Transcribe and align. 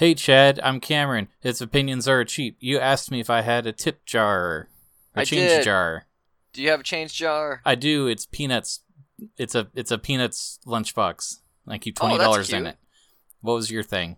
Hey 0.00 0.14
Chad, 0.14 0.58
I'm 0.62 0.80
Cameron. 0.80 1.28
His 1.40 1.60
opinions 1.60 2.08
are 2.08 2.24
cheap. 2.24 2.56
You 2.58 2.78
asked 2.78 3.10
me 3.10 3.20
if 3.20 3.28
I 3.28 3.42
had 3.42 3.66
a 3.66 3.72
tip 3.72 4.06
jar, 4.06 4.70
a 5.14 5.20
I 5.20 5.24
change 5.26 5.50
did. 5.50 5.64
jar. 5.64 6.06
Do 6.54 6.62
you 6.62 6.70
have 6.70 6.80
a 6.80 6.84
change 6.84 7.12
jar? 7.12 7.60
I 7.66 7.74
do. 7.74 8.06
It's 8.06 8.24
peanuts. 8.24 8.80
It's 9.36 9.54
a 9.54 9.68
it's 9.74 9.90
a 9.90 9.98
peanuts 9.98 10.58
lunchbox. 10.66 11.40
I 11.68 11.76
keep 11.76 11.98
oh, 11.98 12.06
twenty 12.06 12.16
that's 12.16 12.26
dollars 12.26 12.50
in 12.50 12.66
it. 12.66 12.78
What 13.42 13.52
was 13.52 13.70
your 13.70 13.82
thing? 13.82 14.16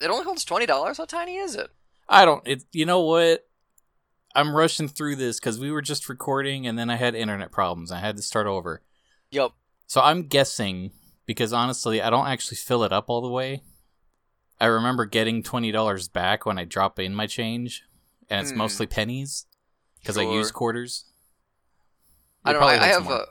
It 0.00 0.10
only 0.10 0.24
holds 0.24 0.44
twenty 0.44 0.66
dollars. 0.66 0.98
How 0.98 1.04
tiny 1.04 1.36
is 1.36 1.54
it? 1.54 1.70
I 2.08 2.24
don't. 2.24 2.42
It. 2.44 2.64
You 2.72 2.86
know 2.86 3.02
what? 3.02 3.46
I'm 4.34 4.52
rushing 4.52 4.88
through 4.88 5.14
this 5.14 5.38
because 5.38 5.60
we 5.60 5.70
were 5.70 5.80
just 5.80 6.08
recording 6.08 6.66
and 6.66 6.76
then 6.76 6.90
I 6.90 6.96
had 6.96 7.14
internet 7.14 7.52
problems. 7.52 7.92
I 7.92 8.00
had 8.00 8.16
to 8.16 8.22
start 8.24 8.48
over. 8.48 8.82
Yup. 9.30 9.54
So 9.86 10.00
I'm 10.00 10.26
guessing 10.26 10.90
because 11.24 11.52
honestly, 11.52 12.02
I 12.02 12.10
don't 12.10 12.26
actually 12.26 12.56
fill 12.56 12.82
it 12.82 12.92
up 12.92 13.04
all 13.06 13.20
the 13.20 13.30
way. 13.30 13.62
I 14.60 14.66
remember 14.66 15.04
getting 15.04 15.42
twenty 15.42 15.70
dollars 15.72 16.08
back 16.08 16.46
when 16.46 16.58
I 16.58 16.64
drop 16.64 16.98
in 16.98 17.14
my 17.14 17.26
change, 17.26 17.84
and 18.30 18.40
it's 18.40 18.52
Hmm. 18.52 18.58
mostly 18.58 18.86
pennies 18.86 19.46
because 20.00 20.16
I 20.16 20.22
use 20.22 20.48
Sure. 20.48 20.52
quarters. 20.52 21.04
I 22.44 22.52
don't 22.52 22.60
know. 22.62 22.68
I, 22.68 22.76
probably 22.76 22.86
I 22.86 22.92
holds 22.92 22.94
have 22.94 23.04
more. 23.04 23.14
a 23.22 23.26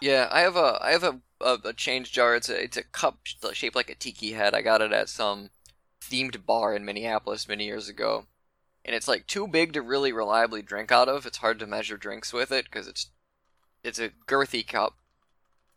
yeah. 0.00 0.28
I 0.30 0.40
have 0.40 0.56
a 0.56 0.78
I 0.82 0.90
have 0.92 1.02
a, 1.04 1.20
a 1.40 1.58
a 1.64 1.72
change 1.72 2.12
jar. 2.12 2.34
It's 2.36 2.48
a 2.48 2.62
it's 2.62 2.76
a 2.76 2.82
cup 2.82 3.20
shaped 3.52 3.76
like 3.76 3.90
a 3.90 3.94
tiki 3.94 4.32
head. 4.32 4.54
I 4.54 4.62
got 4.62 4.82
it 4.82 4.92
at 4.92 5.08
some 5.08 5.50
themed 6.00 6.44
bar 6.46 6.74
in 6.74 6.84
Minneapolis 6.84 7.48
many 7.48 7.64
years 7.66 7.88
ago, 7.88 8.26
and 8.84 8.94
it's 8.94 9.08
like 9.08 9.26
too 9.26 9.46
big 9.48 9.72
to 9.72 9.82
really 9.82 10.12
reliably 10.12 10.62
drink 10.62 10.92
out 10.92 11.08
of. 11.08 11.26
It's 11.26 11.38
hard 11.38 11.58
to 11.60 11.66
measure 11.66 11.96
drinks 11.96 12.32
with 12.32 12.52
it 12.52 12.66
because 12.66 12.86
it's 12.88 13.10
it's 13.82 13.98
a 13.98 14.10
girthy 14.26 14.66
cup. 14.66 14.96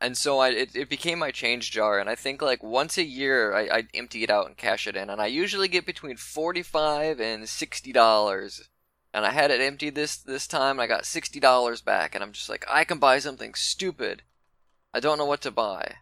And 0.01 0.17
so 0.17 0.39
I 0.39 0.49
it, 0.49 0.75
it 0.75 0.89
became 0.89 1.19
my 1.19 1.31
change 1.31 1.71
jar, 1.71 1.99
and 1.99 2.09
I 2.09 2.15
think 2.15 2.41
like 2.41 2.63
once 2.63 2.97
a 2.97 3.03
year 3.03 3.53
I, 3.53 3.79
I 3.79 3.83
empty 3.93 4.23
it 4.23 4.29
out 4.29 4.47
and 4.47 4.55
cash 4.55 4.87
it 4.87 4.95
in, 4.95 5.09
and 5.09 5.21
I 5.21 5.27
usually 5.27 5.67
get 5.67 5.85
between 5.85 6.15
forty 6.15 6.63
five 6.63 7.19
and 7.19 7.49
sixty 7.49 7.91
dollars 7.91 8.69
and 9.13 9.25
I 9.25 9.31
had 9.31 9.51
it 9.51 9.61
emptied 9.61 9.95
this 9.95 10.17
this 10.17 10.47
time. 10.47 10.79
And 10.79 10.81
I 10.81 10.87
got 10.87 11.05
sixty 11.05 11.39
dollars 11.39 11.81
back, 11.81 12.15
and 12.15 12.23
I'm 12.23 12.31
just 12.31 12.49
like, 12.49 12.65
I 12.69 12.83
can 12.83 12.99
buy 12.99 13.19
something 13.19 13.53
stupid. 13.53 14.23
I 14.93 14.99
don't 14.99 15.17
know 15.17 15.25
what 15.25 15.41
to 15.41 15.51
buy, 15.51 15.95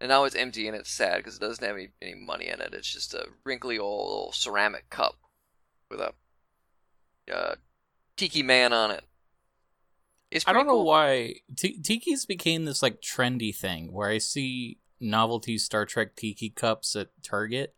and 0.00 0.08
now 0.08 0.24
it's 0.24 0.36
empty 0.36 0.68
and 0.68 0.76
it's 0.76 0.90
sad 0.90 1.18
because 1.18 1.36
it 1.36 1.40
doesn't 1.40 1.64
have 1.64 1.76
any, 1.76 1.88
any 2.00 2.14
money 2.14 2.48
in 2.48 2.60
it. 2.60 2.74
It's 2.74 2.92
just 2.92 3.14
a 3.14 3.28
wrinkly 3.44 3.78
old, 3.78 4.08
old 4.10 4.34
ceramic 4.34 4.90
cup 4.90 5.16
with 5.90 6.00
a 6.00 6.12
uh, 7.32 7.54
tiki 8.16 8.42
man 8.42 8.72
on 8.72 8.90
it. 8.90 9.04
It's 10.32 10.48
I 10.48 10.52
don't 10.52 10.66
know 10.66 10.72
cool. 10.72 10.86
why 10.86 11.34
T- 11.56 11.78
tiki's 11.80 12.24
became 12.26 12.64
this 12.64 12.82
like 12.82 13.00
trendy 13.00 13.54
thing 13.54 13.92
where 13.92 14.08
I 14.08 14.18
see 14.18 14.78
novelty 14.98 15.58
Star 15.58 15.84
Trek 15.84 16.16
tiki 16.16 16.48
cups 16.50 16.96
at 16.96 17.08
Target, 17.22 17.74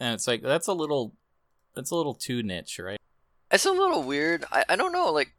and 0.00 0.14
it's 0.14 0.26
like 0.26 0.42
that's 0.42 0.66
a 0.66 0.72
little, 0.72 1.14
that's 1.74 1.90
a 1.90 1.96
little 1.96 2.14
too 2.14 2.42
niche, 2.42 2.78
right? 2.78 2.98
It's 3.50 3.66
a 3.66 3.70
little 3.70 4.02
weird. 4.02 4.44
I, 4.50 4.64
I 4.68 4.76
don't 4.76 4.92
know. 4.92 5.10
Like, 5.10 5.34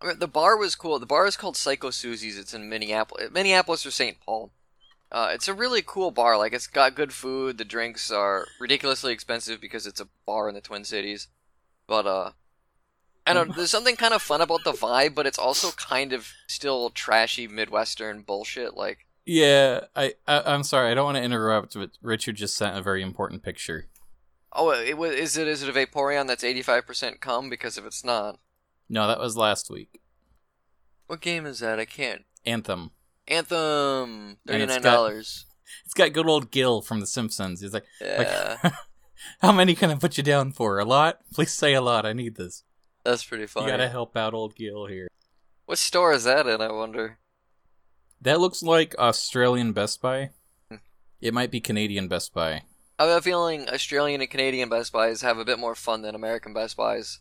I 0.00 0.06
mean, 0.06 0.18
the 0.18 0.28
bar 0.28 0.56
was 0.56 0.74
cool. 0.74 0.98
The 0.98 1.06
bar 1.06 1.26
is 1.26 1.36
called 1.36 1.56
Psycho 1.56 1.90
Suzi's. 1.90 2.38
It's 2.38 2.54
in 2.54 2.68
Minneapolis, 2.68 3.30
Minneapolis 3.32 3.84
or 3.86 3.90
St. 3.90 4.18
Paul. 4.20 4.52
Uh, 5.10 5.30
it's 5.32 5.46
a 5.46 5.54
really 5.54 5.82
cool 5.84 6.10
bar. 6.10 6.38
Like, 6.38 6.52
it's 6.54 6.66
got 6.66 6.94
good 6.94 7.12
food. 7.12 7.58
The 7.58 7.64
drinks 7.64 8.10
are 8.10 8.46
ridiculously 8.58 9.12
expensive 9.12 9.60
because 9.60 9.86
it's 9.86 10.00
a 10.00 10.08
bar 10.26 10.48
in 10.48 10.54
the 10.54 10.60
Twin 10.60 10.84
Cities. 10.84 11.28
But 11.86 12.06
uh, 12.06 12.30
I 13.26 13.32
don't. 13.34 13.50
Mm. 13.52 13.56
There's 13.56 13.70
something 13.70 13.96
kind 13.96 14.14
of 14.14 14.22
fun 14.22 14.40
about 14.40 14.64
the 14.64 14.72
vibe, 14.72 15.14
but 15.14 15.26
it's 15.26 15.38
also 15.38 15.70
kind 15.72 16.12
of 16.12 16.28
still 16.48 16.90
trashy 16.90 17.46
Midwestern 17.46 18.22
bullshit. 18.22 18.74
Like, 18.74 19.06
Yeah, 19.24 19.82
I, 19.94 20.14
I 20.26 20.42
I'm 20.52 20.64
sorry, 20.64 20.90
I 20.90 20.94
don't 20.94 21.04
want 21.04 21.16
to 21.18 21.22
interrupt, 21.22 21.74
but 21.74 21.90
Richard 22.02 22.36
just 22.36 22.56
sent 22.56 22.76
a 22.76 22.82
very 22.82 23.02
important 23.02 23.42
picture. 23.42 23.86
oh, 24.52 24.70
it, 24.70 24.98
was. 24.98 25.14
is 25.14 25.36
it 25.36 25.46
is 25.48 25.62
it 25.62 25.68
a 25.68 25.72
Vaporeon 25.72 26.26
that's 26.26 26.42
85% 26.44 27.20
cum? 27.20 27.48
Because 27.48 27.78
if 27.78 27.84
it's 27.84 28.04
not, 28.04 28.38
No, 28.88 29.06
that 29.06 29.20
was 29.20 29.36
last 29.36 29.70
week. 29.70 30.00
what 31.06 31.20
game 31.20 31.46
is 31.46 31.60
that? 31.60 31.78
I 31.78 31.84
can't. 31.84 32.22
Anthem. 32.44 32.90
Anthem, 33.28 34.36
Thirty 34.46 34.66
nine 34.66 34.82
dollars. 34.82 35.46
It's 35.84 35.94
got 35.94 36.12
good 36.12 36.26
old 36.26 36.50
Gil 36.50 36.82
from 36.82 37.00
The 37.00 37.06
Simpsons. 37.06 37.60
He's 37.60 37.72
like, 37.72 37.84
Yeah. 38.00 38.56
like 38.64 38.72
how 39.40 39.52
many 39.52 39.74
can 39.74 39.90
I 39.90 39.94
put 39.94 40.16
you 40.18 40.24
down 40.24 40.52
for? 40.52 40.78
A 40.80 40.84
lot? 40.84 41.20
Please 41.32 41.52
say 41.52 41.72
a 41.74 41.80
lot. 41.80 42.04
I 42.04 42.12
need 42.12 42.34
this. 42.36 42.64
That's 43.04 43.24
pretty 43.24 43.46
funny. 43.46 43.66
You 43.66 43.72
gotta 43.72 43.88
help 43.88 44.16
out 44.16 44.34
old 44.34 44.54
Gil 44.54 44.86
here. 44.86 45.08
What 45.66 45.78
store 45.78 46.12
is 46.12 46.24
that 46.24 46.46
in? 46.46 46.60
I 46.60 46.70
wonder. 46.70 47.18
That 48.20 48.40
looks 48.40 48.62
like 48.62 48.94
Australian 48.98 49.72
Best 49.72 50.00
Buy. 50.00 50.30
Hmm. 50.68 50.76
It 51.20 51.34
might 51.34 51.50
be 51.50 51.60
Canadian 51.60 52.08
Best 52.08 52.32
Buy. 52.32 52.62
I 52.98 53.06
have 53.06 53.18
a 53.18 53.22
feeling 53.22 53.68
Australian 53.68 54.20
and 54.20 54.30
Canadian 54.30 54.68
Best 54.68 54.92
Buys 54.92 55.22
have 55.22 55.38
a 55.38 55.44
bit 55.44 55.58
more 55.58 55.74
fun 55.74 56.02
than 56.02 56.14
American 56.14 56.54
Best 56.54 56.76
Buys, 56.76 57.20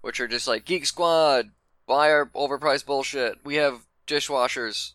which 0.00 0.20
are 0.20 0.28
just 0.28 0.46
like 0.46 0.64
Geek 0.64 0.86
Squad, 0.86 1.50
buy 1.86 2.10
our 2.10 2.26
overpriced 2.26 2.86
bullshit. 2.86 3.38
We 3.44 3.56
have 3.56 3.86
dishwashers. 4.06 4.92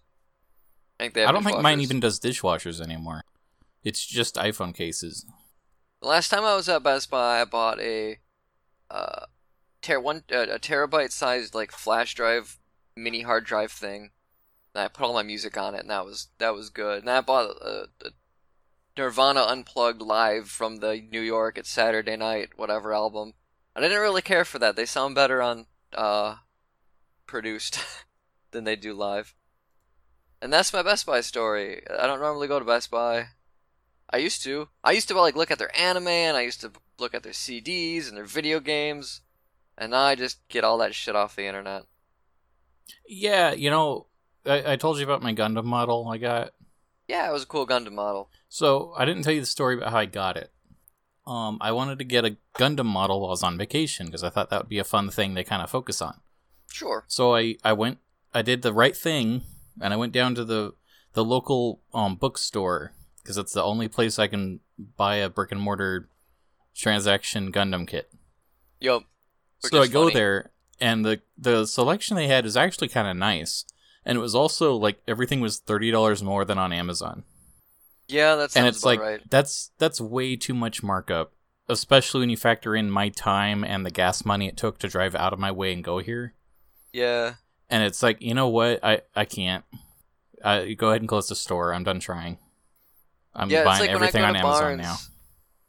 I 0.99 1.03
think 1.03 1.15
they 1.15 1.21
have 1.21 1.29
I 1.29 1.33
don't 1.33 1.43
think 1.43 1.61
mine 1.61 1.81
even 1.81 1.99
does 1.99 2.19
dishwashers 2.19 2.79
anymore. 2.79 3.23
It's 3.83 4.05
just 4.05 4.35
iPhone 4.35 4.73
cases. 4.73 5.25
The 6.01 6.07
last 6.07 6.29
time 6.29 6.43
I 6.43 6.55
was 6.55 6.69
at 6.69 6.83
Best 6.83 7.09
Buy, 7.09 7.41
I 7.41 7.45
bought 7.45 7.79
a 7.79 8.19
uh, 8.89 9.25
ter- 9.81 9.99
one 9.99 10.23
uh, 10.31 10.47
a 10.49 10.59
terabyte 10.59 11.11
sized 11.11 11.55
like 11.55 11.71
flash 11.71 12.13
drive, 12.15 12.59
mini 12.95 13.21
hard 13.21 13.45
drive 13.45 13.71
thing. 13.71 14.11
And 14.73 14.83
I 14.83 14.87
put 14.87 15.03
all 15.03 15.13
my 15.13 15.23
music 15.23 15.57
on 15.57 15.75
it, 15.75 15.81
and 15.81 15.89
that 15.89 16.05
was 16.05 16.29
that 16.37 16.53
was 16.53 16.69
good. 16.69 17.01
And 17.01 17.09
I 17.09 17.21
bought 17.21 17.55
a, 17.61 17.87
a 18.05 18.11
Nirvana 18.97 19.41
unplugged 19.41 20.01
live 20.01 20.49
from 20.49 20.77
the 20.77 21.01
New 21.11 21.21
York 21.21 21.57
at 21.57 21.65
Saturday 21.65 22.15
Night 22.17 22.57
whatever 22.57 22.93
album. 22.93 23.33
I 23.75 23.81
didn't 23.81 23.99
really 23.99 24.21
care 24.21 24.45
for 24.45 24.59
that. 24.59 24.75
They 24.75 24.85
sound 24.85 25.15
better 25.15 25.41
on 25.41 25.67
uh 25.93 26.35
produced 27.27 27.79
than 28.51 28.63
they 28.63 28.75
do 28.75 28.93
live. 28.93 29.35
And 30.41 30.51
that's 30.51 30.73
my 30.73 30.81
Best 30.81 31.05
Buy 31.05 31.21
story. 31.21 31.83
I 31.87 32.07
don't 32.07 32.19
normally 32.19 32.47
go 32.47 32.59
to 32.59 32.65
Best 32.65 32.89
Buy. 32.89 33.27
I 34.09 34.17
used 34.17 34.43
to. 34.43 34.69
I 34.83 34.91
used 34.91 35.07
to 35.07 35.19
like 35.19 35.35
look 35.35 35.51
at 35.51 35.59
their 35.59 35.75
anime 35.79 36.07
and 36.07 36.35
I 36.35 36.41
used 36.41 36.61
to 36.61 36.71
look 36.99 37.13
at 37.13 37.23
their 37.23 37.31
CDs 37.31 38.07
and 38.07 38.17
their 38.17 38.25
video 38.25 38.59
games. 38.59 39.21
And 39.77 39.91
now 39.91 40.01
I 40.01 40.15
just 40.15 40.47
get 40.49 40.63
all 40.63 40.77
that 40.79 40.93
shit 40.93 41.15
off 41.15 41.35
the 41.35 41.45
internet. 41.45 41.83
Yeah, 43.07 43.53
you 43.53 43.69
know, 43.69 44.07
I, 44.45 44.73
I 44.73 44.75
told 44.75 44.97
you 44.97 45.03
about 45.03 45.23
my 45.23 45.33
Gundam 45.33 45.63
model 45.63 46.07
I 46.09 46.17
got. 46.17 46.51
Yeah, 47.07 47.29
it 47.29 47.33
was 47.33 47.43
a 47.43 47.47
cool 47.47 47.67
Gundam 47.67 47.93
model. 47.93 48.29
So 48.49 48.93
I 48.97 49.05
didn't 49.05 49.23
tell 49.23 49.33
you 49.33 49.41
the 49.41 49.45
story 49.45 49.77
about 49.77 49.91
how 49.91 49.97
I 49.97 50.05
got 50.05 50.37
it. 50.37 50.51
Um, 51.25 51.57
I 51.61 51.71
wanted 51.71 51.99
to 51.99 52.05
get 52.05 52.25
a 52.25 52.37
Gundam 52.55 52.85
model 52.85 53.19
while 53.21 53.29
I 53.29 53.31
was 53.31 53.43
on 53.43 53.57
vacation 53.57 54.07
because 54.07 54.23
I 54.23 54.29
thought 54.29 54.49
that 54.49 54.61
would 54.61 54.69
be 54.69 54.79
a 54.79 54.83
fun 54.83 55.09
thing 55.09 55.35
to 55.35 55.43
kind 55.43 55.61
of 55.61 55.69
focus 55.69 56.01
on. 56.01 56.19
Sure. 56.71 57.05
So 57.07 57.35
I, 57.35 57.57
I 57.63 57.73
went, 57.73 57.99
I 58.33 58.41
did 58.41 58.61
the 58.61 58.73
right 58.73 58.95
thing, 58.95 59.41
and 59.81 59.93
I 59.93 59.97
went 59.97 60.13
down 60.13 60.35
to 60.35 60.45
the 60.45 60.73
the 61.13 61.25
local 61.25 61.81
um 61.93 62.15
bookstore 62.15 62.93
because 63.21 63.37
it's 63.37 63.53
the 63.53 63.63
only 63.63 63.87
place 63.87 64.17
I 64.17 64.27
can 64.27 64.61
buy 64.97 65.17
a 65.17 65.29
brick 65.29 65.51
and 65.51 65.61
mortar 65.61 66.09
transaction 66.73 67.51
Gundam 67.51 67.87
kit. 67.87 68.11
Yup. 68.79 69.03
So 69.63 69.81
I 69.81 69.87
go 69.87 70.03
funny. 70.03 70.13
there, 70.15 70.51
and 70.79 71.05
the 71.05 71.21
the 71.37 71.65
selection 71.65 72.15
they 72.15 72.27
had 72.27 72.45
is 72.45 72.57
actually 72.57 72.87
kind 72.87 73.07
of 73.07 73.15
nice, 73.15 73.65
and 74.05 74.17
it 74.17 74.21
was 74.21 74.35
also 74.35 74.75
like 74.75 75.01
everything 75.07 75.39
was 75.41 75.59
thirty 75.59 75.91
dollars 75.91 76.23
more 76.23 76.45
than 76.45 76.57
on 76.57 76.73
Amazon, 76.73 77.23
Yeah, 78.07 78.35
that 78.35 78.51
sounds 78.51 78.55
and 78.55 78.67
it's 78.67 78.83
like 78.85 78.99
right. 78.99 79.21
that's 79.29 79.71
that's 79.77 80.01
way 80.01 80.35
too 80.35 80.53
much 80.53 80.81
markup, 80.83 81.33
especially 81.69 82.21
when 82.21 82.29
you 82.29 82.37
factor 82.37 82.75
in 82.75 82.89
my 82.89 83.09
time 83.09 83.63
and 83.63 83.85
the 83.85 83.91
gas 83.91 84.25
money 84.25 84.47
it 84.47 84.57
took 84.57 84.79
to 84.79 84.87
drive 84.87 85.13
out 85.15 85.33
of 85.33 85.39
my 85.39 85.51
way 85.51 85.73
and 85.73 85.83
go 85.83 85.99
here. 85.99 86.33
Yeah. 86.91 87.35
And 87.69 87.83
it's 87.83 88.03
like, 88.03 88.21
you 88.21 88.33
know 88.33 88.49
what? 88.49 88.83
I 88.83 89.01
I 89.15 89.25
can't. 89.25 89.63
I 90.43 90.73
go 90.73 90.89
ahead 90.89 91.01
and 91.01 91.07
close 91.07 91.29
the 91.29 91.35
store. 91.35 91.73
I'm 91.73 91.83
done 91.83 91.99
trying. 91.99 92.37
I'm 93.33 93.49
yeah, 93.49 93.63
buying 93.63 93.81
like 93.81 93.89
everything 93.91 94.23
on 94.23 94.35
I 94.35 94.41
go 94.41 94.41
to 94.41 94.47
Amazon 94.47 94.77
Barnes, 94.77 94.81
now. 94.81 94.95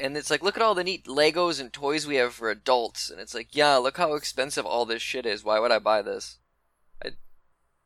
And 0.02 0.16
it's 0.16 0.30
like, 0.30 0.42
look 0.42 0.56
at 0.56 0.62
all 0.62 0.74
the 0.74 0.82
neat 0.82 1.04
Legos 1.04 1.60
and 1.60 1.72
toys 1.72 2.08
we 2.08 2.16
have 2.16 2.34
for 2.34 2.50
adults. 2.50 3.08
And 3.08 3.20
it's 3.20 3.34
like, 3.34 3.54
yeah, 3.54 3.76
look 3.76 3.98
how 3.98 4.14
expensive 4.14 4.66
all 4.66 4.84
this 4.84 5.00
shit 5.00 5.24
is. 5.24 5.44
Why 5.44 5.60
would 5.60 5.70
I 5.70 5.78
buy 5.78 6.02
this? 6.02 6.38
I, 7.04 7.10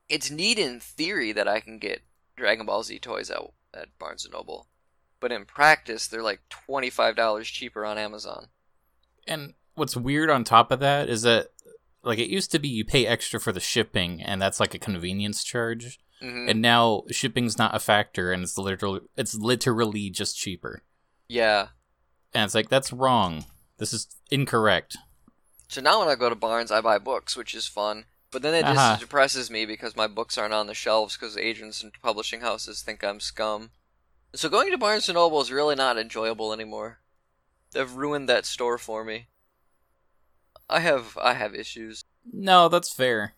it's 0.08 0.30
neat 0.30 0.58
in 0.58 0.80
theory 0.80 1.32
that 1.32 1.46
I 1.46 1.60
can 1.60 1.78
get 1.78 2.00
Dragon 2.34 2.64
Ball 2.64 2.82
Z 2.82 3.00
toys 3.00 3.30
at, 3.30 3.42
at 3.74 3.98
Barnes 3.98 4.26
& 4.30 4.32
Noble. 4.32 4.66
But 5.20 5.30
in 5.30 5.44
practice, 5.44 6.06
they're 6.06 6.22
like 6.22 6.40
$25 6.66 7.42
cheaper 7.44 7.84
on 7.84 7.98
Amazon. 7.98 8.46
And 9.26 9.52
what's 9.74 9.96
weird 9.96 10.30
on 10.30 10.42
top 10.42 10.70
of 10.70 10.80
that 10.80 11.10
is 11.10 11.20
that 11.22 11.48
like 12.02 12.18
it 12.18 12.30
used 12.30 12.50
to 12.52 12.58
be 12.58 12.68
you 12.68 12.84
pay 12.86 13.06
extra 13.06 13.38
for 13.38 13.52
the 13.52 13.60
shipping 13.60 14.22
and 14.22 14.40
that's 14.40 14.58
like 14.58 14.72
a 14.74 14.78
convenience 14.78 15.44
charge. 15.44 15.98
hmm 16.22 16.46
And 16.48 16.62
now 16.62 17.02
shipping's 17.10 17.58
not 17.58 17.74
a 17.74 17.78
factor 17.78 18.32
and 18.32 18.42
it's 18.42 18.56
literally 18.56 19.00
it's 19.18 19.34
literally 19.34 20.08
just 20.08 20.38
cheaper. 20.38 20.82
yeah. 21.28 21.68
And 22.36 22.44
it's 22.44 22.54
like 22.54 22.68
that's 22.68 22.92
wrong. 22.92 23.44
This 23.78 23.92
is 23.92 24.06
incorrect. 24.30 24.96
So 25.68 25.80
now 25.80 25.98
when 26.00 26.08
I 26.08 26.14
go 26.14 26.28
to 26.28 26.34
Barnes, 26.34 26.70
I 26.70 26.80
buy 26.80 26.98
books, 26.98 27.36
which 27.36 27.54
is 27.54 27.66
fun. 27.66 28.04
But 28.30 28.42
then 28.42 28.54
it 28.54 28.62
just 28.62 28.78
Uh-huh. 28.78 28.96
depresses 28.96 29.50
me 29.50 29.64
because 29.66 29.96
my 29.96 30.06
books 30.06 30.36
aren't 30.36 30.52
on 30.54 30.66
the 30.66 30.74
shelves 30.74 31.16
because 31.16 31.36
agents 31.36 31.82
and 31.82 31.92
publishing 32.02 32.40
houses 32.40 32.82
think 32.82 33.02
I'm 33.02 33.20
scum. 33.20 33.70
So 34.34 34.48
going 34.48 34.70
to 34.70 34.78
Barnes 34.78 35.08
& 35.08 35.12
Noble 35.12 35.40
is 35.40 35.50
really 35.50 35.74
not 35.74 35.96
enjoyable 35.96 36.52
anymore. 36.52 36.98
They've 37.72 37.90
ruined 37.90 38.28
that 38.28 38.44
store 38.44 38.78
for 38.78 39.04
me. 39.04 39.28
I 40.68 40.80
have 40.80 41.16
I 41.22 41.34
have 41.34 41.54
issues. 41.54 42.04
No, 42.30 42.68
that's 42.68 42.92
fair. 42.92 43.34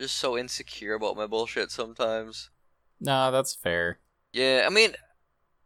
Just 0.00 0.16
so 0.16 0.36
insecure 0.38 0.94
about 0.94 1.16
my 1.16 1.26
bullshit 1.26 1.70
sometimes. 1.70 2.48
No, 3.00 3.30
that's 3.30 3.54
fair. 3.54 3.98
Yeah, 4.32 4.64
I 4.66 4.70
mean, 4.70 4.94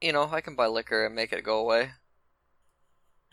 you 0.00 0.12
know, 0.12 0.29
I 0.32 0.41
can 0.41 0.56
buy 0.56 0.67
liquor 0.67 1.06
and 1.06 1.14
make 1.14 1.32
it 1.32 1.44
go 1.44 1.58
away. 1.58 1.93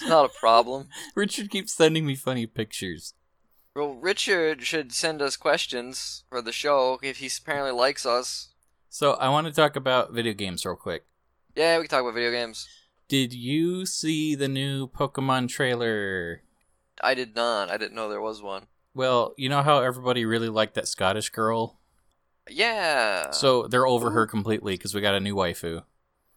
It's 0.02 0.10
not 0.10 0.26
a 0.26 0.40
problem. 0.40 0.88
Richard 1.16 1.50
keeps 1.52 1.74
sending 1.74 2.06
me 2.06 2.16
funny 2.16 2.48
pictures. 2.48 3.14
Well, 3.76 3.94
Richard 3.94 4.64
should 4.64 4.92
send 4.92 5.22
us 5.22 5.38
questions 5.38 6.24
for 6.30 6.42
the 6.42 6.52
show 6.52 7.00
if 7.02 7.18
he 7.18 7.30
apparently 7.38 7.72
likes 7.72 8.06
us. 8.06 8.50
So 8.90 9.14
I 9.14 9.30
want 9.30 9.48
to 9.48 9.54
talk 9.54 9.76
about 9.76 10.12
video 10.12 10.34
games 10.34 10.66
real 10.66 10.76
quick. 10.76 11.06
Yeah, 11.56 11.78
we 11.78 11.84
can 11.84 11.90
talk 11.90 12.02
about 12.02 12.16
video 12.16 12.32
games. 12.32 12.68
Did 13.08 13.34
you 13.34 13.86
see 13.86 14.36
the 14.36 14.48
new 14.48 14.88
Pokemon 14.88 15.50
trailer? 15.50 16.42
I 17.02 17.14
did 17.14 17.36
not. 17.36 17.70
I 17.70 17.78
didn't 17.78 17.96
know 17.96 18.10
there 18.10 18.22
was 18.22 18.42
one. 18.42 18.68
Well, 18.94 19.34
you 19.38 19.48
know 19.48 19.62
how 19.62 19.82
everybody 19.82 20.26
really 20.26 20.50
liked 20.50 20.74
that 20.76 20.88
Scottish 20.88 21.30
girl? 21.30 21.80
Yeah. 22.50 23.32
So 23.32 23.68
they're 23.68 23.88
over 23.88 24.08
Ooh. 24.08 24.12
her 24.12 24.28
completely 24.28 24.74
because 24.74 24.94
we 24.94 25.02
got 25.02 25.16
a 25.16 25.20
new 25.20 25.36
waifu 25.36 25.84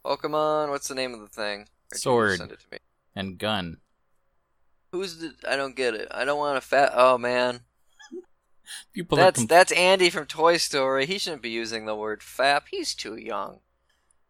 Pokemon, 0.05 0.69
what's 0.69 0.87
the 0.87 0.95
name 0.95 1.13
of 1.13 1.19
the 1.19 1.27
thing? 1.27 1.67
Or 1.91 1.97
Sword. 1.97 2.37
Send 2.37 2.51
it 2.51 2.59
to 2.59 2.65
me. 2.71 2.77
And 3.15 3.37
gun. 3.37 3.77
Who's 4.91 5.17
the? 5.17 5.33
I 5.47 5.55
don't 5.55 5.75
get 5.75 5.93
it. 5.93 6.07
I 6.11 6.25
don't 6.25 6.37
want 6.39 6.57
a 6.57 6.61
fat. 6.61 6.91
Oh 6.93 7.17
man, 7.17 7.61
People 8.93 9.17
that's 9.17 9.45
that's 9.45 9.71
Andy 9.71 10.09
from 10.09 10.25
Toy 10.25 10.57
Story. 10.57 11.05
He 11.05 11.17
shouldn't 11.17 11.41
be 11.41 11.49
using 11.49 11.85
the 11.85 11.95
word 11.95 12.21
fap. 12.21 12.63
He's 12.71 12.93
too 12.95 13.15
young. 13.17 13.59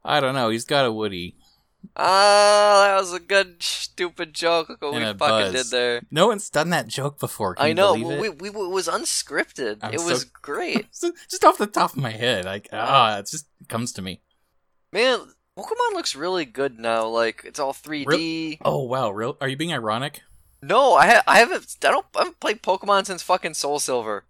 I 0.03 0.19
don't 0.19 0.35
know. 0.35 0.49
He's 0.49 0.65
got 0.65 0.85
a 0.85 0.91
Woody. 0.91 1.35
Ah, 1.95 2.85
that 2.95 2.99
was 2.99 3.13
a 3.13 3.19
good 3.19 3.61
stupid 3.61 4.33
joke. 4.33 4.69
Look 4.69 4.81
what 4.81 4.95
And 4.95 5.05
we 5.05 5.17
fucking 5.17 5.17
buzz. 5.17 5.51
did 5.53 5.65
there. 5.71 6.01
No 6.09 6.27
one's 6.27 6.49
done 6.49 6.71
that 6.71 6.87
joke 6.87 7.19
before. 7.19 7.55
Can 7.55 7.63
I 7.65 7.67
you 7.69 7.73
know. 7.75 7.93
We, 7.93 8.27
it? 8.27 8.41
we, 8.41 8.49
it 8.49 8.53
was 8.55 8.87
unscripted. 8.87 9.77
I'm 9.83 9.93
it 9.93 9.99
so- 9.99 10.09
was 10.09 10.23
great. 10.41 10.87
Just 11.29 11.43
off 11.45 11.57
the 11.59 11.67
top 11.67 11.91
of 11.91 11.97
my 11.97 12.11
head, 12.11 12.45
like 12.45 12.69
ah, 12.73 13.19
it 13.19 13.27
just 13.29 13.47
comes 13.69 13.91
to 13.93 14.01
me. 14.01 14.21
Man, 14.91 15.19
Pokemon 15.57 15.93
looks 15.93 16.15
really 16.15 16.45
good 16.45 16.77
now. 16.79 17.07
Like 17.07 17.41
it's 17.45 17.59
all 17.59 17.73
3D. 17.73 18.57
Oh 18.63 18.83
wow, 18.83 19.11
real? 19.11 19.37
Are 19.39 19.47
you 19.47 19.55
being 19.57 19.73
ironic? 19.73 20.21
No, 20.61 20.93
I 20.95 21.07
ha- 21.07 21.23
I 21.27 21.39
haven't. 21.39 21.77
I 21.83 21.91
don't. 21.91 22.05
I 22.15 22.19
haven't 22.19 22.39
played 22.39 22.61
Pokemon 22.61 23.05
since 23.05 23.21
fucking 23.23 23.53
Soul 23.53 23.79
Silver. 23.79 24.25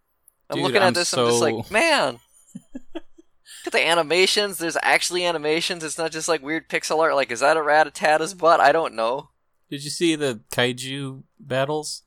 I'm 0.49 0.57
Dude, 0.57 0.63
looking 0.65 0.77
at 0.81 0.83
I'm 0.87 0.93
this. 0.93 1.13
I'm 1.13 1.25
just 1.25 1.41
like, 1.41 1.71
man. 1.71 2.19
Look 2.93 3.73
at 3.73 3.79
the 3.79 3.87
animations. 3.87 4.59
There's 4.59 4.77
actually 4.83 5.25
animations. 5.25 5.83
It's 5.83 5.97
not 5.97 6.11
just 6.11 6.27
like 6.27 6.43
weird 6.43 6.69
pixel 6.69 6.99
art. 6.99 7.15
Like, 7.15 7.31
is 7.31 7.39
that 7.39 7.57
a 7.57 7.61
Rattata's 7.61 8.35
butt? 8.35 8.59
I 8.59 8.71
don't 8.71 8.93
know. 8.93 9.29
Did 9.71 9.83
you 9.83 9.89
see 9.89 10.15
the 10.15 10.41
kaiju 10.51 11.23
battles? 11.39 12.03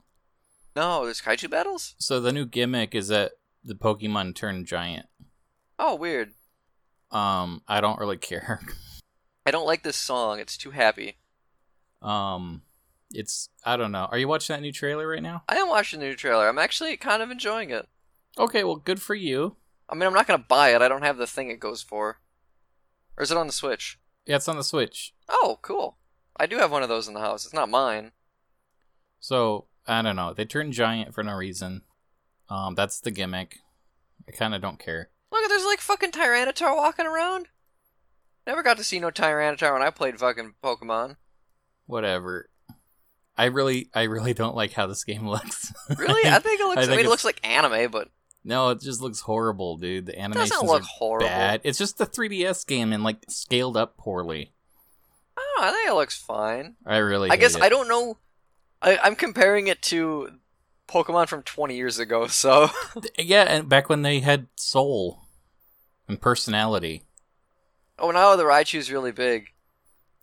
No, 0.76 1.04
there's 1.04 1.20
kaiju 1.20 1.50
battles. 1.50 1.96
So 1.98 2.20
the 2.20 2.32
new 2.32 2.46
gimmick 2.46 2.94
is 2.94 3.08
that 3.08 3.32
the 3.64 3.74
Pokemon 3.74 4.36
turn 4.36 4.64
giant. 4.64 5.06
Oh, 5.80 5.96
weird. 5.96 6.32
Um, 7.10 7.62
I 7.66 7.80
don't 7.80 7.98
really 7.98 8.16
care. 8.18 8.60
I 9.48 9.50
don't 9.50 9.66
like 9.66 9.82
this 9.82 9.96
song. 9.96 10.40
It's 10.40 10.58
too 10.58 10.72
happy. 10.72 11.16
um, 12.02 12.60
it's 13.10 13.48
I 13.64 13.78
don't 13.78 13.92
know. 13.92 14.06
Are 14.10 14.18
you 14.18 14.28
watching 14.28 14.54
that 14.54 14.60
new 14.60 14.72
trailer 14.72 15.08
right 15.08 15.22
now? 15.22 15.42
I 15.48 15.56
am 15.56 15.68
watching 15.70 16.00
the 16.00 16.06
new 16.06 16.14
trailer. 16.14 16.46
I'm 16.46 16.58
actually 16.58 16.94
kind 16.98 17.22
of 17.22 17.30
enjoying 17.30 17.70
it. 17.70 17.88
Okay, 18.38 18.62
well, 18.62 18.76
good 18.76 19.00
for 19.00 19.14
you. 19.14 19.56
I 19.88 19.94
mean, 19.94 20.02
I'm 20.06 20.12
not 20.12 20.26
gonna 20.26 20.44
buy 20.46 20.74
it. 20.74 20.82
I 20.82 20.88
don't 20.88 21.00
have 21.02 21.16
the 21.16 21.26
thing 21.26 21.48
it 21.48 21.60
goes 21.60 21.80
for. 21.80 22.18
Or 23.16 23.22
is 23.22 23.30
it 23.30 23.38
on 23.38 23.46
the 23.46 23.52
Switch? 23.54 23.98
Yeah, 24.26 24.36
it's 24.36 24.48
on 24.48 24.58
the 24.58 24.62
Switch. 24.62 25.14
Oh, 25.30 25.58
cool. 25.62 25.96
I 26.36 26.44
do 26.44 26.58
have 26.58 26.70
one 26.70 26.82
of 26.82 26.90
those 26.90 27.08
in 27.08 27.14
the 27.14 27.20
house. 27.20 27.46
It's 27.46 27.54
not 27.54 27.70
mine. 27.70 28.12
So 29.18 29.64
I 29.86 30.02
don't 30.02 30.16
know. 30.16 30.34
They 30.34 30.44
turn 30.44 30.70
giant 30.72 31.14
for 31.14 31.24
no 31.24 31.32
reason. 31.34 31.84
Um, 32.50 32.74
that's 32.74 33.00
the 33.00 33.10
gimmick. 33.10 33.60
I 34.28 34.32
kind 34.32 34.54
of 34.54 34.60
don't 34.60 34.78
care. 34.78 35.08
Look, 35.32 35.48
there's 35.48 35.64
like 35.64 35.80
fucking 35.80 36.12
Tyranitar 36.12 36.76
walking 36.76 37.06
around. 37.06 37.48
Never 38.48 38.62
got 38.62 38.78
to 38.78 38.84
see 38.84 38.98
no 38.98 39.10
Tyranitar 39.10 39.74
when 39.74 39.82
I 39.82 39.90
played 39.90 40.18
fucking 40.18 40.54
Pokemon. 40.64 41.16
Whatever. 41.84 42.48
I 43.36 43.44
really, 43.44 43.90
I 43.92 44.04
really 44.04 44.32
don't 44.32 44.56
like 44.56 44.72
how 44.72 44.86
this 44.86 45.04
game 45.04 45.28
looks. 45.28 45.70
Really? 45.98 46.28
I 46.28 46.38
think 46.38 46.58
it 46.58 46.64
looks. 46.64 46.78
I, 46.78 46.86
think 46.86 46.96
mean, 46.96 47.04
it 47.04 47.10
looks 47.10 47.26
like 47.26 47.46
anime, 47.46 47.90
but 47.90 48.08
no, 48.42 48.70
it 48.70 48.80
just 48.80 49.02
looks 49.02 49.20
horrible, 49.20 49.76
dude. 49.76 50.06
The 50.06 50.18
it 50.18 50.22
animations 50.22 50.48
doesn't 50.52 50.66
look 50.66 50.82
horrible. 50.84 51.28
bad. 51.28 51.60
It's 51.62 51.76
just 51.76 51.98
the 51.98 52.06
3DS 52.06 52.66
game 52.66 52.94
and 52.94 53.04
like 53.04 53.18
scaled 53.28 53.76
up 53.76 53.98
poorly. 53.98 54.54
I. 55.36 55.42
I 55.60 55.70
think 55.70 55.90
it 55.90 55.94
looks 55.94 56.16
fine. 56.16 56.76
I 56.86 56.96
really. 56.96 57.28
I 57.28 57.36
guess 57.36 57.54
it. 57.54 57.60
I 57.60 57.68
don't 57.68 57.86
know. 57.86 58.16
I, 58.80 58.96
I'm 58.96 59.14
comparing 59.14 59.66
it 59.66 59.82
to 59.82 60.30
Pokemon 60.88 61.28
from 61.28 61.42
20 61.42 61.76
years 61.76 61.98
ago, 61.98 62.26
so 62.28 62.70
Yeah, 63.18 63.42
and 63.42 63.68
back 63.68 63.90
when 63.90 64.00
they 64.00 64.20
had 64.20 64.46
soul 64.56 65.20
and 66.08 66.18
personality. 66.18 67.04
Oh 67.98 68.10
no, 68.10 68.36
the 68.36 68.44
Raichu's 68.44 68.90
really 68.90 69.12
big. 69.12 69.48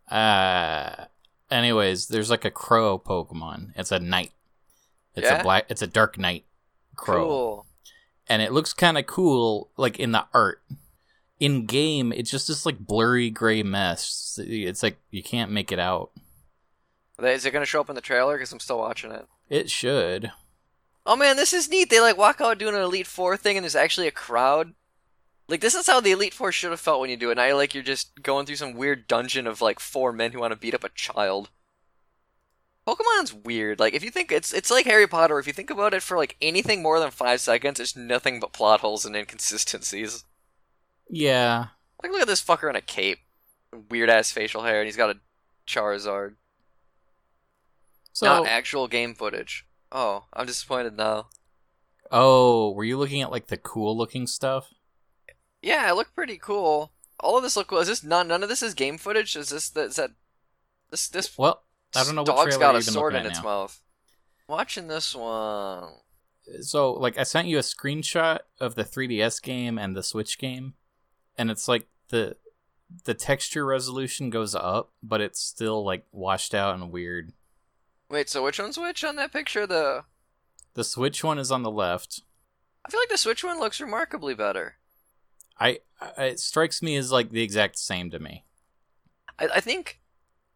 Uh 0.09 1.05
anyways, 1.49 2.07
there's 2.07 2.29
like 2.29 2.45
a 2.45 2.51
crow 2.51 2.99
Pokemon. 2.99 3.71
It's 3.75 3.91
a 3.91 3.99
knight. 3.99 4.31
It's 5.15 5.25
Yeah? 5.25 5.39
a 5.39 5.43
black 5.43 5.65
it's 5.69 5.81
a 5.81 5.87
dark 5.87 6.17
knight 6.17 6.45
crow. 6.95 7.25
Cool. 7.25 7.65
And 8.27 8.41
it 8.41 8.51
looks 8.51 8.73
kind 8.73 8.97
of 8.97 9.05
cool 9.05 9.69
like 9.77 9.99
in 9.99 10.11
the 10.11 10.25
art. 10.33 10.61
In 11.39 11.65
game, 11.65 12.13
it's 12.13 12.31
just 12.31 12.47
this 12.47 12.65
like 12.65 12.79
blurry 12.79 13.29
gray 13.29 13.61
mess. 13.61 14.39
It's 14.41 14.81
like 14.81 14.97
you 15.11 15.21
can't 15.21 15.51
make 15.51 15.71
it 15.71 15.79
out. 15.79 16.11
Is 17.21 17.45
it 17.45 17.51
gonna 17.51 17.65
show 17.65 17.81
up 17.81 17.89
in 17.89 17.95
the 17.95 18.01
trailer? 18.01 18.35
Because 18.35 18.51
I'm 18.53 18.59
still 18.59 18.79
watching 18.79 19.11
it. 19.11 19.25
It 19.49 19.69
should. 19.69 20.31
Oh 21.05 21.15
man, 21.15 21.35
this 21.35 21.53
is 21.53 21.69
neat. 21.69 21.89
They 21.89 21.99
like 21.99 22.17
walk 22.17 22.41
out 22.41 22.57
doing 22.57 22.73
an 22.75 22.81
Elite 22.81 23.05
Four 23.07 23.37
thing, 23.37 23.57
and 23.57 23.63
there's 23.63 23.75
actually 23.75 24.07
a 24.07 24.11
crowd. 24.11 24.73
Like 25.47 25.61
this 25.61 25.75
is 25.75 25.87
how 25.87 25.99
the 25.99 26.11
Elite 26.11 26.33
Four 26.33 26.51
should 26.51 26.71
have 26.71 26.79
felt 26.79 27.01
when 27.01 27.09
you 27.09 27.17
do 27.17 27.29
it. 27.29 27.35
Now 27.35 27.55
like 27.55 27.73
you're 27.73 27.83
just 27.83 28.21
going 28.23 28.45
through 28.45 28.55
some 28.55 28.73
weird 28.73 29.07
dungeon 29.07 29.45
of 29.45 29.61
like 29.61 29.79
four 29.79 30.11
men 30.11 30.31
who 30.31 30.39
want 30.39 30.51
to 30.51 30.59
beat 30.59 30.73
up 30.73 30.83
a 30.83 30.89
child. 30.89 31.49
Pokemon's 32.87 33.33
weird. 33.33 33.79
Like 33.79 33.93
if 33.93 34.03
you 34.03 34.11
think 34.11 34.31
it's 34.31 34.53
it's 34.53 34.71
like 34.71 34.85
Harry 34.85 35.07
Potter. 35.07 35.39
If 35.39 35.47
you 35.47 35.53
think 35.53 35.69
about 35.69 35.93
it 35.93 36.03
for 36.03 36.17
like 36.17 36.35
anything 36.41 36.81
more 36.81 36.99
than 36.99 37.11
five 37.11 37.41
seconds, 37.41 37.79
it's 37.79 37.95
nothing 37.95 38.39
but 38.39 38.53
plot 38.53 38.81
holes 38.81 39.05
and 39.05 39.15
inconsistencies. 39.15 40.23
Yeah. 41.09 41.67
Like 42.01 42.11
look 42.11 42.21
at 42.21 42.27
this 42.27 42.43
fucker 42.43 42.69
in 42.69 42.75
a 42.75 42.81
cape, 42.81 43.19
weird 43.89 44.09
ass 44.09 44.31
facial 44.31 44.63
hair, 44.63 44.79
and 44.79 44.87
he's 44.87 44.97
got 44.97 45.15
a 45.15 45.19
Charizard. 45.67 46.35
So 48.13 48.25
Not 48.25 48.47
actual 48.47 48.87
game 48.87 49.13
footage. 49.13 49.65
Oh, 49.91 50.25
I'm 50.33 50.45
disappointed 50.45 50.95
now. 50.95 51.27
Oh, 52.11 52.71
were 52.71 52.83
you 52.83 52.97
looking 52.97 53.21
at 53.21 53.31
like 53.31 53.47
the 53.47 53.57
cool 53.57 53.97
looking 53.97 54.27
stuff? 54.27 54.69
Yeah, 55.65 55.89
it 55.89 55.95
looked 55.95 56.13
pretty 56.13 56.37
cool. 56.37 56.91
All 57.19 57.37
of 57.37 57.43
this 57.43 57.57
look 57.57 57.67
cool. 57.67 57.79
Is 57.79 57.87
this 57.87 58.03
none? 58.03 58.27
None 58.27 58.43
of 58.43 58.49
this 58.49 58.61
is 58.61 58.75
game 58.75 58.99
footage. 58.99 59.35
Is 59.35 59.49
this 59.49 59.67
that? 59.71 59.85
Is 59.87 59.95
that 59.95 60.11
this? 60.91 61.07
This 61.07 61.35
Well, 61.39 61.63
I 61.95 62.03
don't 62.03 62.13
know 62.13 62.21
what 62.21 62.35
dog's 62.35 62.57
got 62.57 62.75
a 62.75 62.83
sword 62.83 63.15
in 63.15 63.25
its 63.25 63.39
now. 63.39 63.43
mouth. 63.43 63.81
Watching 64.47 64.87
this 64.89 65.15
one. 65.15 65.89
so 66.61 66.93
like 66.93 67.17
I 67.17 67.23
sent 67.23 67.47
you 67.47 67.57
a 67.57 67.61
screenshot 67.61 68.41
of 68.59 68.75
the 68.75 68.83
3DS 68.83 69.41
game 69.41 69.79
and 69.79 69.95
the 69.95 70.03
Switch 70.03 70.37
game, 70.37 70.75
and 71.35 71.49
it's 71.49 71.67
like 71.67 71.87
the 72.09 72.37
the 73.05 73.15
texture 73.15 73.65
resolution 73.65 74.29
goes 74.29 74.53
up, 74.53 74.91
but 75.01 75.19
it's 75.19 75.39
still 75.41 75.83
like 75.83 76.05
washed 76.11 76.53
out 76.53 76.75
and 76.75 76.91
weird. 76.91 77.33
Wait, 78.07 78.29
so 78.29 78.43
which 78.43 78.59
one's 78.59 78.77
which 78.77 79.03
on 79.03 79.15
that 79.15 79.33
picture? 79.33 79.65
The 79.65 80.03
The 80.75 80.83
Switch 80.83 81.23
one 81.23 81.39
is 81.39 81.51
on 81.51 81.63
the 81.63 81.71
left. 81.71 82.21
I 82.85 82.91
feel 82.91 82.99
like 82.99 83.09
the 83.09 83.17
Switch 83.17 83.43
one 83.43 83.59
looks 83.59 83.81
remarkably 83.81 84.35
better. 84.35 84.75
I, 85.59 85.79
I 86.17 86.23
it 86.25 86.39
strikes 86.39 86.81
me 86.81 86.95
as 86.97 87.11
like 87.11 87.29
the 87.31 87.41
exact 87.43 87.77
same 87.77 88.09
to 88.11 88.19
me. 88.19 88.43
I, 89.39 89.47
I 89.55 89.59
think 89.61 89.99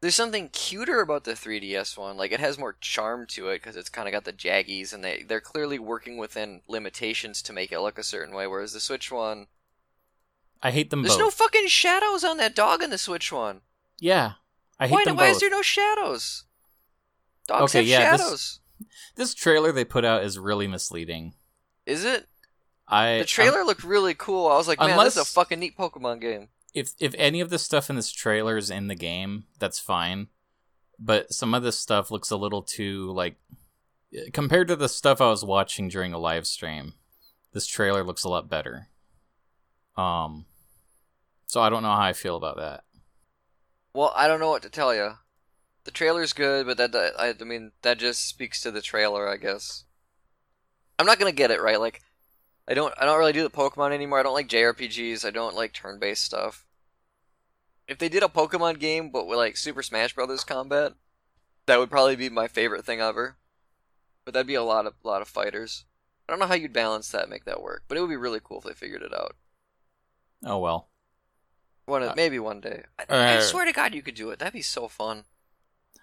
there's 0.01 0.15
something 0.15 0.49
cuter 0.49 1.01
about 1.01 1.23
the 1.25 1.33
3DS 1.33 1.97
one. 1.97 2.17
Like 2.17 2.31
it 2.31 2.39
has 2.39 2.57
more 2.57 2.77
charm 2.81 3.25
to 3.31 3.49
it 3.49 3.55
because 3.61 3.75
it's 3.75 3.89
kind 3.89 4.07
of 4.07 4.11
got 4.11 4.23
the 4.25 4.33
jaggies, 4.33 4.93
and 4.93 5.03
they 5.03 5.23
they're 5.27 5.41
clearly 5.41 5.79
working 5.79 6.17
within 6.17 6.61
limitations 6.67 7.41
to 7.43 7.53
make 7.53 7.71
it 7.71 7.79
look 7.79 7.97
a 7.97 8.03
certain 8.03 8.33
way. 8.35 8.47
Whereas 8.47 8.73
the 8.73 8.79
Switch 8.79 9.11
one, 9.11 9.47
I 10.61 10.71
hate 10.71 10.89
them 10.89 11.01
there's 11.01 11.13
both. 11.15 11.19
no 11.19 11.29
fucking 11.31 11.67
shadows 11.67 12.23
on 12.23 12.37
that 12.37 12.55
dog 12.55 12.81
in 12.83 12.89
the 12.89 12.97
Switch 12.97 13.31
one. 13.31 13.61
yeah, 13.99 14.33
I 14.79 14.87
hate 14.87 14.95
Why, 14.95 15.03
them 15.05 15.15
why 15.17 15.27
both. 15.27 15.35
is 15.35 15.39
there 15.41 15.49
no 15.49 15.61
shadows? 15.61 16.43
Dogs 17.47 17.73
Okay, 17.75 17.79
have 17.79 17.87
yeah, 17.87 18.11
this- 18.11 18.21
shadows. 18.21 18.59
This 19.15 19.33
trailer 19.33 19.73
they 19.73 19.83
put 19.83 20.05
out 20.05 20.23
is 20.23 20.39
really 20.39 20.65
misleading. 20.67 21.33
Is 21.85 22.05
it? 22.05 22.27
I 22.89 23.19
The 23.19 23.25
trailer 23.25 23.63
looked 23.63 23.83
really 23.83 24.13
cool. 24.15 24.47
I 24.47 24.57
was 24.57 24.67
like, 24.67 24.79
man, 24.79 24.97
this 24.97 25.15
is 25.15 25.21
a 25.21 25.25
fucking 25.25 25.59
neat 25.59 25.77
Pokemon 25.77 26.21
game. 26.21 26.49
if 26.73 26.93
if 26.99 27.13
any 27.17 27.39
of 27.39 27.49
the 27.49 27.59
stuff 27.59 27.89
in 27.89 27.95
this 27.95 28.11
trailer 28.11 28.57
is 28.57 28.69
in 28.71 28.87
the 28.87 28.95
game, 28.95 29.45
that's 29.59 29.79
fine. 29.79 30.27
But 30.97 31.31
some 31.33 31.53
of 31.53 31.63
this 31.63 31.77
stuff 31.77 32.11
looks 32.11 32.31
a 32.31 32.37
little 32.37 32.61
too 32.63 33.11
like 33.11 33.35
compared 34.33 34.67
to 34.69 34.75
the 34.75 34.89
stuff 34.89 35.21
I 35.21 35.29
was 35.29 35.45
watching 35.45 35.87
during 35.87 36.13
a 36.13 36.17
live 36.19 36.47
stream. 36.47 36.93
This 37.53 37.67
trailer 37.67 38.03
looks 38.03 38.23
a 38.23 38.29
lot 38.29 38.49
better. 38.49 38.87
Um 39.95 40.45
so 41.45 41.61
I 41.61 41.69
don't 41.69 41.83
know 41.83 41.91
how 41.91 42.01
I 42.01 42.13
feel 42.13 42.35
about 42.35 42.57
that. 42.57 42.83
Well, 43.93 44.13
I 44.15 44.27
don't 44.27 44.39
know 44.39 44.49
what 44.49 44.61
to 44.63 44.69
tell 44.69 44.93
you. 44.93 45.13
The 45.83 45.91
trailer's 45.91 46.33
good, 46.33 46.65
but 46.67 46.77
that, 46.77 46.91
that 46.91 47.13
I, 47.19 47.33
I 47.39 47.43
mean 47.43 47.71
that 47.81 47.97
just 47.97 48.27
speaks 48.27 48.61
to 48.61 48.71
the 48.71 48.81
trailer, 48.81 49.27
I 49.27 49.37
guess. 49.37 49.85
I'm 50.99 51.05
not 51.05 51.17
gonna 51.17 51.31
get 51.31 51.51
it 51.51 51.61
right. 51.61 51.79
Like, 51.79 52.01
I 52.69 52.75
don't 52.75 52.93
I 52.97 53.05
don't 53.05 53.17
really 53.17 53.33
do 53.33 53.41
the 53.41 53.49
Pokemon 53.49 53.93
anymore. 53.93 54.19
I 54.19 54.23
don't 54.23 54.35
like 54.35 54.47
JRPGs. 54.47 55.25
I 55.25 55.31
don't 55.31 55.55
like 55.55 55.73
turn-based 55.73 56.23
stuff. 56.23 56.67
If 57.87 57.97
they 57.97 58.09
did 58.09 58.21
a 58.21 58.27
Pokemon 58.27 58.79
game 58.79 59.09
but 59.09 59.25
with 59.25 59.37
like 59.37 59.57
Super 59.57 59.81
Smash 59.81 60.13
Brothers 60.13 60.43
combat, 60.43 60.93
that 61.65 61.79
would 61.79 61.89
probably 61.89 62.15
be 62.15 62.29
my 62.29 62.47
favorite 62.47 62.85
thing 62.85 63.01
ever. 63.01 63.37
But 64.23 64.35
that'd 64.35 64.45
be 64.45 64.53
a 64.53 64.63
lot 64.63 64.85
of 64.85 64.93
lot 65.03 65.23
of 65.23 65.27
fighters. 65.27 65.85
I 66.27 66.31
don't 66.31 66.39
know 66.39 66.45
how 66.45 66.53
you'd 66.53 66.73
balance 66.73 67.09
that, 67.09 67.23
and 67.23 67.31
make 67.31 67.45
that 67.45 67.63
work, 67.63 67.85
but 67.87 67.97
it 67.97 68.01
would 68.01 68.09
be 68.09 68.15
really 68.15 68.39
cool 68.43 68.59
if 68.59 68.65
they 68.65 68.73
figured 68.73 69.01
it 69.01 69.13
out. 69.15 69.35
Oh 70.45 70.59
well. 70.59 70.89
One 71.85 72.03
Uh, 72.03 72.13
maybe 72.15 72.37
one 72.37 72.61
day. 72.61 72.83
I, 72.99 73.05
I 73.09 73.37
uh, 73.37 73.41
swear 73.41 73.65
to 73.65 73.71
God, 73.71 73.95
you 73.95 74.03
could 74.03 74.13
do 74.13 74.29
it. 74.29 74.37
That'd 74.37 74.53
be 74.53 74.61
so 74.61 74.87
fun. 74.87 75.23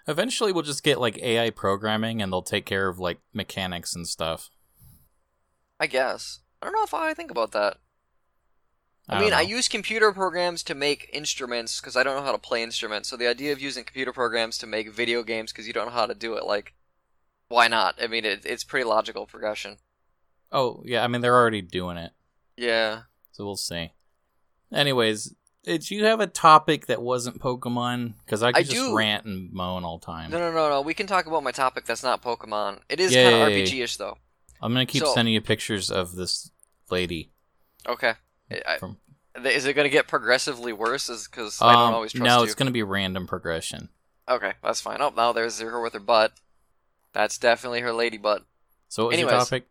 Eventually, 0.09 0.51
we'll 0.51 0.65
just 0.65 0.83
get 0.83 1.01
like 1.01 1.17
AI 1.19 1.51
programming, 1.51 2.21
and 2.21 2.33
they'll 2.33 2.43
take 2.43 2.67
care 2.67 2.89
of 2.89 2.99
like 2.99 3.21
mechanics 3.33 3.95
and 3.95 4.09
stuff. 4.09 4.51
I 5.79 5.87
guess. 5.87 6.41
I 6.67 6.71
don't 6.71 6.79
know 6.81 6.85
if 6.85 6.95
I 6.95 7.15
think 7.15 7.31
about 7.31 7.53
that. 7.53 7.77
I, 9.09 9.15
don't 9.15 9.23
mean, 9.23 9.33
I 9.33 9.43
use 9.43 9.69
computer 9.69 10.11
programs 10.11 10.65
to 10.65 10.75
make 10.75 11.09
instruments 11.13 11.81
because 11.81 11.97
I 11.97 12.03
don't 12.03 12.17
know 12.17 12.25
how 12.25 12.33
to 12.33 12.39
play 12.39 12.61
instruments. 12.65 13.09
So 13.09 13.17
the 13.17 13.29
idea 13.29 13.53
of 13.53 13.61
using 13.61 13.85
computer 13.85 14.13
programs 14.13 14.59
to 14.59 14.67
make 14.67 14.91
video 14.93 15.23
games 15.23 15.53
because 15.53 15.69
you 15.69 15.73
don't 15.73 15.87
know 15.87 15.93
how 15.93 16.07
to 16.07 16.15
do 16.15 16.35
it, 16.35 16.45
like, 16.45 16.75
why 17.47 17.69
not? 17.69 17.95
I 18.03 18.09
mean, 18.09 18.25
it, 18.25 18.45
it's 18.45 18.65
pretty 18.65 18.83
logical 18.83 19.27
progression. 19.27 19.77
Oh 20.51 20.83
yeah, 20.85 21.05
I 21.05 21.07
mean 21.09 21.21
they're 21.21 21.37
already 21.37 21.63
doing 21.63 21.97
it, 21.99 22.13
Yeah. 22.57 23.03
so 23.31 23.45
we'll 23.45 23.55
see. 23.57 23.93
Anyways, 24.73 25.35
did 25.63 25.89
you 25.91 26.05
have 26.05 26.19
a 26.21 26.27
topic 26.27 26.87
that 26.87 27.01
wasn't 27.03 27.41
Pokemon? 27.41 28.15
Because 28.25 28.43
I 28.43 28.51
could 28.53 28.59
I 28.61 28.63
just 28.63 28.75
do. 28.75 28.97
rant 28.97 29.25
and 29.25 29.53
moan 29.53 29.85
all 29.85 29.99
time. 30.01 30.31
No, 30.33 30.39
no, 30.41 30.53
no, 30.53 30.69
no. 30.69 30.81
We 30.81 30.95
can 30.95 31.07
talk 31.07 31.27
about 31.27 31.43
my 31.45 31.53
topic. 31.53 31.85
That's 31.85 32.03
not 32.03 32.23
Pokemon. 32.23 32.81
It 32.89 32.99
is 32.99 33.15
kind 33.15 33.29
of 33.35 33.49
RPG-ish 33.49 33.97
though. 33.99 34.19
I'm 34.61 34.73
gonna 34.73 34.87
keep 34.87 35.03
So- 35.05 35.15
sending 35.15 35.35
you 35.35 35.41
pictures 35.41 35.91
of 35.91 36.15
this 36.17 36.51
lady. 36.91 37.31
Okay. 37.89 38.15
I, 38.51 38.79
From- 38.79 38.99
is 39.45 39.67
it 39.67 39.75
going 39.75 39.85
to 39.87 39.91
get 39.91 40.07
progressively 40.09 40.73
worse? 40.73 41.09
Because 41.27 41.61
I 41.61 41.73
don't 41.73 41.83
Um, 41.89 41.95
always 41.95 42.13
trust 42.13 42.25
no, 42.25 42.39
you. 42.39 42.45
it's 42.45 42.55
gonna 42.55 42.71
be 42.71 42.83
random 42.83 43.27
progression. 43.27 43.91
Okay, 44.29 44.55
that's 44.63 44.81
fine. 44.81 44.99
Oh, 45.01 45.13
now 45.17 45.33
there's 45.33 45.61
her 45.61 45.81
with 45.81 45.93
her 45.93 46.01
butt. 46.01 46.33
That's 47.13 47.39
definitely 47.39 47.81
her 47.81 47.93
lady 47.93 48.17
butt. 48.19 48.45
So 48.89 49.05
what 49.05 49.11
was 49.13 49.21
your 49.21 49.31
topic? 49.31 49.67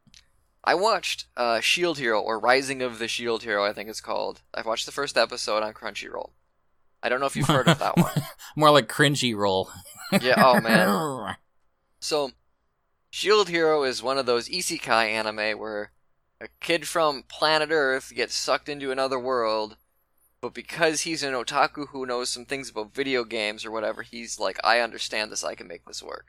I 0.64 0.76
watched 0.76 1.26
uh, 1.38 1.60
Shield 1.62 1.98
Hero 2.00 2.20
or 2.22 2.40
Rising 2.40 2.82
of 2.82 2.98
the 3.00 3.08
Shield 3.08 3.44
Hero, 3.44 3.64
I 3.66 3.74
think 3.74 3.90
it's 3.90 4.02
called. 4.02 4.42
I 4.54 4.62
watched 4.62 4.86
the 4.86 4.92
first 4.92 5.18
episode 5.18 5.62
on 5.64 5.74
Crunchyroll. 5.74 6.32
I 7.04 7.10
don't 7.10 7.20
know 7.20 7.26
if 7.28 7.36
you've 7.36 7.48
heard 7.48 7.68
of 7.68 7.80
that 7.80 7.98
one. 7.98 8.12
More 8.56 8.72
like 8.72 8.88
cringy 8.88 9.36
roll. 9.36 9.70
Yeah. 10.22 10.36
Oh 10.38 10.60
man. 10.62 11.36
So, 12.00 12.32
Shield 13.10 13.50
Hero 13.50 13.84
is 13.84 14.04
one 14.04 14.18
of 14.20 14.26
those 14.28 14.48
isekai 14.48 15.10
anime 15.10 15.58
where 15.60 15.92
a 16.42 16.48
kid 16.60 16.88
from 16.88 17.24
planet 17.24 17.70
Earth 17.72 18.14
gets 18.14 18.36
sucked 18.36 18.70
into 18.70 18.92
another 18.92 19.20
world, 19.20 19.78
but 20.42 20.54
because 20.54 21.02
he's 21.02 21.24
an 21.24 21.34
otaku 21.34 21.88
who 21.90 22.06
knows 22.06 22.30
some 22.30 22.46
things 22.46 22.70
about 22.70 22.94
video 22.94 23.24
games 23.24 23.66
or 23.66 23.72
whatever, 23.72 24.02
he's 24.02 24.40
like, 24.40 24.60
I 24.64 24.80
understand 24.80 25.32
this, 25.32 25.44
I 25.44 25.56
can 25.56 25.68
make 25.68 25.86
this 25.86 26.04
work. 26.04 26.28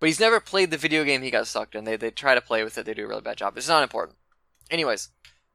But 0.00 0.06
he's 0.06 0.20
never 0.20 0.40
played 0.40 0.70
the 0.70 0.76
video 0.76 1.04
game 1.04 1.22
he 1.22 1.30
got 1.30 1.46
sucked 1.46 1.74
in. 1.74 1.84
They 1.84 1.96
they 1.96 2.10
try 2.10 2.34
to 2.34 2.40
play 2.40 2.62
with 2.64 2.78
it, 2.78 2.86
they 2.86 2.94
do 2.94 3.04
a 3.04 3.08
really 3.08 3.20
bad 3.20 3.36
job. 3.36 3.56
It's 3.56 3.68
not 3.68 3.82
important. 3.82 4.16
Anyways, 4.70 5.10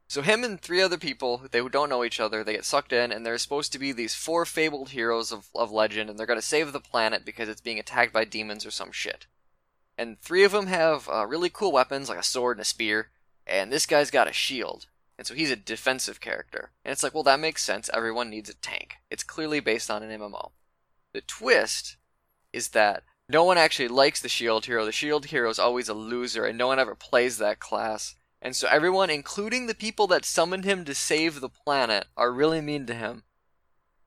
so 0.08 0.22
him 0.22 0.44
and 0.44 0.60
three 0.60 0.82
other 0.82 0.98
people, 0.98 1.44
they 1.51 1.68
don't 1.68 1.89
know 1.89 2.03
each 2.03 2.20
other, 2.20 2.44
they 2.44 2.53
get 2.53 2.65
sucked 2.65 2.94
in, 2.94 3.12
and 3.12 3.25
they're 3.25 3.38
supposed 3.38 3.72
to 3.72 3.80
be 3.80 3.92
these 3.92 4.13
four 4.13 4.46
fabled 4.46 4.89
heroes 4.89 5.32
of, 5.32 5.48
of 5.56 5.72
legend, 5.72 6.10
and 6.10 6.20
they're 6.20 6.27
going 6.27 6.39
to 6.39 6.46
save 6.46 6.72
the 6.72 6.80
planet 6.80 7.25
because 7.25 7.50
it's 7.50 7.62
being 7.62 7.80
attacked 7.80 8.13
by 8.13 8.25
demons 8.25 8.65
or 8.65 8.72
some 8.72 8.92
shit. 8.92 9.25
And 9.98 10.20
three 10.20 10.44
of 10.44 10.51
them 10.51 10.68
have 10.68 11.10
uh, 11.10 11.25
really 11.25 11.50
cool 11.50 11.72
weapons, 11.72 12.10
like 12.10 12.20
a 12.20 12.24
sword 12.24 12.58
and 12.58 12.62
a 12.62 12.65
spear, 12.65 13.10
and 13.46 13.72
this 13.72 13.86
guy's 13.86 14.12
got 14.12 14.28
a 14.28 14.34
shield. 14.34 14.88
And 15.18 15.28
so 15.28 15.34
he's 15.34 15.52
a 15.52 15.56
defensive 15.56 16.20
character. 16.20 16.72
And 16.84 16.92
it's 16.92 17.04
like, 17.04 17.14
well, 17.14 17.24
that 17.24 17.40
makes 17.40 17.64
sense. 17.64 17.90
Everyone 17.94 18.30
needs 18.30 18.50
a 18.50 18.56
tank. 18.56 18.96
It's 19.12 19.24
clearly 19.24 19.60
based 19.60 19.92
on 19.92 20.02
an 20.02 20.20
MMO. 20.20 20.52
The 21.14 21.22
twist 21.22 21.98
is 22.52 22.70
that 22.70 23.04
no 23.30 23.44
one 23.44 23.58
actually 23.58 23.88
likes 23.88 24.22
the 24.22 24.30
shield 24.30 24.66
hero. 24.66 24.86
The 24.86 24.92
shield 24.92 25.28
hero 25.28 25.50
is 25.50 25.60
always 25.60 25.88
a 25.88 25.94
loser, 25.94 26.46
and 26.46 26.58
no 26.58 26.68
one 26.68 26.80
ever 26.80 26.96
plays 26.96 27.38
that 27.38 27.60
class. 27.60 28.16
And 28.42 28.56
so 28.56 28.68
everyone, 28.70 29.10
including 29.10 29.68
the 29.68 29.76
people 29.76 30.08
that 30.08 30.26
summoned 30.26 30.66
him 30.66 30.84
to 30.86 30.94
save 30.94 31.40
the 31.40 31.50
planet, 31.50 32.08
are 32.18 32.32
really 32.32 32.60
mean 32.60 32.86
to 32.88 32.94
him. 32.94 33.24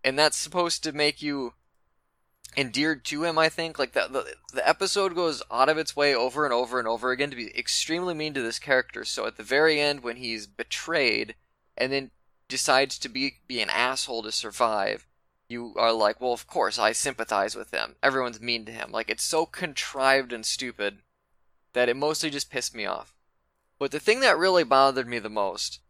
And 0.05 0.19
that's 0.19 0.37
supposed 0.37 0.85
to 0.85 0.93
make 0.93 1.23
you 1.23 1.55
endeared 2.56 3.04
to 3.04 3.25
him, 3.25 3.38
I 3.38 3.48
think. 3.48 3.78
Like 3.78 3.92
the, 3.92 4.08
the 4.10 4.34
the 4.52 4.66
episode 4.66 5.14
goes 5.14 5.42
out 5.50 5.68
of 5.68 5.78
its 5.78 5.94
way 5.94 6.14
over 6.14 6.44
and 6.44 6.54
over 6.54 6.78
and 6.78 6.88
over 6.88 7.10
again 7.10 7.30
to 7.30 7.36
be 7.36 7.56
extremely 7.56 8.14
mean 8.14 8.34
to 8.34 8.42
this 8.42 8.58
character. 8.58 9.04
So 9.04 9.26
at 9.26 9.36
the 9.36 9.42
very 9.42 9.80
end 9.80 10.02
when 10.02 10.16
he's 10.16 10.46
betrayed 10.46 11.34
and 11.76 11.92
then 11.92 12.10
decides 12.48 12.98
to 12.98 13.08
be 13.08 13.38
be 13.46 13.60
an 13.60 13.70
asshole 13.70 14.22
to 14.22 14.32
survive, 14.32 15.06
you 15.48 15.75
are 15.76 15.92
like, 15.92 16.20
"Well, 16.20 16.32
of 16.32 16.46
course, 16.46 16.78
I 16.78 16.92
sympathize 16.92 17.54
with 17.54 17.72
him. 17.72 17.96
Everyone's 18.02 18.40
mean 18.40 18.64
to 18.66 18.72
him." 18.72 18.90
Like 18.90 19.10
it's 19.10 19.25
so 19.25 19.46
contrived 19.46 20.32
and 20.32 20.46
stupid 20.46 21.02
that 21.75 21.88
it 21.88 21.96
mostly 21.96 22.30
just 22.30 22.50
pissed 22.50 22.75
me 22.75 22.86
off. 22.86 23.14
But 23.78 23.90
the 23.90 24.00
thing 24.00 24.20
that 24.20 24.38
really 24.38 24.64
bothered 24.64 25.06
me 25.06 25.18
the 25.18 25.28
most 25.28 25.80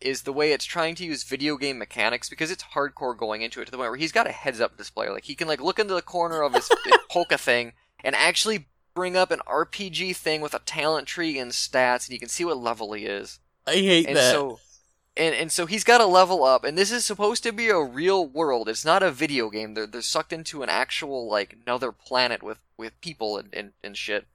is 0.00 0.22
the 0.22 0.32
way 0.32 0.52
it's 0.52 0.64
trying 0.64 0.94
to 0.96 1.04
use 1.04 1.22
video 1.24 1.56
game 1.56 1.78
mechanics 1.78 2.28
because 2.28 2.50
it's 2.50 2.64
hardcore 2.74 3.16
going 3.16 3.42
into 3.42 3.60
it 3.60 3.66
to 3.66 3.70
the 3.70 3.76
point 3.76 3.90
where 3.90 3.98
he's 3.98 4.12
got 4.12 4.26
a 4.26 4.32
heads 4.32 4.60
up 4.60 4.76
display. 4.76 5.08
Like 5.08 5.24
he 5.24 5.34
can 5.34 5.48
like 5.48 5.60
look 5.60 5.78
into 5.78 5.94
the 5.94 6.02
corner 6.02 6.42
of 6.42 6.54
his 6.54 6.70
polka 7.10 7.36
thing 7.38 7.72
and 8.02 8.14
actually 8.14 8.68
bring 8.94 9.16
up 9.16 9.30
an 9.30 9.40
RPG 9.46 10.16
thing 10.16 10.40
with 10.40 10.54
a 10.54 10.58
talent 10.60 11.06
tree 11.06 11.38
and 11.38 11.52
stats 11.52 12.06
and 12.06 12.12
you 12.12 12.18
can 12.18 12.28
see 12.28 12.44
what 12.44 12.56
level 12.58 12.92
he 12.92 13.04
is. 13.06 13.38
I 13.66 13.72
hate 13.72 14.06
And 14.06 14.16
that. 14.16 14.32
so 14.32 14.58
and 15.16 15.34
and 15.34 15.52
so 15.52 15.66
he's 15.66 15.84
got 15.84 15.98
to 15.98 16.06
level 16.06 16.44
up 16.44 16.64
and 16.64 16.78
this 16.78 16.90
is 16.90 17.04
supposed 17.04 17.42
to 17.42 17.52
be 17.52 17.68
a 17.68 17.78
real 17.80 18.26
world. 18.26 18.68
It's 18.68 18.84
not 18.84 19.02
a 19.02 19.10
video 19.10 19.50
game. 19.50 19.74
They're 19.74 19.86
they're 19.86 20.02
sucked 20.02 20.32
into 20.32 20.62
an 20.62 20.68
actual 20.68 21.28
like 21.28 21.56
another 21.66 21.92
planet 21.92 22.42
with 22.42 22.58
with 22.76 23.00
people 23.00 23.36
and 23.36 23.52
and, 23.54 23.72
and 23.84 23.96
shit. 23.96 24.26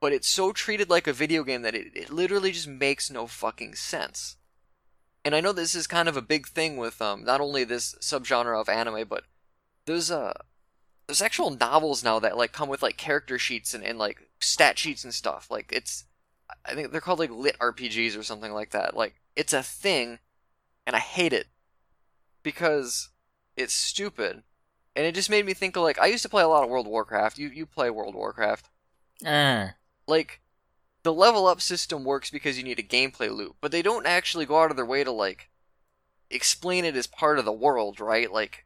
But 0.00 0.12
it's 0.12 0.28
so 0.28 0.52
treated 0.52 0.90
like 0.90 1.06
a 1.06 1.12
video 1.12 1.44
game 1.44 1.62
that 1.62 1.74
it, 1.74 1.88
it 1.94 2.10
literally 2.10 2.52
just 2.52 2.68
makes 2.68 3.10
no 3.10 3.26
fucking 3.26 3.74
sense. 3.74 4.36
And 5.24 5.34
I 5.34 5.40
know 5.40 5.52
this 5.52 5.74
is 5.74 5.86
kind 5.86 6.08
of 6.08 6.16
a 6.16 6.22
big 6.22 6.46
thing 6.46 6.76
with 6.76 7.00
um 7.00 7.24
not 7.24 7.40
only 7.40 7.64
this 7.64 7.94
subgenre 8.00 8.60
of 8.60 8.68
anime, 8.68 9.06
but 9.08 9.24
there's 9.86 10.10
uh 10.10 10.34
there's 11.06 11.22
actual 11.22 11.50
novels 11.50 12.02
now 12.02 12.18
that 12.18 12.36
like 12.36 12.52
come 12.52 12.68
with 12.68 12.82
like 12.82 12.96
character 12.96 13.38
sheets 13.38 13.74
and, 13.74 13.84
and 13.84 13.98
like 13.98 14.28
stat 14.40 14.78
sheets 14.78 15.04
and 15.04 15.14
stuff. 15.14 15.50
Like 15.50 15.70
it's 15.72 16.04
I 16.64 16.74
think 16.74 16.92
they're 16.92 17.00
called 17.00 17.18
like 17.18 17.30
lit 17.30 17.58
RPGs 17.58 18.18
or 18.18 18.22
something 18.22 18.52
like 18.52 18.70
that. 18.70 18.96
Like 18.96 19.14
it's 19.36 19.52
a 19.52 19.62
thing 19.62 20.18
and 20.86 20.94
I 20.94 21.00
hate 21.00 21.32
it 21.32 21.46
because 22.42 23.10
it's 23.56 23.74
stupid. 23.74 24.42
And 24.96 25.04
it 25.04 25.14
just 25.14 25.30
made 25.30 25.44
me 25.44 25.54
think 25.54 25.76
of 25.76 25.82
like 25.82 25.98
I 25.98 26.06
used 26.06 26.22
to 26.22 26.28
play 26.28 26.42
a 26.42 26.48
lot 26.48 26.64
of 26.64 26.70
World 26.70 26.86
of 26.86 26.92
Warcraft. 26.92 27.38
You 27.38 27.48
you 27.48 27.66
play 27.66 27.90
World 27.90 28.14
of 28.14 28.18
Warcraft. 28.18 28.68
Err. 29.24 29.76
Like 30.06 30.40
the 31.04 31.12
level 31.12 31.46
up 31.46 31.60
system 31.60 32.02
works 32.02 32.30
because 32.30 32.58
you 32.58 32.64
need 32.64 32.78
a 32.78 32.82
gameplay 32.82 33.30
loop, 33.30 33.56
but 33.60 33.70
they 33.70 33.82
don't 33.82 34.06
actually 34.06 34.46
go 34.46 34.60
out 34.60 34.70
of 34.70 34.76
their 34.76 34.86
way 34.86 35.04
to 35.04 35.12
like 35.12 35.50
explain 36.30 36.84
it 36.84 36.96
as 36.96 37.06
part 37.06 37.38
of 37.38 37.44
the 37.44 37.52
world, 37.52 38.00
right? 38.00 38.32
Like 38.32 38.64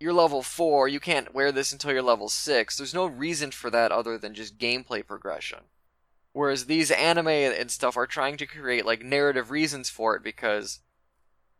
you're 0.00 0.12
level 0.12 0.42
4, 0.42 0.88
you 0.88 1.00
can't 1.00 1.32
wear 1.32 1.52
this 1.52 1.72
until 1.72 1.92
you're 1.92 2.02
level 2.02 2.28
6. 2.28 2.76
There's 2.76 2.92
no 2.92 3.06
reason 3.06 3.52
for 3.52 3.70
that 3.70 3.92
other 3.92 4.18
than 4.18 4.34
just 4.34 4.58
gameplay 4.58 5.06
progression. 5.06 5.60
Whereas 6.32 6.66
these 6.66 6.90
anime 6.90 7.28
and 7.28 7.70
stuff 7.70 7.96
are 7.96 8.06
trying 8.06 8.36
to 8.38 8.46
create 8.46 8.84
like 8.84 9.02
narrative 9.02 9.52
reasons 9.52 9.88
for 9.88 10.16
it 10.16 10.24
because 10.24 10.80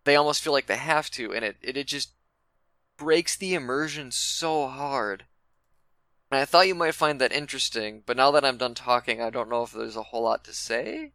they 0.05 0.17
almost 0.17 0.43
feel 0.43 0.53
like 0.53 0.67
they 0.67 0.77
have 0.77 1.09
to 1.11 1.33
and 1.33 1.45
it 1.45 1.57
it, 1.63 1.77
it 1.77 1.87
just 1.87 2.11
breaks 2.99 3.37
the 3.37 3.55
immersion 3.55 4.11
so 4.11 4.67
hard. 4.67 5.25
And 6.31 6.41
I 6.41 6.45
thought 6.45 6.67
you 6.67 6.75
might 6.75 6.95
find 6.95 7.21
that 7.21 7.33
interesting, 7.33 8.03
but 8.05 8.17
now 8.17 8.31
that 8.33 8.45
I'm 8.45 8.57
done 8.57 8.75
talking, 8.75 9.23
I 9.23 9.31
don't 9.31 9.49
know 9.49 9.63
if 9.63 9.73
there's 9.73 9.97
a 9.97 10.03
whole 10.03 10.25
lot 10.25 10.43
to 10.45 10.53
say. 10.53 11.13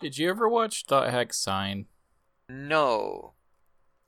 Did 0.00 0.18
you 0.18 0.28
ever 0.28 0.48
watch 0.48 0.86
Dot 0.86 1.10
Hack 1.10 1.32
Sign? 1.32 1.86
No. 2.48 3.32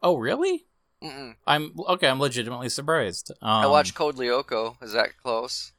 Oh, 0.03 0.17
really? 0.19 0.67
Mm-mm. 1.03 1.37
I'm 1.47 1.73
okay. 1.89 2.09
I'm 2.09 2.21
legitimately 2.21 2.69
surprised. 2.69 3.31
Um, 3.43 3.65
I 3.65 3.67
watched 3.67 3.95
Code 3.95 4.17
Lyoko. 4.17 4.83
Is 4.83 4.93
that 4.93 5.17
close? 5.23 5.73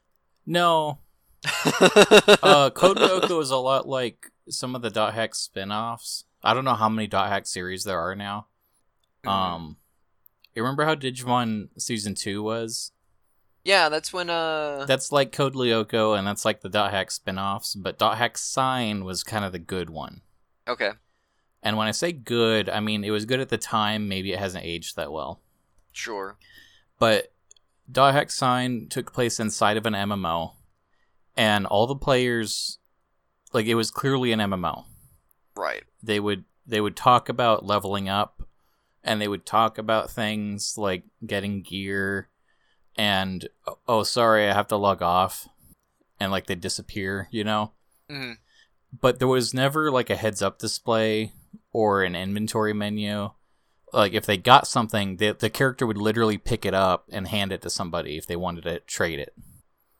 No, 0.45 0.99
uh, 1.65 2.69
Code 2.71 2.97
Lyoko 2.97 3.41
is 3.41 3.49
a 3.49 3.57
lot 3.57 3.87
like 3.87 4.31
some 4.49 4.75
of 4.75 4.81
the 4.83 4.89
Dot 4.91 5.13
Hack 5.15 5.33
spin-offs. 5.35 6.25
I 6.43 6.53
don't 6.53 6.65
know 6.65 6.75
how 6.75 6.89
many 6.89 7.07
Dot 7.07 7.29
Hack 7.29 7.47
series 7.47 7.83
there 7.83 7.99
are 7.99 8.15
now. 8.15 8.47
Mhm. 9.25 9.29
Um, 9.31 9.77
you 10.53 10.61
remember 10.61 10.85
how 10.85 10.95
Digimon 10.95 11.69
season 11.77 12.13
two 12.15 12.43
was? 12.43 12.91
Yeah, 13.65 13.89
that's 13.89 14.13
when 14.13 14.29
uh 14.29 14.85
That's 14.85 15.11
like 15.11 15.31
Code 15.33 15.55
Lyoko, 15.55 16.17
and 16.17 16.25
that's 16.25 16.45
like 16.45 16.61
the 16.61 16.69
Dot 16.69 16.91
Hack 16.91 17.11
spin-offs. 17.11 17.75
But 17.75 17.97
Dot 17.97 18.17
Hack 18.17 18.37
Sign 18.37 19.03
was 19.03 19.23
kind 19.23 19.43
of 19.43 19.51
the 19.51 19.59
good 19.59 19.89
one. 19.89 20.21
okay. 20.67 20.91
And 21.61 21.77
when 21.77 21.87
I 21.87 21.91
say 21.91 22.11
good, 22.11 22.69
I 22.69 22.79
mean 22.79 23.03
it 23.03 23.09
was 23.09 23.25
good 23.25 23.39
at 23.39 23.49
the 23.49 23.57
time. 23.57 24.07
Maybe 24.07 24.31
it 24.31 24.39
hasn't 24.39 24.63
aged 24.63 24.95
that 24.95 25.11
well. 25.11 25.41
Sure. 25.91 26.37
But 26.99 27.33
Dot 27.91 28.13
Hack 28.13 28.29
Sign 28.29 28.87
took 28.87 29.11
place 29.11 29.39
inside 29.39 29.75
of 29.75 29.87
an 29.87 29.93
MMO, 29.93 30.51
and 31.35 31.65
all 31.65 31.87
the 31.87 31.95
players, 31.95 32.77
like 33.51 33.65
it 33.65 33.73
was 33.75 33.89
clearly 33.89 34.31
an 34.31 34.39
MMO. 34.39 34.85
Right. 35.55 35.83
They 36.03 36.19
would 36.19 36.43
they 36.67 36.81
would 36.81 36.95
talk 36.95 37.29
about 37.29 37.65
leveling 37.65 38.09
up, 38.09 38.43
and 39.03 39.19
they 39.19 39.27
would 39.27 39.45
talk 39.45 39.79
about 39.79 40.11
things 40.11 40.77
like 40.77 41.03
getting 41.25 41.63
gear, 41.63 42.29
and 42.97 43.47
oh 43.87 44.03
sorry 44.03 44.49
I 44.49 44.53
have 44.53 44.67
to 44.67 44.77
log 44.77 45.01
off, 45.01 45.47
and 46.19 46.31
like 46.31 46.47
they 46.47 46.55
disappear, 46.55 47.27
you 47.31 47.43
know. 47.43 47.71
hmm 48.09 48.33
But 48.99 49.19
there 49.19 49.27
was 49.27 49.53
never 49.53 49.91
like 49.91 50.09
a 50.09 50.15
heads 50.15 50.41
up 50.41 50.59
display 50.59 51.33
or 51.71 52.03
an 52.03 52.15
inventory 52.15 52.73
menu. 52.73 53.31
Like 53.93 54.13
if 54.13 54.25
they 54.25 54.37
got 54.37 54.67
something, 54.67 55.17
the 55.17 55.33
the 55.33 55.49
character 55.49 55.85
would 55.87 55.97
literally 55.97 56.37
pick 56.37 56.65
it 56.65 56.73
up 56.73 57.05
and 57.11 57.27
hand 57.27 57.51
it 57.51 57.61
to 57.63 57.69
somebody 57.69 58.17
if 58.17 58.25
they 58.25 58.35
wanted 58.35 58.63
to 58.63 58.79
trade 58.81 59.19
it. 59.19 59.33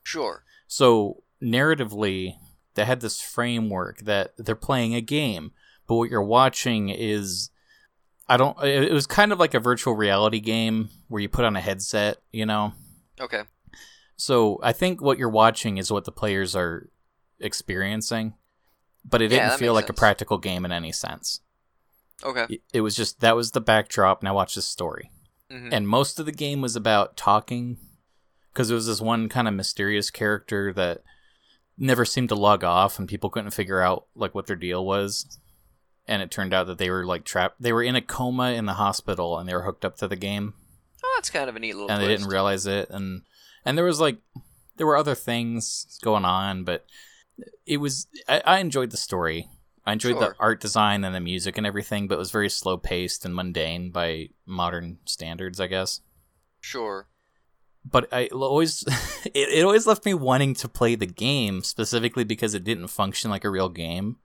Sure. 0.02 0.44
So 0.66 1.22
narratively, 1.42 2.36
they 2.74 2.84
had 2.84 3.00
this 3.00 3.20
framework 3.20 4.00
that 4.00 4.32
they're 4.36 4.54
playing 4.54 4.94
a 4.94 5.00
game, 5.00 5.52
but 5.86 5.96
what 5.96 6.10
you're 6.10 6.22
watching 6.22 6.88
is 6.90 7.50
I 8.28 8.36
don't 8.36 8.60
it 8.62 8.92
was 8.92 9.06
kind 9.06 9.32
of 9.32 9.38
like 9.38 9.54
a 9.54 9.60
virtual 9.60 9.94
reality 9.94 10.40
game 10.40 10.90
where 11.08 11.22
you 11.22 11.28
put 11.28 11.44
on 11.44 11.56
a 11.56 11.60
headset, 11.60 12.18
you 12.32 12.44
know. 12.46 12.72
Okay. 13.20 13.42
So 14.16 14.58
I 14.62 14.72
think 14.72 15.00
what 15.00 15.18
you're 15.18 15.28
watching 15.28 15.78
is 15.78 15.90
what 15.92 16.04
the 16.04 16.12
players 16.12 16.56
are 16.56 16.88
experiencing, 17.38 18.34
but 19.04 19.22
it 19.22 19.30
Yeah, 19.30 19.48
didn't 19.48 19.58
feel 19.58 19.74
like 19.74 19.88
a 19.88 19.92
practical 19.94 20.38
game 20.38 20.64
in 20.64 20.72
any 20.72 20.92
sense. 20.92 21.40
Okay. 22.24 22.60
It- 22.72 22.80
was 22.80 22.96
just 22.96 23.20
that 23.20 23.36
was 23.36 23.50
the 23.52 23.60
backdrop. 23.60 24.22
Now 24.22 24.34
watch 24.34 24.54
this 24.54 24.66
story. 24.66 25.10
hmm 25.50 25.68
And 25.70 25.86
most 25.88 26.18
of 26.18 26.26
the 26.26 26.32
game 26.32 26.60
was 26.60 26.76
about 26.76 27.16
talking 27.16 27.76
because 28.52 28.68
there 28.68 28.74
was 28.74 28.86
this 28.86 29.00
one 29.02 29.28
kind 29.28 29.46
of 29.46 29.54
mysterious 29.54 30.10
character 30.10 30.72
that 30.72 31.02
never 31.78 32.06
seemed 32.06 32.30
to 32.30 32.34
log 32.34 32.64
off 32.64 32.98
and 32.98 33.06
people 33.06 33.28
couldn't 33.28 33.50
figure 33.50 33.82
out 33.82 34.06
like 34.14 34.34
what 34.34 34.46
their 34.46 34.56
deal 34.56 34.84
was. 34.84 35.38
And 36.08 36.22
it 36.22 36.30
turned 36.30 36.54
out 36.54 36.66
that 36.68 36.78
they 36.78 36.88
were 36.88 37.04
like 37.04 37.24
trapped. 37.24 37.60
They 37.60 37.72
were 37.72 37.82
in 37.82 37.96
a 37.96 38.00
coma 38.00 38.52
in 38.52 38.64
the 38.64 38.74
hospital 38.74 39.38
and 39.38 39.46
they 39.48 39.54
were 39.54 39.64
hooked 39.64 39.84
up 39.84 39.96
to 39.98 40.08
the 40.08 40.16
game 40.16 40.54
that's 41.16 41.30
kind 41.30 41.48
of 41.50 41.56
a 41.56 41.58
neat 41.58 41.74
little. 41.74 41.90
and 41.90 42.02
they 42.02 42.08
didn't 42.08 42.28
realize 42.28 42.66
it 42.66 42.88
and 42.90 43.22
and 43.64 43.76
there 43.76 43.84
was 43.84 44.00
like 44.00 44.18
there 44.76 44.86
were 44.86 44.96
other 44.96 45.14
things 45.14 45.98
going 46.02 46.24
on 46.24 46.62
but 46.64 46.86
it 47.66 47.78
was 47.78 48.06
i, 48.28 48.40
I 48.44 48.58
enjoyed 48.60 48.90
the 48.90 48.96
story 48.96 49.48
i 49.84 49.92
enjoyed 49.92 50.18
the 50.20 50.34
art 50.38 50.60
design 50.60 51.04
and 51.04 51.14
the 51.14 51.20
music 51.20 51.56
and 51.58 51.66
everything 51.66 52.06
but 52.08 52.14
it 52.16 52.18
was 52.18 52.30
very 52.30 52.48
slow 52.50 52.76
paced 52.76 53.24
and 53.24 53.34
mundane 53.34 53.90
by 53.90 54.28
modern 54.46 54.98
standards 55.04 55.60
i 55.60 55.66
guess 55.66 56.00
Sure. 56.60 57.08
but 57.84 58.08
i 58.12 58.26
always 58.28 58.84
it, 59.26 59.48
it 59.58 59.64
always 59.64 59.86
left 59.86 60.04
me 60.04 60.14
wanting 60.14 60.54
to 60.54 60.68
play 60.68 60.94
the 60.94 61.06
game 61.06 61.62
specifically 61.62 62.24
because 62.24 62.54
it 62.54 62.64
didn't 62.64 62.88
function 62.88 63.30
like 63.30 63.44
a 63.44 63.50
real 63.50 63.68
game 63.68 64.16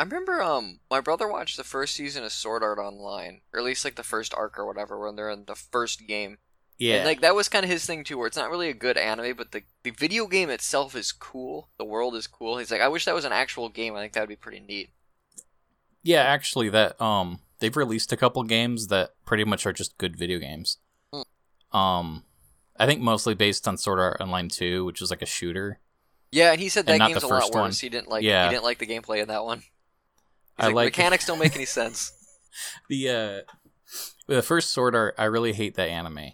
I 0.00 0.04
remember 0.04 0.40
um 0.42 0.80
my 0.90 1.00
brother 1.00 1.28
watched 1.28 1.56
the 1.58 1.64
first 1.64 1.94
season 1.94 2.24
of 2.24 2.32
Sword 2.32 2.62
Art 2.62 2.78
Online, 2.78 3.42
or 3.52 3.60
at 3.60 3.66
least 3.66 3.84
like 3.84 3.96
the 3.96 4.02
first 4.02 4.32
arc 4.34 4.58
or 4.58 4.64
whatever, 4.66 4.98
when 4.98 5.14
they're 5.16 5.28
in 5.30 5.44
the 5.46 5.54
first 5.54 6.06
game. 6.08 6.38
yeah 6.78 6.96
And 6.96 7.04
like 7.04 7.20
that 7.20 7.34
was 7.34 7.50
kind 7.50 7.64
of 7.64 7.70
his 7.70 7.84
thing 7.84 8.02
too, 8.04 8.16
where 8.16 8.26
it's 8.26 8.36
not 8.36 8.50
really 8.50 8.70
a 8.70 8.74
good 8.74 8.96
anime, 8.96 9.36
but 9.36 9.52
the 9.52 9.62
the 9.82 9.90
video 9.90 10.26
game 10.26 10.48
itself 10.48 10.96
is 10.96 11.12
cool. 11.12 11.68
The 11.78 11.84
world 11.84 12.14
is 12.16 12.26
cool. 12.26 12.56
He's 12.56 12.70
like, 12.70 12.80
I 12.80 12.88
wish 12.88 13.04
that 13.04 13.14
was 13.14 13.26
an 13.26 13.32
actual 13.32 13.68
game. 13.68 13.94
I 13.94 14.00
think 14.00 14.14
that 14.14 14.20
would 14.20 14.28
be 14.30 14.36
pretty 14.36 14.60
neat. 14.60 14.88
yeah 16.02 16.22
actually 16.22 16.70
that 16.70 16.98
um 17.00 17.40
they've 17.58 17.76
released 17.76 18.10
a 18.12 18.16
couple 18.16 18.42
games 18.44 18.86
that 18.86 19.10
pretty 19.26 19.44
much 19.44 19.66
are 19.66 19.72
just 19.74 19.98
good 19.98 20.16
video 20.16 20.38
games 20.38 20.78
Hmm. 21.12 21.76
um 21.76 22.24
i 22.78 22.86
think 22.86 23.02
mostly 23.02 23.34
based 23.34 23.68
on 23.68 23.76
sword 23.76 23.98
art 24.00 24.16
online 24.20 24.48
2 24.48 24.86
which 24.86 25.02
is 25.02 25.10
like 25.10 25.20
a 25.20 25.26
shooter 25.26 25.78
Yeah, 26.32 26.52
and 26.52 26.60
he 26.60 26.70
said 26.70 26.86
that 26.86 26.98
game's 27.06 27.22
a 27.22 27.26
lot 27.26 27.42
worse. 27.52 27.54
one. 27.54 27.72
He 27.72 27.88
didn't 27.90 28.08
like 28.08 28.22
Yeah. 28.24 28.44
he 28.48 28.54
didn't 28.54 28.64
like 28.64 28.78
the 28.78 28.86
gameplay 28.86 29.20
in 29.20 29.28
that 29.28 29.44
one. 29.44 29.62
He's 30.60 30.64
I 30.64 30.66
like, 30.68 30.74
like- 30.74 30.86
mechanics 30.86 31.26
don't 31.26 31.38
make 31.38 31.56
any 31.56 31.64
sense. 31.64 32.12
the 32.88 33.08
uh 33.08 33.40
the 34.26 34.42
first 34.42 34.72
sword 34.72 34.94
art 34.94 35.14
i 35.18 35.24
really 35.24 35.52
hate 35.52 35.74
that 35.76 35.88
anime. 35.88 36.32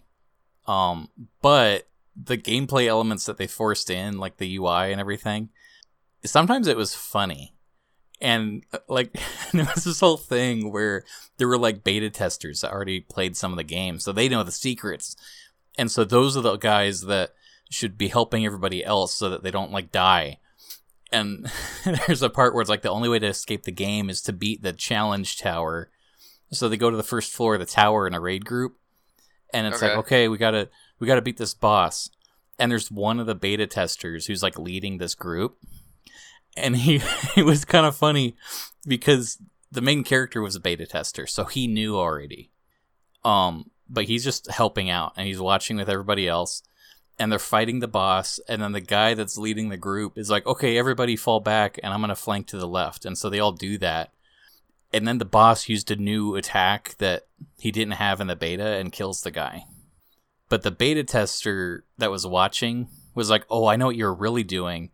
Um 0.67 1.09
but 1.43 1.89
the 2.21 2.39
gameplay 2.39 2.87
elements 2.87 3.27
that 3.27 3.37
they 3.37 3.47
forced 3.47 3.91
in 3.91 4.19
like 4.19 4.39
the 4.39 4.57
ui 4.57 4.91
and 4.93 5.01
everything 5.01 5.51
sometimes 6.25 6.67
it 6.67 6.77
was 6.77 6.95
funny. 6.95 7.55
And 8.21 8.65
uh, 8.73 8.79
like 8.89 9.13
there 9.53 9.69
was 9.75 9.85
this 9.85 10.01
whole 10.01 10.17
thing 10.17 10.73
where 10.73 11.05
there 11.37 11.49
were 11.49 11.59
like 11.59 11.85
beta 11.85 12.11
testers 12.11 12.61
that 12.61 12.73
already 12.73 13.01
played 13.01 13.37
some 13.37 13.53
of 13.53 13.57
the 13.57 13.65
games 13.65 14.05
so 14.05 14.13
they 14.13 14.29
know 14.29 14.43
the 14.43 14.53
secrets. 14.53 15.17
And 15.79 15.91
so 15.91 16.05
those 16.05 16.37
are 16.37 16.43
the 16.43 16.57
guys 16.57 17.03
that 17.03 17.33
should 17.71 17.99
be 17.99 18.09
helping 18.09 18.47
everybody 18.47 18.85
else 18.85 19.15
so 19.15 19.29
that 19.31 19.43
they 19.43 19.51
don't 19.51 19.73
like 19.73 19.93
die 19.93 20.39
and 21.17 21.51
there's 22.07 22.23
a 22.23 22.31
part 22.31 22.55
where 22.55 22.61
it's 22.61 22.71
like 22.71 22.83
the 22.83 22.91
only 22.91 23.09
way 23.09 23.19
to 23.19 23.27
escape 23.27 23.65
the 23.65 23.73
game 23.73 24.11
is 24.11 24.21
to 24.23 24.33
beat 24.33 24.63
the 24.63 24.73
challenge 24.73 25.39
tower. 25.39 25.91
So 26.53 26.69
they 26.69 26.77
go 26.77 26.91
to 26.91 26.97
the 26.97 27.03
first 27.03 27.33
floor 27.33 27.55
of 27.55 27.61
the 27.61 27.67
tower 27.67 28.07
in 28.07 28.15
a 28.15 28.21
raid 28.21 28.45
group 28.45 28.77
and 29.53 29.67
it's 29.67 29.83
like 29.83 29.93
Okay. 29.93 29.99
okay 29.99 30.29
we 30.29 30.39
gotta 30.39 30.69
we 30.99 31.07
gotta 31.07 31.23
beat 31.23 31.39
this 31.39 31.55
boss. 31.55 32.11
And 32.59 32.71
there's 32.71 32.91
one 32.91 33.21
of 33.21 33.27
the 33.27 33.35
beta 33.35 33.67
testers 33.67 34.27
who's 34.27 34.43
like 34.43 34.59
leading 34.59 34.99
this 34.99 35.15
group. 35.15 35.59
And 36.57 36.77
he 36.77 37.01
it 37.37 37.45
was 37.45 37.65
kind 37.65 37.87
of 37.87 37.97
funny 37.97 38.37
because 38.87 39.39
the 39.73 39.83
main 39.83 40.05
character 40.05 40.41
was 40.41 40.55
a 40.55 40.61
beta 40.61 40.87
tester 40.87 41.27
so 41.27 41.45
he 41.45 41.67
knew 41.67 41.97
already. 41.97 42.51
Um 43.25 43.71
but 43.89 44.05
he's 44.05 44.25
just 44.25 44.51
helping 44.51 44.91
out 44.91 45.13
and 45.17 45.27
he's 45.27 45.41
watching 45.41 45.77
with 45.77 45.89
everybody 45.89 46.29
else 46.29 46.63
and 47.19 47.31
they're 47.31 47.39
fighting 47.39 47.81
the 47.81 47.89
boss 47.89 48.39
and 48.49 48.61
then 48.61 48.73
the 48.73 48.81
guy 48.81 49.15
that's 49.15 49.39
leading 49.39 49.69
the 49.69 49.77
group 49.77 50.19
is 50.19 50.31
like 50.31 50.47
okay 50.47 50.77
everybody 50.77 51.17
fall 51.17 51.41
back 51.41 51.79
and 51.83 51.93
i'm 51.93 52.01
gonna 52.01 52.15
flank 52.15 52.47
to 52.49 52.59
the 52.59 52.69
left. 52.69 53.05
And 53.05 53.17
so 53.17 53.31
they 53.31 53.41
all 53.41 53.53
do 53.53 53.79
that. 53.79 54.13
And 54.93 55.07
then 55.07 55.19
the 55.19 55.25
boss 55.25 55.69
used 55.69 55.91
a 55.91 55.97
new 55.97 56.37
attack 56.37 56.95
that 56.99 57.27
he 57.59 57.71
didn't 57.71 57.95
have 57.95 58.21
in 58.21 58.29
the 58.29 58.37
beta 58.37 58.77
and 58.77 58.93
kills 58.93 59.21
the 59.21 59.31
guy. 59.31 59.65
But 60.49 60.63
the 60.63 60.71
beta 60.71 61.03
tester 61.05 61.85
that 61.99 62.11
was 62.11 62.27
watching 62.27 62.89
was 63.15 63.31
like 63.31 63.45
oh 63.51 63.67
i 63.67 63.77
know 63.77 63.87
what 63.87 63.97
you're 63.97 64.15
really 64.15 64.45
doing. 64.45 64.91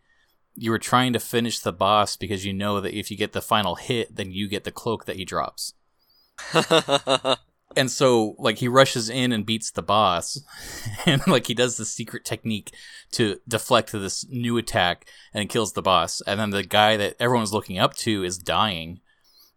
You 0.55 0.71
were 0.71 0.79
trying 0.79 1.15
to 1.15 1.19
finish 1.19 1.61
the 1.61 1.73
boss 1.73 2.17
because 2.17 2.45
you 2.45 2.53
know 2.53 2.81
that 2.81 2.97
if 2.97 3.11
you 3.11 3.17
get 3.17 3.33
the 3.33 3.43
final 3.43 3.77
hit 3.77 4.15
then 4.15 4.33
you 4.33 4.49
get 4.49 4.65
the 4.65 4.71
cloak 4.71 5.07
that 5.07 5.17
he 5.17 5.25
drops 5.25 5.75
and 7.77 7.91
so 7.91 8.35
like 8.39 8.59
he 8.59 8.69
rushes 8.69 9.09
in 9.09 9.33
and 9.33 9.47
beats 9.47 9.71
the 9.71 9.83
boss. 9.83 10.41
And 11.07 11.27
like 11.27 11.49
he 11.49 11.55
does 11.55 11.77
the 11.77 11.85
secret 11.85 12.25
technique 12.25 12.73
to 13.13 13.41
deflect 13.49 13.91
this 13.93 14.25
new 14.29 14.57
attack 14.57 15.09
and 15.35 15.49
kills 15.49 15.73
the 15.73 15.83
boss. 15.83 16.23
And 16.27 16.39
then 16.39 16.51
the 16.51 16.63
guy 16.63 16.97
that 16.97 17.17
everyone's 17.19 17.53
looking 17.53 17.79
up 17.79 17.95
to 17.97 18.23
is 18.23 18.39
dying. 18.39 19.01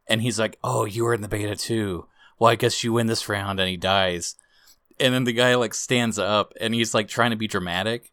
And 0.07 0.21
he's 0.21 0.39
like 0.39 0.57
oh 0.63 0.85
you 0.85 1.03
were 1.03 1.13
in 1.13 1.21
the 1.21 1.27
beta 1.27 1.55
too. 1.55 2.07
Well 2.39 2.51
i 2.51 2.55
guess 2.55 2.83
you 2.83 2.93
win 2.93 3.07
this 3.07 3.29
round. 3.29 3.59
And 3.59 3.69
he 3.69 3.77
dies. 3.77 4.35
And 4.99 5.13
then 5.13 5.25
the 5.25 5.33
guy 5.33 5.55
like 5.55 5.73
stands 5.73 6.17
up 6.17 6.53
and 6.59 6.73
he's 6.73 6.93
like 6.93 7.07
trying 7.07 7.31
to 7.31 7.37
be 7.37 7.47
dramatic. 7.47 8.09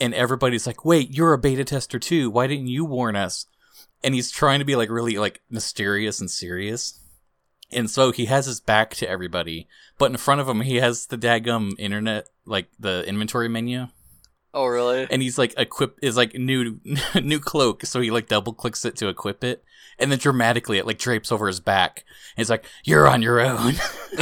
And 0.00 0.14
everybody's 0.14 0.66
like 0.66 0.84
wait 0.84 1.14
you're 1.14 1.34
a 1.34 1.38
beta 1.38 1.64
tester 1.64 1.98
too. 1.98 2.30
Why 2.30 2.46
didn't 2.46 2.68
you 2.68 2.84
warn 2.84 3.16
us? 3.16 3.46
And 4.02 4.14
he's 4.14 4.32
trying 4.32 4.58
to 4.58 4.64
be 4.64 4.76
like 4.76 4.90
really 4.90 5.18
like 5.18 5.40
mysterious 5.48 6.20
and 6.20 6.30
serious 6.30 7.01
and 7.72 7.90
so 7.90 8.12
he 8.12 8.26
has 8.26 8.46
his 8.46 8.60
back 8.60 8.94
to 8.96 9.08
everybody, 9.08 9.68
but 9.98 10.10
in 10.10 10.16
front 10.16 10.40
of 10.40 10.48
him 10.48 10.60
he 10.60 10.76
has 10.76 11.06
the 11.06 11.18
daggum 11.18 11.72
internet, 11.78 12.28
like 12.44 12.68
the 12.78 13.04
inventory 13.06 13.48
menu, 13.48 13.88
oh 14.54 14.66
really? 14.66 15.06
and 15.10 15.22
he's 15.22 15.38
like 15.38 15.54
equip 15.56 15.98
is 16.02 16.16
like 16.16 16.34
new 16.34 16.80
new 17.22 17.40
cloak, 17.40 17.84
so 17.84 18.00
he 18.00 18.10
like 18.10 18.28
double 18.28 18.52
clicks 18.52 18.84
it 18.84 18.96
to 18.96 19.08
equip 19.08 19.44
it, 19.44 19.64
and 19.98 20.10
then 20.10 20.18
dramatically 20.18 20.78
it 20.78 20.86
like 20.86 20.98
drapes 20.98 21.32
over 21.32 21.46
his 21.46 21.60
back. 21.60 22.04
And 22.36 22.42
it's 22.42 22.50
like 22.50 22.64
you're 22.84 23.08
on 23.08 23.22
your 23.22 23.40
own. 23.40 23.74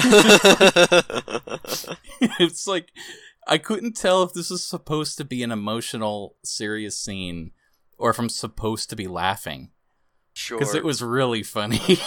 it's 2.38 2.66
like 2.66 2.92
I 3.46 3.58
couldn't 3.58 3.96
tell 3.96 4.22
if 4.22 4.32
this 4.32 4.50
was 4.50 4.64
supposed 4.64 5.16
to 5.18 5.24
be 5.24 5.42
an 5.42 5.50
emotional, 5.50 6.36
serious 6.44 6.98
scene, 6.98 7.52
or 7.98 8.10
if 8.10 8.18
I'm 8.18 8.28
supposed 8.28 8.90
to 8.90 8.96
be 8.96 9.06
laughing 9.08 9.70
sure. 10.32 10.58
because 10.58 10.74
it 10.74 10.84
was 10.84 11.02
really 11.02 11.42
funny. 11.42 11.98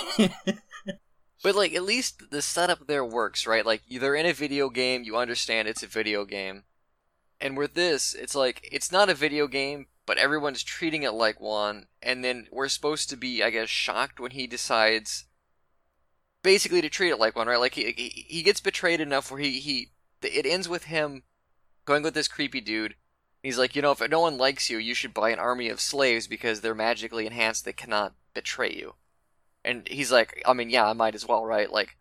But 1.44 1.56
like 1.56 1.76
at 1.76 1.84
least 1.84 2.32
the 2.32 2.42
setup 2.42 2.88
there 2.88 3.06
works, 3.06 3.46
right? 3.46 3.66
Like 3.66 3.84
they're 3.92 4.16
in 4.16 4.26
a 4.26 4.34
video 4.34 4.70
game, 4.70 5.04
you 5.04 5.18
understand 5.18 5.68
it's 5.68 5.84
a 5.84 5.88
video 5.88 6.24
game. 6.26 6.64
And 7.42 7.58
with 7.58 7.74
this, 7.74 8.16
it's 8.16 8.34
like 8.34 8.68
it's 8.72 8.92
not 8.92 9.10
a 9.10 9.14
video 9.14 9.48
game, 9.48 9.88
but 10.06 10.18
everyone's 10.18 10.64
treating 10.64 11.04
it 11.04 11.12
like 11.12 11.42
one, 11.42 11.88
and 12.02 12.24
then 12.24 12.48
we're 12.50 12.70
supposed 12.70 13.10
to 13.10 13.18
be, 13.18 13.44
I 13.44 13.50
guess, 13.50 13.68
shocked 13.68 14.22
when 14.22 14.32
he 14.32 14.48
decides 14.48 15.26
basically 16.44 16.82
to 16.82 16.90
treat 16.90 17.10
it 17.10 17.20
like 17.20 17.36
one, 17.36 17.48
right? 17.48 17.60
Like 17.60 17.76
he 17.76 17.92
he, 17.92 18.26
he 18.28 18.42
gets 18.42 18.62
betrayed 18.62 19.02
enough 19.02 19.30
where 19.30 19.42
he 19.42 19.60
he 19.60 19.92
it 20.22 20.46
ends 20.46 20.70
with 20.70 20.86
him 20.86 21.24
going 21.84 22.04
with 22.04 22.14
this 22.14 22.30
creepy 22.30 22.62
dude. 22.62 22.96
He's 23.42 23.58
like, 23.58 23.76
you 23.76 23.82
know, 23.82 23.92
if 23.92 24.10
no 24.10 24.22
one 24.22 24.38
likes 24.38 24.70
you, 24.70 24.78
you 24.78 24.94
should 24.94 25.14
buy 25.14 25.32
an 25.32 25.40
army 25.40 25.68
of 25.68 25.82
slaves 25.82 26.28
because 26.28 26.62
they're 26.62 26.74
magically 26.74 27.26
enhanced. 27.26 27.66
They 27.66 27.74
cannot 27.74 28.14
betray 28.34 28.74
you. 28.74 28.94
And 29.66 29.88
he's 29.88 30.12
like, 30.12 30.42
I 30.46 30.54
mean, 30.54 30.70
yeah, 30.70 30.88
I 30.88 30.94
might 30.94 31.16
as 31.16 31.28
well, 31.28 31.46
right? 31.46 31.72
Like, 31.72 31.98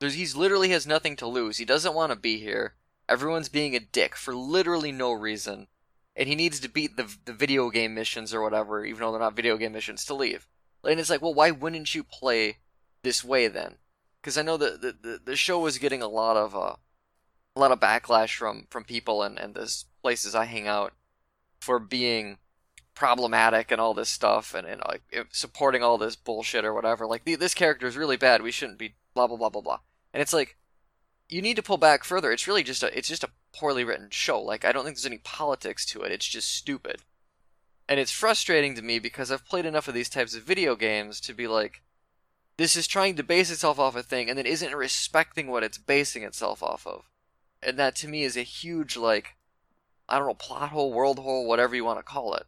there's 0.00 0.14
he's 0.14 0.36
literally 0.36 0.70
has 0.70 0.86
nothing 0.86 1.16
to 1.16 1.26
lose. 1.26 1.58
He 1.58 1.64
doesn't 1.64 1.94
want 1.94 2.10
to 2.10 2.16
be 2.16 2.38
here. 2.38 2.74
Everyone's 3.08 3.48
being 3.48 3.74
a 3.74 3.80
dick 3.80 4.16
for 4.16 4.34
literally 4.34 4.92
no 4.92 5.12
reason, 5.12 5.68
and 6.14 6.28
he 6.28 6.34
needs 6.34 6.60
to 6.60 6.68
beat 6.68 6.96
the 6.96 7.14
the 7.24 7.32
video 7.32 7.70
game 7.70 7.94
missions 7.94 8.34
or 8.34 8.42
whatever, 8.42 8.84
even 8.84 9.00
though 9.00 9.12
they're 9.12 9.20
not 9.20 9.36
video 9.36 9.56
game 9.56 9.72
missions, 9.72 10.04
to 10.04 10.14
leave. 10.14 10.46
And 10.84 11.00
it's 11.00 11.10
like, 11.10 11.22
well, 11.22 11.34
why 11.34 11.50
wouldn't 11.50 11.94
you 11.94 12.04
play 12.04 12.58
this 13.02 13.24
way 13.24 13.48
then? 13.48 13.76
Because 14.20 14.36
I 14.36 14.42
know 14.42 14.56
that 14.56 14.80
the, 14.80 14.96
the 15.00 15.20
the 15.24 15.36
show 15.36 15.60
was 15.60 15.78
getting 15.78 16.02
a 16.02 16.08
lot 16.08 16.36
of 16.36 16.54
uh, 16.54 16.76
a 17.54 17.60
lot 17.60 17.72
of 17.72 17.80
backlash 17.80 18.34
from 18.34 18.66
from 18.70 18.84
people 18.84 19.22
and 19.22 19.38
and 19.38 19.54
the 19.54 19.84
places 20.02 20.34
I 20.34 20.44
hang 20.44 20.66
out 20.66 20.92
for 21.60 21.78
being 21.78 22.38
problematic 22.96 23.70
and 23.70 23.80
all 23.80 23.94
this 23.94 24.08
stuff 24.08 24.54
and, 24.54 24.66
and 24.66 24.80
like 24.88 25.02
supporting 25.30 25.84
all 25.84 25.98
this 25.98 26.16
bullshit 26.16 26.64
or 26.64 26.74
whatever. 26.74 27.06
Like 27.06 27.24
this 27.24 27.54
character 27.54 27.86
is 27.86 27.96
really 27.96 28.16
bad. 28.16 28.42
We 28.42 28.50
shouldn't 28.50 28.78
be 28.78 28.96
blah 29.14 29.28
blah 29.28 29.36
blah 29.36 29.50
blah 29.50 29.62
blah. 29.62 29.78
And 30.12 30.20
it's 30.20 30.32
like 30.32 30.56
you 31.28 31.42
need 31.42 31.56
to 31.56 31.62
pull 31.62 31.76
back 31.76 32.02
further. 32.02 32.32
It's 32.32 32.48
really 32.48 32.64
just 32.64 32.82
a 32.82 32.98
it's 32.98 33.06
just 33.06 33.22
a 33.22 33.30
poorly 33.54 33.84
written 33.84 34.08
show. 34.10 34.40
Like 34.40 34.64
I 34.64 34.72
don't 34.72 34.84
think 34.84 34.96
there's 34.96 35.06
any 35.06 35.18
politics 35.18 35.86
to 35.86 36.02
it. 36.02 36.10
It's 36.10 36.26
just 36.26 36.52
stupid. 36.52 37.02
And 37.88 38.00
it's 38.00 38.10
frustrating 38.10 38.74
to 38.74 38.82
me 38.82 38.98
because 38.98 39.30
I've 39.30 39.46
played 39.46 39.66
enough 39.66 39.86
of 39.86 39.94
these 39.94 40.08
types 40.08 40.34
of 40.34 40.42
video 40.42 40.74
games 40.74 41.20
to 41.20 41.34
be 41.34 41.46
like 41.46 41.82
this 42.56 42.74
is 42.74 42.86
trying 42.86 43.14
to 43.16 43.22
base 43.22 43.50
itself 43.50 43.78
off 43.78 43.94
a 43.94 44.02
thing 44.02 44.30
and 44.30 44.38
then 44.38 44.46
isn't 44.46 44.74
respecting 44.74 45.48
what 45.48 45.62
it's 45.62 45.78
basing 45.78 46.22
itself 46.22 46.62
off 46.62 46.86
of. 46.86 47.04
And 47.62 47.78
that 47.78 47.94
to 47.96 48.08
me 48.08 48.24
is 48.24 48.38
a 48.38 48.42
huge 48.42 48.96
like 48.96 49.36
I 50.08 50.16
don't 50.18 50.26
know, 50.26 50.34
plot 50.34 50.70
hole, 50.70 50.94
world 50.94 51.18
hole, 51.18 51.46
whatever 51.46 51.76
you 51.76 51.84
want 51.84 51.98
to 51.98 52.02
call 52.02 52.32
it 52.34 52.46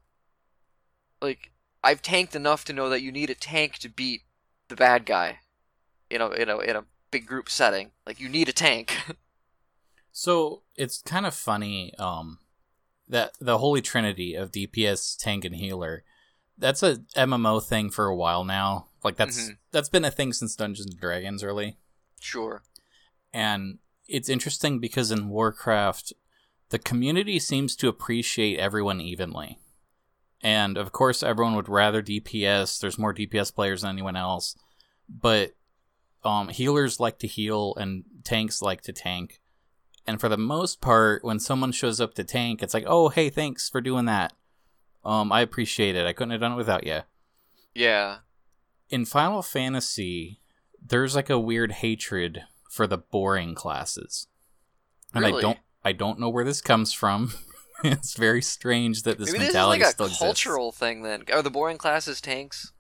like 1.21 1.53
I've 1.83 2.03
tanked 2.03 2.35
enough 2.35 2.65
to 2.67 2.73
know 2.73 2.89
that 2.89 3.03
you 3.03 3.13
need 3.13 3.31
a 3.31 3.35
tank 3.35 3.79
to 3.79 3.89
beat 3.89 4.23
the 4.69 4.77
bad 4.77 5.07
guy. 5.07 5.41
You 6.11 6.19
know, 6.19 6.31
in 6.31 6.49
a 6.49 6.59
in 6.59 6.77
a 6.77 6.85
big 7.11 7.27
group 7.27 7.49
setting. 7.49 7.91
Like 8.07 8.21
you 8.21 8.29
need 8.29 8.49
a 8.49 8.53
tank. 8.53 8.97
so 10.13 10.63
it's 10.77 11.03
kind 11.03 11.27
of 11.27 11.35
funny, 11.35 11.93
um, 11.99 12.39
that 13.09 13.33
the 13.41 13.59
holy 13.59 13.81
trinity 13.81 14.35
of 14.35 14.53
DPS, 14.53 15.17
tank, 15.17 15.45
and 15.45 15.57
healer. 15.57 16.05
That's 16.57 16.83
a 16.83 16.97
MMO 17.17 17.63
thing 17.63 17.91
for 17.91 18.07
a 18.07 18.17
while 18.17 18.45
now. 18.45 18.89
Like 19.05 19.17
that's 19.17 19.41
mm-hmm. 19.41 19.55
that's 19.71 19.89
been 19.89 20.05
a 20.05 20.11
thing 20.11 20.33
since 20.33 20.57
Dungeons 20.57 20.91
and 20.91 21.01
Dragons, 21.01 21.45
really. 21.45 21.77
Sure. 22.21 22.63
And 23.33 23.79
it's 24.09 24.29
interesting 24.29 24.81
because 24.81 25.13
in 25.13 25.29
Warcraft, 25.29 26.13
the 26.71 26.79
community 26.79 27.39
seems 27.39 27.77
to 27.77 27.89
appreciate 27.89 28.59
everyone 28.59 29.01
evenly. 29.01 29.59
And 30.43 30.77
of 30.77 30.93
course, 30.93 31.23
everyone 31.23 31.57
would 31.57 31.69
rather 31.69 32.03
DPS. 32.03 32.81
There's 32.81 32.99
more 32.99 33.15
DPS 33.15 33.55
players 33.55 33.83
than 33.83 33.91
anyone 33.91 34.17
else. 34.17 34.57
But 35.09 35.55
um, 36.25 36.49
healers 36.49 37.01
like 37.01 37.19
to 37.21 37.27
heal 37.27 37.75
and 37.77 38.05
tanks 38.25 38.63
like 38.63 38.83
to 38.83 38.93
tank. 38.93 39.41
And 40.07 40.21
for 40.21 40.29
the 40.29 40.39
most 40.39 40.81
part, 40.81 41.25
when 41.25 41.39
someone 41.39 41.73
shows 41.73 42.01
up 42.01 42.15
to 42.15 42.25
tank, 42.25 42.63
it's 42.63 42.75
like, 42.75 42.85
oh, 42.87 43.09
hey, 43.09 43.31
thanks 43.31 43.69
for 43.69 43.81
doing 43.81 44.07
that. 44.07 44.33
Um, 45.05 45.33
I 45.33 45.41
appreciate 45.41 45.97
it. 45.97 46.07
I 46.07 46.13
couldn't 46.13 46.31
have 46.31 46.41
done 46.41 46.53
it 46.53 46.57
without 46.57 46.87
you. 46.87 47.01
Yeah. 47.75 48.19
In 48.91 49.05
Final 49.05 49.43
Fantasy, 49.43 50.41
there's 50.85 51.15
like 51.15 51.31
a 51.31 51.39
weird 51.39 51.73
hatred 51.73 52.45
for 52.71 52.87
the 52.87 52.99
boring 52.99 53.55
classes. 53.55 54.29
And 55.15 55.25
really? 55.25 55.39
I 55.39 55.41
don't 55.41 55.59
I 55.85 55.93
don't 55.93 56.19
know 56.19 56.29
where 56.29 56.45
this 56.45 56.61
comes 56.61 56.93
from. 56.93 57.33
it's 57.85 58.15
very 58.15 58.43
strange 58.43 59.03
that 59.03 59.19
this 59.19 59.33
Maybe 59.33 59.45
mentality 59.45 59.81
this 59.81 59.95
is 59.95 60.01
like 60.01 60.11
a 60.11 60.15
cultural 60.15 60.69
exists. 60.69 60.81
thing. 60.81 61.03
Then 61.03 61.25
are 61.33 61.43
the 61.43 61.51
boring 61.51 61.79
classes 61.79 62.21
tanks? 62.21 62.73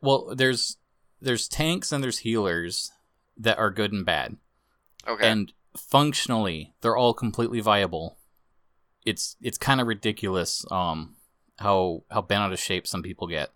Well, 0.00 0.34
there's 0.34 0.76
there's 1.20 1.48
tanks 1.48 1.92
and 1.92 2.02
there's 2.02 2.18
healers 2.18 2.92
that 3.36 3.58
are 3.58 3.70
good 3.70 3.92
and 3.92 4.04
bad. 4.04 4.36
Okay. 5.06 5.28
And 5.28 5.52
functionally, 5.76 6.74
they're 6.80 6.96
all 6.96 7.14
completely 7.14 7.60
viable. 7.60 8.18
It's 9.04 9.36
it's 9.40 9.58
kind 9.58 9.80
of 9.80 9.86
ridiculous 9.86 10.64
um 10.70 11.16
how 11.58 12.04
how 12.10 12.22
bent 12.22 12.42
out 12.42 12.52
of 12.52 12.58
shape 12.58 12.86
some 12.86 13.02
people 13.02 13.26
get. 13.26 13.50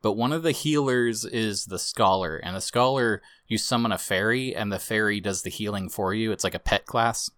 But 0.00 0.12
one 0.12 0.32
of 0.32 0.44
the 0.44 0.52
healers 0.52 1.24
is 1.24 1.64
the 1.66 1.78
scholar, 1.78 2.36
and 2.36 2.54
the 2.54 2.60
scholar 2.60 3.20
you 3.48 3.58
summon 3.58 3.92
a 3.92 3.98
fairy, 3.98 4.54
and 4.54 4.70
the 4.70 4.78
fairy 4.78 5.20
does 5.20 5.42
the 5.42 5.50
healing 5.50 5.88
for 5.88 6.14
you. 6.14 6.32
It's 6.32 6.44
like 6.44 6.54
a 6.54 6.60
pet 6.60 6.86
class. 6.86 7.30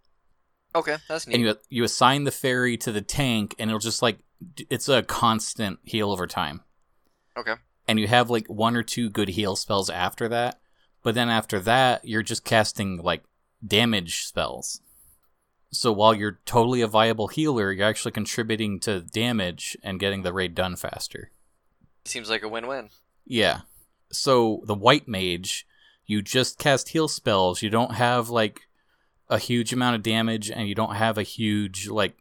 Okay, 0.74 0.96
that's 1.08 1.26
neat. 1.26 1.34
And 1.34 1.42
you 1.42 1.56
you 1.68 1.84
assign 1.84 2.24
the 2.24 2.30
fairy 2.30 2.76
to 2.78 2.92
the 2.92 3.00
tank, 3.00 3.54
and 3.58 3.70
it'll 3.70 3.80
just 3.80 4.02
like 4.02 4.18
it's 4.68 4.88
a 4.88 5.02
constant 5.02 5.78
heal 5.84 6.10
over 6.10 6.26
time. 6.26 6.62
Okay. 7.36 7.54
And 7.88 7.98
you 7.98 8.06
have 8.06 8.30
like 8.30 8.46
one 8.46 8.76
or 8.76 8.82
two 8.82 9.10
good 9.10 9.30
heal 9.30 9.56
spells 9.56 9.90
after 9.90 10.28
that, 10.28 10.60
but 11.02 11.14
then 11.14 11.28
after 11.28 11.58
that, 11.60 12.04
you're 12.04 12.22
just 12.22 12.44
casting 12.44 12.98
like 12.98 13.24
damage 13.66 14.24
spells. 14.26 14.80
So 15.72 15.92
while 15.92 16.14
you're 16.14 16.40
totally 16.44 16.80
a 16.80 16.88
viable 16.88 17.28
healer, 17.28 17.72
you're 17.72 17.86
actually 17.86 18.12
contributing 18.12 18.80
to 18.80 19.00
damage 19.00 19.76
and 19.82 20.00
getting 20.00 20.22
the 20.22 20.32
raid 20.32 20.54
done 20.54 20.76
faster. 20.76 21.30
Seems 22.04 22.28
like 22.28 22.42
a 22.42 22.48
win-win. 22.48 22.90
Yeah. 23.24 23.60
So 24.10 24.62
the 24.64 24.74
white 24.74 25.06
mage, 25.06 25.66
you 26.06 26.22
just 26.22 26.58
cast 26.58 26.88
heal 26.88 27.06
spells. 27.06 27.62
You 27.62 27.70
don't 27.70 27.94
have 27.94 28.30
like 28.30 28.62
a 29.30 29.38
huge 29.38 29.72
amount 29.72 29.96
of 29.96 30.02
damage 30.02 30.50
and 30.50 30.68
you 30.68 30.74
don't 30.74 30.96
have 30.96 31.16
a 31.16 31.22
huge 31.22 31.88
like 31.88 32.18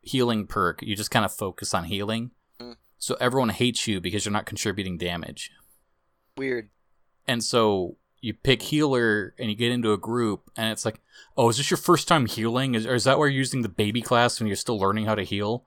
healing 0.00 0.46
perk. 0.46 0.80
You 0.80 0.96
just 0.96 1.10
kind 1.10 1.24
of 1.24 1.32
focus 1.32 1.74
on 1.74 1.84
healing. 1.84 2.30
Mm. 2.60 2.76
So 2.98 3.16
everyone 3.20 3.50
hates 3.50 3.86
you 3.88 4.00
because 4.00 4.24
you're 4.24 4.32
not 4.32 4.46
contributing 4.46 4.96
damage. 4.96 5.50
Weird. 6.36 6.70
And 7.26 7.42
so 7.42 7.96
you 8.20 8.32
pick 8.32 8.62
healer 8.62 9.34
and 9.38 9.50
you 9.50 9.56
get 9.56 9.72
into 9.72 9.92
a 9.92 9.98
group 9.98 10.50
and 10.56 10.70
it's 10.70 10.84
like, 10.84 11.00
oh, 11.36 11.48
is 11.48 11.56
this 11.56 11.70
your 11.70 11.78
first 11.78 12.06
time 12.06 12.26
healing? 12.26 12.76
Is, 12.76 12.86
or 12.86 12.94
is 12.94 13.04
that 13.04 13.18
why 13.18 13.26
you're 13.26 13.32
using 13.32 13.62
the 13.62 13.68
baby 13.68 14.00
class 14.00 14.38
when 14.38 14.46
you're 14.46 14.56
still 14.56 14.78
learning 14.78 15.06
how 15.06 15.16
to 15.16 15.24
heal? 15.24 15.66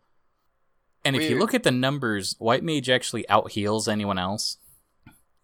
And 1.03 1.15
Weird. 1.15 1.25
if 1.25 1.29
you 1.29 1.39
look 1.39 1.53
at 1.53 1.63
the 1.63 1.71
numbers, 1.71 2.35
White 2.39 2.63
Mage 2.63 2.89
actually 2.89 3.27
out 3.29 3.51
heals 3.51 3.87
anyone 3.87 4.17
else. 4.17 4.57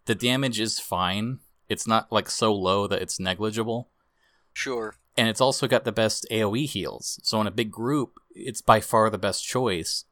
The 0.06 0.14
damage 0.14 0.58
is 0.58 0.80
fine. 0.80 1.40
It's 1.68 1.86
not 1.86 2.10
like 2.10 2.28
so 2.28 2.52
low 2.52 2.86
that 2.86 3.02
it's 3.02 3.20
negligible. 3.20 3.90
Sure 4.54 4.96
and 5.16 5.28
it's 5.28 5.40
also 5.40 5.66
got 5.66 5.84
the 5.84 5.92
best 5.92 6.26
AoE 6.30 6.66
heals. 6.68 7.20
So 7.22 7.40
in 7.40 7.46
a 7.46 7.50
big 7.52 7.70
group, 7.70 8.14
it's 8.30 8.60
by 8.62 8.80
far 8.80 9.10
the 9.10 9.18
best 9.18 9.44
choice. 9.44 10.04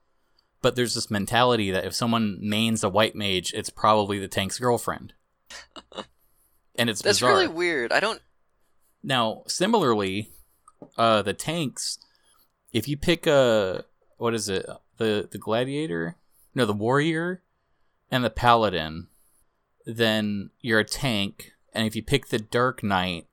But 0.62 0.76
there's 0.76 0.94
this 0.94 1.10
mentality 1.10 1.70
that 1.70 1.86
if 1.86 1.94
someone 1.94 2.38
mains 2.42 2.84
a 2.84 2.90
white 2.90 3.16
mage, 3.16 3.54
it's 3.54 3.70
probably 3.70 4.18
the 4.18 4.28
tank's 4.28 4.58
girlfriend. 4.58 5.14
and 6.76 6.90
it's 6.90 7.00
That's 7.02 7.18
bizarre. 7.18 7.32
really 7.32 7.48
weird. 7.48 7.92
I 7.92 8.00
don't 8.00 8.20
Now, 9.02 9.42
similarly, 9.46 10.30
uh 10.96 11.22
the 11.22 11.34
tanks 11.34 11.98
if 12.72 12.88
you 12.88 12.96
pick 12.96 13.26
a 13.26 13.84
what 14.18 14.34
is 14.34 14.48
it? 14.48 14.66
The 14.98 15.28
the 15.30 15.38
gladiator? 15.38 16.16
No, 16.54 16.66
the 16.66 16.72
warrior 16.72 17.42
and 18.10 18.24
the 18.24 18.30
paladin, 18.30 19.08
then 19.86 20.50
you're 20.60 20.80
a 20.80 20.84
tank. 20.84 21.52
And 21.72 21.86
if 21.86 21.94
you 21.94 22.02
pick 22.02 22.26
the 22.28 22.38
dark 22.38 22.82
knight, 22.82 23.26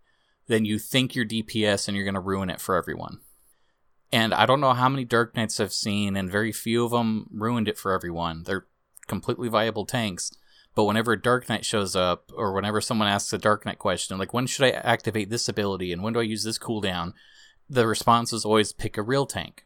then 0.47 0.65
you 0.65 0.79
think 0.79 1.15
you're 1.15 1.25
DPS 1.25 1.87
and 1.87 1.95
you're 1.95 2.05
going 2.05 2.13
to 2.13 2.19
ruin 2.19 2.49
it 2.49 2.61
for 2.61 2.75
everyone. 2.75 3.19
And 4.11 4.33
I 4.33 4.45
don't 4.45 4.61
know 4.61 4.73
how 4.73 4.87
many 4.87 5.03
Dark 5.03 5.35
Knights 5.35 5.59
I've 5.59 5.73
seen, 5.73 6.15
and 6.15 6.31
very 6.31 6.53
few 6.53 6.85
of 6.85 6.91
them 6.91 7.27
ruined 7.31 7.67
it 7.67 7.77
for 7.77 7.91
everyone. 7.91 8.43
They're 8.43 8.65
completely 9.07 9.49
viable 9.49 9.85
tanks. 9.85 10.31
But 10.75 10.85
whenever 10.85 11.13
a 11.13 11.21
Dark 11.21 11.49
Knight 11.49 11.65
shows 11.65 11.95
up, 11.95 12.31
or 12.35 12.53
whenever 12.53 12.79
someone 12.79 13.07
asks 13.07 13.33
a 13.33 13.37
Dark 13.37 13.65
Knight 13.65 13.79
question, 13.79 14.17
like 14.17 14.33
when 14.33 14.47
should 14.47 14.65
I 14.65 14.69
activate 14.69 15.29
this 15.29 15.49
ability 15.49 15.91
and 15.91 16.03
when 16.03 16.13
do 16.13 16.19
I 16.19 16.23
use 16.23 16.43
this 16.43 16.59
cooldown, 16.59 17.13
the 17.69 17.87
response 17.87 18.31
is 18.31 18.45
always 18.45 18.71
pick 18.71 18.95
a 18.97 19.01
real 19.01 19.25
tank. 19.25 19.65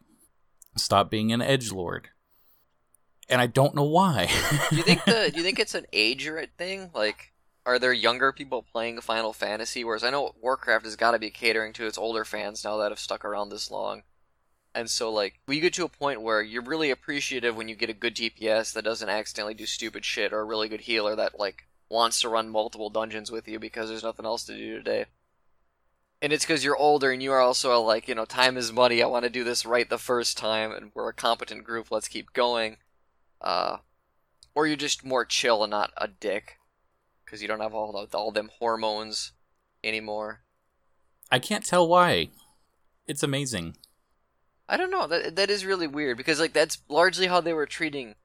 Stop 0.76 1.10
being 1.10 1.32
an 1.32 1.42
edge 1.42 1.70
lord. 1.70 2.08
And 3.28 3.40
I 3.40 3.46
don't 3.46 3.74
know 3.74 3.84
why. 3.84 4.28
do 4.70 4.76
you 4.76 4.82
think 4.82 5.04
the 5.04 5.30
do 5.32 5.38
you 5.38 5.44
think 5.44 5.60
it's 5.60 5.74
an 5.74 5.86
age 5.92 6.28
thing? 6.58 6.90
Like 6.94 7.31
are 7.64 7.78
there 7.78 7.92
younger 7.92 8.32
people 8.32 8.62
playing 8.62 9.00
Final 9.00 9.32
Fantasy? 9.32 9.84
Whereas 9.84 10.02
I 10.02 10.10
know 10.10 10.34
Warcraft 10.40 10.84
has 10.84 10.96
got 10.96 11.12
to 11.12 11.18
be 11.18 11.30
catering 11.30 11.72
to 11.74 11.86
its 11.86 11.98
older 11.98 12.24
fans 12.24 12.64
now 12.64 12.76
that 12.78 12.90
have 12.90 12.98
stuck 12.98 13.24
around 13.24 13.50
this 13.50 13.70
long. 13.70 14.02
And 14.74 14.88
so, 14.88 15.12
like, 15.12 15.40
we 15.46 15.60
get 15.60 15.74
to 15.74 15.84
a 15.84 15.88
point 15.88 16.22
where 16.22 16.42
you're 16.42 16.62
really 16.62 16.90
appreciative 16.90 17.54
when 17.54 17.68
you 17.68 17.76
get 17.76 17.90
a 17.90 17.94
good 17.94 18.16
DPS 18.16 18.72
that 18.72 18.84
doesn't 18.84 19.08
accidentally 19.08 19.54
do 19.54 19.66
stupid 19.66 20.04
shit, 20.04 20.32
or 20.32 20.40
a 20.40 20.44
really 20.44 20.68
good 20.68 20.82
healer 20.82 21.14
that, 21.14 21.38
like, 21.38 21.66
wants 21.90 22.22
to 22.22 22.28
run 22.28 22.48
multiple 22.48 22.88
dungeons 22.88 23.30
with 23.30 23.46
you 23.46 23.58
because 23.58 23.90
there's 23.90 24.02
nothing 24.02 24.24
else 24.24 24.44
to 24.44 24.56
do 24.56 24.76
today. 24.76 25.04
And 26.22 26.32
it's 26.32 26.44
because 26.44 26.64
you're 26.64 26.76
older 26.76 27.10
and 27.10 27.22
you 27.22 27.32
are 27.32 27.40
also 27.40 27.78
like, 27.80 28.08
you 28.08 28.14
know, 28.14 28.24
time 28.24 28.56
is 28.56 28.72
money. 28.72 29.02
I 29.02 29.06
want 29.06 29.24
to 29.24 29.30
do 29.30 29.44
this 29.44 29.66
right 29.66 29.88
the 29.88 29.98
first 29.98 30.38
time, 30.38 30.72
and 30.72 30.90
we're 30.94 31.08
a 31.08 31.12
competent 31.12 31.64
group. 31.64 31.90
Let's 31.90 32.08
keep 32.08 32.32
going. 32.32 32.78
Uh, 33.40 33.78
or 34.54 34.66
you're 34.66 34.76
just 34.76 35.04
more 35.04 35.24
chill 35.24 35.62
and 35.64 35.70
not 35.70 35.90
a 35.96 36.08
dick 36.08 36.58
because 37.32 37.40
you 37.40 37.48
don't 37.48 37.60
have 37.60 37.72
all 37.72 37.92
the, 37.92 38.18
all 38.18 38.30
them 38.30 38.50
hormones 38.58 39.32
anymore. 39.82 40.42
I 41.30 41.38
can't 41.38 41.64
tell 41.64 41.88
why. 41.88 42.28
It's 43.06 43.22
amazing. 43.22 43.78
I 44.68 44.76
don't 44.76 44.90
know. 44.90 45.06
That 45.06 45.36
that 45.36 45.48
is 45.48 45.64
really 45.64 45.86
weird 45.86 46.18
because 46.18 46.38
like 46.38 46.52
that's 46.52 46.82
largely 46.90 47.28
how 47.28 47.40
they 47.40 47.54
were 47.54 47.64
treating 47.64 48.16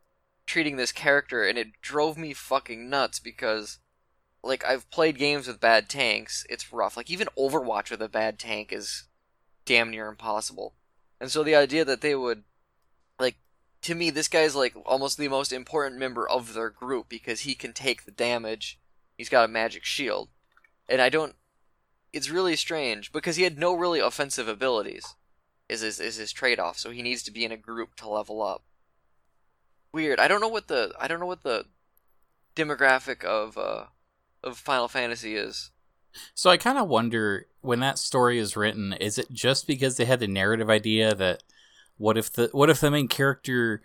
treating 0.46 0.76
this 0.76 0.92
character, 0.92 1.46
and 1.46 1.58
it 1.58 1.82
drove 1.82 2.18
me 2.18 2.34
fucking 2.34 2.90
nuts 2.90 3.20
because 3.20 3.80
like 4.44 4.66
I've 4.66 4.90
played 4.92 5.18
games 5.18 5.48
with 5.48 5.62
bad 5.62 5.88
tanks. 5.88 6.46
It's 6.50 6.74
rough. 6.74 6.98
Like 6.98 7.10
even 7.10 7.30
Overwatch 7.40 7.90
with 7.90 8.02
a 8.02 8.10
bad 8.10 8.38
tank 8.38 8.74
is 8.74 9.06
damn 9.64 9.90
near 9.90 10.10
impossible. 10.10 10.74
And 11.22 11.32
so 11.32 11.46
the 11.46 11.56
idea 11.56 11.86
that 11.86 12.02
they 12.02 12.14
would 12.14 12.44
like 13.18 13.38
to 13.84 13.96
me 13.96 14.10
this 14.10 14.28
guy's 14.28 14.54
like 14.54 14.76
almost 14.86 15.18
the 15.18 15.30
most 15.30 15.54
important 15.54 15.98
member 15.98 16.28
of 16.28 16.54
their 16.54 16.70
group 16.70 17.08
because 17.08 17.42
he 17.42 17.56
can 17.56 17.72
take 17.72 18.04
the 18.04 18.12
damage. 18.12 18.78
He's 19.18 19.30
got 19.30 19.46
a 19.46 19.48
magic 19.48 19.84
shield. 19.84 20.30
And 20.88 21.02
I 21.02 21.10
don't 21.10 21.36
it's 22.14 22.30
really 22.30 22.56
strange 22.56 23.12
because 23.12 23.36
he 23.36 23.44
had 23.44 23.58
no 23.58 23.74
really 23.74 24.00
offensive 24.00 24.48
abilities. 24.48 25.16
Is 25.70 25.82
his 25.82 26.00
is 26.00 26.16
his 26.16 26.32
trade 26.32 26.60
off, 26.60 26.78
so 26.78 26.92
he 26.92 27.02
needs 27.02 27.24
to 27.24 27.32
be 27.32 27.44
in 27.44 27.52
a 27.52 27.58
group 27.58 27.96
to 27.96 28.10
level 28.10 28.42
up. 28.42 28.64
Weird. 29.92 30.20
I 30.20 30.28
don't 30.28 30.40
know 30.40 30.48
what 30.48 30.68
the 30.68 30.94
I 31.00 31.08
don't 31.08 31.20
know 31.20 31.26
what 31.26 31.44
the 31.44 31.66
demographic 32.56 33.24
of 33.24 33.58
uh 33.58 33.86
of 34.44 34.58
Final 34.58 34.88
Fantasy 34.88 35.36
is. 35.36 35.72
So 36.34 36.50
I 36.50 36.58
kind 36.58 36.78
of 36.78 36.88
wonder 36.88 37.48
when 37.62 37.80
that 37.82 38.00
story 38.00 38.40
is 38.40 38.56
written, 38.56 38.94
is 38.94 39.18
it 39.18 39.32
just 39.32 39.68
because 39.68 39.98
they 39.98 40.06
had 40.06 40.20
the 40.20 40.28
narrative 40.28 40.70
idea 40.70 41.14
that 41.14 41.44
what 41.98 42.18
if 42.18 42.32
the 42.32 42.50
what 42.54 42.70
if 42.70 42.80
the 42.80 42.90
main 42.90 43.08
character 43.10 43.82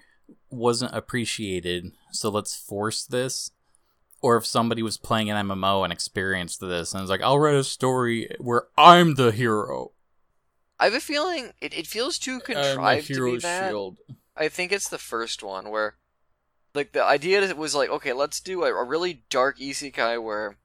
wasn't 0.50 0.94
appreciated, 0.94 1.92
so 2.12 2.28
let's 2.28 2.54
force 2.54 3.04
this? 3.04 3.50
Or 4.22 4.36
if 4.36 4.46
somebody 4.46 4.82
was 4.82 4.96
playing 4.96 5.30
an 5.30 5.48
MMO 5.48 5.82
and 5.84 5.92
experienced 5.92 6.60
this 6.60 6.94
and 6.94 7.00
was 7.00 7.10
like, 7.10 7.22
I'll 7.22 7.40
write 7.40 7.56
a 7.56 7.64
story 7.64 8.34
where 8.38 8.68
I'm 8.78 9.16
the 9.16 9.32
hero. 9.32 9.92
I 10.78 10.84
have 10.84 10.94
a 10.94 11.00
feeling 11.00 11.52
it, 11.60 11.76
it 11.76 11.86
feels 11.86 12.18
too 12.18 12.40
contrived 12.40 13.08
to 13.08 13.32
be 13.32 13.38
that. 13.38 13.70
Shield. 13.70 13.98
I 14.36 14.48
think 14.48 14.72
it's 14.72 14.88
the 14.88 14.98
first 14.98 15.42
one 15.42 15.70
where 15.70 15.96
like 16.74 16.92
the 16.92 17.04
idea 17.04 17.54
was 17.54 17.74
like, 17.74 17.90
okay, 17.90 18.12
let's 18.12 18.40
do 18.40 18.64
a, 18.64 18.72
a 18.72 18.84
really 18.84 19.22
dark 19.28 19.58
isekai 19.58 20.22
where 20.22 20.56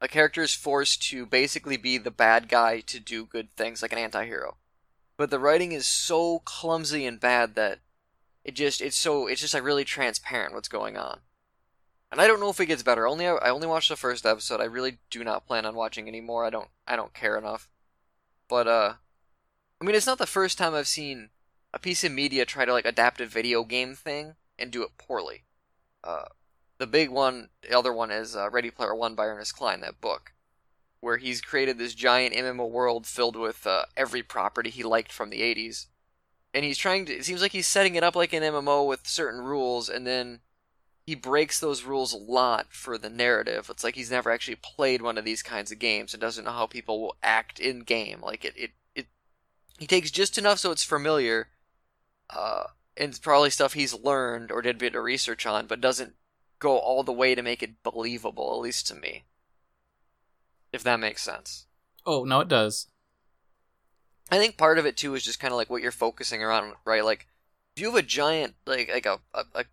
a 0.00 0.08
character 0.08 0.42
is 0.42 0.54
forced 0.54 1.02
to 1.10 1.26
basically 1.26 1.76
be 1.76 1.98
the 1.98 2.10
bad 2.10 2.48
guy 2.48 2.80
to 2.80 3.00
do 3.00 3.24
good 3.24 3.50
things, 3.56 3.82
like 3.82 3.92
an 3.92 3.98
anti-hero. 3.98 4.56
But 5.16 5.30
the 5.30 5.38
writing 5.38 5.72
is 5.72 5.86
so 5.86 6.40
clumsy 6.40 7.04
and 7.04 7.18
bad 7.18 7.54
that 7.56 7.80
it 8.44 8.54
just 8.54 8.80
it's 8.80 8.96
so 8.96 9.26
it's 9.26 9.40
just 9.40 9.54
like 9.54 9.64
really 9.64 9.84
transparent 9.84 10.54
what's 10.54 10.68
going 10.68 10.96
on. 10.96 11.20
And 12.10 12.20
I 12.20 12.26
don't 12.26 12.40
know 12.40 12.50
if 12.50 12.60
it 12.60 12.66
gets 12.66 12.82
better. 12.82 13.06
Only 13.06 13.26
I 13.26 13.50
only 13.50 13.66
watched 13.66 13.90
the 13.90 13.96
first 13.96 14.24
episode. 14.24 14.60
I 14.60 14.64
really 14.64 14.98
do 15.10 15.22
not 15.24 15.46
plan 15.46 15.66
on 15.66 15.74
watching 15.74 16.08
any 16.08 16.20
more. 16.20 16.44
I 16.44 16.50
don't 16.50 16.68
I 16.86 16.96
don't 16.96 17.14
care 17.14 17.36
enough. 17.36 17.68
But 18.48 18.66
uh 18.66 18.94
I 19.80 19.84
mean 19.84 19.94
it's 19.94 20.06
not 20.06 20.18
the 20.18 20.26
first 20.26 20.58
time 20.58 20.74
I've 20.74 20.88
seen 20.88 21.30
a 21.74 21.78
piece 21.78 22.04
of 22.04 22.12
media 22.12 22.44
try 22.46 22.64
to 22.64 22.72
like 22.72 22.86
adapt 22.86 23.20
a 23.20 23.26
video 23.26 23.62
game 23.64 23.94
thing 23.94 24.36
and 24.58 24.70
do 24.70 24.82
it 24.82 24.96
poorly. 24.96 25.44
Uh 26.02 26.24
the 26.78 26.86
big 26.86 27.10
one, 27.10 27.48
the 27.62 27.76
other 27.76 27.92
one 27.92 28.10
is 28.10 28.36
uh, 28.36 28.48
Ready 28.50 28.70
Player 28.70 28.94
One 28.94 29.14
by 29.16 29.26
Ernest 29.26 29.56
Cline, 29.56 29.80
that 29.80 30.00
book, 30.00 30.32
where 31.00 31.16
he's 31.16 31.40
created 31.40 31.76
this 31.76 31.94
giant 31.94 32.34
MMO 32.34 32.70
world 32.70 33.04
filled 33.04 33.36
with 33.36 33.66
uh, 33.66 33.82
every 33.96 34.22
property 34.22 34.70
he 34.70 34.84
liked 34.84 35.12
from 35.12 35.30
the 35.30 35.40
80s. 35.40 35.86
And 36.54 36.64
he's 36.64 36.78
trying 36.78 37.04
to, 37.06 37.12
it 37.12 37.24
seems 37.24 37.42
like 37.42 37.52
he's 37.52 37.66
setting 37.66 37.96
it 37.96 38.04
up 38.04 38.14
like 38.14 38.32
an 38.32 38.44
MMO 38.44 38.86
with 38.86 39.08
certain 39.08 39.40
rules, 39.40 39.88
and 39.88 40.06
then 40.06 40.38
he 41.08 41.14
breaks 41.14 41.58
those 41.58 41.84
rules 41.84 42.12
a 42.12 42.18
lot 42.18 42.66
for 42.68 42.98
the 42.98 43.08
narrative. 43.08 43.70
It's 43.70 43.82
like 43.82 43.94
he's 43.94 44.10
never 44.10 44.30
actually 44.30 44.56
played 44.56 45.00
one 45.00 45.16
of 45.16 45.24
these 45.24 45.42
kinds 45.42 45.72
of 45.72 45.78
games 45.78 46.12
and 46.12 46.20
doesn't 46.20 46.44
know 46.44 46.50
how 46.50 46.66
people 46.66 47.00
will 47.00 47.16
act 47.22 47.58
in 47.58 47.78
game. 47.80 48.20
Like 48.20 48.44
it, 48.44 48.52
it, 48.58 48.72
it 48.94 49.06
he 49.78 49.86
takes 49.86 50.10
just 50.10 50.36
enough 50.36 50.58
so 50.58 50.70
it's 50.70 50.84
familiar, 50.84 51.48
uh, 52.28 52.64
and 52.94 53.08
it's 53.08 53.18
probably 53.18 53.48
stuff 53.48 53.72
he's 53.72 53.98
learned 53.98 54.52
or 54.52 54.60
did 54.60 54.76
a 54.76 54.78
bit 54.78 54.94
of 54.94 55.02
research 55.02 55.46
on, 55.46 55.66
but 55.66 55.80
doesn't 55.80 56.12
go 56.58 56.76
all 56.76 57.02
the 57.02 57.10
way 57.10 57.34
to 57.34 57.40
make 57.40 57.62
it 57.62 57.82
believable, 57.82 58.52
at 58.52 58.60
least 58.60 58.86
to 58.88 58.94
me. 58.94 59.24
If 60.74 60.82
that 60.82 61.00
makes 61.00 61.22
sense. 61.22 61.68
Oh, 62.04 62.24
no, 62.24 62.40
it 62.40 62.48
does. 62.48 62.88
I 64.30 64.36
think 64.36 64.58
part 64.58 64.78
of 64.78 64.84
it 64.84 64.98
too 64.98 65.14
is 65.14 65.24
just 65.24 65.40
kind 65.40 65.54
of 65.54 65.56
like 65.56 65.70
what 65.70 65.80
you're 65.80 65.90
focusing 65.90 66.42
around, 66.42 66.74
right? 66.84 67.02
Like, 67.02 67.28
if 67.74 67.80
you 67.80 67.86
have 67.86 67.98
a 67.98 68.02
giant, 68.02 68.56
like, 68.66 68.90
like 68.92 69.06
a, 69.06 69.20
a, 69.32 69.44
a 69.54 69.64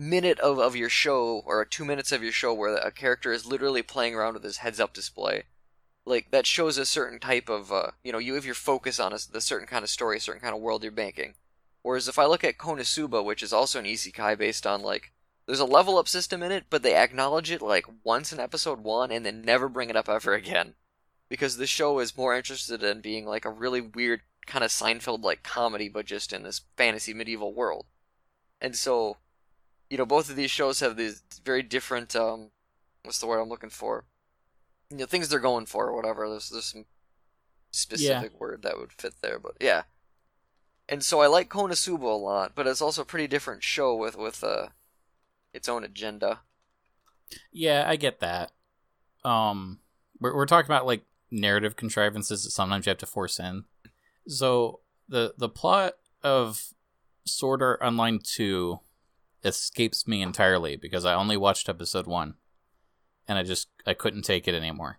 minute 0.00 0.40
of, 0.40 0.58
of 0.58 0.76
your 0.76 0.88
show 0.88 1.42
or 1.46 1.64
two 1.64 1.84
minutes 1.84 2.12
of 2.12 2.22
your 2.22 2.32
show 2.32 2.54
where 2.54 2.76
a 2.76 2.90
character 2.90 3.32
is 3.32 3.46
literally 3.46 3.82
playing 3.82 4.14
around 4.14 4.34
with 4.34 4.44
his 4.44 4.58
heads 4.58 4.80
up 4.80 4.92
display, 4.92 5.44
like 6.04 6.30
that 6.30 6.46
shows 6.46 6.78
a 6.78 6.86
certain 6.86 7.18
type 7.18 7.48
of, 7.48 7.70
uh, 7.72 7.90
you 8.02 8.12
know, 8.12 8.18
you 8.18 8.34
have 8.34 8.46
your 8.46 8.54
focus 8.54 8.98
on 8.98 9.12
a, 9.12 9.18
the 9.30 9.40
certain 9.40 9.66
kind 9.66 9.82
of 9.82 9.90
story, 9.90 10.16
a 10.16 10.20
certain 10.20 10.40
kind 10.40 10.54
of 10.54 10.60
world 10.60 10.82
you're 10.82 10.92
banking 10.92 11.34
Whereas 11.82 12.08
if 12.08 12.18
I 12.18 12.26
look 12.26 12.44
at 12.44 12.58
Konosuba, 12.58 13.24
which 13.24 13.42
is 13.42 13.52
also 13.52 13.78
an 13.78 13.86
isekai 13.86 14.36
based 14.36 14.66
on 14.66 14.82
like 14.82 15.12
there's 15.46 15.60
a 15.60 15.64
level 15.64 15.98
up 15.98 16.08
system 16.08 16.42
in 16.42 16.52
it, 16.52 16.64
but 16.70 16.82
they 16.82 16.94
acknowledge 16.94 17.50
it 17.50 17.62
like 17.62 17.86
once 18.04 18.32
in 18.32 18.38
episode 18.38 18.80
one 18.80 19.10
and 19.10 19.24
then 19.24 19.42
never 19.42 19.68
bring 19.68 19.90
it 19.90 19.96
up 19.96 20.08
ever 20.08 20.34
again. 20.34 20.74
Because 21.28 21.56
the 21.56 21.66
show 21.66 21.98
is 22.00 22.16
more 22.16 22.36
interested 22.36 22.82
in 22.82 23.00
being 23.00 23.24
like 23.24 23.44
a 23.44 23.50
really 23.50 23.80
weird 23.80 24.22
kind 24.46 24.64
of 24.64 24.70
Seinfeld 24.70 25.22
like 25.22 25.42
comedy, 25.42 25.88
but 25.88 26.06
just 26.06 26.32
in 26.32 26.42
this 26.42 26.62
fantasy 26.76 27.14
medieval 27.14 27.54
world. 27.54 27.86
And 28.60 28.76
so, 28.76 29.16
you 29.90 29.98
know, 29.98 30.06
both 30.06 30.30
of 30.30 30.36
these 30.36 30.50
shows 30.50 30.80
have 30.80 30.96
these 30.96 31.22
very 31.44 31.62
different 31.62 32.16
um 32.16 32.50
what's 33.02 33.18
the 33.18 33.26
word 33.26 33.40
I'm 33.40 33.48
looking 33.48 33.70
for? 33.70 34.04
You 34.90 34.98
know, 34.98 35.06
things 35.06 35.28
they're 35.28 35.40
going 35.40 35.66
for 35.66 35.88
or 35.88 35.96
whatever. 35.96 36.28
There's 36.28 36.48
there's 36.48 36.66
some 36.66 36.86
specific 37.72 38.32
yeah. 38.32 38.38
word 38.38 38.62
that 38.62 38.78
would 38.78 38.92
fit 38.92 39.14
there, 39.20 39.38
but 39.38 39.56
yeah. 39.60 39.82
And 40.88 41.04
so 41.04 41.20
I 41.20 41.26
like 41.26 41.48
Konosuba 41.48 42.02
a 42.02 42.06
lot, 42.06 42.52
but 42.54 42.66
it's 42.66 42.80
also 42.80 43.02
a 43.02 43.06
pretty 43.06 43.26
different 43.26 43.62
show 43.62 43.94
with 43.94 44.16
with 44.16 44.42
uh 44.42 44.68
its 45.52 45.68
own 45.68 45.84
agenda. 45.84 46.40
Yeah, 47.52 47.84
I 47.86 47.96
get 47.96 48.20
that. 48.20 48.52
Um, 49.24 49.80
we're 50.20 50.34
we're 50.34 50.46
talking 50.46 50.68
about 50.68 50.86
like 50.86 51.02
narrative 51.30 51.76
contrivances 51.76 52.44
that 52.44 52.50
sometimes 52.50 52.86
you 52.86 52.90
have 52.90 52.98
to 52.98 53.06
force 53.06 53.38
in. 53.38 53.64
So 54.26 54.80
the 55.08 55.34
the 55.36 55.48
plot 55.48 55.94
of 56.22 56.72
Sword 57.24 57.62
Art 57.62 57.80
Online 57.82 58.20
two 58.22 58.80
escapes 59.44 60.06
me 60.06 60.22
entirely 60.22 60.76
because 60.76 61.04
I 61.04 61.14
only 61.14 61.36
watched 61.36 61.68
episode 61.68 62.06
one, 62.06 62.34
and 63.26 63.38
I 63.38 63.42
just 63.42 63.68
I 63.86 63.94
couldn't 63.94 64.22
take 64.22 64.46
it 64.48 64.54
anymore. 64.54 64.98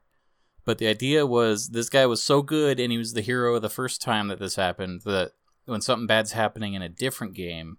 But 0.64 0.78
the 0.78 0.88
idea 0.88 1.26
was 1.26 1.70
this 1.70 1.90
guy 1.90 2.06
was 2.06 2.22
so 2.22 2.42
good 2.42 2.80
and 2.80 2.92
he 2.92 2.98
was 2.98 3.14
the 3.14 3.22
hero 3.22 3.58
the 3.60 3.70
first 3.70 4.02
time 4.02 4.28
that 4.28 4.40
this 4.40 4.56
happened 4.56 5.02
that 5.06 5.32
when 5.66 5.82
something 5.82 6.08
bad's 6.08 6.34
happening 6.34 6.76
in 6.76 6.82
a 6.82 6.90
different 6.90 7.34
game, 7.34 7.78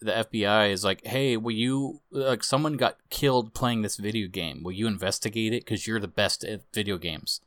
the 0.00 0.12
FBI 0.12 0.70
is 0.70 0.84
like, 0.84 1.04
"Hey, 1.06 1.36
will 1.36 1.54
you 1.54 2.02
like 2.10 2.44
someone 2.44 2.76
got 2.76 2.98
killed 3.10 3.54
playing 3.54 3.82
this 3.82 3.96
video 3.96 4.28
game? 4.28 4.62
Will 4.62 4.72
you 4.72 4.86
investigate 4.86 5.52
it 5.52 5.66
cuz 5.66 5.86
you're 5.86 6.00
the 6.00 6.08
best 6.08 6.44
at 6.44 6.72
video 6.72 6.98
games?" 6.98 7.40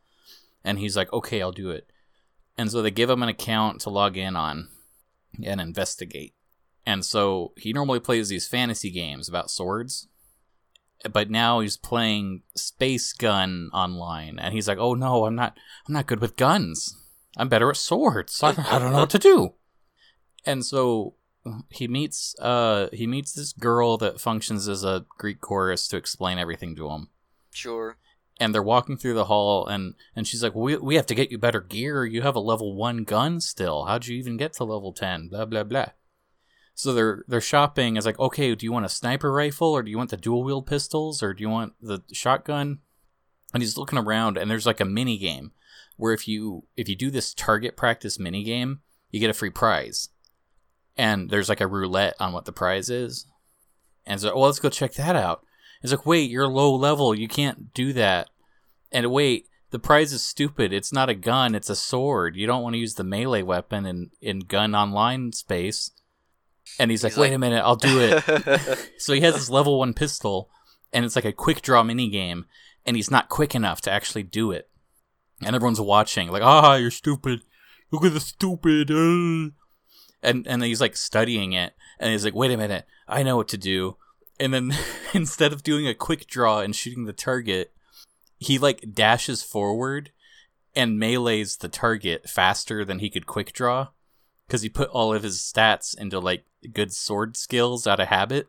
And 0.63 0.80
he's 0.80 0.97
like, 0.97 1.12
"Okay, 1.13 1.41
I'll 1.41 1.52
do 1.52 1.69
it." 1.69 1.91
And 2.58 2.71
so 2.71 2.82
they 2.82 2.91
give 2.91 3.10
him 3.10 3.24
an 3.24 3.30
account 3.30 3.82
to 3.82 3.89
log 3.89 4.17
in 4.17 4.36
on 4.36 4.69
and 5.43 5.62
investigate. 5.62 6.34
And 6.86 7.06
so 7.06 7.54
he 7.58 7.74
normally 7.74 8.00
plays 8.00 8.30
these 8.30 8.48
fantasy 8.48 8.89
games 8.89 9.30
about 9.30 9.52
swords, 9.52 10.08
but 11.12 11.30
now 11.30 11.60
he's 11.60 11.78
playing 11.78 12.44
Space 12.56 13.13
Gun 13.13 13.70
online 13.74 14.39
and 14.39 14.54
he's 14.54 14.67
like, 14.67 14.78
"Oh 14.80 14.94
no, 14.94 15.26
I'm 15.26 15.36
not 15.36 15.58
I'm 15.88 15.94
not 15.94 16.08
good 16.08 16.20
with 16.20 16.38
guns. 16.38 16.96
I'm 17.38 17.50
better 17.50 17.70
at 17.70 17.78
swords. 17.78 18.41
I, 18.44 18.50
I 18.50 18.80
don't 18.80 18.91
know 18.91 19.00
what 19.00 19.10
to 19.12 19.20
do." 19.20 19.54
And 20.46 20.65
so 20.65 21.15
he 21.70 21.88
meets 21.88 22.36
uh 22.39 22.88
he 22.94 23.08
meets 23.08 23.34
this 23.34 23.54
girl 23.54 23.98
that 23.98 24.22
functions 24.22 24.67
as 24.67 24.84
a 24.84 25.06
Greek 25.17 25.41
chorus 25.41 25.88
to 25.89 25.98
explain 25.98 26.38
everything 26.39 26.76
to 26.76 26.89
him. 26.89 27.10
Sure. 27.52 27.98
And 28.39 28.56
they're 28.56 28.63
walking 28.63 28.98
through 28.98 29.13
the 29.13 29.26
hall 29.26 29.67
and 29.67 29.94
and 30.15 30.28
she's 30.28 30.41
like, 30.41 30.56
"We 30.56 30.78
we 30.78 30.96
have 30.96 31.06
to 31.08 31.15
get 31.15 31.32
you 31.32 31.38
better 31.38 31.62
gear. 31.62 32.06
You 32.06 32.24
have 32.24 32.36
a 32.36 32.39
level 32.39 32.76
1 32.76 33.04
gun 33.04 33.39
still. 33.39 33.86
How'd 33.86 34.08
you 34.08 34.17
even 34.17 34.38
get 34.38 34.54
to 34.54 34.63
level 34.63 34.94
10?" 34.94 35.30
blah 35.30 35.46
blah 35.46 35.63
blah. 35.63 35.89
So 36.82 36.96
they're 36.96 37.24
they're 37.28 37.41
shopping 37.41 37.96
is 37.96 38.08
like, 38.08 38.17
"Okay, 38.17 38.56
do 38.56 38.65
you 38.65 38.72
want 38.72 38.88
a 38.88 38.89
sniper 38.89 39.32
rifle 39.32 39.67
or 39.67 39.84
do 39.84 39.91
you 39.91 40.00
want 40.00 40.10
the 40.10 40.17
dual 40.17 40.44
wield 40.44 40.65
pistols 40.65 41.22
or 41.22 41.32
do 41.32 41.44
you 41.44 41.50
want 41.50 41.74
the 41.80 42.02
shotgun?" 42.12 42.80
And 43.54 43.62
he's 43.62 43.78
looking 43.78 44.00
around 44.00 44.36
and 44.36 44.50
there's 44.50 44.65
like 44.65 44.80
a 44.80 44.86
mini 44.86 45.20
game 45.20 45.52
where 45.98 46.12
if 46.12 46.28
you 46.28 46.63
if 46.76 46.89
you 46.89 46.96
do 46.96 47.12
this 47.12 47.36
target 47.36 47.78
practice 47.78 48.17
mini 48.17 48.44
game, 48.44 48.80
you 49.12 49.20
get 49.20 49.30
a 49.30 49.34
free 49.36 49.52
prize 49.52 50.10
and 50.98 51.30
there's 51.30 51.50
like 51.50 51.62
a 51.62 51.67
roulette 51.67 52.15
on 52.20 52.34
what 52.34 52.46
the 52.46 52.52
prize 52.52 52.89
is. 52.89 53.28
And 54.04 54.20
so, 54.20 54.34
well, 54.34 54.46
let's 54.46 54.58
go 54.58 54.70
check 54.72 54.94
that 54.94 55.15
out. 55.15 55.46
It's 55.84 55.91
like, 55.91 56.08
wait, 56.08 56.32
you're 56.32 56.48
low 56.48 56.74
level. 56.74 57.13
You 57.13 57.28
can't 57.28 57.76
do 57.76 57.94
that. 57.94 58.28
And 58.91 59.12
wait, 59.12 59.46
the 59.70 59.78
prize 59.78 60.13
is 60.13 60.24
stupid. 60.24 60.74
It's 60.74 60.91
not 60.91 61.10
a 61.10 61.13
gun. 61.13 61.54
It's 61.54 61.70
a 61.70 61.76
sword. 61.76 62.36
You 62.36 62.48
don't 62.48 62.63
want 62.63 62.74
to 62.74 62.80
use 62.80 62.96
the 62.96 63.04
melee 63.04 63.44
weapon 63.44 63.86
in, 63.86 64.10
in 64.20 64.39
gun 64.39 64.74
online 64.74 65.32
space. 65.34 65.91
And 66.80 66.90
he's, 66.90 67.02
he's 67.02 67.16
like, 67.16 67.22
wait 67.22 67.34
a 67.34 67.40
minute, 67.40 67.62
I'll 67.64 67.76
do 67.76 68.00
it. 68.00 68.92
so 68.98 69.14
he 69.14 69.22
has 69.22 69.36
this 69.36 69.50
level 69.50 69.80
one 69.80 69.94
pistol, 69.94 70.50
and 70.92 71.06
it's 71.06 71.16
like 71.16 71.26
a 71.26 71.34
quick 71.34 71.62
draw 71.62 71.84
mini 71.84 72.10
game, 72.10 72.46
and 72.86 72.96
he's 72.96 73.12
not 73.12 73.30
quick 73.30 73.54
enough 73.54 73.82
to 73.82 73.92
actually 73.92 74.24
do 74.24 74.52
it. 74.52 74.70
And 75.44 75.56
everyone's 75.56 75.82
watching, 75.82 76.30
like, 76.30 76.44
ah, 76.44 76.76
you're 76.76 76.92
stupid. 76.92 77.42
Look 77.92 78.06
at 78.06 78.14
the 78.14 78.20
stupid. 78.20 78.90
Uh 78.92 79.52
and 80.24 80.48
and 80.48 80.64
he's 80.64 80.82
like 80.82 80.96
studying 80.96 81.54
it 81.54 81.74
and 82.00 82.12
he's 82.12 82.24
like 82.24 82.36
wait 82.36 82.52
a 82.52 82.58
minute 82.58 82.86
i 83.08 83.24
know 83.24 83.38
what 83.38 83.48
to 83.48 83.58
do 83.58 83.98
and 84.40 84.54
then 84.54 84.74
instead 85.14 85.54
of 85.54 85.64
doing 85.64 85.88
a 85.88 85.94
quick 85.94 86.28
draw 86.28 86.60
and 86.60 86.76
shooting 86.76 87.06
the 87.06 87.14
target 87.14 87.72
he 88.38 88.58
like 88.58 88.94
dashes 88.94 89.44
forward 89.44 90.12
and 90.76 91.00
melees 91.00 91.58
the 91.58 91.68
target 91.68 92.30
faster 92.30 92.86
than 92.86 93.00
he 93.00 93.10
could 93.10 93.26
quick 93.26 93.54
draw 93.54 93.88
because 94.52 94.62
he 94.64 94.70
put 94.70 94.90
all 94.90 95.14
of 95.14 95.24
his 95.24 95.38
stats 95.40 95.98
into 95.98 96.20
like 96.20 96.44
good 96.74 96.92
sword 96.92 97.38
skills 97.38 97.88
out 97.88 98.02
of 98.02 98.10
habit. 98.10 98.48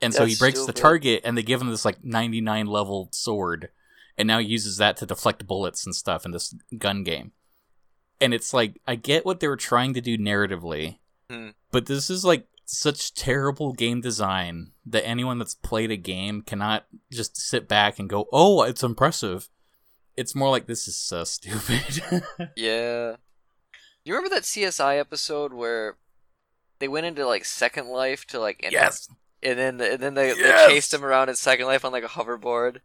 And 0.00 0.14
so 0.14 0.24
he 0.24 0.30
That's 0.34 0.38
breaks 0.38 0.64
the 0.64 0.72
target 0.72 1.22
and 1.24 1.36
they 1.36 1.42
give 1.42 1.60
him 1.60 1.70
this 1.70 1.84
like 1.84 2.04
99 2.04 2.66
level 2.66 3.08
sword 3.12 3.70
and 4.16 4.28
now 4.28 4.38
he 4.38 4.46
uses 4.46 4.76
that 4.76 4.96
to 4.98 5.06
deflect 5.06 5.44
bullets 5.46 5.84
and 5.84 5.92
stuff 5.94 6.24
in 6.24 6.30
this 6.30 6.54
gun 6.78 7.02
game. 7.02 7.32
And 8.20 8.32
it's 8.32 8.54
like 8.54 8.80
I 8.86 8.94
get 8.94 9.26
what 9.26 9.40
they 9.40 9.48
were 9.48 9.56
trying 9.56 9.92
to 9.94 10.00
do 10.00 10.16
narratively, 10.16 10.98
Hmm. 11.28 11.48
but 11.72 11.86
this 11.86 12.08
is 12.10 12.24
like 12.24 12.46
such 12.64 13.14
terrible 13.14 13.72
game 13.72 14.00
design 14.00 14.70
that 14.86 15.04
anyone 15.04 15.38
that's 15.38 15.54
played 15.56 15.90
a 15.90 15.96
game 15.96 16.42
cannot 16.42 16.84
just 17.10 17.36
sit 17.36 17.66
back 17.66 17.98
and 17.98 18.08
go, 18.08 18.28
"Oh, 18.32 18.62
it's 18.62 18.82
impressive." 18.84 19.48
It's 20.16 20.34
more 20.36 20.50
like 20.50 20.66
this 20.66 20.86
is 20.86 20.94
so 20.96 21.24
stupid. 21.36 22.22
Yeah. 22.54 23.16
You 24.04 24.14
remember 24.14 24.34
that 24.34 24.42
CSI 24.44 24.98
episode 24.98 25.52
where 25.52 25.96
they 26.78 26.88
went 26.88 27.06
into 27.06 27.26
like 27.26 27.44
Second 27.44 27.88
Life 27.88 28.24
to 28.26 28.40
like 28.40 28.60
and, 28.62 28.72
yes. 28.72 29.08
and 29.42 29.58
then 29.58 29.80
and 29.80 30.00
then 30.00 30.14
they, 30.14 30.28
Yes! 30.28 30.68
they 30.68 30.74
chased 30.74 30.94
him 30.94 31.04
around 31.04 31.28
in 31.28 31.36
Second 31.36 31.66
Life 31.66 31.84
on 31.84 31.92
like 31.92 32.04
a 32.04 32.08
hoverboard. 32.08 32.78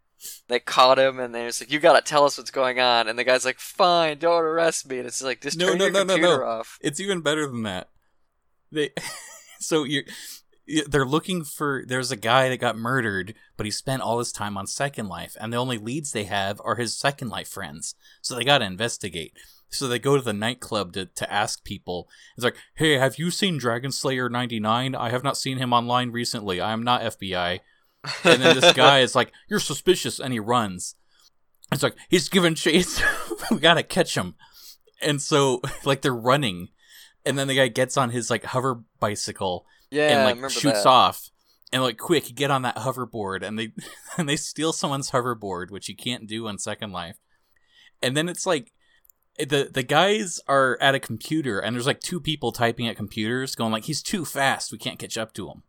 They 0.48 0.60
caught 0.60 0.98
him 1.00 1.20
and 1.20 1.34
they're 1.34 1.48
just 1.48 1.62
like, 1.62 1.72
"You 1.72 1.80
gotta 1.80 2.02
tell 2.02 2.26
us 2.26 2.38
what's 2.38 2.52
going 2.52 2.80
on." 2.80 3.08
And 3.08 3.18
the 3.18 3.24
guy's 3.24 3.46
like, 3.46 3.60
"Fine, 3.60 4.18
don't 4.20 4.44
arrest 4.44 4.88
me." 4.90 4.98
And 5.00 5.08
it's 5.08 5.22
like, 5.22 5.42
"Just 5.42 5.58
No, 5.58 5.70
turn 5.70 5.78
no, 5.78 5.84
your 5.86 5.94
no, 5.94 6.04
no, 6.04 6.14
computer 6.16 6.40
no. 6.40 6.46
off." 6.46 6.78
It's 6.82 7.00
even 7.00 7.22
better 7.22 7.46
than 7.48 7.64
that. 7.64 7.90
They 8.72 8.92
so 9.60 9.84
you 9.84 10.04
they're 10.88 11.06
looking 11.06 11.44
for 11.44 11.84
there's 11.88 12.12
a 12.12 12.16
guy 12.18 12.50
that 12.50 12.58
got 12.60 12.78
murdered, 12.78 13.36
but 13.56 13.66
he 13.66 13.72
spent 13.72 14.02
all 14.02 14.20
his 14.20 14.32
time 14.32 14.58
on 14.58 14.68
Second 14.68 15.08
Life, 15.08 15.36
and 15.40 15.54
the 15.54 15.58
only 15.58 15.78
leads 15.78 16.12
they 16.12 16.26
have 16.26 16.60
are 16.64 16.76
his 16.76 16.98
Second 16.98 17.30
Life 17.30 17.48
friends. 17.48 17.96
So 18.22 18.36
they 18.36 18.44
got 18.44 18.58
to 18.60 18.66
investigate. 18.66 19.34
So 19.70 19.88
they 19.88 20.00
go 20.00 20.16
to 20.16 20.22
the 20.24 20.34
nightclub 20.34 20.94
to, 20.94 21.06
to 21.06 21.32
ask 21.32 21.64
people. 21.64 22.08
It's 22.36 22.44
like, 22.44 22.56
hey, 22.76 22.94
have 22.98 23.18
you 23.20 23.32
seen 23.32 23.58
Dragon 23.58 23.92
Slayer 23.92 24.30
99? 24.30 24.96
I 24.96 25.10
have 25.10 25.24
not 25.24 25.38
seen 25.38 25.58
him 25.58 25.74
online 25.74 26.12
recently. 26.12 26.62
I 26.62 26.72
am 26.72 26.84
not 26.84 27.02
FBI. 27.02 27.60
And 28.24 28.42
then 28.42 28.56
this 28.58 28.74
guy 28.74 29.00
is 29.00 29.14
like, 29.16 29.34
you're 29.50 29.60
suspicious, 29.60 30.20
and 30.20 30.32
he 30.32 30.40
runs. 30.40 30.96
It's 31.72 31.84
like, 31.84 31.96
he's 32.10 32.30
giving 32.30 32.56
chase. 32.56 33.02
we 33.52 33.58
gotta 33.60 33.84
catch 33.84 34.16
him. 34.16 34.36
And 35.02 35.22
so, 35.22 35.62
like, 35.84 36.02
they're 36.02 36.14
running. 36.16 36.70
And 37.26 37.38
then 37.38 37.48
the 37.48 37.56
guy 37.56 37.68
gets 37.68 37.98
on 37.98 38.12
his, 38.12 38.30
like, 38.30 38.46
hover 38.46 38.84
bicycle 39.02 39.66
Yeah, 39.92 40.26
and 40.28 40.42
like 40.42 40.50
shoots 40.50 40.84
that. 40.84 40.86
off 40.90 41.30
and 41.74 41.84
like 41.84 41.98
quick 41.98 42.34
get 42.36 42.50
on 42.52 42.62
that 42.62 42.78
hoverboard 42.78 43.44
and 43.44 43.60
they 43.60 43.74
and 44.18 44.28
they 44.30 44.38
steal 44.38 44.72
someone's 44.72 45.12
hoverboard 45.12 45.70
which 45.70 45.90
you 45.90 45.96
can't 45.96 46.28
do 46.28 46.48
on 46.48 46.58
second 46.58 46.92
life 46.92 47.18
and 48.02 48.16
then 48.16 48.30
it's 48.30 48.46
like 48.46 48.72
the 49.38 49.70
the 49.72 49.84
guys 49.84 50.40
are 50.48 50.78
at 50.82 50.96
a 50.96 51.00
computer 51.00 51.60
and 51.60 51.76
there's 51.76 51.86
like 51.88 52.00
two 52.00 52.20
people 52.20 52.52
typing 52.52 52.88
at 52.88 52.96
computers 52.98 53.56
going 53.56 53.72
like 53.72 53.86
he's 53.86 54.02
too 54.02 54.26
fast. 54.26 54.72
We 54.72 54.78
can't 54.78 55.00
catch 55.00 55.18
up 55.18 55.34
to 55.34 55.50
him. 55.50 55.64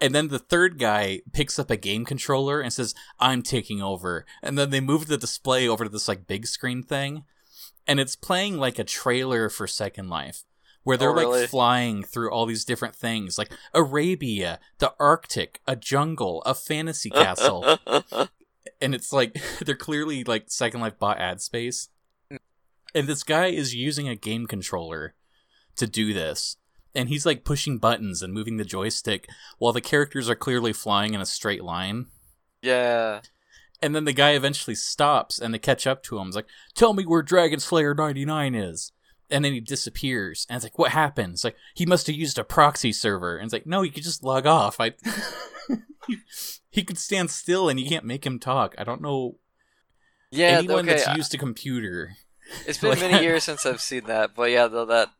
And 0.00 0.14
then 0.14 0.28
the 0.28 0.38
third 0.38 0.78
guy 0.78 1.22
picks 1.32 1.58
up 1.58 1.70
a 1.72 1.76
game 1.76 2.04
controller 2.04 2.60
and 2.60 2.72
says 2.72 2.94
i'm 3.18 3.42
taking 3.42 3.82
over. 3.82 4.24
And 4.42 4.56
then 4.58 4.70
they 4.70 4.80
move 4.80 5.06
the 5.06 5.16
display 5.16 5.66
over 5.66 5.84
to 5.84 5.90
this 5.90 6.06
like 6.08 6.26
big 6.26 6.46
screen 6.46 6.82
thing. 6.82 7.24
And 7.86 7.98
it's 7.98 8.14
playing 8.16 8.58
like 8.58 8.78
a 8.78 8.84
trailer 8.84 9.48
for 9.48 9.66
second 9.66 10.08
life 10.10 10.44
where 10.84 10.96
they're 10.96 11.10
Oh, 11.10 11.14
really? 11.14 11.40
like 11.40 11.50
flying 11.50 12.02
through 12.04 12.30
all 12.30 12.46
these 12.46 12.64
different 12.64 12.94
things 12.94 13.36
like 13.38 13.50
arabia 13.74 14.60
the 14.78 14.94
arctic 15.00 15.60
a 15.66 15.74
jungle 15.74 16.42
a 16.46 16.54
fantasy 16.54 17.10
castle. 17.22 17.78
And 18.80 18.94
it's 18.94 19.12
like 19.12 19.36
they're 19.64 19.74
clearly 19.74 20.24
like 20.24 20.44
second 20.50 20.80
life 20.80 20.98
bot 20.98 21.18
ad 21.18 21.40
space 21.40 21.88
and 22.94 23.06
this 23.06 23.22
guy 23.22 23.46
is 23.46 23.74
using 23.74 24.08
a 24.08 24.16
game 24.16 24.46
controller 24.46 25.14
to 25.76 25.86
do 25.86 26.12
this 26.12 26.56
and 26.94 27.08
he's 27.08 27.26
like 27.26 27.44
pushing 27.44 27.78
buttons 27.78 28.22
and 28.22 28.32
moving 28.32 28.56
the 28.56 28.64
joystick 28.64 29.28
while 29.58 29.72
the 29.72 29.80
characters 29.80 30.28
are 30.28 30.34
clearly 30.34 30.72
flying 30.72 31.14
in 31.14 31.20
a 31.20 31.26
straight 31.26 31.62
line. 31.62 32.06
Yeah. 32.60 33.20
and 33.80 33.94
then 33.94 34.04
the 34.04 34.12
guy 34.12 34.32
eventually 34.32 34.74
stops 34.74 35.38
and 35.38 35.54
they 35.54 35.60
catch 35.60 35.86
up 35.86 36.02
to 36.04 36.18
him. 36.18 36.26
It's 36.26 36.36
like 36.36 36.48
tell 36.74 36.92
me 36.94 37.06
where 37.06 37.22
dragon 37.22 37.60
slayer 37.60 37.94
99 37.94 38.54
is. 38.54 38.92
And 39.30 39.44
then 39.44 39.52
he 39.52 39.60
disappears 39.60 40.46
and 40.48 40.56
it's 40.56 40.64
like 40.64 40.78
what 40.78 40.90
happened? 40.90 41.34
It's 41.34 41.44
like 41.44 41.56
he 41.74 41.86
must 41.86 42.06
have 42.08 42.16
used 42.16 42.38
a 42.38 42.44
proxy 42.44 42.92
server. 42.92 43.36
And 43.36 43.44
it's 43.44 43.52
like 43.52 43.66
no 43.66 43.82
you 43.82 43.92
could 43.92 44.02
just 44.02 44.24
log 44.24 44.46
off. 44.46 44.80
I 44.80 44.94
he, 46.70 46.82
could 46.82 46.98
stand 46.98 47.30
still 47.30 47.68
and 47.68 47.78
you 47.78 47.88
can't 47.88 48.04
make 48.04 48.26
him 48.26 48.38
talk. 48.38 48.74
I 48.78 48.84
don't 48.84 49.02
know 49.02 49.36
Yeah, 50.30 50.58
anyone 50.58 50.88
okay. 50.88 50.98
that's 50.98 51.16
used 51.16 51.34
a 51.34 51.38
computer 51.38 52.16
It's 52.66 52.78
been 52.80 52.98
many 52.98 53.22
years 53.22 53.44
since 53.44 53.66
I've 53.66 53.80
seen 53.80 54.04
that, 54.04 54.34
but 54.34 54.50
yeah, 54.50 54.66
though 54.68 54.86
that 54.86 55.10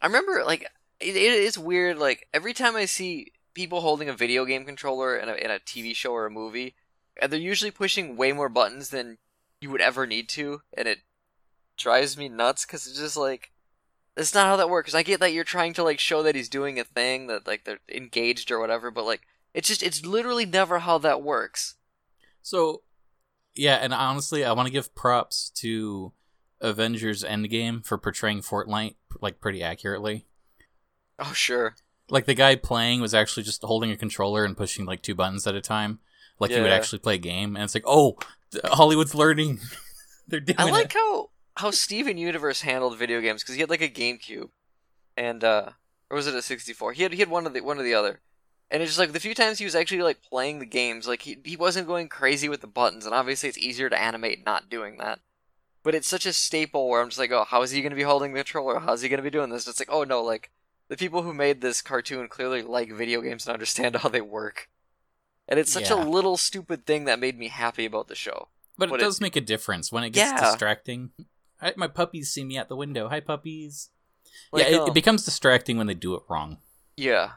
I 0.00 0.06
remember 0.06 0.42
like 0.44 0.62
it, 1.00 1.16
it 1.16 1.32
is 1.32 1.58
weird. 1.58 1.98
Like 1.98 2.26
every 2.32 2.54
time 2.54 2.76
I 2.76 2.84
see 2.84 3.32
people 3.54 3.80
holding 3.80 4.08
a 4.08 4.14
video 4.14 4.44
game 4.44 4.64
controller 4.64 5.16
in 5.16 5.28
a 5.28 5.34
in 5.34 5.50
a 5.50 5.58
TV 5.58 5.94
show 5.94 6.12
or 6.12 6.26
a 6.26 6.30
movie, 6.30 6.74
and 7.20 7.32
they're 7.32 7.40
usually 7.40 7.70
pushing 7.70 8.16
way 8.16 8.32
more 8.32 8.48
buttons 8.48 8.90
than 8.90 9.18
you 9.60 9.70
would 9.70 9.80
ever 9.80 10.06
need 10.06 10.28
to, 10.30 10.62
and 10.76 10.88
it 10.88 11.00
drives 11.76 12.16
me 12.16 12.28
nuts 12.28 12.64
because 12.64 12.86
it's 12.86 12.98
just 12.98 13.16
like 13.16 13.52
that's 14.16 14.34
not 14.34 14.46
how 14.46 14.56
that 14.56 14.70
works. 14.70 14.94
I 14.94 15.02
get 15.02 15.20
that 15.20 15.32
you're 15.32 15.44
trying 15.44 15.72
to 15.74 15.82
like 15.82 15.98
show 15.98 16.22
that 16.22 16.34
he's 16.34 16.48
doing 16.48 16.78
a 16.78 16.84
thing 16.84 17.26
that 17.26 17.46
like 17.46 17.64
they're 17.64 17.80
engaged 17.90 18.50
or 18.50 18.58
whatever, 18.58 18.90
but 18.90 19.04
like 19.04 19.22
it's 19.54 19.68
just 19.68 19.82
it's 19.82 20.04
literally 20.04 20.46
never 20.46 20.80
how 20.80 20.98
that 20.98 21.22
works. 21.22 21.76
So, 22.42 22.82
yeah, 23.54 23.76
and 23.76 23.92
honestly, 23.92 24.44
I 24.44 24.52
want 24.52 24.66
to 24.66 24.72
give 24.72 24.94
props 24.94 25.50
to 25.56 26.12
Avengers 26.60 27.24
Endgame 27.24 27.84
for 27.84 27.98
portraying 27.98 28.40
Fortnite 28.40 28.96
like 29.20 29.40
pretty 29.40 29.62
accurately. 29.62 30.26
Oh 31.18 31.32
sure, 31.32 31.74
Like 32.08 32.24
the 32.24 32.34
guy 32.34 32.56
playing 32.56 33.00
was 33.00 33.14
actually 33.14 33.42
just 33.42 33.62
holding 33.62 33.90
a 33.90 33.96
controller 33.96 34.44
and 34.44 34.56
pushing 34.56 34.86
like 34.86 35.02
two 35.02 35.14
buttons 35.14 35.46
at 35.46 35.54
a 35.54 35.60
time, 35.60 35.98
like 36.38 36.50
he 36.50 36.60
would 36.60 36.72
actually 36.72 37.00
play 37.00 37.16
a 37.16 37.18
game. 37.18 37.56
And 37.56 37.64
it's 37.64 37.74
like, 37.74 37.84
oh, 37.86 38.16
Hollywood's 38.64 39.14
learning. 39.14 39.60
They're 40.28 40.40
doing 40.40 40.58
I 40.58 40.68
it. 40.68 40.72
like 40.72 40.92
how 40.92 41.30
how 41.56 41.70
Steven 41.70 42.16
Universe 42.16 42.62
handled 42.62 42.96
video 42.96 43.20
games 43.20 43.42
because 43.42 43.54
he 43.54 43.60
had 43.60 43.70
like 43.70 43.82
a 43.82 43.88
GameCube, 43.88 44.50
and 45.16 45.44
uh, 45.44 45.70
or 46.08 46.16
was 46.16 46.26
it 46.26 46.34
a 46.34 46.42
64? 46.42 46.92
He 46.94 47.02
had 47.02 47.12
he 47.12 47.18
had 47.18 47.28
one 47.28 47.46
of 47.46 47.52
the 47.52 47.60
one 47.60 47.78
or 47.78 47.82
the 47.82 47.94
other, 47.94 48.20
and 48.70 48.82
it's 48.82 48.90
just 48.90 48.98
like 48.98 49.12
the 49.12 49.20
few 49.20 49.34
times 49.34 49.58
he 49.58 49.64
was 49.64 49.74
actually 49.74 50.02
like 50.02 50.22
playing 50.22 50.58
the 50.58 50.66
games, 50.66 51.06
like 51.06 51.22
he 51.22 51.38
he 51.44 51.56
wasn't 51.56 51.86
going 51.86 52.08
crazy 52.08 52.48
with 52.48 52.60
the 52.60 52.66
buttons, 52.66 53.04
and 53.04 53.14
obviously 53.14 53.48
it's 53.48 53.58
easier 53.58 53.90
to 53.90 54.00
animate 54.00 54.46
not 54.46 54.70
doing 54.70 54.96
that. 54.98 55.20
But 55.82 55.94
it's 55.94 56.08
such 56.08 56.26
a 56.26 56.32
staple 56.32 56.88
where 56.88 57.00
I'm 57.00 57.08
just 57.08 57.18
like, 57.18 57.30
oh, 57.32 57.44
how 57.44 57.62
is 57.62 57.70
he 57.70 57.80
going 57.80 57.90
to 57.90 57.96
be 57.96 58.02
holding 58.02 58.32
the 58.32 58.40
controller? 58.40 58.80
How's 58.80 59.00
he 59.02 59.08
going 59.08 59.18
to 59.18 59.22
be 59.24 59.30
doing 59.30 59.48
this? 59.50 59.66
It's 59.66 59.80
like, 59.80 59.90
oh 59.90 60.04
no, 60.04 60.22
like 60.22 60.50
the 60.88 60.96
people 60.96 61.22
who 61.22 61.32
made 61.32 61.60
this 61.60 61.80
cartoon 61.80 62.28
clearly 62.28 62.62
like 62.62 62.92
video 62.92 63.20
games 63.22 63.46
and 63.46 63.52
understand 63.54 63.96
how 64.02 64.08
they 64.08 64.20
work. 64.20 64.68
And 65.48 65.58
it's 65.58 65.72
such 65.72 65.90
Yeah. 65.90 66.02
a 66.02 66.04
little 66.04 66.36
stupid 66.36 66.86
thing 66.86 67.04
that 67.06 67.18
made 67.18 67.38
me 67.38 67.48
happy 67.48 67.84
about 67.86 68.08
the 68.08 68.14
show. 68.14 68.48
but 68.78 68.88
it 68.90 68.94
it- 68.96 68.98
does 68.98 69.20
make 69.20 69.36
a 69.36 69.40
difference 69.40 69.90
when 69.92 70.04
it 70.04 70.10
gets 70.10 70.30
Yeah. 70.32 70.50
distracting. 70.50 71.10
I, 71.60 71.74
my 71.76 71.88
puppies 71.88 72.30
see 72.30 72.44
me 72.44 72.56
at 72.56 72.68
the 72.68 72.76
window. 72.76 73.08
Hi, 73.08 73.20
puppies. 73.20 73.90
Like, 74.52 74.64
yeah, 74.68 74.76
it, 74.76 74.80
um, 74.80 74.88
it 74.88 74.94
becomes 74.94 75.24
distracting 75.24 75.76
when 75.76 75.86
they 75.86 75.94
do 75.94 76.14
it 76.14 76.22
wrong. 76.28 76.58
Yeah. 76.96 77.32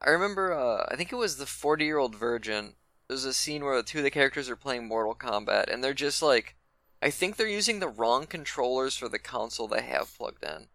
I 0.00 0.10
remember, 0.10 0.52
uh, 0.52 0.86
I 0.90 0.96
think 0.96 1.12
it 1.12 1.16
was 1.16 1.36
the 1.36 1.46
40 1.46 1.84
year 1.84 1.98
old 1.98 2.14
virgin. 2.14 2.74
There's 3.08 3.24
a 3.24 3.32
scene 3.34 3.64
where 3.64 3.76
the 3.76 3.82
two 3.82 3.98
of 3.98 4.04
the 4.04 4.10
characters 4.10 4.48
are 4.50 4.56
playing 4.56 4.86
Mortal 4.88 5.14
Kombat, 5.14 5.72
and 5.72 5.82
they're 5.84 5.94
just 5.94 6.22
like, 6.22 6.55
I 7.02 7.10
think 7.10 7.36
they're 7.36 7.46
using 7.46 7.80
the 7.80 7.88
wrong 7.88 8.26
controllers 8.26 8.96
for 8.96 9.08
the 9.08 9.18
console 9.18 9.68
they 9.68 9.82
have 9.82 10.16
plugged 10.16 10.44
in. 10.44 10.68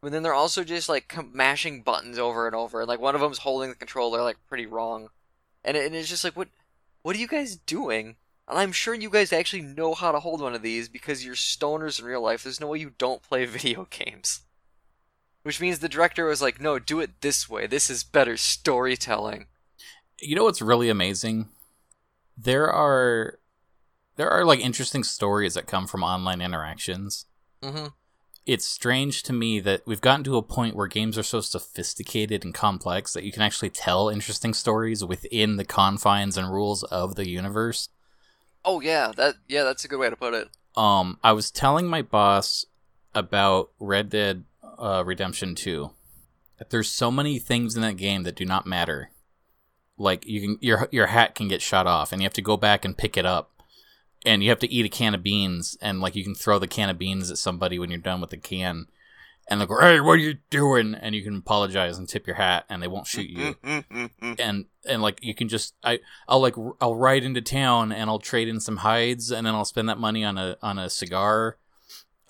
But 0.00 0.12
then 0.12 0.22
they're 0.22 0.34
also 0.34 0.64
just 0.64 0.88
like 0.88 1.14
mashing 1.32 1.82
buttons 1.82 2.18
over 2.18 2.46
and 2.46 2.54
over, 2.54 2.84
like 2.84 3.00
one 3.00 3.14
of 3.14 3.20
them's 3.20 3.38
holding 3.38 3.70
the 3.70 3.74
controller 3.76 4.22
like 4.22 4.36
pretty 4.48 4.66
wrong. 4.66 5.08
And, 5.64 5.76
it, 5.76 5.86
and 5.86 5.94
it's 5.94 6.08
just 6.08 6.24
like, 6.24 6.36
what, 6.36 6.48
what 7.02 7.16
are 7.16 7.18
you 7.18 7.26
guys 7.26 7.56
doing? 7.56 8.16
And 8.46 8.58
I'm 8.58 8.72
sure 8.72 8.94
you 8.94 9.08
guys 9.08 9.32
actually 9.32 9.62
know 9.62 9.94
how 9.94 10.12
to 10.12 10.20
hold 10.20 10.40
one 10.40 10.54
of 10.54 10.62
these 10.62 10.88
because 10.88 11.24
you're 11.24 11.34
stoners 11.34 11.98
in 11.98 12.04
real 12.04 12.20
life. 12.20 12.42
There's 12.42 12.60
no 12.60 12.66
way 12.68 12.78
you 12.78 12.92
don't 12.98 13.22
play 13.22 13.44
video 13.46 13.86
games. 13.90 14.42
Which 15.42 15.60
means 15.60 15.78
the 15.78 15.88
director 15.88 16.26
was 16.26 16.40
like, 16.40 16.60
no, 16.60 16.78
do 16.78 17.00
it 17.00 17.20
this 17.20 17.48
way. 17.48 17.66
This 17.66 17.90
is 17.90 18.04
better 18.04 18.36
storytelling. 18.36 19.46
You 20.20 20.36
know 20.36 20.44
what's 20.44 20.62
really 20.62 20.88
amazing? 20.88 21.48
There 22.36 22.70
are 22.70 23.38
there 24.16 24.30
are 24.30 24.44
like 24.44 24.60
interesting 24.60 25.04
stories 25.04 25.54
that 25.54 25.66
come 25.66 25.86
from 25.86 26.02
online 26.02 26.40
interactions. 26.40 27.26
Mm-hmm. 27.62 27.86
It's 28.46 28.66
strange 28.66 29.22
to 29.24 29.32
me 29.32 29.58
that 29.60 29.82
we've 29.86 30.02
gotten 30.02 30.24
to 30.24 30.36
a 30.36 30.42
point 30.42 30.76
where 30.76 30.86
games 30.86 31.16
are 31.16 31.22
so 31.22 31.40
sophisticated 31.40 32.44
and 32.44 32.52
complex 32.52 33.14
that 33.14 33.24
you 33.24 33.32
can 33.32 33.42
actually 33.42 33.70
tell 33.70 34.10
interesting 34.10 34.52
stories 34.52 35.02
within 35.02 35.56
the 35.56 35.64
confines 35.64 36.36
and 36.36 36.52
rules 36.52 36.82
of 36.84 37.14
the 37.14 37.28
universe. 37.28 37.88
Oh 38.64 38.80
yeah, 38.80 39.12
that 39.16 39.36
yeah, 39.48 39.62
that's 39.62 39.84
a 39.84 39.88
good 39.88 39.98
way 39.98 40.10
to 40.10 40.16
put 40.16 40.34
it. 40.34 40.48
Um, 40.76 41.18
I 41.22 41.32
was 41.32 41.50
telling 41.50 41.86
my 41.86 42.02
boss 42.02 42.66
about 43.14 43.70
Red 43.78 44.10
Dead 44.10 44.44
uh, 44.78 45.02
Redemption 45.06 45.54
2 45.54 45.90
that 46.58 46.70
there's 46.70 46.90
so 46.90 47.10
many 47.10 47.38
things 47.38 47.76
in 47.76 47.82
that 47.82 47.96
game 47.96 48.22
that 48.24 48.36
do 48.36 48.44
not 48.44 48.66
matter. 48.66 49.10
Like 49.96 50.26
you 50.26 50.40
can 50.40 50.58
your 50.60 50.88
your 50.90 51.06
hat 51.06 51.34
can 51.34 51.48
get 51.48 51.62
shot 51.62 51.86
off 51.86 52.12
and 52.12 52.20
you 52.20 52.26
have 52.26 52.32
to 52.34 52.42
go 52.42 52.56
back 52.56 52.84
and 52.84 52.96
pick 52.98 53.16
it 53.16 53.26
up. 53.26 53.53
And 54.24 54.42
you 54.42 54.50
have 54.50 54.58
to 54.60 54.72
eat 54.72 54.86
a 54.86 54.88
can 54.88 55.14
of 55.14 55.22
beans, 55.22 55.76
and 55.80 56.00
like 56.00 56.16
you 56.16 56.24
can 56.24 56.34
throw 56.34 56.58
the 56.58 56.66
can 56.66 56.90
of 56.90 56.98
beans 56.98 57.30
at 57.30 57.38
somebody 57.38 57.78
when 57.78 57.90
you're 57.90 57.98
done 57.98 58.20
with 58.20 58.30
the 58.30 58.36
can, 58.36 58.86
and 59.48 59.60
they 59.60 59.66
go, 59.66 59.78
"Hey, 59.80 60.00
what 60.00 60.12
are 60.12 60.16
you 60.16 60.38
doing?" 60.50 60.94
And 60.94 61.14
you 61.14 61.22
can 61.22 61.36
apologize 61.36 61.98
and 61.98 62.08
tip 62.08 62.26
your 62.26 62.36
hat, 62.36 62.64
and 62.68 62.82
they 62.82 62.88
won't 62.88 63.06
shoot 63.06 63.28
you. 63.28 63.56
and 64.38 64.66
and 64.86 65.02
like 65.02 65.22
you 65.22 65.34
can 65.34 65.48
just 65.48 65.74
I 65.84 66.00
I'll 66.26 66.40
like 66.40 66.54
I'll 66.80 66.96
ride 66.96 67.24
into 67.24 67.42
town 67.42 67.92
and 67.92 68.08
I'll 68.08 68.18
trade 68.18 68.48
in 68.48 68.60
some 68.60 68.78
hides, 68.78 69.30
and 69.30 69.46
then 69.46 69.54
I'll 69.54 69.64
spend 69.64 69.88
that 69.88 69.98
money 69.98 70.24
on 70.24 70.38
a 70.38 70.56
on 70.62 70.78
a 70.78 70.88
cigar. 70.88 71.58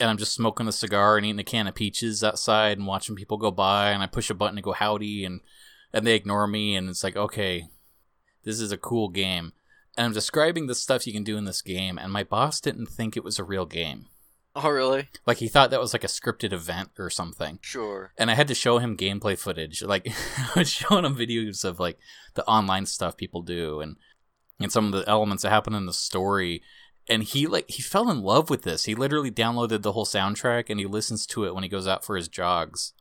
And 0.00 0.10
I'm 0.10 0.18
just 0.18 0.34
smoking 0.34 0.66
a 0.66 0.72
cigar 0.72 1.16
and 1.16 1.24
eating 1.24 1.38
a 1.38 1.44
can 1.44 1.68
of 1.68 1.76
peaches 1.76 2.24
outside 2.24 2.78
and 2.78 2.86
watching 2.86 3.14
people 3.14 3.36
go 3.36 3.52
by, 3.52 3.90
and 3.90 4.02
I 4.02 4.08
push 4.08 4.28
a 4.28 4.34
button 4.34 4.56
to 4.56 4.62
go 4.62 4.72
howdy, 4.72 5.24
and 5.24 5.40
and 5.92 6.04
they 6.04 6.16
ignore 6.16 6.48
me, 6.48 6.74
and 6.74 6.88
it's 6.88 7.04
like, 7.04 7.16
okay, 7.16 7.68
this 8.42 8.58
is 8.58 8.72
a 8.72 8.76
cool 8.76 9.08
game. 9.08 9.52
And 9.96 10.06
I'm 10.06 10.12
describing 10.12 10.66
the 10.66 10.74
stuff 10.74 11.06
you 11.06 11.12
can 11.12 11.24
do 11.24 11.36
in 11.36 11.44
this 11.44 11.62
game, 11.62 11.98
and 11.98 12.12
my 12.12 12.24
boss 12.24 12.60
didn't 12.60 12.86
think 12.86 13.16
it 13.16 13.24
was 13.24 13.38
a 13.38 13.44
real 13.44 13.66
game. 13.66 14.06
oh, 14.56 14.68
really? 14.68 15.08
Like 15.26 15.38
he 15.38 15.48
thought 15.48 15.70
that 15.70 15.80
was 15.80 15.92
like 15.92 16.04
a 16.04 16.08
scripted 16.08 16.52
event 16.52 16.90
or 16.98 17.10
something. 17.10 17.58
Sure. 17.62 18.12
And 18.18 18.30
I 18.30 18.34
had 18.34 18.48
to 18.48 18.54
show 18.54 18.78
him 18.78 18.96
gameplay 18.96 19.36
footage. 19.38 19.82
Like 19.86 20.08
I 20.38 20.58
was 20.58 20.70
showing 20.70 21.04
him 21.04 21.16
videos 21.16 21.64
of 21.64 21.78
like 21.80 21.98
the 22.34 22.44
online 22.46 22.86
stuff 22.86 23.16
people 23.16 23.42
do 23.42 23.80
and 23.80 23.96
and 24.60 24.70
some 24.70 24.86
of 24.86 24.92
the 24.92 25.08
elements 25.08 25.42
that 25.42 25.50
happen 25.50 25.74
in 25.74 25.86
the 25.86 25.92
story. 25.92 26.62
And 27.08 27.22
he 27.24 27.46
like 27.48 27.68
he 27.68 27.82
fell 27.82 28.10
in 28.10 28.22
love 28.22 28.48
with 28.50 28.62
this. 28.62 28.84
He 28.84 28.94
literally 28.94 29.30
downloaded 29.30 29.82
the 29.82 29.92
whole 29.92 30.06
soundtrack 30.06 30.70
and 30.70 30.78
he 30.78 30.86
listens 30.86 31.26
to 31.28 31.44
it 31.44 31.54
when 31.54 31.64
he 31.64 31.68
goes 31.68 31.88
out 31.88 32.04
for 32.04 32.16
his 32.16 32.28
jogs. 32.28 32.92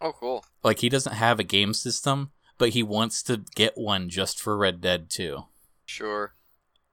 Oh, 0.00 0.12
cool. 0.12 0.44
Like 0.62 0.78
he 0.78 0.88
doesn't 0.88 1.14
have 1.14 1.38
a 1.40 1.44
game 1.44 1.74
system, 1.74 2.30
but 2.56 2.70
he 2.70 2.82
wants 2.84 3.22
to 3.24 3.42
get 3.56 3.76
one 3.76 4.08
just 4.08 4.40
for 4.40 4.56
Red 4.56 4.80
Dead 4.80 5.10
2. 5.10 5.44
Sure. 5.86 6.34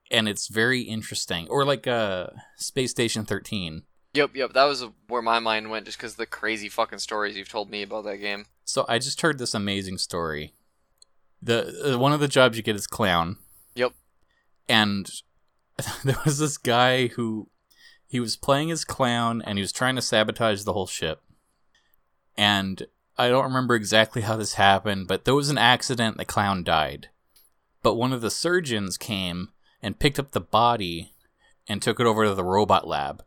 And 0.10 0.28
it's 0.30 0.48
very 0.48 0.82
interesting. 0.82 1.48
Or 1.50 1.66
like 1.66 1.88
uh 1.88 2.28
Space 2.56 2.92
Station 2.92 3.26
13. 3.26 3.84
Yep, 4.14 4.36
yep. 4.36 4.54
That 4.54 4.66
was 4.66 4.86
where 5.08 5.22
my 5.22 5.40
mind 5.40 5.70
went, 5.70 5.86
just 5.86 5.98
because 5.98 6.16
the 6.16 6.26
crazy 6.26 6.70
fucking 6.70 7.00
stories 7.00 7.38
you've 7.38 7.50
told 7.50 7.70
me 7.70 7.84
about 7.84 8.06
that 8.06 8.18
game. 8.18 8.46
So 8.66 8.86
I 8.90 9.00
just 9.00 9.22
heard 9.22 9.38
this 9.38 9.54
amazing 9.54 9.98
story. 10.00 10.54
The 11.42 11.94
uh, 11.94 12.00
one 12.00 12.14
of 12.14 12.20
the 12.20 12.28
jobs 12.28 12.58
you 12.58 12.64
get 12.64 12.76
is 12.76 12.88
clown. 12.88 13.38
Yep. 13.76 13.94
And 14.68 15.10
there 16.04 16.18
was 16.26 16.40
this 16.40 16.58
guy 16.58 17.08
who 17.08 17.50
he 18.08 18.20
was 18.20 18.36
playing 18.36 18.72
as 18.72 18.86
clown 18.86 19.42
and 19.46 19.58
he 19.58 19.62
was 19.62 19.72
trying 19.72 19.96
to 19.96 20.02
sabotage 20.02 20.64
the 20.64 20.74
whole 20.74 20.88
ship. 20.88 21.22
And 22.36 22.88
I 23.18 23.30
don't 23.30 23.44
remember 23.44 23.76
exactly 23.76 24.22
how 24.22 24.38
this 24.38 24.54
happened, 24.54 25.08
but 25.08 25.26
there 25.26 25.36
was 25.36 25.50
an 25.50 25.58
accident. 25.58 26.18
The 26.18 26.26
clown 26.26 26.64
died. 26.64 27.10
But 27.84 27.96
one 27.96 28.14
of 28.14 28.22
the 28.22 28.32
surgeons 28.32 28.98
came 28.98 29.50
and 29.88 29.98
picked 29.98 30.20
up 30.20 30.32
the 30.32 30.42
body 30.42 31.14
and 31.66 31.82
took 31.82 31.98
it 31.98 32.06
over 32.06 32.26
to 32.26 32.36
the 32.36 32.44
robot 32.44 32.86
lab. 32.86 33.24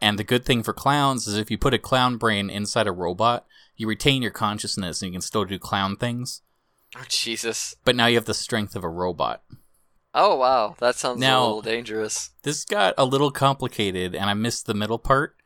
And 0.00 0.18
the 0.18 0.24
good 0.24 0.44
thing 0.44 0.64
for 0.64 0.72
clowns 0.72 1.28
is 1.28 1.36
if 1.38 1.52
you 1.52 1.56
put 1.56 1.72
a 1.72 1.78
clown 1.78 2.16
brain 2.16 2.50
inside 2.50 2.88
a 2.88 2.92
robot, 2.92 3.46
you 3.76 3.86
retain 3.86 4.20
your 4.20 4.32
consciousness 4.32 5.00
and 5.00 5.10
you 5.10 5.14
can 5.14 5.22
still 5.22 5.44
do 5.44 5.56
clown 5.56 5.96
things. 5.96 6.42
Oh, 6.96 7.04
Jesus. 7.08 7.76
But 7.84 7.94
now 7.94 8.06
you 8.06 8.16
have 8.16 8.24
the 8.24 8.34
strength 8.34 8.74
of 8.74 8.82
a 8.82 8.88
robot. 8.88 9.44
Oh, 10.12 10.34
wow. 10.34 10.74
That 10.80 10.96
sounds 10.96 11.20
Now- 11.20 11.42
a 11.42 11.46
little 11.46 11.62
dangerous. 11.62 12.30
This 12.42 12.64
got 12.64 12.94
a 12.98 13.04
little 13.04 13.30
complicated 13.30 14.16
and 14.16 14.28
I 14.28 14.34
missed 14.34 14.66
the 14.66 14.74
middle 14.74 14.98
part. 14.98 15.36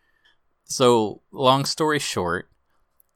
So, 0.64 1.20
long 1.30 1.66
story 1.66 1.98
short, 1.98 2.50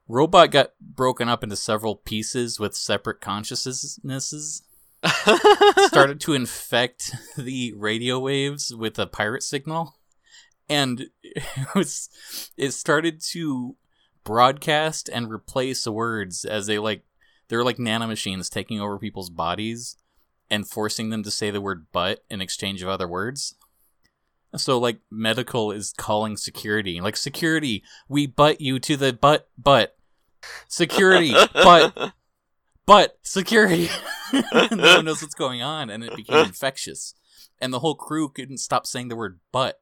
Robot 0.06 0.50
got 0.50 0.72
broken 0.80 1.30
up 1.30 1.42
into 1.42 1.56
several 1.56 1.96
pieces 1.96 2.60
with 2.60 2.76
separate 2.76 3.22
consciousnesses. 3.22 4.62
Started 5.04 6.20
to 6.20 6.32
infect 6.32 7.14
the 7.36 7.72
radio 7.76 8.18
waves 8.18 8.74
with 8.74 8.98
a 8.98 9.06
pirate 9.06 9.42
signal. 9.42 9.96
And 10.68 11.06
it 11.22 11.74
was 11.74 12.08
it 12.56 12.72
started 12.72 13.20
to 13.30 13.76
broadcast 14.24 15.08
and 15.12 15.30
replace 15.30 15.86
words 15.86 16.44
as 16.44 16.66
they 16.66 16.78
like 16.78 17.04
they're 17.48 17.64
like 17.64 17.78
nanomachines 17.78 18.48
taking 18.48 18.80
over 18.80 18.98
people's 18.98 19.30
bodies 19.30 19.96
and 20.50 20.68
forcing 20.68 21.10
them 21.10 21.22
to 21.22 21.30
say 21.30 21.50
the 21.50 21.60
word 21.60 21.86
butt 21.92 22.24
in 22.30 22.40
exchange 22.40 22.82
of 22.82 22.88
other 22.88 23.08
words. 23.08 23.56
So 24.56 24.78
like 24.78 25.00
medical 25.10 25.72
is 25.72 25.94
calling 25.96 26.36
security 26.36 27.00
like 27.00 27.16
security 27.16 27.82
we 28.08 28.26
butt 28.26 28.60
you 28.60 28.78
to 28.80 28.96
the 28.96 29.12
butt 29.12 29.48
butt. 29.58 29.96
Security 30.68 31.32
butt 31.54 32.12
but 32.86 33.18
security 33.22 33.88
no 34.52 34.96
one 34.96 35.04
knows 35.04 35.22
what's 35.22 35.34
going 35.34 35.62
on 35.62 35.90
and 35.90 36.04
it 36.04 36.14
became 36.16 36.46
infectious 36.46 37.14
and 37.60 37.72
the 37.72 37.80
whole 37.80 37.94
crew 37.94 38.28
couldn't 38.28 38.58
stop 38.58 38.86
saying 38.86 39.08
the 39.08 39.16
word 39.16 39.40
but 39.50 39.80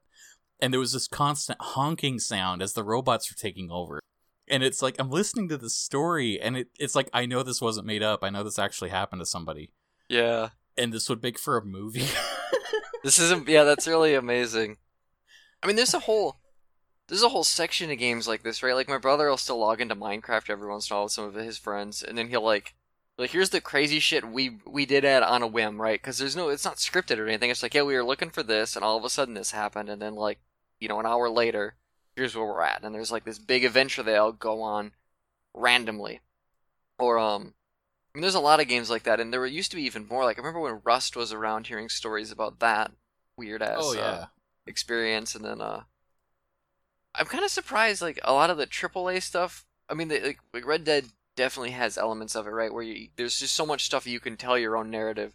and 0.59 0.73
there 0.73 0.79
was 0.79 0.93
this 0.93 1.07
constant 1.07 1.59
honking 1.61 2.19
sound 2.19 2.61
as 2.61 2.73
the 2.73 2.83
robots 2.83 3.31
were 3.31 3.37
taking 3.37 3.69
over 3.71 3.99
and 4.47 4.63
it's 4.63 4.81
like 4.81 4.95
i'm 4.99 5.09
listening 5.09 5.47
to 5.47 5.57
this 5.57 5.75
story 5.75 6.39
and 6.39 6.57
it, 6.57 6.67
it's 6.79 6.95
like 6.95 7.09
i 7.13 7.25
know 7.25 7.43
this 7.43 7.61
wasn't 7.61 7.85
made 7.85 8.03
up 8.03 8.23
i 8.23 8.29
know 8.29 8.43
this 8.43 8.59
actually 8.59 8.89
happened 8.89 9.21
to 9.21 9.25
somebody 9.25 9.71
yeah. 10.09 10.49
and 10.77 10.91
this 10.91 11.09
would 11.09 11.23
make 11.23 11.39
for 11.39 11.57
a 11.57 11.63
movie 11.63 12.07
This 13.03 13.19
isn't. 13.19 13.47
Yeah, 13.47 13.63
that's 13.63 13.87
really 13.87 14.13
amazing. 14.13 14.77
I 15.63 15.67
mean, 15.67 15.75
there's 15.75 15.93
a 15.93 15.99
whole. 15.99 16.37
There's 17.07 17.23
a 17.23 17.29
whole 17.29 17.43
section 17.43 17.91
of 17.91 17.97
games 17.97 18.27
like 18.27 18.43
this, 18.43 18.63
right? 18.63 18.75
Like 18.75 18.87
my 18.87 18.97
brother 18.97 19.27
will 19.27 19.37
still 19.37 19.59
log 19.59 19.81
into 19.81 19.95
Minecraft 19.95 20.49
every 20.49 20.69
once 20.69 20.89
in 20.89 20.93
a 20.93 20.97
while 20.97 21.05
with 21.05 21.11
some 21.11 21.25
of 21.25 21.33
his 21.33 21.57
friends, 21.57 22.01
and 22.01 22.17
then 22.17 22.29
he'll 22.29 22.43
like, 22.43 22.73
like 23.17 23.31
here's 23.31 23.49
the 23.49 23.61
crazy 23.61 23.99
shit 23.99 24.27
we 24.27 24.57
we 24.65 24.85
did 24.85 25.05
at 25.05 25.23
on 25.23 25.43
a 25.43 25.47
whim, 25.47 25.81
right? 25.81 26.01
Because 26.01 26.17
there's 26.17 26.35
no, 26.35 26.49
it's 26.49 26.65
not 26.65 26.77
scripted 26.77 27.17
or 27.17 27.27
anything. 27.27 27.49
It's 27.49 27.63
like, 27.63 27.73
yeah, 27.73 27.83
we 27.83 27.95
were 27.95 28.03
looking 28.03 28.29
for 28.29 28.43
this, 28.43 28.75
and 28.75 28.83
all 28.83 28.97
of 28.97 29.03
a 29.03 29.09
sudden 29.09 29.33
this 29.33 29.51
happened, 29.51 29.89
and 29.89 30.01
then 30.01 30.15
like, 30.15 30.39
you 30.79 30.87
know, 30.87 30.99
an 30.99 31.05
hour 31.05 31.29
later, 31.29 31.75
here's 32.15 32.35
where 32.35 32.45
we're 32.45 32.63
at, 32.63 32.83
and 32.83 32.95
there's 32.95 33.11
like 33.11 33.25
this 33.25 33.39
big 33.39 33.63
adventure 33.63 34.03
they 34.03 34.15
all 34.15 34.31
go 34.31 34.61
on 34.61 34.93
randomly, 35.53 36.21
or 36.97 37.19
um, 37.19 37.53
I 38.13 38.17
mean, 38.17 38.21
there's 38.21 38.35
a 38.35 38.39
lot 38.39 38.59
of 38.59 38.67
games 38.67 38.89
like 38.89 39.03
that, 39.03 39.19
and 39.19 39.31
there 39.31 39.45
used 39.45 39.71
to 39.71 39.77
be 39.77 39.83
even 39.83 40.07
more. 40.07 40.25
Like 40.25 40.37
I 40.37 40.41
remember 40.41 40.61
when 40.61 40.81
Rust 40.83 41.15
was 41.15 41.31
around, 41.31 41.67
hearing 41.67 41.89
stories 41.89 42.31
about 42.31 42.59
that 42.59 42.91
weird 43.37 43.61
ass 43.61 43.79
oh 43.79 43.93
yeah 43.93 44.01
uh, 44.01 44.25
experience, 44.65 45.35
and 45.35 45.45
then 45.45 45.61
uh, 45.61 45.83
I'm 47.15 47.25
kind 47.25 47.43
of 47.43 47.51
surprised. 47.51 48.01
Like 48.01 48.19
a 48.23 48.33
lot 48.33 48.49
of 48.49 48.57
the 48.57 48.67
AAA 48.67 49.21
stuff. 49.21 49.65
I 49.89 49.93
mean, 49.93 50.07
the, 50.07 50.19
like, 50.21 50.39
like 50.53 50.65
Red 50.65 50.83
Dead 50.85 51.05
definitely 51.35 51.71
has 51.71 51.97
elements 51.97 52.35
of 52.35 52.47
it, 52.47 52.51
right? 52.51 52.73
Where 52.73 52.83
you, 52.83 53.09
there's 53.15 53.39
just 53.39 53.55
so 53.55 53.65
much 53.65 53.85
stuff 53.85 54.07
you 54.07 54.19
can 54.19 54.37
tell 54.37 54.57
your 54.57 54.77
own 54.77 54.89
narrative. 54.89 55.33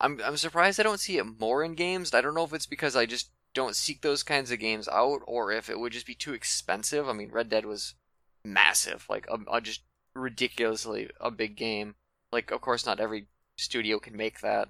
I'm 0.00 0.20
I'm 0.24 0.36
surprised 0.36 0.78
I 0.78 0.82
don't 0.82 1.00
see 1.00 1.16
it 1.18 1.40
more 1.40 1.64
in 1.64 1.74
games. 1.74 2.12
I 2.12 2.20
don't 2.20 2.34
know 2.34 2.44
if 2.44 2.52
it's 2.52 2.66
because 2.66 2.96
I 2.96 3.06
just 3.06 3.30
don't 3.54 3.76
seek 3.76 4.02
those 4.02 4.22
kinds 4.22 4.50
of 4.50 4.58
games 4.58 4.88
out, 4.88 5.20
or 5.26 5.52
if 5.52 5.70
it 5.70 5.80
would 5.80 5.92
just 5.92 6.06
be 6.06 6.14
too 6.14 6.34
expensive. 6.34 7.08
I 7.08 7.12
mean, 7.14 7.30
Red 7.30 7.48
Dead 7.48 7.64
was 7.64 7.94
massive, 8.44 9.06
like 9.08 9.26
a, 9.30 9.38
a 9.50 9.60
just 9.60 9.82
ridiculously 10.14 11.08
a 11.20 11.30
big 11.30 11.56
game. 11.56 11.94
Like, 12.32 12.50
of 12.50 12.60
course, 12.60 12.84
not 12.84 13.00
every 13.00 13.28
studio 13.56 13.98
can 13.98 14.16
make 14.16 14.40
that. 14.40 14.68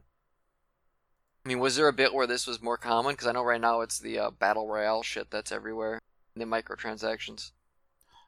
I 1.45 1.49
mean, 1.49 1.59
was 1.59 1.77
there 1.77 1.89
a 1.89 1.93
bit 1.93 2.15
where 2.15 2.27
this 2.27 2.47
was 2.47 2.63
more 2.63 2.77
common? 2.77 3.15
Because 3.15 3.27
I 3.27 3.33
know 3.33 3.45
right 3.45 3.61
now 3.61 3.81
it's 3.81 3.99
the 3.99 4.19
uh, 4.19 4.31
battle 4.31 4.69
royale 4.69 5.03
shit 5.03 5.31
that's 5.31 5.53
everywhere, 5.53 6.01
the 6.35 6.45
microtransactions. 6.45 7.51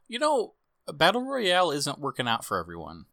you 0.08 0.18
know 0.18 0.54
battle 0.92 1.24
royale 1.24 1.70
isn't 1.70 1.98
working 1.98 2.28
out 2.28 2.44
for 2.44 2.58
everyone 2.58 3.04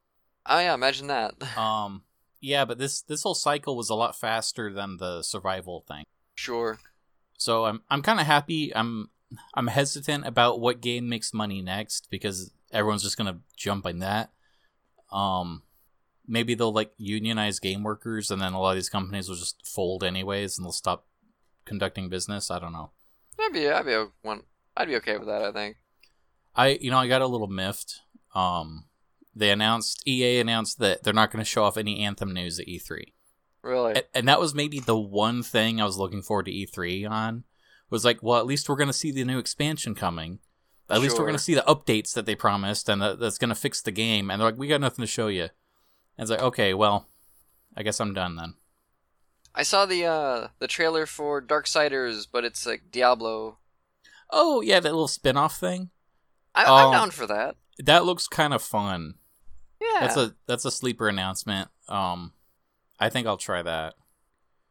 Oh 0.48 0.60
yeah, 0.60 0.74
imagine 0.76 1.08
that. 1.08 1.34
um 1.58 2.04
yeah 2.42 2.66
but 2.66 2.78
this 2.78 3.02
this 3.02 3.24
whole 3.24 3.34
cycle 3.36 3.76
was 3.76 3.90
a 3.90 3.96
lot 3.96 4.16
faster 4.20 4.72
than 4.72 4.98
the 4.98 5.24
survival 5.24 5.84
thing 5.88 6.04
sure. 6.36 6.78
so 7.38 7.66
i'm 7.66 7.82
i'm 7.90 8.02
kind 8.02 8.20
of 8.20 8.26
happy 8.28 8.76
i'm 8.76 9.10
i'm 9.56 9.68
hesitant 9.68 10.26
about 10.28 10.60
what 10.60 10.82
game 10.82 11.10
makes 11.10 11.34
money 11.34 11.62
next 11.62 12.08
because 12.12 12.52
everyone's 12.72 13.02
just 13.04 13.18
gonna 13.18 13.40
jump 13.58 13.86
on 13.88 14.00
that 14.00 14.32
um 15.12 15.64
maybe 16.28 16.54
they'll 16.56 16.74
like 16.74 16.92
unionize 16.98 17.60
game 17.60 17.82
workers 17.84 18.30
and 18.30 18.42
then 18.42 18.54
a 18.54 18.60
lot 18.60 18.72
of 18.72 18.76
these 18.76 18.90
companies 18.90 19.28
will 19.30 19.36
just 19.36 19.66
fold 19.66 20.04
anyways 20.04 20.58
and 20.58 20.66
they'll 20.66 20.72
stop 20.72 21.08
conducting 21.66 22.10
business 22.10 22.52
i 22.52 22.60
don't 22.60 22.74
know 22.74 22.92
That'd 23.38 23.54
be, 23.54 23.68
I'd 23.70 23.86
be 23.86 23.92
a- 23.94 24.08
one. 24.22 24.44
I'd 24.78 24.88
be 24.88 24.96
okay 24.96 25.18
with 25.18 25.28
that. 25.28 25.42
I 25.44 25.52
think. 25.52 25.76
I 26.56 26.78
you 26.82 26.92
know 26.92 26.98
I 26.98 27.08
got 27.08 27.22
a 27.22 27.28
little 27.28 27.48
miffed. 27.48 28.02
Um, 28.34 28.86
they 29.36 29.52
announced 29.52 30.08
EA 30.08 30.40
announced 30.40 30.80
that 30.80 31.04
they're 31.04 31.14
not 31.14 31.32
going 31.32 31.44
to 31.44 31.50
show 31.50 31.64
off 31.64 31.78
any 31.78 32.00
Anthem 32.04 32.34
news 32.34 32.60
at 32.60 32.68
E3, 32.68 33.14
Really. 33.62 33.96
and, 33.96 34.04
and 34.14 34.28
that 34.28 34.40
was 34.40 34.54
maybe 34.54 34.80
the 34.80 34.98
one 34.98 35.44
thing 35.44 35.80
I 35.82 35.86
was 35.86 35.98
looking 35.98 36.22
forward 36.22 36.46
to 36.46 36.52
E3 36.52 37.10
on. 37.10 37.44
Was 37.90 38.04
like, 38.04 38.24
well, 38.24 38.40
at 38.40 38.46
least 38.48 38.68
we're 38.68 38.76
going 38.78 38.88
to 38.88 38.94
see 38.94 39.12
the 39.12 39.24
new 39.24 39.38
expansion 39.38 39.94
coming. 39.94 40.40
At 40.90 41.02
least 41.02 41.18
we're 41.18 41.26
going 41.26 41.38
to 41.38 41.44
see 41.44 41.54
the 41.56 41.62
updates 41.68 42.14
that 42.14 42.26
they 42.26 42.36
promised, 42.36 42.90
and 42.90 43.02
that, 43.02 43.20
that's 43.20 43.38
going 43.38 43.50
to 43.50 43.56
fix 43.56 43.82
the 43.82 43.92
game. 43.92 44.30
And 44.30 44.40
they're 44.42 44.50
like, 44.50 44.58
we 44.58 44.68
got 44.68 44.82
nothing 44.82 45.04
to 45.04 45.08
show 45.08 45.28
you. 45.28 45.44
And 45.44 45.50
it's 46.20 46.32
like, 46.32 46.42
okay, 46.42 46.74
well, 46.74 47.08
I 47.76 47.84
guess 47.84 48.00
I'm 48.00 48.14
done 48.14 48.36
then. 48.36 48.56
I 49.54 49.64
saw 49.64 49.86
the 49.86 50.04
uh 50.06 50.48
the 50.60 50.68
trailer 50.68 51.06
for 51.06 51.42
Darksiders, 51.42 52.28
but 52.32 52.44
it's 52.44 52.66
like 52.66 52.92
Diablo. 52.92 53.60
Oh 54.30 54.62
yeah, 54.62 54.80
that 54.80 54.92
little 54.92 55.08
spin-off 55.08 55.58
thing. 55.58 55.92
I, 56.56 56.64
I'm 56.64 56.86
Um, 56.88 56.92
down 56.94 57.12
for 57.12 57.28
that. 57.28 57.56
That 57.80 58.06
looks 58.06 58.28
kind 58.28 58.54
of 58.54 58.62
fun. 58.64 59.16
Yeah. 59.82 60.00
That's 60.02 60.18
a 60.18 60.36
that's 60.48 60.66
a 60.66 60.72
sleeper 60.72 61.08
announcement. 61.08 61.70
Um, 61.88 62.34
I 63.00 63.10
think 63.10 63.28
I'll 63.28 63.38
try 63.38 63.62
that. 63.62 63.96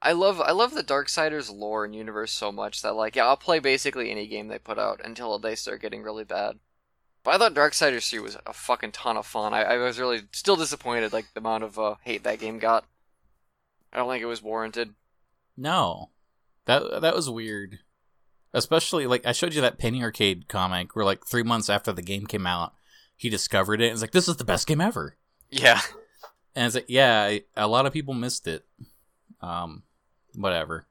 I 0.02 0.12
love 0.12 0.40
I 0.40 0.52
love 0.52 0.74
the 0.74 0.82
Darksiders 0.82 1.54
lore 1.54 1.84
and 1.84 1.94
universe 1.94 2.32
so 2.32 2.50
much 2.52 2.82
that 2.82 2.94
like 2.94 3.16
yeah 3.16 3.26
I'll 3.26 3.36
play 3.36 3.58
basically 3.58 4.10
any 4.10 4.26
game 4.26 4.48
they 4.48 4.58
put 4.58 4.78
out 4.78 5.00
until 5.04 5.38
they 5.38 5.54
start 5.54 5.80
getting 5.82 6.02
really 6.02 6.24
bad. 6.24 6.58
But 7.22 7.34
I 7.34 7.38
thought 7.38 7.54
Darksiders 7.54 8.10
3 8.10 8.18
was 8.18 8.36
a 8.44 8.52
fucking 8.52 8.92
ton 8.92 9.16
of 9.16 9.26
fun. 9.26 9.54
I, 9.54 9.62
I 9.62 9.76
was 9.78 9.98
really 9.98 10.22
still 10.32 10.56
disappointed 10.56 11.12
like 11.14 11.26
the 11.32 11.40
amount 11.40 11.64
of 11.64 11.78
uh, 11.78 11.94
hate 12.02 12.22
that 12.24 12.38
game 12.38 12.58
got. 12.58 12.84
I 13.92 13.96
don't 13.96 14.10
think 14.10 14.22
it 14.22 14.26
was 14.26 14.42
warranted. 14.42 14.94
No, 15.56 16.10
that 16.66 17.00
that 17.00 17.14
was 17.14 17.30
weird. 17.30 17.78
Especially 18.54 19.06
like 19.06 19.26
I 19.26 19.32
showed 19.32 19.52
you 19.52 19.60
that 19.60 19.78
Penny 19.78 20.02
Arcade 20.02 20.48
comic 20.48 20.94
where 20.94 21.04
like 21.04 21.26
three 21.26 21.42
months 21.42 21.68
after 21.68 21.92
the 21.92 22.02
game 22.02 22.26
came 22.26 22.46
out, 22.46 22.72
he 23.16 23.28
discovered 23.28 23.80
it. 23.82 23.86
and 23.86 23.92
It's 23.92 24.00
like 24.00 24.12
this 24.12 24.28
is 24.28 24.36
the 24.36 24.44
best 24.44 24.66
game 24.66 24.80
ever. 24.80 25.16
Yeah. 25.50 25.80
And 26.54 26.66
it's 26.66 26.76
like 26.76 26.86
yeah, 26.88 27.38
a 27.56 27.66
lot 27.66 27.84
of 27.84 27.92
people 27.92 28.14
missed 28.14 28.46
it. 28.46 28.64
Um, 29.40 29.82
whatever. 30.34 30.86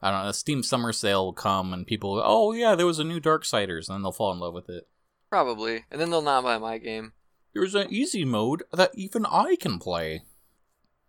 I 0.00 0.10
don't 0.10 0.20
know. 0.20 0.26
The 0.28 0.34
Steam 0.34 0.62
Summer 0.62 0.92
Sale 0.92 1.26
will 1.26 1.32
come 1.32 1.72
and 1.72 1.86
people, 1.86 2.14
will, 2.14 2.22
oh 2.24 2.52
yeah, 2.52 2.74
there 2.74 2.86
was 2.86 2.98
a 2.98 3.04
new 3.04 3.20
Darksiders, 3.20 3.88
and 3.88 3.96
then 3.96 4.02
they'll 4.02 4.12
fall 4.12 4.32
in 4.32 4.38
love 4.38 4.54
with 4.54 4.70
it. 4.70 4.88
Probably. 5.28 5.84
And 5.90 6.00
then 6.00 6.10
they'll 6.10 6.22
not 6.22 6.44
buy 6.44 6.56
my 6.58 6.78
game. 6.78 7.12
There's 7.52 7.74
an 7.74 7.88
easy 7.90 8.24
mode 8.24 8.62
that 8.72 8.92
even 8.94 9.26
I 9.26 9.56
can 9.56 9.78
play. 9.78 10.22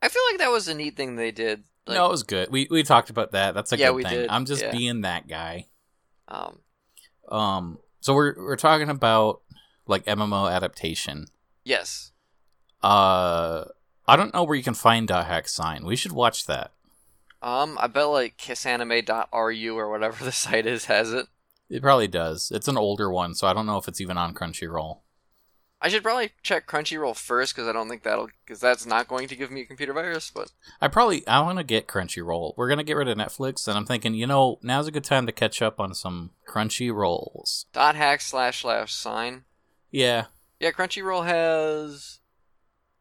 I 0.02 0.10
feel 0.10 0.22
like 0.32 0.40
that 0.40 0.52
was 0.52 0.68
a 0.68 0.74
neat 0.74 0.98
thing 0.98 1.16
they 1.16 1.32
did. 1.32 1.64
Like, 1.90 1.98
no, 1.98 2.06
it 2.06 2.12
was 2.12 2.24
good. 2.24 2.50
We 2.52 2.68
we 2.70 2.84
talked 2.84 3.10
about 3.10 3.32
that. 3.34 3.54
That's 3.54 3.72
a 3.74 3.78
Yeah, 3.78 3.92
good 3.92 4.04
thing. 4.04 4.14
did. 4.22 4.30
I'm 4.30 4.46
just 4.46 4.62
Yeah. 4.64 4.72
being 4.72 5.02
that 5.02 5.28
guy. 5.28 5.68
um, 6.28 6.60
Um, 7.30 7.80
so 8.00 8.14
we're 8.14 8.34
we're 8.38 8.56
talking 8.56 8.90
about 8.90 9.42
like 9.88 10.06
MMO 10.06 10.48
adaptation. 10.52 11.28
yes. 11.64 12.12
Uh, 12.82 13.66
I 14.08 14.16
don't 14.16 14.34
know 14.34 14.44
where 14.44 14.56
you 14.56 14.64
can 14.64 14.74
find 14.74 15.08
Dot 15.08 15.26
Hack 15.26 15.48
Sign. 15.50 15.86
We 15.86 15.96
should 15.98 16.14
watch 16.14 16.46
that. 16.46 16.72
Um, 17.42 17.78
I 17.80 17.88
bet 17.88 18.08
like 18.08 18.38
kissanime.ru 18.38 19.76
or 19.78 19.90
whatever 19.90 20.24
the 20.24 20.32
site 20.32 20.66
is 20.66 20.86
has 20.86 21.12
it. 21.14 21.28
It 21.70 21.82
probably 21.82 22.08
does. 22.08 22.52
It's 22.54 22.68
an 22.68 22.78
older 22.78 23.12
one, 23.12 23.36
so 23.36 23.48
I 23.48 23.54
don't 23.54 23.66
know 23.66 23.78
if 23.78 23.88
it's 23.88 24.02
even 24.02 24.18
on 24.18 24.34
Crunchyroll. 24.34 25.00
I 25.82 25.88
should 25.88 26.04
probably 26.04 26.32
check 26.44 26.68
Crunchyroll 26.68 27.16
first 27.16 27.56
because 27.56 27.68
I 27.68 27.72
don't 27.72 27.88
think 27.88 28.04
that'll 28.04 28.28
because 28.46 28.60
that's 28.60 28.86
not 28.86 29.08
going 29.08 29.30
to 29.30 29.36
give 29.36 29.50
me 29.50 29.62
a 29.62 29.66
computer 29.66 29.94
virus. 29.94 30.30
But 30.30 30.52
I 30.82 30.90
probably 30.90 31.26
I 31.26 31.40
want 31.42 31.58
to 31.58 31.64
get 31.64 31.88
Crunchyroll. 31.88 32.54
We're 32.58 32.68
gonna 32.68 32.84
get 32.84 32.98
rid 32.98 33.08
of 33.08 33.18
Netflix, 33.18 33.68
and 33.68 33.78
I'm 33.78 33.86
thinking, 33.86 34.14
you 34.14 34.28
know, 34.28 34.60
now's 34.62 34.88
a 34.88 34.92
good 34.92 35.06
time 35.06 35.26
to 35.26 35.32
catch 35.32 35.62
up 35.62 35.80
on 35.80 35.94
some 35.94 36.32
Crunchyrolls. 36.48 37.66
dot 37.72 37.96
hack 37.96 38.20
slash 38.22 38.62
slash 38.62 38.94
sign. 38.94 39.44
Yeah, 39.92 40.26
Yeah, 40.60 40.72
Crunchyroll 40.72 41.26
has. 41.26 42.20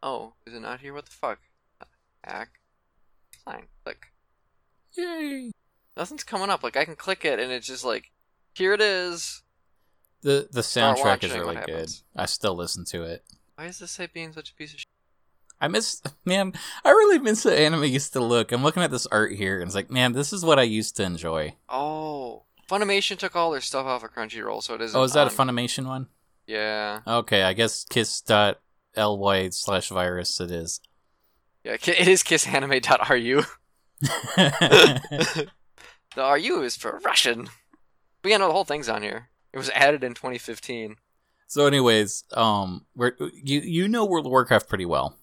Oh, 0.02 0.34
is 0.46 0.54
it 0.54 0.60
not 0.62 0.80
here? 0.80 0.94
What 0.94 1.06
the 1.06 1.10
fuck? 1.10 1.40
Hack 2.22 2.60
sign 3.44 3.64
click. 3.82 4.12
yay! 4.96 5.50
Nothing's 5.96 6.22
coming 6.24 6.48
up. 6.50 6.62
Like 6.62 6.76
I 6.76 6.84
can 6.84 6.94
click 6.96 7.24
it 7.24 7.40
and 7.40 7.50
it's 7.50 7.66
just 7.66 7.84
like, 7.84 8.12
here 8.54 8.72
it 8.72 8.80
is. 8.80 9.42
The 10.22 10.48
the 10.50 10.60
soundtrack 10.62 11.22
is 11.24 11.32
really 11.32 11.58
good. 11.64 11.90
I 12.16 12.26
still 12.26 12.54
listen 12.54 12.84
to 12.86 13.04
it. 13.04 13.24
Why 13.56 13.66
is 13.66 13.78
this 13.78 13.92
site 13.92 14.12
being 14.12 14.32
such 14.32 14.50
a 14.50 14.54
piece 14.54 14.72
of 14.74 14.80
shit? 14.80 14.88
I 15.60 15.68
miss 15.68 16.02
man. 16.24 16.52
I 16.84 16.90
really 16.90 17.18
miss 17.18 17.42
the 17.42 17.58
anime 17.58 17.84
used 17.84 18.12
to 18.14 18.20
look. 18.20 18.52
I'm 18.52 18.62
looking 18.62 18.82
at 18.82 18.90
this 18.90 19.06
art 19.06 19.32
here, 19.32 19.60
and 19.60 19.66
it's 19.68 19.74
like, 19.74 19.90
man, 19.90 20.12
this 20.12 20.32
is 20.32 20.44
what 20.44 20.58
I 20.58 20.62
used 20.62 20.96
to 20.96 21.04
enjoy. 21.04 21.54
Oh, 21.68 22.44
Funimation 22.68 23.16
took 23.16 23.34
all 23.34 23.50
their 23.50 23.60
stuff 23.60 23.86
off 23.86 24.04
of 24.04 24.12
Crunchyroll, 24.12 24.62
so 24.62 24.74
it 24.74 24.82
isn't. 24.82 24.98
Oh, 24.98 25.04
is 25.04 25.12
that 25.14 25.26
a 25.26 25.30
Funimation 25.30 25.86
one? 25.86 26.08
Yeah, 26.46 27.00
Okay, 27.06 27.42
I 27.42 27.52
guess 27.52 27.84
kiss.ly 27.84 29.50
slash 29.50 29.88
virus 29.90 30.40
it 30.40 30.50
is. 30.50 30.80
yeah. 31.64 31.72
It 31.74 32.08
is 32.08 32.22
kissanime.ru. 32.22 33.42
The 36.14 36.24
RU 36.24 36.62
is 36.62 36.76
for 36.76 36.98
Russian. 37.04 37.48
But 38.22 38.30
yeah, 38.30 38.38
no, 38.38 38.48
the 38.48 38.52
whole 38.52 38.64
thing's 38.64 38.88
on 38.88 39.02
here. 39.02 39.28
It 39.52 39.58
was 39.58 39.70
added 39.70 40.04
in 40.04 40.14
2015. 40.14 40.96
so, 41.46 41.66
anyways, 41.66 42.24
um, 42.32 42.86
we're, 42.94 43.12
you 43.32 43.60
you 43.60 43.88
know 43.88 44.04
World 44.04 44.26
of 44.26 44.30
Warcraft 44.32 44.68
pretty 44.68 44.86
well. 44.86 45.16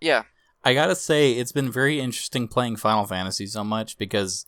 Yeah, 0.00 0.24
I 0.64 0.74
gotta 0.74 0.94
say, 0.94 1.32
it's 1.32 1.52
been 1.52 1.70
very 1.70 2.00
interesting 2.00 2.48
playing 2.48 2.76
Final 2.76 3.06
Fantasy 3.06 3.46
so 3.46 3.64
much 3.64 3.98
because 3.98 4.46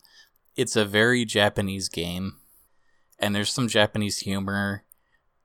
it's 0.57 0.77
a 0.77 0.85
very 0.85 1.25
Japanese 1.25 1.89
game, 1.89 2.37
and 3.19 3.35
there's 3.35 3.53
some 3.53 3.69
Japanese 3.69 4.19
humor, 4.21 4.85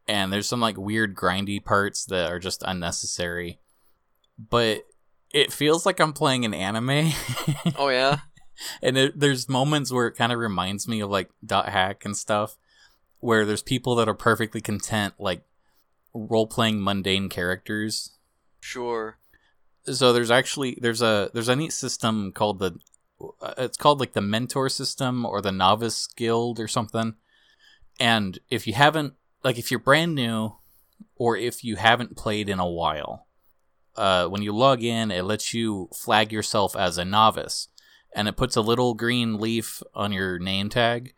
and 0.07 0.31
there's 0.31 0.47
some 0.47 0.61
like 0.61 0.77
weird 0.77 1.15
grindy 1.15 1.63
parts 1.63 2.05
that 2.05 2.31
are 2.31 2.39
just 2.39 2.63
unnecessary. 2.65 3.59
But 4.37 4.83
it 5.33 5.53
feels 5.53 5.85
like 5.85 5.99
I'm 5.99 6.13
playing 6.13 6.45
an 6.45 6.53
anime, 6.53 7.11
Oh 7.77 7.89
yeah. 7.89 8.19
and 8.81 8.97
it, 8.97 9.19
there's 9.19 9.47
moments 9.49 9.91
where 9.91 10.07
it 10.07 10.15
kind 10.15 10.31
of 10.31 10.39
reminds 10.39 10.87
me 10.87 10.99
of 10.99 11.09
like 11.09 11.29
Dot 11.45 11.69
Hack 11.69 12.05
and 12.05 12.15
stuff, 12.17 12.57
where 13.21 13.45
there's 13.45 13.61
people 13.63 13.95
that 13.95 14.09
are 14.09 14.13
perfectly 14.13 14.59
content 14.59 15.13
like 15.17 15.43
role 16.13 16.47
playing 16.47 16.83
mundane 16.83 17.29
characters. 17.29 18.17
Sure. 18.59 19.17
so 19.85 20.13
there's 20.13 20.29
actually 20.29 20.77
there's 20.81 21.01
a 21.01 21.31
there's 21.33 21.49
a 21.49 21.55
neat 21.55 21.73
system 21.73 22.31
called 22.31 22.59
the 22.59 22.77
uh, 23.41 23.53
it's 23.59 23.77
called 23.77 23.99
like 23.99 24.13
the 24.13 24.21
mentor 24.21 24.67
system 24.69 25.25
or 25.25 25.41
the 25.41 25.51
novice 25.51 26.07
guild 26.07 26.59
or 26.59 26.67
something. 26.67 27.15
And 27.99 28.39
if 28.49 28.67
you 28.67 28.73
haven't 28.73 29.13
like 29.43 29.57
if 29.57 29.71
you're 29.71 29.79
brand 29.79 30.15
new 30.15 30.55
or 31.15 31.37
if 31.37 31.63
you 31.63 31.75
haven't 31.77 32.17
played 32.17 32.49
in 32.49 32.59
a 32.59 32.69
while 32.69 33.27
uh, 33.95 34.27
when 34.27 34.41
you 34.41 34.55
log 34.55 34.83
in 34.83 35.11
it 35.11 35.23
lets 35.23 35.53
you 35.53 35.89
flag 35.93 36.31
yourself 36.31 36.75
as 36.75 36.97
a 36.97 37.05
novice. 37.05 37.67
And 38.13 38.27
it 38.27 38.35
puts 38.35 38.57
a 38.57 38.61
little 38.61 38.93
green 38.93 39.39
leaf 39.39 39.81
on 39.95 40.11
your 40.11 40.37
name 40.37 40.69
tag 40.69 41.13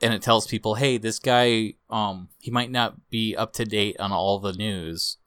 and 0.00 0.14
it 0.14 0.22
tells 0.22 0.46
people 0.46 0.74
hey 0.76 0.96
this 0.96 1.18
guy 1.18 1.74
um 1.90 2.28
he 2.38 2.50
might 2.50 2.70
not 2.70 3.10
be 3.10 3.36
up 3.36 3.52
to 3.52 3.64
date 3.64 3.96
on 4.00 4.12
all 4.12 4.38
the 4.38 4.52
news 4.52 5.18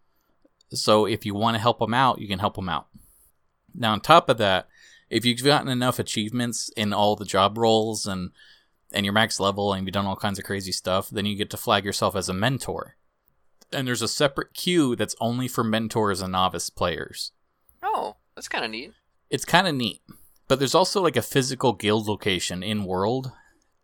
so 0.75 1.05
if 1.05 1.25
you 1.25 1.33
want 1.33 1.55
to 1.55 1.61
help 1.61 1.81
him 1.81 1.93
out, 1.93 2.19
you 2.19 2.27
can 2.27 2.39
help 2.39 2.57
him 2.57 2.69
out. 2.69 2.87
Now, 3.73 3.93
on 3.93 4.01
top 4.01 4.29
of 4.29 4.37
that, 4.37 4.67
if 5.09 5.25
you've 5.25 5.43
gotten 5.43 5.67
enough 5.67 5.99
achievements 5.99 6.69
in 6.75 6.93
all 6.93 7.15
the 7.15 7.25
job 7.25 7.57
roles 7.57 8.05
and 8.05 8.31
and 8.91 9.05
you're 9.05 9.13
max 9.13 9.39
level 9.39 9.73
and 9.73 9.87
you've 9.87 9.93
done 9.93 10.05
all 10.05 10.15
kinds 10.15 10.37
of 10.37 10.45
crazy 10.45 10.71
stuff, 10.71 11.09
then 11.09 11.25
you 11.25 11.35
get 11.35 11.49
to 11.49 11.57
flag 11.57 11.83
yourself 11.83 12.15
as 12.15 12.29
a 12.29 12.33
mentor. 12.33 12.95
And 13.71 13.87
there's 13.87 14.03
a 14.03 14.07
separate 14.07 14.53
queue 14.53 14.95
that's 14.95 15.15
only 15.19 15.47
for 15.47 15.63
mentors 15.63 16.21
and 16.21 16.31
novice 16.31 16.69
players. 16.69 17.31
Oh, 17.81 18.17
that's 18.35 18.47
kind 18.47 18.63
of 18.63 18.69
neat. 18.69 18.93
It's 19.31 19.45
kind 19.45 19.67
of 19.67 19.73
neat. 19.73 20.01
But 20.47 20.59
there's 20.59 20.75
also 20.75 21.01
like 21.01 21.15
a 21.15 21.23
physical 21.23 21.73
guild 21.73 22.07
location 22.07 22.61
in 22.61 22.83
world, 22.83 23.31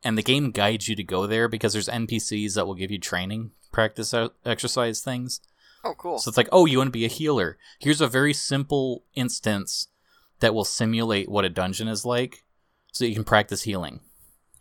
and 0.04 0.18
the 0.18 0.24
game 0.24 0.52
guides 0.52 0.88
you 0.88 0.96
to 0.96 1.04
go 1.04 1.28
there 1.28 1.48
because 1.48 1.74
there's 1.74 1.90
NPCs 1.90 2.56
that 2.56 2.66
will 2.66 2.76
give 2.76 2.92
you 2.92 3.00
training, 3.00 3.52
practice 3.72 4.14
exercise 4.46 5.02
things. 5.02 5.42
Oh, 5.84 5.94
cool. 5.98 6.18
So 6.20 6.30
it's 6.30 6.38
like, 6.38 6.50
oh, 6.52 6.66
you 6.66 6.78
want 6.78 6.90
to 6.90 6.92
be 6.92 7.06
a 7.06 7.10
healer? 7.10 7.58
Here's 7.80 8.02
a 8.02 8.08
very 8.08 8.34
simple 8.34 9.04
instance 9.16 9.88
that 10.40 10.54
will 10.54 10.66
simulate 10.66 11.30
what 11.30 11.46
a 11.46 11.50
dungeon 11.50 11.88
is 11.88 12.06
like, 12.06 12.46
so 12.92 13.06
you 13.06 13.16
can 13.16 13.24
practice 13.24 13.64
healing. 13.64 14.02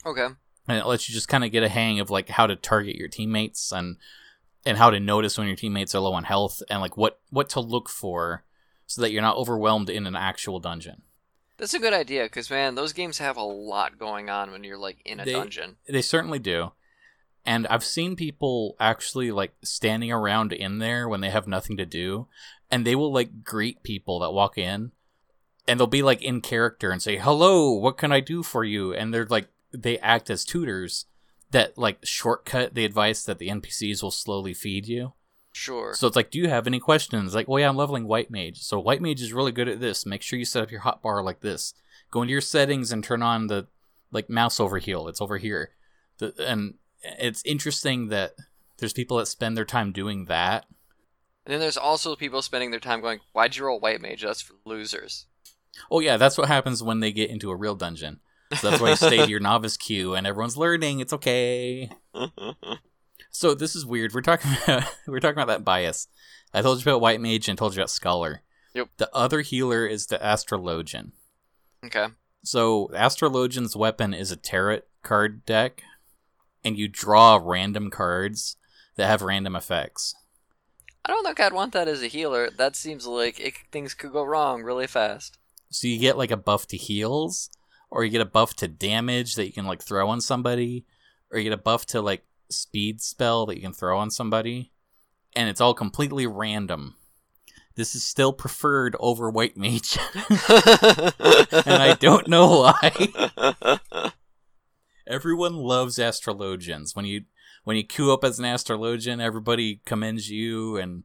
Okay. 0.05 0.29
And 0.69 0.79
it 0.79 0.87
lets 0.87 1.09
you 1.09 1.15
just 1.15 1.29
kind 1.29 1.45
of 1.45 1.51
get 1.51 1.63
a 1.63 1.69
hang 1.69 1.99
of 1.99 2.11
like 2.11 2.29
how 2.29 2.47
to 2.47 2.57
target 2.57 2.97
your 2.97 3.09
teammates 3.09 3.73
and 3.73 3.97
and 4.67 4.77
how 4.77 4.91
to 4.91 5.01
notice 5.01 5.39
when 5.39 5.47
your 5.47 5.57
teammates 5.57 5.95
are 5.95 6.01
low 6.01 6.13
on 6.13 6.25
health 6.25 6.63
and 6.69 6.81
like 6.81 6.97
what 6.97 7.21
what 7.31 7.49
to 7.51 7.61
look 7.61 7.89
for 7.89 8.45
so 8.87 9.01
that 9.01 9.13
you're 9.13 9.23
not 9.23 9.37
overwhelmed 9.37 9.89
in 9.89 10.07
an 10.07 10.17
actual 10.17 10.61
dungeon. 10.61 11.03
That's 11.59 11.75
a 11.75 11.79
good 11.79 11.93
idea 11.93 12.25
because 12.25 12.51
man, 12.51 12.75
those 12.75 12.93
games 12.93 13.19
have 13.19 13.37
a 13.37 13.43
lot 13.43 13.99
going 13.99 14.31
on 14.31 14.53
when 14.53 14.65
you're 14.65 14.79
like 14.79 14.99
in 15.05 15.21
a 15.21 15.25
They- 15.25 15.33
dungeon. 15.33 15.77
They 15.89 16.03
certainly 16.03 16.39
do. 16.39 16.73
And 17.45 17.67
I've 17.69 17.85
seen 17.85 18.15
people 18.15 18.77
actually 18.79 19.31
like 19.31 19.55
standing 19.65 20.13
around 20.13 20.53
in 20.53 20.79
there 20.79 21.09
when 21.09 21.21
they 21.21 21.31
have 21.31 21.47
nothing 21.47 21.77
to 21.79 21.87
do, 21.87 22.29
and 22.71 22.87
they 22.87 22.95
will 22.95 23.13
like 23.13 23.43
greet 23.43 23.83
people 23.83 24.19
that 24.21 24.33
walk 24.33 24.59
in, 24.59 24.93
and 25.67 25.81
they'll 25.81 25.87
be 25.87 26.03
like 26.03 26.21
in 26.23 26.41
character 26.43 26.91
and 26.91 27.03
say, 27.03 27.17
"Hello, 27.17 27.73
what 27.73 27.97
can 27.97 28.13
I 28.13 28.21
do 28.21 28.43
for 28.43 28.65
you?" 28.65 28.93
And 28.93 29.15
they're 29.15 29.25
like 29.27 29.49
they 29.73 29.99
act 29.99 30.29
as 30.31 30.45
tutors 30.45 31.07
that 31.51 31.79
like 31.79 31.99
shortcut 32.05 32.75
the 32.75 32.85
advice 32.85 33.25
that 33.25 33.39
the 33.39 33.49
NPCs 33.49 34.03
will 34.03 34.11
slowly 34.11 34.53
feed 34.53 34.87
you. 34.87 35.15
Sure. 35.53 35.95
So 35.95 36.07
it's 36.07 36.17
like, 36.17 36.31
do 36.31 36.39
you 36.39 36.49
have 36.49 36.67
any 36.67 36.79
questions? 36.79 37.35
Like, 37.35 37.49
well, 37.49 37.59
yeah, 37.59 37.69
I'm 37.69 37.77
leveling 37.77 38.07
White 38.07 38.31
Mage. 38.31 38.63
So 38.63 38.79
White 38.79 39.03
Mage 39.03 39.21
is 39.21 39.33
really 39.33 39.53
good 39.53 39.69
at 39.69 39.81
this. 39.81 40.07
Make 40.07 40.23
sure 40.23 40.39
you 40.39 40.45
set 40.45 40.63
up 40.63 40.71
your 40.71 40.83
hotbar 40.83 41.25
like 41.25 41.41
this. 41.41 41.75
Go 42.11 42.23
into 42.23 42.33
your 42.33 42.41
settings 42.41 42.93
and 42.93 43.03
turn 43.03 43.23
on 43.23 43.49
the 43.49 43.67
like 44.13 44.31
mouse 44.31 44.61
over 44.61 44.81
overheal. 44.81 45.09
It's 45.09 45.21
over 45.21 45.39
here. 45.39 45.71
The, 46.19 46.35
and 46.39 46.75
it's 47.03 47.43
interesting 47.45 48.09
that 48.09 48.35
there's 48.79 48.93
people 48.93 49.19
that 49.19 49.27
spend 49.27 49.57
their 49.57 49.65
time 49.65 49.93
doing 49.93 50.27
that. 50.27 50.67
And 51.45 51.53
then 51.53 51.61
there's 51.61 51.77
also 51.77 52.15
people 52.17 52.43
spending 52.43 52.71
their 52.71 52.81
time 52.81 53.01
going, 53.01 53.21
"Why'd 53.33 53.57
you 53.57 53.65
roll 53.65 53.81
white 53.81 54.01
mage? 54.01 54.23
That's 54.23 54.43
for 54.43 54.55
losers." 54.65 55.27
Oh 55.91 56.01
yeah, 56.01 56.17
that's 56.17 56.37
what 56.37 56.49
happens 56.49 56.83
when 56.83 57.01
they 57.01 57.13
get 57.13 57.31
into 57.31 57.51
a 57.51 57.57
real 57.57 57.75
dungeon. 57.75 58.21
So 58.57 58.71
that's 58.71 58.83
why 58.83 58.91
you 58.91 58.97
stay 58.97 59.19
to 59.19 59.29
your 59.29 59.41
novice 59.41 59.77
queue 59.77 60.15
and 60.15 60.27
everyone's 60.27 60.57
learning. 60.57 61.01
It's 61.01 61.13
okay. 61.13 61.91
So 63.31 63.55
this 63.55 63.77
is 63.77 63.87
weird. 63.87 64.15
We're 64.15 64.23
talking 64.23 64.51
about 64.65 64.85
we're 65.07 65.21
talking 65.21 65.41
about 65.41 65.49
that 65.49 65.65
bias. 65.65 66.09
I 66.53 66.63
told 66.63 66.79
you 66.79 66.91
about 66.91 67.01
White 67.01 67.21
Mage 67.21 67.49
and 67.49 67.59
told 67.59 67.75
you 67.75 67.81
about 67.81 67.91
Scholar. 67.91 68.43
Yep. 68.75 68.89
The 68.97 69.15
other 69.15 69.41
healer 69.41 69.87
is 69.87 70.07
the 70.07 70.19
Astrologian. 70.19 71.13
okay. 71.85 72.07
So 72.45 72.89
Astrologian's 72.95 73.77
weapon 73.77 74.15
is 74.15 74.31
a 74.31 74.37
tarot 74.37 74.83
card 75.03 75.45
deck, 75.45 75.83
and 76.65 76.79
you 76.79 76.89
draw 76.89 77.41
random 77.43 77.91
cards 77.91 78.57
that 78.97 79.09
have 79.09 79.23
random 79.23 79.57
effects. 79.57 80.15
I 81.05 81.11
don't 81.11 81.25
think 81.25 81.41
I'd 81.41 81.53
want 81.53 81.73
that 81.73 81.89
as 81.89 82.03
a 82.03 82.07
healer. 82.07 82.49
That 82.51 82.77
seems 82.77 83.07
like 83.07 83.41
it, 83.41 83.55
things 83.73 83.95
could 83.95 84.13
go 84.13 84.23
wrong 84.23 84.63
really 84.63 84.87
fast. 84.87 85.39
So 85.71 85.89
you 85.89 85.99
get 85.99 86.17
like 86.19 86.31
a 86.31 86.37
buff 86.37 86.67
to 86.69 86.77
heals, 86.77 87.51
or 87.91 88.05
you 88.05 88.11
get 88.11 88.21
a 88.21 88.27
buff 88.27 88.55
to 88.57 88.69
damage 88.69 89.35
that 89.35 89.47
you 89.47 89.53
can 89.53 89.67
like 89.67 89.83
throw 89.83 90.09
on 90.09 90.21
somebody, 90.21 90.85
or 91.31 91.39
you 91.39 91.45
get 91.45 91.59
a 91.59 91.63
buff 91.63 91.87
to 91.87 92.01
like 92.01 92.25
speed 92.51 93.01
spell 93.01 93.47
that 93.47 93.57
you 93.57 93.63
can 93.63 93.73
throw 93.73 93.99
on 93.99 94.11
somebody, 94.11 94.73
and 95.35 95.49
it's 95.49 95.61
all 95.61 95.75
completely 95.75 96.27
random. 96.27 96.95
This 97.75 97.95
is 97.95 98.03
still 98.03 98.33
preferred 98.33 98.97
over 98.99 99.31
White 99.31 99.57
Mage, 99.57 99.99
and 100.15 100.33
I 101.67 101.97
don't 102.01 102.27
know 102.27 102.73
why. 102.73 104.11
Everyone 105.07 105.55
loves 105.55 105.99
astrologians. 105.99 106.97
When 106.97 107.05
you 107.05 107.23
when 107.65 107.77
you 107.77 107.85
queue 107.85 108.13
up 108.13 108.25
as 108.25 108.39
an 108.39 108.45
astrologian, 108.45 109.21
everybody 109.21 109.81
commends 109.85 110.29
you 110.31 110.77
and 110.77 111.05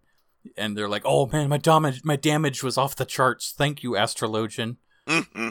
and 0.57 0.75
they're 0.75 0.89
like, 0.89 1.03
"Oh 1.05 1.27
man, 1.27 1.49
my 1.49 1.57
damage 1.57 2.03
my 2.03 2.15
damage 2.15 2.63
was 2.63 2.77
off 2.77 2.95
the 2.95 3.05
charts. 3.05 3.53
Thank 3.55 3.83
you, 3.83 3.91
astrologian. 3.91 4.77
Mm-hmm. 5.07 5.49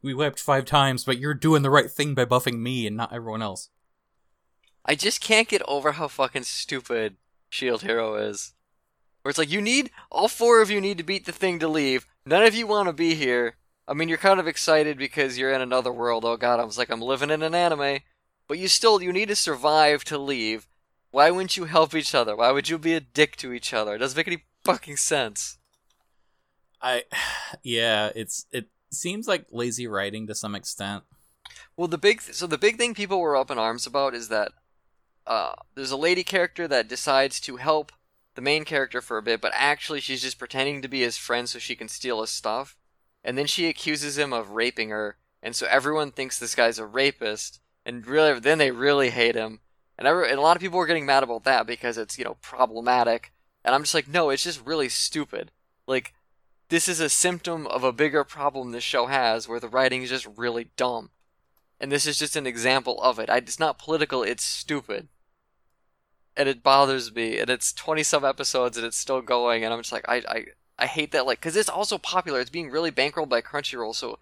We 0.00 0.14
wept 0.14 0.40
five 0.40 0.64
times, 0.64 1.04
but 1.04 1.18
you're 1.18 1.34
doing 1.34 1.62
the 1.62 1.70
right 1.70 1.90
thing 1.90 2.14
by 2.14 2.24
buffing 2.24 2.60
me 2.60 2.86
and 2.86 2.96
not 2.96 3.12
everyone 3.12 3.42
else." 3.42 3.68
I 4.88 4.94
just 4.94 5.20
can't 5.20 5.48
get 5.48 5.60
over 5.68 5.92
how 5.92 6.08
fucking 6.08 6.44
stupid 6.44 7.16
Shield 7.50 7.82
Hero 7.82 8.14
is. 8.14 8.54
Where 9.20 9.28
it's 9.28 9.38
like, 9.38 9.52
you 9.52 9.60
need, 9.60 9.90
all 10.10 10.28
four 10.28 10.62
of 10.62 10.70
you 10.70 10.80
need 10.80 10.96
to 10.96 11.04
beat 11.04 11.26
the 11.26 11.32
thing 11.32 11.58
to 11.58 11.68
leave. 11.68 12.06
None 12.24 12.42
of 12.42 12.54
you 12.54 12.66
want 12.66 12.88
to 12.88 12.94
be 12.94 13.14
here. 13.14 13.56
I 13.86 13.92
mean, 13.92 14.08
you're 14.08 14.16
kind 14.16 14.40
of 14.40 14.46
excited 14.48 14.96
because 14.96 15.36
you're 15.36 15.52
in 15.52 15.60
another 15.60 15.92
world. 15.92 16.24
Oh 16.24 16.38
god, 16.38 16.58
I 16.58 16.64
was 16.64 16.78
like, 16.78 16.88
I'm 16.88 17.02
living 17.02 17.28
in 17.28 17.42
an 17.42 17.54
anime. 17.54 17.98
But 18.48 18.58
you 18.58 18.66
still, 18.66 19.02
you 19.02 19.12
need 19.12 19.28
to 19.28 19.36
survive 19.36 20.04
to 20.04 20.16
leave. 20.16 20.66
Why 21.10 21.30
wouldn't 21.30 21.58
you 21.58 21.64
help 21.64 21.94
each 21.94 22.14
other? 22.14 22.34
Why 22.34 22.50
would 22.50 22.70
you 22.70 22.78
be 22.78 22.94
a 22.94 23.00
dick 23.00 23.36
to 23.36 23.52
each 23.52 23.74
other? 23.74 23.94
It 23.94 23.98
doesn't 23.98 24.16
make 24.16 24.26
any 24.26 24.44
fucking 24.64 24.96
sense. 24.96 25.58
I 26.80 27.04
yeah, 27.62 28.10
it's 28.14 28.46
it 28.52 28.68
seems 28.90 29.28
like 29.28 29.44
lazy 29.50 29.86
writing 29.86 30.26
to 30.28 30.34
some 30.34 30.54
extent. 30.54 31.04
Well, 31.76 31.88
the 31.88 31.98
big, 31.98 32.22
th- 32.22 32.34
so 32.34 32.46
the 32.46 32.58
big 32.58 32.78
thing 32.78 32.94
people 32.94 33.20
were 33.20 33.36
up 33.36 33.50
in 33.50 33.58
arms 33.58 33.86
about 33.86 34.14
is 34.14 34.28
that 34.28 34.52
uh, 35.28 35.52
there's 35.74 35.90
a 35.90 35.96
lady 35.96 36.24
character 36.24 36.66
that 36.66 36.88
decides 36.88 37.38
to 37.38 37.56
help 37.56 37.92
the 38.34 38.40
main 38.40 38.64
character 38.64 39.02
for 39.02 39.18
a 39.18 39.22
bit, 39.22 39.42
but 39.42 39.52
actually 39.54 40.00
she's 40.00 40.22
just 40.22 40.38
pretending 40.38 40.80
to 40.80 40.88
be 40.88 41.02
his 41.02 41.18
friend 41.18 41.46
so 41.48 41.58
she 41.58 41.76
can 41.76 41.86
steal 41.86 42.22
his 42.22 42.30
stuff. 42.30 42.76
And 43.22 43.36
then 43.36 43.46
she 43.46 43.68
accuses 43.68 44.16
him 44.16 44.32
of 44.32 44.52
raping 44.52 44.88
her, 44.88 45.18
and 45.42 45.54
so 45.54 45.66
everyone 45.70 46.12
thinks 46.12 46.38
this 46.38 46.54
guy's 46.54 46.78
a 46.78 46.86
rapist, 46.86 47.60
and 47.84 48.06
really, 48.06 48.40
then 48.40 48.56
they 48.56 48.70
really 48.70 49.10
hate 49.10 49.34
him. 49.34 49.60
And, 49.98 50.08
every, 50.08 50.30
and 50.30 50.38
a 50.38 50.40
lot 50.40 50.56
of 50.56 50.62
people 50.62 50.78
were 50.78 50.86
getting 50.86 51.04
mad 51.04 51.22
about 51.22 51.44
that 51.44 51.66
because 51.66 51.98
it's 51.98 52.18
you 52.18 52.24
know 52.24 52.38
problematic. 52.40 53.32
And 53.64 53.74
I'm 53.74 53.82
just 53.82 53.94
like, 53.94 54.08
no, 54.08 54.30
it's 54.30 54.44
just 54.44 54.64
really 54.64 54.88
stupid. 54.88 55.50
Like, 55.86 56.14
this 56.70 56.88
is 56.88 57.00
a 57.00 57.08
symptom 57.10 57.66
of 57.66 57.84
a 57.84 57.92
bigger 57.92 58.24
problem 58.24 58.70
this 58.70 58.84
show 58.84 59.06
has, 59.06 59.46
where 59.46 59.60
the 59.60 59.68
writing 59.68 60.02
is 60.02 60.10
just 60.10 60.28
really 60.36 60.70
dumb. 60.76 61.10
And 61.80 61.92
this 61.92 62.06
is 62.06 62.18
just 62.18 62.36
an 62.36 62.46
example 62.46 63.02
of 63.02 63.18
it. 63.18 63.28
I, 63.28 63.38
it's 63.38 63.58
not 63.58 63.78
political; 63.78 64.22
it's 64.22 64.44
stupid 64.44 65.08
and 66.38 66.48
it 66.48 66.62
bothers 66.62 67.14
me. 67.14 67.38
And 67.38 67.50
it's 67.50 67.72
twenty 67.74 68.02
some 68.02 68.24
episodes, 68.24 68.78
and 68.78 68.86
it's 68.86 68.96
still 68.96 69.20
going. 69.20 69.62
And 69.64 69.74
I'm 69.74 69.80
just 69.80 69.92
like, 69.92 70.08
I, 70.08 70.22
I, 70.28 70.44
I 70.78 70.86
hate 70.86 71.12
that. 71.12 71.26
Like, 71.26 71.40
because 71.40 71.56
it's 71.56 71.68
also 71.68 71.98
popular. 71.98 72.40
It's 72.40 72.48
being 72.48 72.70
really 72.70 72.90
bankrolled 72.90 73.28
by 73.28 73.42
Crunchyroll, 73.42 73.94
so 73.94 74.18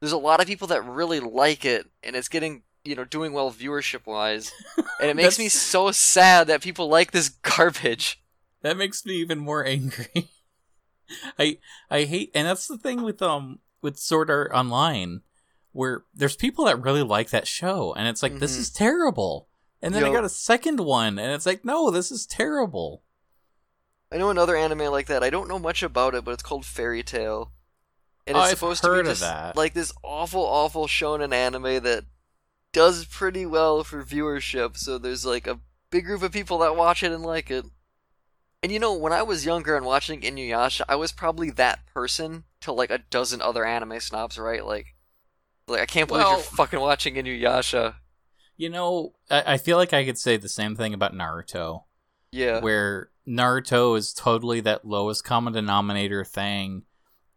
there's 0.00 0.12
a 0.12 0.18
lot 0.18 0.40
of 0.40 0.46
people 0.46 0.68
that 0.68 0.84
really 0.84 1.18
like 1.20 1.64
it, 1.64 1.88
and 2.02 2.14
it's 2.14 2.28
getting, 2.28 2.62
you 2.84 2.94
know, 2.94 3.04
doing 3.04 3.32
well 3.32 3.50
viewership 3.50 4.06
wise. 4.06 4.52
And 5.00 5.10
it 5.10 5.16
makes 5.16 5.40
me 5.40 5.48
so 5.48 5.90
sad 5.90 6.46
that 6.46 6.62
people 6.62 6.88
like 6.88 7.10
this 7.10 7.28
garbage. 7.42 8.22
That 8.62 8.76
makes 8.76 9.04
me 9.04 9.14
even 9.14 9.38
more 9.40 9.66
angry. 9.66 10.06
I 11.38 11.58
I 11.90 12.04
hate 12.04 12.30
and 12.34 12.46
that's 12.46 12.66
the 12.68 12.78
thing 12.78 13.02
with 13.02 13.20
um 13.20 13.58
with 13.82 13.98
Sword 13.98 14.30
Art 14.30 14.52
Online 14.54 15.20
where 15.72 16.04
there's 16.14 16.36
people 16.36 16.64
that 16.66 16.80
really 16.80 17.02
like 17.02 17.30
that 17.30 17.48
show 17.48 17.92
and 17.94 18.06
it's 18.08 18.22
like 18.22 18.38
this 18.38 18.56
Mhm. 18.56 18.60
is 18.60 18.70
terrible. 18.70 19.48
And 19.84 19.94
then 19.94 20.04
I 20.04 20.12
got 20.12 20.24
a 20.24 20.28
second 20.30 20.80
one 20.80 21.18
and 21.18 21.32
it's 21.32 21.46
like 21.46 21.64
no, 21.64 21.90
this 21.90 22.10
is 22.10 22.26
terrible. 22.26 23.02
I 24.10 24.16
know 24.16 24.30
another 24.30 24.56
anime 24.56 24.90
like 24.92 25.06
that. 25.06 25.22
I 25.22 25.30
don't 25.30 25.48
know 25.48 25.58
much 25.58 25.82
about 25.82 26.14
it, 26.14 26.24
but 26.24 26.32
it's 26.32 26.42
called 26.42 26.64
Fairy 26.64 27.02
Tail. 27.02 27.52
And 28.26 28.36
it's 28.36 28.46
I've 28.46 28.58
supposed 28.58 28.82
to 28.82 28.96
be 28.96 29.08
just 29.08 29.20
that. 29.20 29.56
like 29.56 29.74
this 29.74 29.92
awful, 30.02 30.42
awful 30.42 30.86
shonen 30.86 31.32
anime 31.32 31.82
that 31.82 32.04
does 32.72 33.04
pretty 33.04 33.44
well 33.44 33.84
for 33.84 34.02
viewership. 34.02 34.76
So 34.76 34.98
there's 34.98 35.26
like 35.26 35.46
a 35.46 35.60
big 35.90 36.06
group 36.06 36.22
of 36.22 36.32
people 36.32 36.58
that 36.58 36.76
watch 36.76 37.02
it 37.02 37.12
and 37.12 37.22
like 37.22 37.50
it. 37.50 37.66
And 38.62 38.72
you 38.72 38.78
know, 38.78 38.94
when 38.94 39.12
I 39.12 39.22
was 39.22 39.44
younger 39.44 39.76
and 39.76 39.84
watching 39.84 40.22
Inuyasha, 40.22 40.82
I 40.88 40.96
was 40.96 41.12
probably 41.12 41.50
that 41.50 41.80
person 41.92 42.44
to 42.62 42.72
like 42.72 42.90
a 42.90 42.98
dozen 43.10 43.42
other 43.42 43.66
anime 43.66 44.00
snobs, 44.00 44.38
right? 44.38 44.64
Like, 44.64 44.94
like 45.68 45.82
I 45.82 45.86
can't 45.86 46.08
believe 46.08 46.24
Well- 46.24 46.32
you're 46.36 46.42
fucking 46.42 46.80
watching 46.80 47.16
Inuyasha. 47.16 47.96
You 48.56 48.70
know, 48.70 49.14
I, 49.30 49.54
I 49.54 49.56
feel 49.58 49.76
like 49.76 49.92
I 49.92 50.04
could 50.04 50.18
say 50.18 50.36
the 50.36 50.48
same 50.48 50.76
thing 50.76 50.94
about 50.94 51.12
Naruto. 51.14 51.84
Yeah. 52.32 52.58
where 52.60 53.10
Naruto 53.28 53.96
is 53.96 54.12
totally 54.12 54.58
that 54.62 54.84
lowest 54.84 55.22
common 55.22 55.52
denominator 55.52 56.24
thing. 56.24 56.82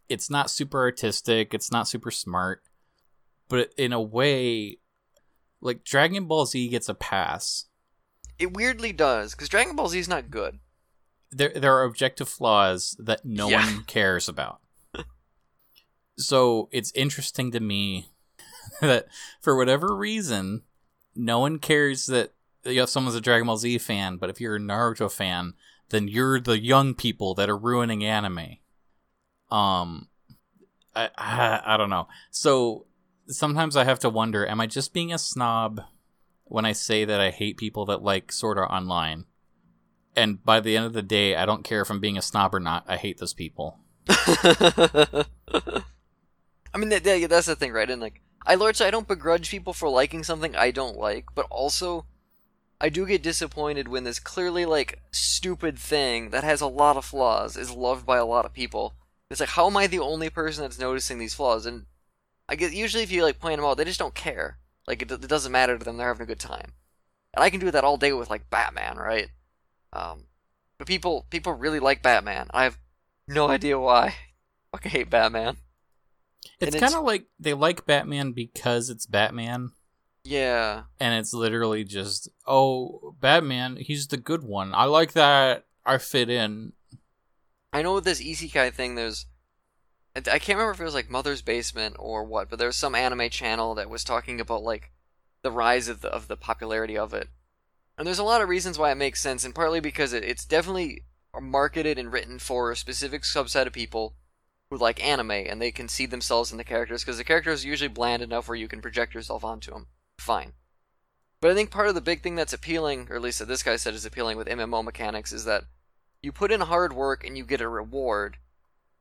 It's 0.09 0.27
not 0.29 0.49
super 0.49 0.79
artistic, 0.79 1.53
it's 1.53 1.71
not 1.71 1.87
super 1.87 2.09
smart, 2.09 2.63
but 3.47 3.71
in 3.77 3.93
a 3.93 4.01
way, 4.01 4.79
like 5.61 5.83
Dragon 5.83 6.25
Ball 6.25 6.47
Z 6.47 6.67
gets 6.69 6.89
a 6.89 6.95
pass. 6.95 7.65
It 8.39 8.55
weirdly 8.55 8.91
does, 8.91 9.35
because 9.35 9.49
Dragon 9.49 9.75
Ball 9.75 9.87
Z 9.89 9.99
is 9.99 10.07
not 10.09 10.31
good. 10.31 10.57
There, 11.31 11.49
there 11.55 11.75
are 11.75 11.83
objective 11.83 12.27
flaws 12.29 12.95
that 12.99 13.23
no 13.23 13.49
Yeah. 13.49 13.63
one 13.65 13.83
cares 13.83 14.27
about. 14.27 14.61
so 16.17 16.69
it's 16.71 16.91
interesting 16.93 17.51
to 17.51 17.59
me 17.59 18.09
that 18.81 19.07
for 19.41 19.55
whatever 19.55 19.95
reason, 19.95 20.63
no 21.17 21.39
one 21.39 21.59
cares 21.59 22.05
that 22.07 22.33
you 22.65 22.75
know, 22.75 22.85
someone's 22.85 23.15
a 23.15 23.21
Dragon 23.21 23.47
Ball 23.47 23.57
Z 23.57 23.77
fan, 23.79 24.17
but 24.17 24.29
if 24.29 24.39
you're 24.41 24.55
a 24.57 24.59
Naruto 24.59 25.11
fan, 25.11 25.53
then 25.89 26.07
you're 26.07 26.39
the 26.39 26.59
young 26.59 26.93
people 26.93 27.33
that 27.35 27.49
are 27.49 27.57
ruining 27.57 28.03
anime. 28.03 28.57
Um, 29.49 30.09
I, 30.95 31.09
I 31.17 31.61
I 31.65 31.77
don't 31.77 31.89
know. 31.89 32.07
So 32.31 32.85
sometimes 33.27 33.77
I 33.77 33.83
have 33.85 33.99
to 33.99 34.09
wonder: 34.09 34.45
Am 34.45 34.59
I 34.59 34.67
just 34.67 34.93
being 34.93 35.13
a 35.13 35.17
snob 35.17 35.81
when 36.43 36.65
I 36.65 36.73
say 36.73 37.05
that 37.05 37.21
I 37.21 37.31
hate 37.31 37.57
people 37.57 37.85
that 37.85 38.03
like 38.03 38.31
Sword 38.31 38.57
Art 38.57 38.71
Online? 38.71 39.25
And 40.15 40.43
by 40.43 40.59
the 40.59 40.75
end 40.75 40.85
of 40.87 40.93
the 40.93 41.03
day, 41.03 41.35
I 41.35 41.45
don't 41.45 41.63
care 41.63 41.81
if 41.81 41.89
I'm 41.91 41.99
being 41.99 42.17
a 42.17 42.21
snob 42.23 42.55
or 42.55 42.59
not. 42.59 42.83
I 42.87 42.97
hate 42.97 43.19
those 43.19 43.33
people. 43.35 43.77
I 44.09 45.25
mean, 46.75 46.89
that- 46.89 47.27
that's 47.29 47.45
the 47.47 47.55
thing, 47.55 47.71
right? 47.71 47.89
And 47.89 48.01
like, 48.01 48.21
I 48.47 48.55
largely 48.55 48.85
I 48.85 48.91
don't 48.91 49.07
begrudge 49.07 49.51
people 49.51 49.73
for 49.73 49.89
liking 49.89 50.23
something 50.23 50.55
I 50.55 50.71
don't 50.71 50.97
like, 50.97 51.25
but 51.35 51.45
also 51.51 52.05
I 52.79 52.87
do 52.87 53.05
get 53.05 53.21
disappointed 53.21 53.89
when 53.89 54.05
this 54.05 54.19
clearly 54.19 54.65
like 54.65 55.01
stupid 55.11 55.77
thing 55.77 56.29
that 56.29 56.45
has 56.45 56.61
a 56.61 56.67
lot 56.67 56.95
of 56.95 57.03
flaws 57.03 57.57
is 57.57 57.71
loved 57.71 58.05
by 58.05 58.17
a 58.17 58.25
lot 58.25 58.45
of 58.45 58.53
people. 58.53 58.95
It's 59.29 59.41
like, 59.41 59.49
how 59.49 59.67
am 59.67 59.75
I 59.75 59.87
the 59.87 59.99
only 59.99 60.29
person 60.29 60.63
that's 60.63 60.79
noticing 60.79 61.19
these 61.19 61.33
flaws? 61.33 61.65
And 61.65 61.87
I 62.47 62.55
get 62.55 62.71
usually 62.71 63.03
if 63.03 63.11
you 63.11 63.21
like 63.21 63.39
point 63.39 63.57
them 63.57 63.65
out, 63.65 63.75
they 63.75 63.83
just 63.83 63.99
don't 63.99 64.15
care. 64.15 64.59
Like 64.87 65.01
it, 65.01 65.11
it 65.11 65.27
doesn't 65.27 65.51
matter 65.51 65.77
to 65.77 65.83
them; 65.83 65.97
they're 65.97 66.07
having 66.07 66.23
a 66.23 66.27
good 66.27 66.39
time. 66.39 66.71
And 67.33 67.43
I 67.43 67.49
can 67.49 67.59
do 67.59 67.71
that 67.71 67.83
all 67.83 67.97
day 67.97 68.13
with 68.13 68.29
like 68.29 68.49
Batman, 68.49 68.95
right? 68.95 69.27
Um, 69.91 70.23
but 70.77 70.87
people 70.87 71.25
people 71.29 71.51
really 71.51 71.81
like 71.81 72.01
Batman. 72.01 72.47
I 72.51 72.63
have 72.63 72.77
no 73.27 73.49
idea 73.49 73.77
why. 73.77 74.15
Fucking 74.71 74.91
hate 74.91 75.09
Batman. 75.09 75.57
It's 76.59 76.75
And 76.75 76.81
kind 76.81 76.95
of 76.95 77.03
like 77.03 77.25
they 77.39 77.53
like 77.53 77.85
Batman 77.85 78.31
because 78.31 78.89
it's 78.89 79.05
Batman, 79.05 79.71
Yeah. 80.23 80.83
and 80.99 81.13
it's 81.13 81.33
literally 81.33 81.83
just, 81.83 82.29
oh, 82.47 83.15
Batman, 83.19 83.75
he's 83.77 84.07
the 84.07 84.17
good 84.17 84.43
one. 84.43 84.73
I 84.73 84.85
like 84.85 85.13
that. 85.13 85.65
I 85.85 85.97
fit 85.99 86.29
in. 86.29 86.73
I 87.71 87.81
know 87.81 87.93
with 87.93 88.05
this 88.05 88.21
isekai 88.21 88.73
thing, 88.73 88.95
there's. 88.95 89.25
I 90.15 90.19
I 90.19 90.39
can't 90.39 90.57
remember 90.57 90.71
if 90.71 90.81
it 90.81 90.85
was 90.85 90.95
like 90.95 91.09
Mother's 91.11 91.41
Basement 91.43 91.95
or 91.99 92.23
what, 92.23 92.49
but 92.49 92.57
there 92.57 92.67
was 92.67 92.75
some 92.75 92.95
anime 92.95 93.29
channel 93.29 93.75
that 93.75 93.89
was 93.89 94.03
talking 94.03 94.41
about 94.41 94.63
like 94.63 94.91
the 95.43 95.51
rise 95.51 95.87
of 95.87 96.01
the 96.01 96.09
of 96.09 96.27
the 96.27 96.37
popularity 96.37 96.97
of 96.97 97.13
it. 97.13 97.29
And 97.97 98.05
there's 98.07 98.19
a 98.19 98.23
lot 98.23 98.41
of 98.41 98.49
reasons 98.49 98.77
why 98.79 98.91
it 98.91 98.95
makes 98.95 99.21
sense, 99.21 99.43
and 99.43 99.53
partly 99.55 99.79
because 99.79 100.13
it, 100.13 100.23
it's 100.23 100.45
definitely 100.45 101.03
marketed 101.39 101.99
and 101.99 102.11
written 102.11 102.39
for 102.39 102.71
a 102.71 102.75
specific 102.75 103.21
subset 103.21 103.67
of 103.67 103.73
people 103.73 104.15
who 104.69 104.77
like 104.77 105.03
anime 105.03 105.31
and 105.31 105.61
they 105.61 105.71
can 105.71 105.87
see 105.87 106.05
themselves 106.05 106.51
in 106.51 106.57
the 106.57 106.63
characters 106.63 107.03
because 107.03 107.17
the 107.17 107.23
characters 107.23 107.63
are 107.63 107.67
usually 107.67 107.87
bland 107.87 108.21
enough 108.21 108.47
where 108.47 108.57
you 108.57 108.67
can 108.67 108.81
project 108.81 109.13
yourself 109.13 109.43
onto 109.43 109.71
them. 109.71 109.87
Fine. 110.19 110.53
But 111.39 111.51
I 111.51 111.53
think 111.53 111.69
part 111.69 111.87
of 111.87 111.95
the 111.95 112.01
big 112.01 112.23
thing 112.23 112.35
that's 112.35 112.53
appealing, 112.53 113.07
or 113.09 113.15
at 113.15 113.21
least 113.21 113.39
that 113.39 113.47
this 113.47 113.63
guy 113.63 113.75
said 113.75 113.93
is 113.93 114.05
appealing 114.05 114.37
with 114.37 114.47
MMO 114.47 114.83
mechanics, 114.83 115.31
is 115.31 115.45
that 115.45 115.65
you 116.21 116.31
put 116.31 116.51
in 116.51 116.61
hard 116.61 116.93
work 116.93 117.23
and 117.23 117.37
you 117.37 117.45
get 117.45 117.61
a 117.61 117.69
reward, 117.69 118.37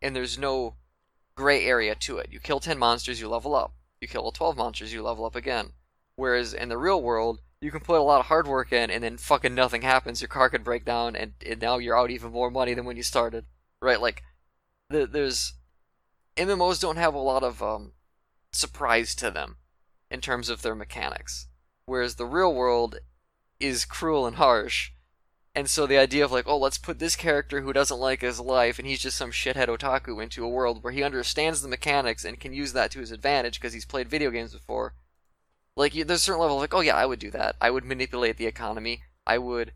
and 0.02 0.14
there's 0.14 0.38
no 0.38 0.74
gray 1.34 1.64
area 1.64 1.94
to 1.94 2.18
it. 2.18 2.28
You 2.30 2.40
kill 2.40 2.60
10 2.60 2.78
monsters, 2.78 3.20
you 3.20 3.28
level 3.28 3.54
up. 3.54 3.72
You 4.00 4.08
kill 4.08 4.22
all 4.22 4.32
12 4.32 4.56
monsters, 4.56 4.92
you 4.92 5.02
level 5.02 5.24
up 5.24 5.34
again. 5.34 5.72
Whereas 6.16 6.52
in 6.52 6.68
the 6.68 6.78
real 6.78 7.02
world, 7.02 7.40
you 7.60 7.70
can 7.70 7.80
put 7.80 7.98
a 7.98 8.02
lot 8.02 8.20
of 8.20 8.26
hard 8.26 8.46
work 8.46 8.72
in 8.72 8.90
and 8.90 9.02
then 9.02 9.16
fucking 9.16 9.54
nothing 9.54 9.82
happens. 9.82 10.20
Your 10.20 10.28
car 10.28 10.50
could 10.50 10.64
break 10.64 10.84
down 10.84 11.16
and, 11.16 11.32
and 11.44 11.60
now 11.60 11.78
you're 11.78 11.98
out 11.98 12.10
even 12.10 12.32
more 12.32 12.50
money 12.50 12.74
than 12.74 12.84
when 12.84 12.96
you 12.98 13.02
started. 13.02 13.46
Right? 13.80 14.00
Like, 14.00 14.22
there's. 14.88 15.54
MMOs 16.36 16.80
don't 16.80 16.96
have 16.96 17.14
a 17.14 17.18
lot 17.18 17.42
of 17.42 17.62
um, 17.62 17.92
surprise 18.52 19.14
to 19.16 19.30
them 19.30 19.56
in 20.10 20.20
terms 20.20 20.48
of 20.48 20.62
their 20.62 20.74
mechanics. 20.74 21.48
Whereas 21.86 22.16
the 22.16 22.26
real 22.26 22.52
world 22.54 22.98
is 23.58 23.84
cruel 23.84 24.26
and 24.26 24.36
harsh. 24.36 24.90
And 25.54 25.70
so 25.70 25.86
the 25.86 25.96
idea 25.96 26.24
of 26.24 26.32
like, 26.32 26.46
oh, 26.46 26.58
let's 26.58 26.76
put 26.76 26.98
this 26.98 27.16
character 27.16 27.62
who 27.62 27.72
doesn't 27.72 27.98
like 27.98 28.20
his 28.20 28.38
life 28.38 28.78
and 28.78 28.86
he's 28.86 29.00
just 29.00 29.16
some 29.16 29.30
shithead 29.30 29.68
otaku 29.68 30.22
into 30.22 30.44
a 30.44 30.48
world 30.48 30.84
where 30.84 30.92
he 30.92 31.02
understands 31.02 31.62
the 31.62 31.68
mechanics 31.68 32.24
and 32.24 32.38
can 32.38 32.52
use 32.52 32.74
that 32.74 32.90
to 32.90 33.00
his 33.00 33.10
advantage 33.10 33.58
because 33.58 33.72
he's 33.72 33.86
played 33.86 34.10
video 34.10 34.30
games 34.30 34.52
before. 34.52 34.94
Like, 35.74 35.94
there's 35.94 36.10
a 36.10 36.18
certain 36.18 36.42
level 36.42 36.56
of 36.56 36.60
like, 36.60 36.74
oh 36.74 36.80
yeah, 36.80 36.96
I 36.96 37.06
would 37.06 37.18
do 37.18 37.30
that. 37.30 37.56
I 37.60 37.70
would 37.70 37.84
manipulate 37.84 38.36
the 38.36 38.46
economy. 38.46 39.02
I 39.26 39.38
would 39.38 39.72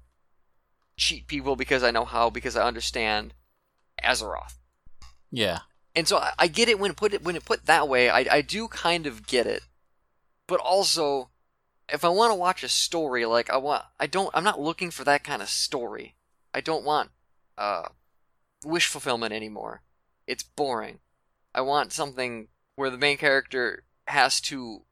cheat 0.99 1.27
people 1.27 1.57
because 1.57 1.83
I 1.83 1.91
know 1.91 2.05
how 2.05 2.29
because 2.29 2.57
I 2.57 2.67
understand 2.67 3.33
Azeroth. 4.05 4.60
Yeah. 5.31 5.61
And 5.95 6.07
so 6.07 6.19
I, 6.19 6.33
I 6.39 6.47
get 6.47 6.69
it 6.69 6.79
when 6.79 6.95
put 6.95 7.15
it 7.15 7.23
when 7.23 7.37
it 7.37 7.45
put 7.45 7.67
that 7.67 7.89
way. 7.89 8.11
I 8.11 8.27
I 8.31 8.41
do 8.43 8.69
kind 8.69 9.07
of 9.07 9.27
get 9.27 9.47
it, 9.47 9.63
but 10.47 10.61
also, 10.61 11.31
if 11.89 12.05
I 12.05 12.09
want 12.09 12.31
to 12.31 12.37
watch 12.37 12.63
a 12.63 12.69
story, 12.69 13.27
like 13.27 13.51
I 13.51 13.57
want, 13.57 13.85
I 13.99 14.07
don't. 14.07 14.31
I'm 14.35 14.45
not 14.45 14.61
looking 14.61 14.91
for 14.91 15.05
that 15.05 15.25
kind 15.25 15.43
of 15.43 15.49
story. 15.49 16.15
I 16.55 16.61
don't 16.61 16.85
want 16.85 17.11
uh, 17.59 17.89
wish 18.65 18.87
fulfillment 18.87 19.33
anymore. 19.33 19.83
It's 20.27 20.43
boring. 20.43 21.01
I 21.55 21.63
want 21.63 21.93
something 21.93 22.49
where 22.77 22.91
the 22.91 22.99
main 22.99 23.17
character 23.17 23.85
has 24.07 24.41
to 24.43 24.83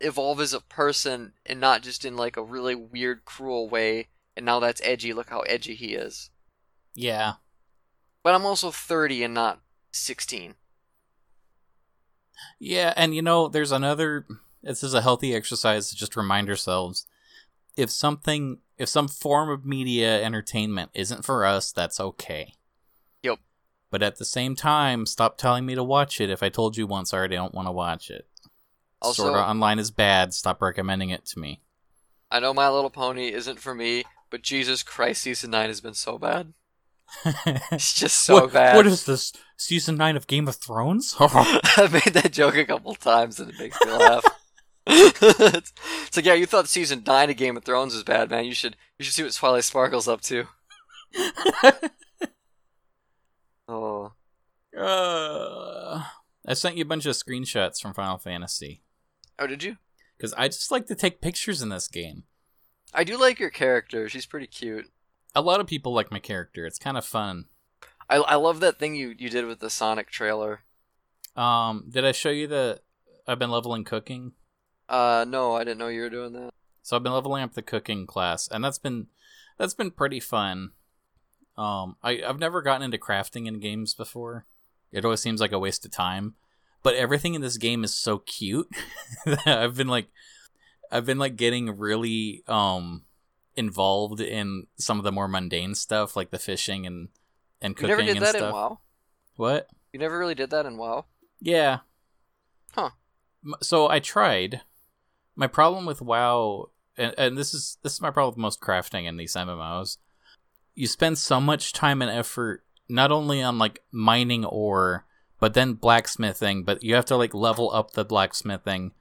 evolve 0.00 0.40
as 0.40 0.52
a 0.52 0.60
person 0.60 1.32
and 1.46 1.60
not 1.60 1.82
just 1.82 2.04
in 2.04 2.16
like 2.16 2.36
a 2.36 2.42
really 2.42 2.74
weird, 2.74 3.24
cruel 3.24 3.68
way. 3.68 4.08
And 4.36 4.46
now 4.46 4.60
that's 4.60 4.80
edgy. 4.84 5.12
Look 5.12 5.30
how 5.30 5.40
edgy 5.40 5.74
he 5.74 5.94
is. 5.94 6.30
Yeah. 6.94 7.34
But 8.22 8.34
I'm 8.34 8.46
also 8.46 8.70
30 8.70 9.24
and 9.24 9.34
not 9.34 9.60
16. 9.94 10.54
Yeah, 12.58 12.92
and 12.96 13.14
you 13.14 13.22
know, 13.22 13.48
there's 13.48 13.72
another 13.72 14.26
this 14.62 14.82
is 14.82 14.94
a 14.94 15.02
healthy 15.02 15.34
exercise 15.34 15.88
to 15.90 15.96
just 15.96 16.16
remind 16.16 16.48
ourselves 16.48 17.06
if 17.76 17.90
something 17.90 18.58
if 18.78 18.88
some 18.88 19.08
form 19.08 19.50
of 19.50 19.64
media 19.64 20.22
entertainment 20.22 20.90
isn't 20.94 21.24
for 21.24 21.44
us, 21.44 21.72
that's 21.72 22.00
okay. 22.00 22.54
Yep. 23.22 23.38
But 23.90 24.02
at 24.02 24.16
the 24.16 24.24
same 24.24 24.56
time, 24.56 25.06
stop 25.06 25.38
telling 25.38 25.64
me 25.66 25.74
to 25.74 25.84
watch 25.84 26.20
it 26.20 26.30
if 26.30 26.42
I 26.42 26.48
told 26.48 26.76
you 26.76 26.86
once 26.86 27.12
I 27.12 27.18
already 27.18 27.36
don't 27.36 27.54
want 27.54 27.68
to 27.68 27.72
watch 27.72 28.10
it. 28.10 28.26
Also- 29.00 29.24
Sword 29.24 29.36
Art 29.36 29.48
Online 29.48 29.78
is 29.78 29.90
bad. 29.90 30.34
Stop 30.34 30.60
recommending 30.62 31.10
it 31.10 31.24
to 31.26 31.38
me. 31.38 31.60
I 32.30 32.40
know 32.40 32.52
My 32.54 32.68
Little 32.68 32.90
Pony 32.90 33.32
isn't 33.32 33.60
for 33.60 33.74
me, 33.74 34.02
but 34.30 34.42
Jesus 34.42 34.82
Christ, 34.82 35.22
season 35.22 35.50
9 35.52 35.68
has 35.68 35.80
been 35.80 35.94
so 35.94 36.18
bad. 36.18 36.52
It's 37.72 37.94
just 37.94 38.24
so 38.24 38.34
what, 38.34 38.52
bad. 38.52 38.76
What 38.76 38.86
is 38.86 39.04
this? 39.04 39.32
Season 39.56 39.96
9 39.96 40.16
of 40.16 40.26
Game 40.26 40.48
of 40.48 40.56
Thrones? 40.56 41.14
I've 41.20 41.92
made 41.92 42.14
that 42.14 42.32
joke 42.32 42.56
a 42.56 42.64
couple 42.64 42.94
times 42.94 43.40
and 43.40 43.50
it 43.50 43.58
makes 43.58 43.78
me 43.84 43.92
laugh. 43.92 44.24
it's, 44.86 45.72
it's 46.06 46.16
like, 46.16 46.26
yeah, 46.26 46.34
you 46.34 46.44
thought 46.44 46.68
season 46.68 47.02
9 47.06 47.30
of 47.30 47.36
Game 47.36 47.56
of 47.56 47.64
Thrones 47.64 47.94
was 47.94 48.02
bad, 48.02 48.30
man. 48.30 48.44
You 48.44 48.54
should 48.54 48.76
you 48.98 49.04
should 49.04 49.14
see 49.14 49.22
what 49.22 49.32
Twilight 49.32 49.64
Sparkle's 49.64 50.08
up 50.08 50.20
to. 50.22 50.46
Oh. 53.66 54.12
uh, 54.76 56.02
I 56.46 56.54
sent 56.54 56.76
you 56.76 56.82
a 56.82 56.86
bunch 56.86 57.06
of 57.06 57.14
screenshots 57.14 57.80
from 57.80 57.94
Final 57.94 58.18
Fantasy. 58.18 58.82
Oh, 59.38 59.46
did 59.46 59.62
you? 59.62 59.76
Because 60.16 60.34
I 60.34 60.48
just 60.48 60.70
like 60.70 60.86
to 60.86 60.94
take 60.94 61.20
pictures 61.20 61.62
in 61.62 61.70
this 61.70 61.88
game. 61.88 62.24
I 62.92 63.04
do 63.04 63.16
like 63.16 63.40
your 63.40 63.50
character. 63.50 64.08
She's 64.08 64.26
pretty 64.26 64.46
cute. 64.46 64.90
A 65.34 65.42
lot 65.42 65.60
of 65.60 65.66
people 65.66 65.92
like 65.92 66.10
my 66.10 66.18
character. 66.18 66.66
It's 66.66 66.78
kind 66.78 66.96
of 66.96 67.04
fun. 67.04 67.46
I, 68.08 68.16
I 68.16 68.34
love 68.36 68.60
that 68.60 68.78
thing 68.78 68.94
you, 68.94 69.14
you 69.18 69.30
did 69.30 69.46
with 69.46 69.60
the 69.60 69.70
Sonic 69.70 70.10
trailer. 70.10 70.60
Um, 71.36 71.86
did 71.88 72.04
I 72.04 72.12
show 72.12 72.30
you 72.30 72.46
that 72.48 72.80
I've 73.26 73.38
been 73.38 73.50
leveling 73.50 73.84
cooking? 73.84 74.32
Uh, 74.88 75.24
no, 75.26 75.54
I 75.54 75.64
didn't 75.64 75.78
know 75.78 75.88
you 75.88 76.02
were 76.02 76.10
doing 76.10 76.32
that. 76.34 76.50
So 76.82 76.96
I've 76.96 77.02
been 77.02 77.12
leveling 77.12 77.42
up 77.42 77.54
the 77.54 77.62
cooking 77.62 78.06
class, 78.06 78.46
and 78.48 78.62
that's 78.62 78.78
been 78.78 79.06
that's 79.58 79.74
been 79.74 79.90
pretty 79.90 80.20
fun. 80.20 80.72
Um, 81.56 81.96
I 82.02 82.22
I've 82.22 82.38
never 82.38 82.60
gotten 82.60 82.82
into 82.82 82.98
crafting 82.98 83.46
in 83.46 83.58
games 83.58 83.94
before. 83.94 84.44
It 84.92 85.04
always 85.04 85.20
seems 85.20 85.40
like 85.40 85.52
a 85.52 85.58
waste 85.58 85.84
of 85.86 85.90
time, 85.90 86.34
but 86.82 86.94
everything 86.94 87.34
in 87.34 87.40
this 87.40 87.56
game 87.56 87.84
is 87.84 87.94
so 87.94 88.18
cute 88.18 88.68
that 89.24 89.46
I've 89.46 89.76
been 89.76 89.88
like, 89.88 90.08
I've 90.92 91.06
been 91.06 91.18
like 91.18 91.36
getting 91.36 91.78
really 91.78 92.42
um 92.46 93.03
involved 93.56 94.20
in 94.20 94.66
some 94.76 94.98
of 94.98 95.04
the 95.04 95.12
more 95.12 95.28
mundane 95.28 95.74
stuff, 95.74 96.16
like 96.16 96.30
the 96.30 96.38
fishing 96.38 96.86
and 96.86 97.08
and 97.60 97.72
You 97.72 97.74
cooking 97.74 97.88
never 97.88 98.02
did 98.02 98.16
and 98.16 98.26
that 98.26 98.34
stuff. 98.36 98.48
in 98.48 98.52
WoW? 98.52 98.78
What? 99.36 99.68
You 99.92 99.98
never 99.98 100.18
really 100.18 100.34
did 100.34 100.50
that 100.50 100.66
in 100.66 100.76
WoW? 100.76 101.06
Yeah. 101.40 101.78
Huh. 102.72 102.90
So 103.62 103.88
I 103.88 104.00
tried. 104.00 104.62
My 105.36 105.46
problem 105.46 105.86
with 105.86 106.00
WoW, 106.02 106.70
and, 106.96 107.14
and 107.18 107.38
this 107.38 107.54
is 107.54 107.78
this 107.82 107.94
is 107.94 108.00
my 108.00 108.10
problem 108.10 108.32
with 108.34 108.42
most 108.42 108.60
crafting 108.60 109.06
in 109.06 109.16
these 109.16 109.34
MMOs. 109.34 109.98
You 110.74 110.86
spend 110.86 111.18
so 111.18 111.40
much 111.40 111.72
time 111.72 112.02
and 112.02 112.10
effort 112.10 112.64
not 112.88 113.12
only 113.12 113.42
on 113.42 113.58
like 113.58 113.80
mining 113.92 114.44
ore, 114.44 115.06
but 115.40 115.54
then 115.54 115.74
blacksmithing. 115.74 116.64
But 116.64 116.82
you 116.82 116.94
have 116.94 117.06
to 117.06 117.16
like 117.16 117.34
level 117.34 117.70
up 117.72 117.92
the 117.92 118.04
blacksmithing. 118.04 118.92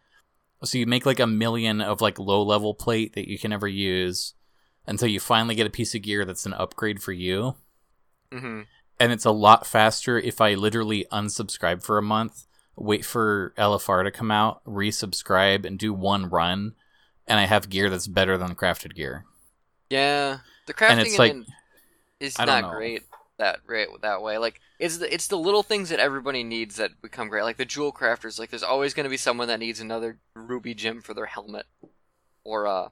So 0.63 0.77
you 0.77 0.85
make 0.85 1.05
like 1.05 1.19
a 1.19 1.27
million 1.27 1.81
of 1.81 1.99
like 2.01 2.19
low 2.19 2.41
level 2.43 2.73
plate 2.73 3.13
that 3.13 3.27
you 3.27 3.37
can 3.37 3.49
never 3.49 3.67
use 3.67 4.33
until 4.85 5.07
you 5.07 5.19
finally 5.19 5.55
get 5.55 5.67
a 5.67 5.71
piece 5.71 5.93
of 5.95 6.01
gear 6.01 6.25
that's 6.25 6.45
an 6.45 6.53
upgrade 6.53 7.01
for 7.01 7.11
you 7.11 7.55
Mm-hmm. 8.31 8.61
and 8.99 9.11
it's 9.11 9.25
a 9.25 9.31
lot 9.31 9.67
faster 9.67 10.17
if 10.17 10.41
I 10.41 10.55
literally 10.55 11.05
unsubscribe 11.11 11.83
for 11.83 11.97
a 11.99 12.01
month, 12.01 12.45
wait 12.75 13.05
for 13.05 13.53
LFR 13.57 14.03
to 14.03 14.11
come 14.11 14.31
out, 14.31 14.63
resubscribe, 14.65 15.65
and 15.65 15.77
do 15.77 15.93
one 15.93 16.29
run, 16.29 16.73
and 17.27 17.39
I 17.39 17.45
have 17.45 17.69
gear 17.69 17.89
that's 17.91 18.07
better 18.07 18.37
than 18.37 18.55
crafted 18.55 18.95
gear. 18.95 19.25
Yeah, 19.89 20.39
the 20.65 20.73
And 20.89 20.99
crafting 20.99 21.05
it's 21.05 21.19
like- 21.19 21.35
is 22.19 22.37
not 22.39 22.63
know. 22.63 22.71
great 22.71 23.03
that 23.37 23.59
right 23.67 23.87
that 24.01 24.21
way. 24.23 24.37
Like 24.39 24.59
it's 24.79 24.97
the 24.97 25.13
it's 25.13 25.27
the 25.27 25.37
little 25.37 25.61
things 25.63 25.89
that 25.89 25.99
everybody 25.99 26.43
needs 26.43 26.77
that 26.77 26.99
become 27.01 27.27
great. 27.29 27.43
Like 27.43 27.57
the 27.57 27.65
jewel 27.65 27.91
crafters. 27.91 28.39
Like 28.39 28.49
there's 28.49 28.63
always 28.63 28.93
going 28.95 29.03
to 29.03 29.09
be 29.09 29.17
someone 29.17 29.47
that 29.49 29.59
needs 29.59 29.79
another 29.79 30.17
ruby 30.35 30.73
gem 30.73 31.01
for 31.01 31.13
their 31.13 31.25
helmet, 31.27 31.65
or 32.43 32.65
uh, 32.67 32.89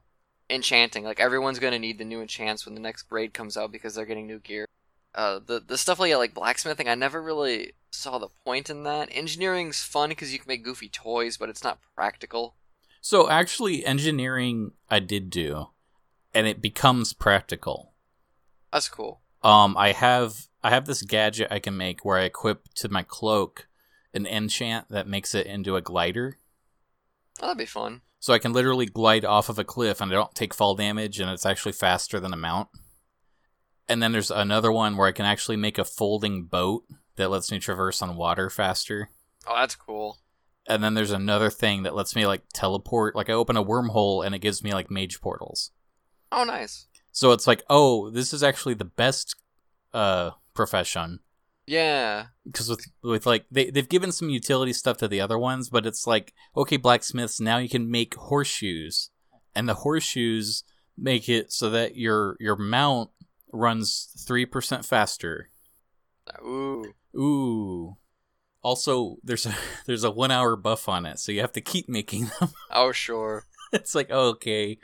enchanting. 0.50 1.04
Like 1.04 1.20
everyone's 1.20 1.58
going 1.58 1.72
to 1.72 1.78
need 1.78 1.98
the 1.98 2.04
new 2.04 2.20
enchants 2.20 2.64
when 2.64 2.74
the 2.74 2.80
next 2.80 3.02
grade 3.02 3.34
comes 3.34 3.56
out 3.56 3.72
because 3.72 3.94
they're 3.94 4.06
getting 4.06 4.26
new 4.26 4.38
gear. 4.38 4.66
Uh, 5.14 5.40
the 5.44 5.60
the 5.60 5.76
stuff 5.76 5.98
like 5.98 6.14
like 6.14 6.34
blacksmithing, 6.34 6.88
I 6.88 6.94
never 6.94 7.20
really 7.20 7.72
saw 7.90 8.18
the 8.18 8.28
point 8.44 8.70
in 8.70 8.84
that. 8.84 9.10
Engineering's 9.10 9.82
fun 9.82 10.08
because 10.08 10.32
you 10.32 10.38
can 10.38 10.48
make 10.48 10.64
goofy 10.64 10.88
toys, 10.88 11.36
but 11.36 11.48
it's 11.48 11.62
not 11.62 11.78
practical. 11.94 12.54
So 13.00 13.28
actually, 13.28 13.84
engineering 13.84 14.72
I 14.90 15.00
did 15.00 15.28
do, 15.28 15.68
and 16.32 16.46
it 16.46 16.62
becomes 16.62 17.12
practical. 17.12 17.92
That's 18.72 18.88
cool. 18.88 19.20
Um, 19.42 19.76
I 19.76 19.92
have 19.92 20.46
I 20.62 20.70
have 20.70 20.86
this 20.86 21.02
gadget 21.02 21.48
I 21.50 21.58
can 21.58 21.76
make 21.76 22.04
where 22.04 22.18
I 22.18 22.24
equip 22.24 22.72
to 22.74 22.88
my 22.88 23.02
cloak 23.02 23.66
an 24.14 24.26
enchant 24.26 24.88
that 24.90 25.08
makes 25.08 25.34
it 25.34 25.46
into 25.46 25.76
a 25.76 25.82
glider. 25.82 26.38
Oh, 27.40 27.46
that'd 27.46 27.58
be 27.58 27.66
fun. 27.66 28.02
So 28.22 28.32
I 28.32 28.38
can 28.38 28.52
literally 28.52 28.86
glide 28.86 29.24
off 29.24 29.48
of 29.48 29.58
a 29.58 29.64
cliff 29.64 30.00
and 30.00 30.12
I 30.12 30.14
don't 30.14 30.32
take 30.32 30.54
fall 30.54 30.76
damage 30.76 31.18
and 31.18 31.28
it's 31.28 31.44
actually 31.44 31.72
faster 31.72 32.20
than 32.20 32.32
a 32.32 32.36
mount. 32.36 32.68
And 33.88 34.00
then 34.00 34.12
there's 34.12 34.30
another 34.30 34.70
one 34.70 34.96
where 34.96 35.08
I 35.08 35.12
can 35.12 35.26
actually 35.26 35.56
make 35.56 35.76
a 35.76 35.84
folding 35.84 36.44
boat 36.44 36.84
that 37.16 37.30
lets 37.32 37.50
me 37.50 37.58
traverse 37.58 38.00
on 38.00 38.14
water 38.14 38.48
faster. 38.48 39.10
Oh, 39.44 39.56
that's 39.56 39.74
cool. 39.74 40.18
And 40.68 40.84
then 40.84 40.94
there's 40.94 41.10
another 41.10 41.50
thing 41.50 41.82
that 41.82 41.96
lets 41.96 42.14
me 42.14 42.24
like 42.24 42.44
teleport. 42.54 43.16
Like 43.16 43.28
I 43.28 43.32
open 43.32 43.56
a 43.56 43.64
wormhole 43.64 44.24
and 44.24 44.36
it 44.36 44.38
gives 44.38 44.62
me 44.62 44.72
like 44.72 44.88
mage 44.88 45.20
portals. 45.20 45.72
Oh, 46.30 46.44
nice. 46.44 46.86
So 47.10 47.32
it's 47.32 47.48
like, 47.48 47.64
oh, 47.68 48.08
this 48.08 48.32
is 48.32 48.44
actually 48.44 48.74
the 48.74 48.84
best 48.84 49.34
uh 49.92 50.30
profession 50.54 51.18
Yeah. 51.66 52.26
because 52.44 52.68
with 52.68 52.86
with 53.02 53.26
like 53.26 53.46
they 53.50 53.70
they've 53.70 53.88
given 53.88 54.10
some 54.12 54.28
utility 54.30 54.72
stuff 54.72 54.96
to 54.98 55.08
the 55.08 55.20
other 55.20 55.38
ones, 55.38 55.68
but 55.70 55.86
it's 55.86 56.06
like 56.06 56.32
okay, 56.56 56.76
blacksmiths 56.76 57.40
now 57.40 57.58
you 57.58 57.68
can 57.68 57.90
make 57.90 58.14
horseshoes, 58.16 59.10
and 59.54 59.68
the 59.68 59.74
horseshoes 59.74 60.64
make 60.98 61.28
it 61.28 61.52
so 61.52 61.70
that 61.70 61.96
your 61.96 62.36
your 62.40 62.56
mount 62.56 63.10
runs 63.52 64.08
three 64.26 64.46
percent 64.46 64.84
faster. 64.84 65.50
Ooh. 66.44 66.92
Ooh. 67.16 67.96
Also, 68.62 69.16
there's 69.22 69.46
a 69.46 69.54
there's 69.86 70.04
a 70.04 70.10
one 70.10 70.30
hour 70.30 70.56
buff 70.56 70.88
on 70.88 71.06
it, 71.06 71.18
so 71.18 71.32
you 71.32 71.40
have 71.40 71.52
to 71.52 71.60
keep 71.60 71.88
making 71.88 72.30
them. 72.40 72.50
Oh, 72.70 72.92
sure. 72.92 73.44
it's 73.72 73.94
like 73.94 74.10
okay, 74.10 74.78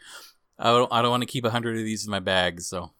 I 0.58 0.64
don't 0.70 0.92
I 0.92 1.02
don't 1.02 1.10
want 1.10 1.22
to 1.22 1.26
keep 1.28 1.44
a 1.44 1.50
hundred 1.50 1.76
of 1.78 1.84
these 1.84 2.04
in 2.06 2.10
my 2.10 2.20
bag, 2.20 2.60
so 2.60 2.92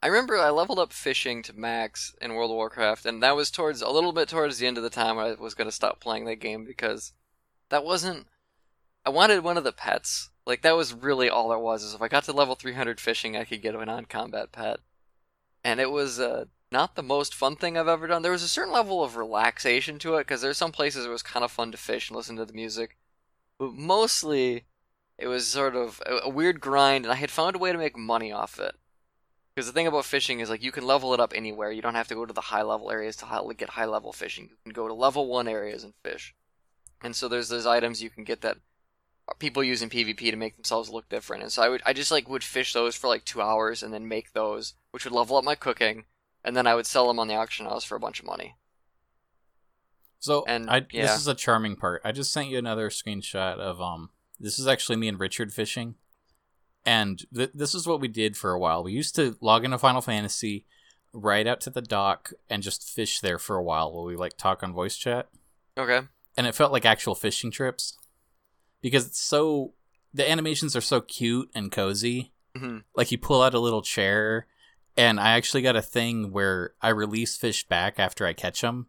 I 0.00 0.06
remember 0.06 0.36
I 0.36 0.50
leveled 0.50 0.78
up 0.78 0.92
fishing 0.92 1.42
to 1.42 1.52
max 1.52 2.14
in 2.20 2.34
World 2.34 2.52
of 2.52 2.56
Warcraft, 2.56 3.04
and 3.04 3.22
that 3.22 3.34
was 3.34 3.50
towards 3.50 3.82
a 3.82 3.90
little 3.90 4.12
bit 4.12 4.28
towards 4.28 4.58
the 4.58 4.66
end 4.66 4.76
of 4.76 4.84
the 4.84 4.90
time 4.90 5.18
I 5.18 5.34
was 5.34 5.54
going 5.54 5.68
to 5.68 5.74
stop 5.74 5.98
playing 5.98 6.24
that 6.26 6.36
game 6.36 6.64
because 6.64 7.12
that 7.70 7.84
wasn't 7.84 8.26
I 9.04 9.10
wanted 9.10 9.42
one 9.42 9.56
of 9.56 9.64
the 9.64 9.72
pets. 9.72 10.30
Like 10.46 10.62
that 10.62 10.76
was 10.76 10.94
really 10.94 11.28
all 11.28 11.52
it 11.52 11.60
was. 11.60 11.82
Is 11.82 11.94
if 11.94 12.02
I 12.02 12.08
got 12.08 12.24
to 12.24 12.32
level 12.32 12.54
300 12.54 13.00
fishing, 13.00 13.36
I 13.36 13.44
could 13.44 13.62
get 13.62 13.74
a 13.74 13.84
non-combat 13.84 14.52
pet, 14.52 14.80
and 15.64 15.80
it 15.80 15.90
was 15.90 16.20
uh, 16.20 16.44
not 16.70 16.94
the 16.94 17.02
most 17.02 17.34
fun 17.34 17.56
thing 17.56 17.76
I've 17.76 17.88
ever 17.88 18.06
done. 18.06 18.22
There 18.22 18.32
was 18.32 18.42
a 18.42 18.48
certain 18.48 18.72
level 18.72 19.02
of 19.02 19.16
relaxation 19.16 19.98
to 20.00 20.16
it 20.16 20.26
because 20.26 20.42
there's 20.42 20.58
some 20.58 20.72
places 20.72 21.06
it 21.06 21.10
was 21.10 21.22
kind 21.22 21.44
of 21.44 21.50
fun 21.50 21.72
to 21.72 21.78
fish 21.78 22.08
and 22.08 22.16
listen 22.16 22.36
to 22.36 22.44
the 22.44 22.52
music, 22.52 22.96
but 23.58 23.72
mostly 23.72 24.64
it 25.18 25.26
was 25.26 25.46
sort 25.48 25.74
of 25.74 26.00
a, 26.06 26.20
a 26.24 26.28
weird 26.28 26.60
grind, 26.60 27.04
and 27.04 27.12
I 27.12 27.16
had 27.16 27.30
found 27.30 27.56
a 27.56 27.58
way 27.58 27.72
to 27.72 27.78
make 27.78 27.96
money 27.96 28.30
off 28.30 28.60
it. 28.60 28.76
Because 29.58 29.66
the 29.66 29.72
thing 29.72 29.88
about 29.88 30.04
fishing 30.04 30.38
is 30.38 30.50
like 30.50 30.62
you 30.62 30.70
can 30.70 30.86
level 30.86 31.12
it 31.14 31.18
up 31.18 31.32
anywhere. 31.34 31.72
You 31.72 31.82
don't 31.82 31.96
have 31.96 32.06
to 32.06 32.14
go 32.14 32.24
to 32.24 32.32
the 32.32 32.40
high 32.40 32.62
level 32.62 32.92
areas 32.92 33.16
to 33.16 33.24
high, 33.24 33.40
get 33.56 33.70
high 33.70 33.86
level 33.86 34.12
fishing. 34.12 34.44
You 34.44 34.56
can 34.62 34.72
go 34.72 34.86
to 34.86 34.94
level 34.94 35.26
one 35.26 35.48
areas 35.48 35.82
and 35.82 35.94
fish. 36.04 36.32
And 37.02 37.16
so 37.16 37.26
there's 37.26 37.48
those 37.48 37.66
items 37.66 38.00
you 38.00 38.08
can 38.08 38.22
get 38.22 38.40
that 38.42 38.58
people 39.40 39.64
use 39.64 39.82
in 39.82 39.90
PvP 39.90 40.30
to 40.30 40.36
make 40.36 40.54
themselves 40.54 40.90
look 40.90 41.08
different. 41.08 41.42
And 41.42 41.50
so 41.50 41.60
I 41.60 41.70
would 41.70 41.82
I 41.84 41.92
just 41.92 42.12
like 42.12 42.28
would 42.28 42.44
fish 42.44 42.72
those 42.72 42.94
for 42.94 43.08
like 43.08 43.24
two 43.24 43.42
hours 43.42 43.82
and 43.82 43.92
then 43.92 44.06
make 44.06 44.32
those, 44.32 44.74
which 44.92 45.04
would 45.04 45.12
level 45.12 45.36
up 45.36 45.42
my 45.42 45.56
cooking, 45.56 46.04
and 46.44 46.56
then 46.56 46.68
I 46.68 46.76
would 46.76 46.86
sell 46.86 47.08
them 47.08 47.18
on 47.18 47.26
the 47.26 47.34
auction 47.34 47.66
house 47.66 47.82
for 47.82 47.96
a 47.96 48.00
bunch 48.00 48.20
of 48.20 48.26
money. 48.26 48.54
So 50.20 50.44
And, 50.46 50.70
I, 50.70 50.86
yeah. 50.92 51.02
this 51.02 51.16
is 51.16 51.26
a 51.26 51.34
charming 51.34 51.74
part. 51.74 52.00
I 52.04 52.12
just 52.12 52.32
sent 52.32 52.46
you 52.46 52.58
another 52.58 52.90
screenshot 52.90 53.58
of 53.58 53.80
um. 53.80 54.10
This 54.38 54.60
is 54.60 54.68
actually 54.68 54.98
me 54.98 55.08
and 55.08 55.18
Richard 55.18 55.52
fishing, 55.52 55.96
and 56.88 57.22
th- 57.34 57.50
this 57.54 57.74
is 57.74 57.86
what 57.86 58.00
we 58.00 58.08
did 58.08 58.36
for 58.36 58.50
a 58.52 58.58
while. 58.58 58.82
We 58.82 58.92
used 58.92 59.14
to 59.16 59.36
log 59.40 59.64
into 59.64 59.78
Final 59.78 60.00
Fantasy, 60.00 60.64
ride 61.12 61.46
out 61.46 61.60
to 61.62 61.70
the 61.70 61.82
dock, 61.82 62.32
and 62.50 62.62
just 62.62 62.88
fish 62.88 63.20
there 63.20 63.38
for 63.38 63.56
a 63.56 63.62
while 63.62 63.92
while 63.92 64.04
we 64.04 64.16
like 64.16 64.36
talk 64.36 64.62
on 64.62 64.72
voice 64.72 64.96
chat. 64.96 65.28
Okay. 65.76 66.00
and 66.36 66.46
it 66.46 66.54
felt 66.54 66.72
like 66.72 66.84
actual 66.86 67.14
fishing 67.14 67.50
trips 67.50 67.96
because 68.80 69.06
it's 69.06 69.20
so 69.20 69.74
the 70.14 70.28
animations 70.28 70.74
are 70.74 70.80
so 70.80 71.00
cute 71.00 71.48
and 71.54 71.70
cozy 71.70 72.32
hmm 72.56 72.78
like 72.96 73.12
you 73.12 73.18
pull 73.18 73.42
out 73.42 73.54
a 73.54 73.60
little 73.60 73.82
chair 73.82 74.46
and 74.96 75.20
i 75.20 75.30
actually 75.36 75.62
got 75.62 75.76
a 75.76 75.82
thing 75.82 76.32
where 76.32 76.72
i 76.82 76.88
release 76.88 77.36
fish 77.36 77.66
back 77.68 77.98
after 78.00 78.26
i 78.26 78.32
catch 78.32 78.60
them 78.62 78.86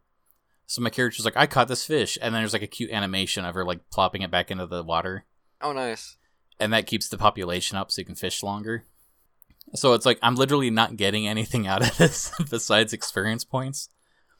so 0.66 0.82
my 0.82 0.90
character's 0.90 1.26
like 1.26 1.38
i 1.38 1.46
caught 1.46 1.68
this 1.68 1.86
fish 1.86 2.18
and 2.22 2.34
then 2.34 2.42
there's 2.42 2.54
like 2.54 2.64
a 2.70 2.76
cute 2.78 2.92
animation 2.92 3.46
of 3.46 3.54
her 3.54 3.66
like 3.66 3.88
plopping 3.92 4.24
it 4.24 4.32
back 4.32 4.50
into 4.50 4.66
the 4.66 4.84
water 4.84 5.26
Oh, 5.62 5.74
nice. 5.74 6.16
And 6.60 6.74
that 6.74 6.88
keeps 6.88 7.10
the 7.10 7.18
population 7.18 7.78
up 7.78 7.92
so 7.92 8.02
you 8.02 8.06
can 8.06 8.16
fish 8.16 8.44
longer. 8.44 8.86
So 9.76 9.94
it's 9.94 10.06
like 10.06 10.20
i'm 10.22 10.36
literally 10.36 10.70
not 10.70 10.98
getting 10.98 11.28
anything 11.28 11.68
out 11.68 11.82
of 11.82 11.98
this 11.98 12.32
besides 12.50 12.94
experience 12.94 13.44
points. 13.44 13.90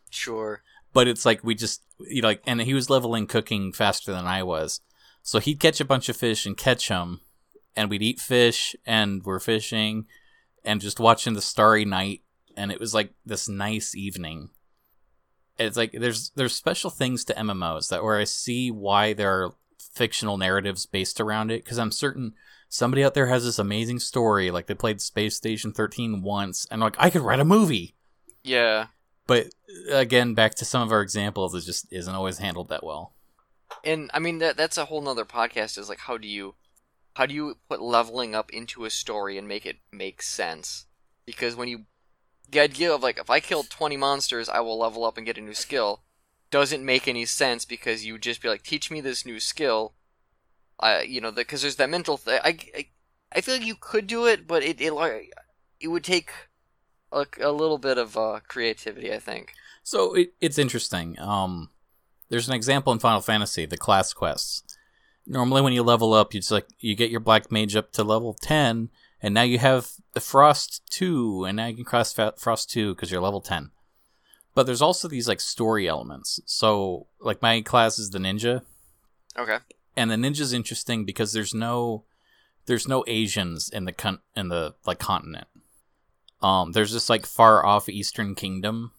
Sure. 0.10 0.64
but 0.92 1.08
it's 1.08 1.26
like 1.26 1.44
we 1.44 1.54
just 1.54 1.84
you 2.00 2.22
know 2.22 2.30
like 2.30 2.42
and 2.48 2.62
he 2.62 2.74
was 2.74 2.90
leveling 2.90 3.28
cooking 3.28 3.72
faster 3.72 4.12
than 4.12 4.26
i 4.26 4.42
was. 4.44 4.82
So 5.22 5.40
he'd 5.40 5.60
catch 5.60 5.80
a 5.80 5.86
bunch 5.86 6.10
of 6.10 6.18
fish 6.18 6.46
and 6.46 6.58
catch 6.58 6.88
them 6.88 7.22
and 7.76 7.90
we'd 7.90 8.02
eat 8.02 8.20
fish 8.20 8.76
and 8.86 9.24
we're 9.24 9.40
fishing 9.40 10.08
and 10.66 10.82
just 10.82 11.00
watching 11.00 11.34
the 11.34 11.42
starry 11.42 11.86
night 11.86 12.22
and 12.58 12.72
it 12.72 12.80
was 12.80 12.94
like 12.94 13.14
this 13.26 13.48
nice 13.48 13.96
evening. 13.96 14.50
It's 15.58 15.78
like 15.78 15.92
there's 15.92 16.32
there's 16.32 16.56
special 16.56 16.90
things 16.90 17.24
to 17.26 17.34
mmos 17.36 17.90
that 17.90 18.04
where 18.04 18.18
i 18.18 18.24
see 18.24 18.72
why 18.72 19.14
there 19.14 19.44
are 19.44 19.54
fictional 19.92 20.38
narratives 20.38 20.86
based 20.86 21.20
around 21.20 21.52
it 21.52 21.64
because 21.64 21.80
i'm 21.80 21.92
certain 21.92 22.34
somebody 22.70 23.04
out 23.04 23.14
there 23.14 23.28
has 23.28 23.44
this 23.44 23.60
amazing 23.60 24.00
story 24.00 24.52
like 24.52 24.68
they 24.68 24.74
played 24.76 25.02
space 25.02 25.36
station 25.36 25.72
13 25.74 26.22
once 26.22 26.68
and 26.70 26.82
like 26.82 26.96
i 27.00 27.10
could 27.10 27.22
write 27.22 27.40
a 27.40 27.46
movie 27.46 27.96
Yeah. 28.44 28.88
but 29.28 29.48
uh, 29.92 29.96
again, 29.96 30.34
back 30.34 30.56
to 30.56 30.66
some 30.66 30.82
of 30.82 30.92
our 30.92 31.02
examples, 31.02 31.54
it 31.54 31.62
just 31.62 31.92
isn't 31.92 32.14
always 32.16 32.40
handled 32.40 32.70
that 32.70 32.84
well. 32.84 33.14
And 33.84 34.10
I 34.14 34.20
mean 34.20 34.40
that 34.40 34.58
that's 34.58 34.78
a 34.78 34.86
whole 34.86 35.02
nother 35.02 35.26
podcast. 35.26 35.78
Is 35.78 35.90
like 35.90 36.00
how 36.00 36.18
do 36.18 36.28
you 36.28 36.56
how 37.16 37.26
do 37.28 37.34
you 37.36 37.58
put 37.70 37.82
leveling 37.82 38.34
up 38.34 38.52
into 38.52 38.86
a 38.86 38.90
story 38.90 39.38
and 39.38 39.48
make 39.48 39.66
it 39.68 39.78
make 39.92 40.24
sense? 40.24 40.86
Because 41.28 41.56
when 41.56 41.68
you 41.68 41.86
the 42.50 42.60
idea 42.60 42.92
of 42.92 43.04
like 43.04 43.20
if 43.20 43.30
I 43.30 43.40
kill 43.40 43.62
twenty 43.64 43.96
monsters, 43.98 44.50
I 44.50 44.60
will 44.62 44.80
level 44.80 45.06
up 45.06 45.18
and 45.18 45.26
get 45.26 45.38
a 45.38 45.42
new 45.42 45.54
skill 45.54 46.02
doesn't 46.52 46.86
make 46.86 47.08
any 47.08 47.26
sense 47.26 47.66
because 47.66 48.06
you 48.06 48.14
would 48.14 48.22
just 48.22 48.42
be 48.42 48.50
like 48.50 48.64
teach 48.64 48.90
me 48.90 49.02
this 49.02 49.26
new 49.26 49.40
skill. 49.40 49.94
I 50.80 51.02
you 51.02 51.22
know 51.22 51.32
because 51.32 51.62
there's 51.62 51.76
that 51.78 51.90
mental 51.90 52.18
thing. 52.18 52.40
I, 52.44 52.58
I 53.32 53.42
feel 53.42 53.56
like 53.56 53.66
you 53.66 53.76
could 53.80 54.08
do 54.08 54.26
it, 54.26 54.48
but 54.48 54.64
it 54.64 54.82
it 54.82 54.94
like 54.94 55.34
it 55.80 55.88
would 55.90 56.04
take 56.04 56.32
a, 57.12 57.26
a 57.42 57.52
little 57.52 57.78
bit 57.78 57.98
of 57.98 58.18
uh, 58.18 58.40
creativity. 58.48 59.14
I 59.14 59.20
think. 59.20 59.54
So 59.84 60.14
it, 60.16 60.34
it's 60.42 60.58
interesting. 60.58 61.20
Um, 61.20 61.70
there's 62.30 62.48
an 62.48 62.56
example 62.56 62.94
in 62.94 63.00
Final 63.00 63.22
Fantasy, 63.22 63.66
the 63.66 63.78
class 63.78 64.14
quests. 64.14 64.78
Normally, 65.26 65.62
when 65.62 65.74
you 65.74 65.84
level 65.84 66.14
up, 66.14 66.34
you 66.34 66.42
like 66.50 66.68
you 66.80 66.96
get 66.96 67.12
your 67.12 67.20
black 67.20 67.52
mage 67.52 67.76
up 67.76 67.92
to 67.94 68.04
level 68.04 68.34
ten, 68.34 68.90
and 69.22 69.34
now 69.34 69.44
you 69.44 69.60
have 69.60 69.92
the 70.14 70.22
frost 70.22 70.82
two, 70.90 71.44
and 71.46 71.58
now 71.58 71.68
you 71.68 71.76
can 71.76 71.86
cross 71.86 72.14
frost 72.14 72.70
two 72.70 72.96
because 72.96 73.12
you're 73.12 73.22
level 73.22 73.42
ten. 73.42 73.72
But 74.56 74.66
there's 74.66 74.82
also 74.82 75.08
these 75.08 75.28
like 75.28 75.40
story 75.40 75.88
elements. 75.88 76.40
So, 76.46 77.08
like 77.20 77.42
my 77.42 77.62
class 77.62 78.00
is 78.00 78.10
the 78.10 78.20
ninja, 78.20 78.64
Okay. 79.38 79.58
and 79.96 80.10
the 80.12 80.16
ninja's 80.16 80.54
interesting 80.54 81.06
because 81.06 81.34
there's 81.34 81.54
no 81.54 82.04
there's 82.66 82.88
no 82.88 83.04
Asians 83.08 83.70
in 83.70 83.86
the 83.86 83.92
con- 83.94 84.20
in 84.36 84.50
the 84.50 84.76
like 84.86 85.00
continent. 85.00 85.48
Um, 86.42 86.72
there's 86.72 86.94
this 86.94 87.10
like 87.10 87.26
far 87.26 87.66
off 87.66 87.90
Eastern 87.90 88.34
kingdom, 88.36 88.92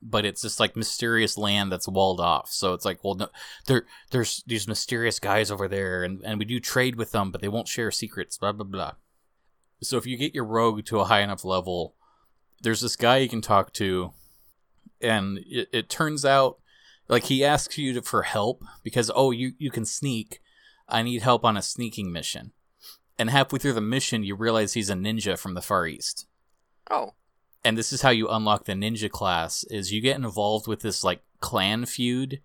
but 0.00 0.24
it's 0.24 0.42
this 0.42 0.60
like 0.60 0.76
mysterious 0.76 1.36
land 1.38 1.72
that's 1.72 1.88
walled 1.88 2.20
off. 2.20 2.50
So 2.50 2.72
it's 2.74 2.84
like, 2.84 3.02
well, 3.02 3.14
no, 3.14 3.28
there 3.66 3.86
there's 4.10 4.42
these 4.46 4.68
mysterious 4.68 5.18
guys 5.18 5.50
over 5.50 5.68
there, 5.68 6.04
and 6.04 6.22
and 6.24 6.38
we 6.38 6.44
do 6.44 6.60
trade 6.60 6.96
with 6.96 7.12
them, 7.12 7.30
but 7.30 7.40
they 7.40 7.48
won't 7.48 7.68
share 7.68 7.90
secrets. 7.90 8.38
Blah 8.38 8.52
blah 8.52 8.64
blah. 8.66 8.92
So 9.82 9.96
if 9.96 10.06
you 10.06 10.16
get 10.16 10.34
your 10.34 10.44
rogue 10.44 10.84
to 10.86 11.00
a 11.00 11.04
high 11.06 11.22
enough 11.22 11.44
level, 11.44 11.96
there's 12.62 12.80
this 12.80 12.94
guy 12.96 13.16
you 13.18 13.28
can 13.28 13.40
talk 13.40 13.72
to, 13.74 14.12
and 15.02 15.38
it, 15.46 15.68
it 15.72 15.88
turns 15.88 16.24
out 16.24 16.58
like 17.08 17.24
he 17.24 17.44
asks 17.44 17.76
you 17.78 17.92
to, 17.94 18.02
for 18.02 18.22
help 18.22 18.64
because 18.82 19.10
oh 19.14 19.30
you 19.30 19.52
you 19.58 19.70
can 19.70 19.84
sneak. 19.84 20.40
I 20.88 21.02
need 21.02 21.22
help 21.22 21.44
on 21.44 21.56
a 21.56 21.62
sneaking 21.62 22.12
mission. 22.12 22.52
And 23.18 23.30
halfway 23.30 23.58
through 23.58 23.74
the 23.74 23.80
mission 23.80 24.24
you 24.24 24.34
realize 24.34 24.74
he's 24.74 24.90
a 24.90 24.94
ninja 24.94 25.38
from 25.38 25.54
the 25.54 25.62
far 25.62 25.86
east. 25.86 26.26
Oh. 26.90 27.14
and 27.64 27.78
this 27.78 27.92
is 27.92 28.02
how 28.02 28.10
you 28.10 28.28
unlock 28.28 28.64
the 28.64 28.72
ninja 28.72 29.08
class 29.08 29.64
is 29.70 29.92
you 29.92 30.00
get 30.00 30.16
involved 30.16 30.66
with 30.66 30.80
this 30.80 31.04
like 31.04 31.22
clan 31.40 31.86
feud 31.86 32.40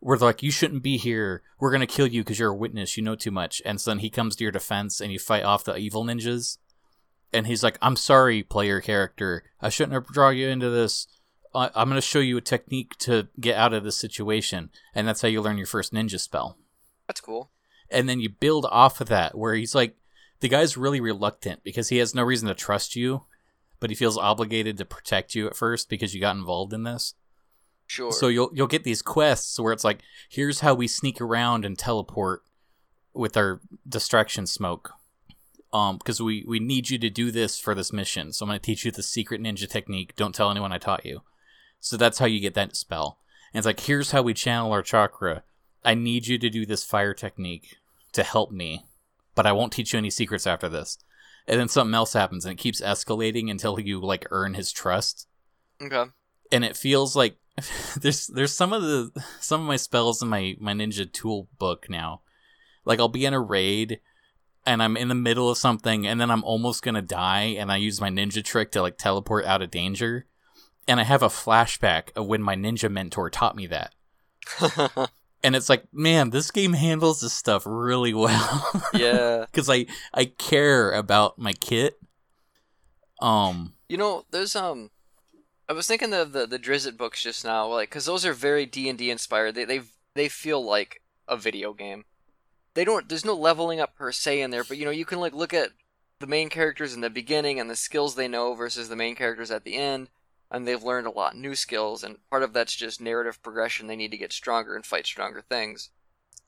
where 0.00 0.18
they're 0.18 0.28
like 0.28 0.42
you 0.42 0.50
shouldn't 0.50 0.82
be 0.82 0.96
here. 0.96 1.42
We're 1.60 1.70
gonna 1.70 1.86
kill 1.86 2.06
you 2.06 2.22
because 2.22 2.38
you're 2.38 2.50
a 2.50 2.56
witness. 2.56 2.96
You 2.96 3.02
know 3.02 3.14
too 3.14 3.30
much. 3.30 3.62
And 3.64 3.80
so 3.80 3.90
then 3.90 3.98
he 3.98 4.10
comes 4.10 4.36
to 4.36 4.44
your 4.44 4.52
defense 4.52 5.00
and 5.00 5.12
you 5.12 5.18
fight 5.18 5.44
off 5.44 5.64
the 5.64 5.76
evil 5.76 6.04
ninjas. 6.04 6.58
And 7.32 7.46
he's 7.46 7.62
like 7.62 7.78
i'm 7.82 7.96
sorry 7.96 8.42
player 8.42 8.80
character. 8.80 9.44
I 9.60 9.68
shouldn't 9.68 9.94
have 9.94 10.06
drawn 10.06 10.36
you 10.36 10.48
into 10.48 10.70
this 10.70 11.06
I- 11.58 11.70
i'm 11.74 11.88
gonna 11.88 12.00
show 12.00 12.20
you 12.20 12.36
a 12.36 12.40
technique 12.40 12.96
to 12.98 13.28
get 13.40 13.56
out 13.56 13.72
of 13.74 13.84
this 13.84 13.96
situation 13.96 14.70
and 14.94 15.06
that's 15.06 15.22
how 15.22 15.28
you 15.28 15.40
learn 15.42 15.58
your 15.58 15.66
first 15.66 15.92
ninja 15.92 16.18
spell. 16.20 16.56
That's 17.06 17.20
cool. 17.20 17.50
and 17.90 18.08
then 18.08 18.20
you 18.20 18.28
build 18.28 18.66
off 18.70 19.00
of 19.00 19.08
that 19.08 19.36
where 19.36 19.54
he's 19.54 19.74
like 19.74 19.96
the 20.40 20.48
guy's 20.48 20.76
really 20.76 21.00
reluctant 21.00 21.64
because 21.64 21.88
he 21.88 21.98
has 21.98 22.14
no 22.14 22.22
reason 22.22 22.48
to 22.48 22.54
trust 22.54 22.94
you 22.96 23.24
but 23.80 23.90
he 23.90 23.96
feels 23.96 24.18
obligated 24.18 24.76
to 24.78 24.84
protect 24.84 25.34
you 25.34 25.46
at 25.46 25.56
first 25.56 25.88
because 25.88 26.14
you 26.14 26.20
got 26.20 26.34
involved 26.36 26.72
in 26.72 26.82
this. 26.82 27.14
Sure. 27.86 28.12
so 28.12 28.28
you'll 28.28 28.50
you'll 28.52 28.66
get 28.66 28.84
these 28.84 29.00
quests 29.02 29.58
where 29.58 29.72
it's 29.72 29.84
like 29.84 30.00
here's 30.28 30.60
how 30.60 30.74
we 30.74 30.86
sneak 30.86 31.20
around 31.20 31.64
and 31.64 31.78
teleport 31.78 32.42
with 33.14 33.36
our 33.36 33.60
distraction 33.88 34.46
smoke. 34.46 34.92
Um 35.72 35.96
because 35.96 36.20
we 36.20 36.44
we 36.46 36.58
need 36.60 36.90
you 36.90 36.98
to 36.98 37.08
do 37.08 37.30
this 37.30 37.58
for 37.58 37.74
this 37.74 37.92
mission. 37.92 38.32
So 38.32 38.44
i'm 38.44 38.48
going 38.50 38.58
to 38.60 38.64
teach 38.66 38.84
you 38.84 38.90
the 38.90 39.02
secret 39.02 39.40
ninja 39.40 39.68
technique. 39.68 40.14
Don't 40.16 40.34
tell 40.34 40.50
anyone 40.50 40.72
i 40.72 40.78
taught 40.78 41.06
you 41.06 41.22
so 41.80 41.96
that's 41.96 42.18
how 42.18 42.26
you 42.26 42.40
get 42.40 42.54
that 42.54 42.76
spell. 42.76 43.18
And 43.52 43.58
it's 43.58 43.66
like 43.66 43.80
here's 43.80 44.10
how 44.10 44.22
we 44.22 44.34
channel 44.34 44.72
our 44.72 44.82
chakra. 44.82 45.44
I 45.84 45.94
need 45.94 46.26
you 46.26 46.38
to 46.38 46.50
do 46.50 46.66
this 46.66 46.84
fire 46.84 47.14
technique 47.14 47.76
to 48.12 48.22
help 48.22 48.50
me 48.50 48.84
but 49.38 49.46
i 49.46 49.52
won't 49.52 49.72
teach 49.72 49.92
you 49.92 49.98
any 49.98 50.10
secrets 50.10 50.48
after 50.48 50.68
this. 50.68 50.98
And 51.46 51.60
then 51.60 51.68
something 51.68 51.94
else 51.94 52.12
happens 52.12 52.44
and 52.44 52.58
it 52.58 52.60
keeps 52.60 52.80
escalating 52.80 53.48
until 53.48 53.78
you 53.78 54.00
like 54.00 54.26
earn 54.32 54.54
his 54.54 54.72
trust. 54.72 55.28
Okay. 55.80 56.10
and 56.50 56.64
it 56.64 56.76
feels 56.76 57.14
like 57.14 57.36
there's 58.00 58.26
there's 58.26 58.52
some 58.52 58.72
of 58.72 58.82
the 58.82 59.12
some 59.38 59.60
of 59.60 59.68
my 59.68 59.76
spells 59.76 60.20
in 60.20 60.28
my 60.28 60.56
my 60.58 60.72
ninja 60.72 61.10
tool 61.10 61.46
book 61.56 61.88
now. 61.88 62.22
Like 62.84 62.98
i'll 62.98 63.06
be 63.06 63.24
in 63.24 63.32
a 63.32 63.40
raid 63.40 64.00
and 64.66 64.82
i'm 64.82 64.96
in 64.96 65.06
the 65.06 65.14
middle 65.14 65.48
of 65.48 65.56
something 65.56 66.04
and 66.04 66.20
then 66.20 66.32
i'm 66.32 66.42
almost 66.42 66.82
gonna 66.82 67.00
die 67.00 67.54
and 67.60 67.70
i 67.70 67.76
use 67.76 68.00
my 68.00 68.10
ninja 68.10 68.42
trick 68.42 68.72
to 68.72 68.82
like 68.82 68.98
teleport 68.98 69.44
out 69.44 69.62
of 69.62 69.70
danger 69.70 70.26
and 70.88 70.98
i 70.98 71.04
have 71.04 71.22
a 71.22 71.28
flashback 71.28 72.08
of 72.16 72.26
when 72.26 72.42
my 72.42 72.56
ninja 72.56 72.90
mentor 72.90 73.30
taught 73.30 73.54
me 73.54 73.66
that 73.68 73.94
and 75.44 75.54
it's 75.54 75.68
like 75.68 75.84
man 75.92 76.30
this 76.30 76.50
game 76.50 76.72
handles 76.72 77.20
this 77.20 77.32
stuff 77.32 77.62
really 77.66 78.14
well 78.14 78.70
yeah. 78.94 79.44
because 79.46 79.68
i 79.70 79.86
i 80.14 80.24
care 80.24 80.90
about 80.92 81.38
my 81.38 81.52
kit 81.52 82.00
um 83.20 83.74
You 83.88 83.96
know, 83.96 84.24
there's 84.30 84.54
um, 84.54 84.90
I 85.68 85.72
was 85.72 85.86
thinking 85.86 86.12
of 86.14 86.32
the 86.32 86.46
the 86.46 86.58
Drizzt 86.58 86.96
books 86.96 87.22
just 87.22 87.44
now, 87.44 87.66
like, 87.66 87.90
cause 87.90 88.04
those 88.06 88.24
are 88.24 88.32
very 88.32 88.64
D 88.66 88.88
and 88.88 88.98
D 88.98 89.10
inspired. 89.10 89.54
They 89.54 89.64
they 89.64 89.80
they 90.14 90.28
feel 90.28 90.64
like 90.64 91.02
a 91.26 91.36
video 91.36 91.72
game. 91.72 92.04
they 92.74 92.84
don't. 92.84 93.08
There's 93.08 93.24
no 93.24 93.34
leveling 93.34 93.80
up 93.80 93.96
per 93.96 94.12
se 94.12 94.40
in 94.40 94.50
there, 94.50 94.64
but 94.64 94.76
you 94.78 94.84
know, 94.84 94.90
you 94.92 95.04
can 95.04 95.18
like 95.20 95.34
look 95.34 95.52
at 95.52 95.70
the 96.20 96.26
main 96.26 96.48
characters 96.48 96.94
in 96.94 97.00
the 97.00 97.10
beginning 97.10 97.58
and 97.60 97.68
the 97.70 97.76
skills 97.76 98.14
they 98.14 98.28
know 98.28 98.54
versus 98.54 98.88
the 98.88 98.96
main 98.96 99.14
characters 99.16 99.50
at 99.50 99.64
the 99.64 99.74
end, 99.76 100.08
and 100.50 100.66
they've 100.66 100.82
learned 100.82 101.06
a 101.06 101.10
lot 101.10 101.36
new 101.36 101.54
skills, 101.54 102.02
and 102.02 102.16
part 102.30 102.42
of 102.42 102.52
that's 102.52 102.74
just 102.74 103.00
narrative 103.00 103.42
progression. 103.42 103.86
They 103.86 103.96
need 103.96 104.10
to 104.12 104.18
get 104.18 104.32
stronger 104.32 104.74
and 104.74 104.84
fight 104.84 105.06
stronger 105.06 105.42
things. 105.42 105.90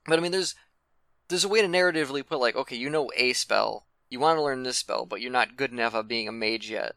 But 0.06 0.18
I 0.18 0.22
mean, 0.22 0.32
there's 0.32 0.54
there's 1.28 1.44
a 1.44 1.48
way 1.48 1.62
to 1.62 1.68
narratively 1.68 2.26
put 2.26 2.40
like, 2.40 2.56
okay, 2.56 2.76
you 2.76 2.90
know 2.90 3.10
a 3.16 3.32
spell, 3.32 3.86
you 4.08 4.18
want 4.18 4.38
to 4.38 4.42
learn 4.42 4.62
this 4.62 4.78
spell, 4.78 5.06
but 5.06 5.20
you're 5.20 5.30
not 5.30 5.56
good 5.56 5.70
enough 5.70 5.94
at 5.94 6.08
being 6.08 6.28
a 6.28 6.32
mage 6.32 6.70
yet, 6.70 6.96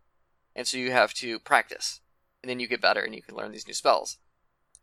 and 0.56 0.66
so 0.66 0.78
you 0.78 0.92
have 0.92 1.14
to 1.16 1.40
practice, 1.40 2.02
and 2.42 2.50
then 2.50 2.60
you 2.60 2.68
get 2.68 2.82
better 2.82 3.02
and 3.02 3.14
you 3.14 3.22
can 3.22 3.36
learn 3.36 3.52
these 3.52 3.68
new 3.68 3.74
spells. 3.74 4.18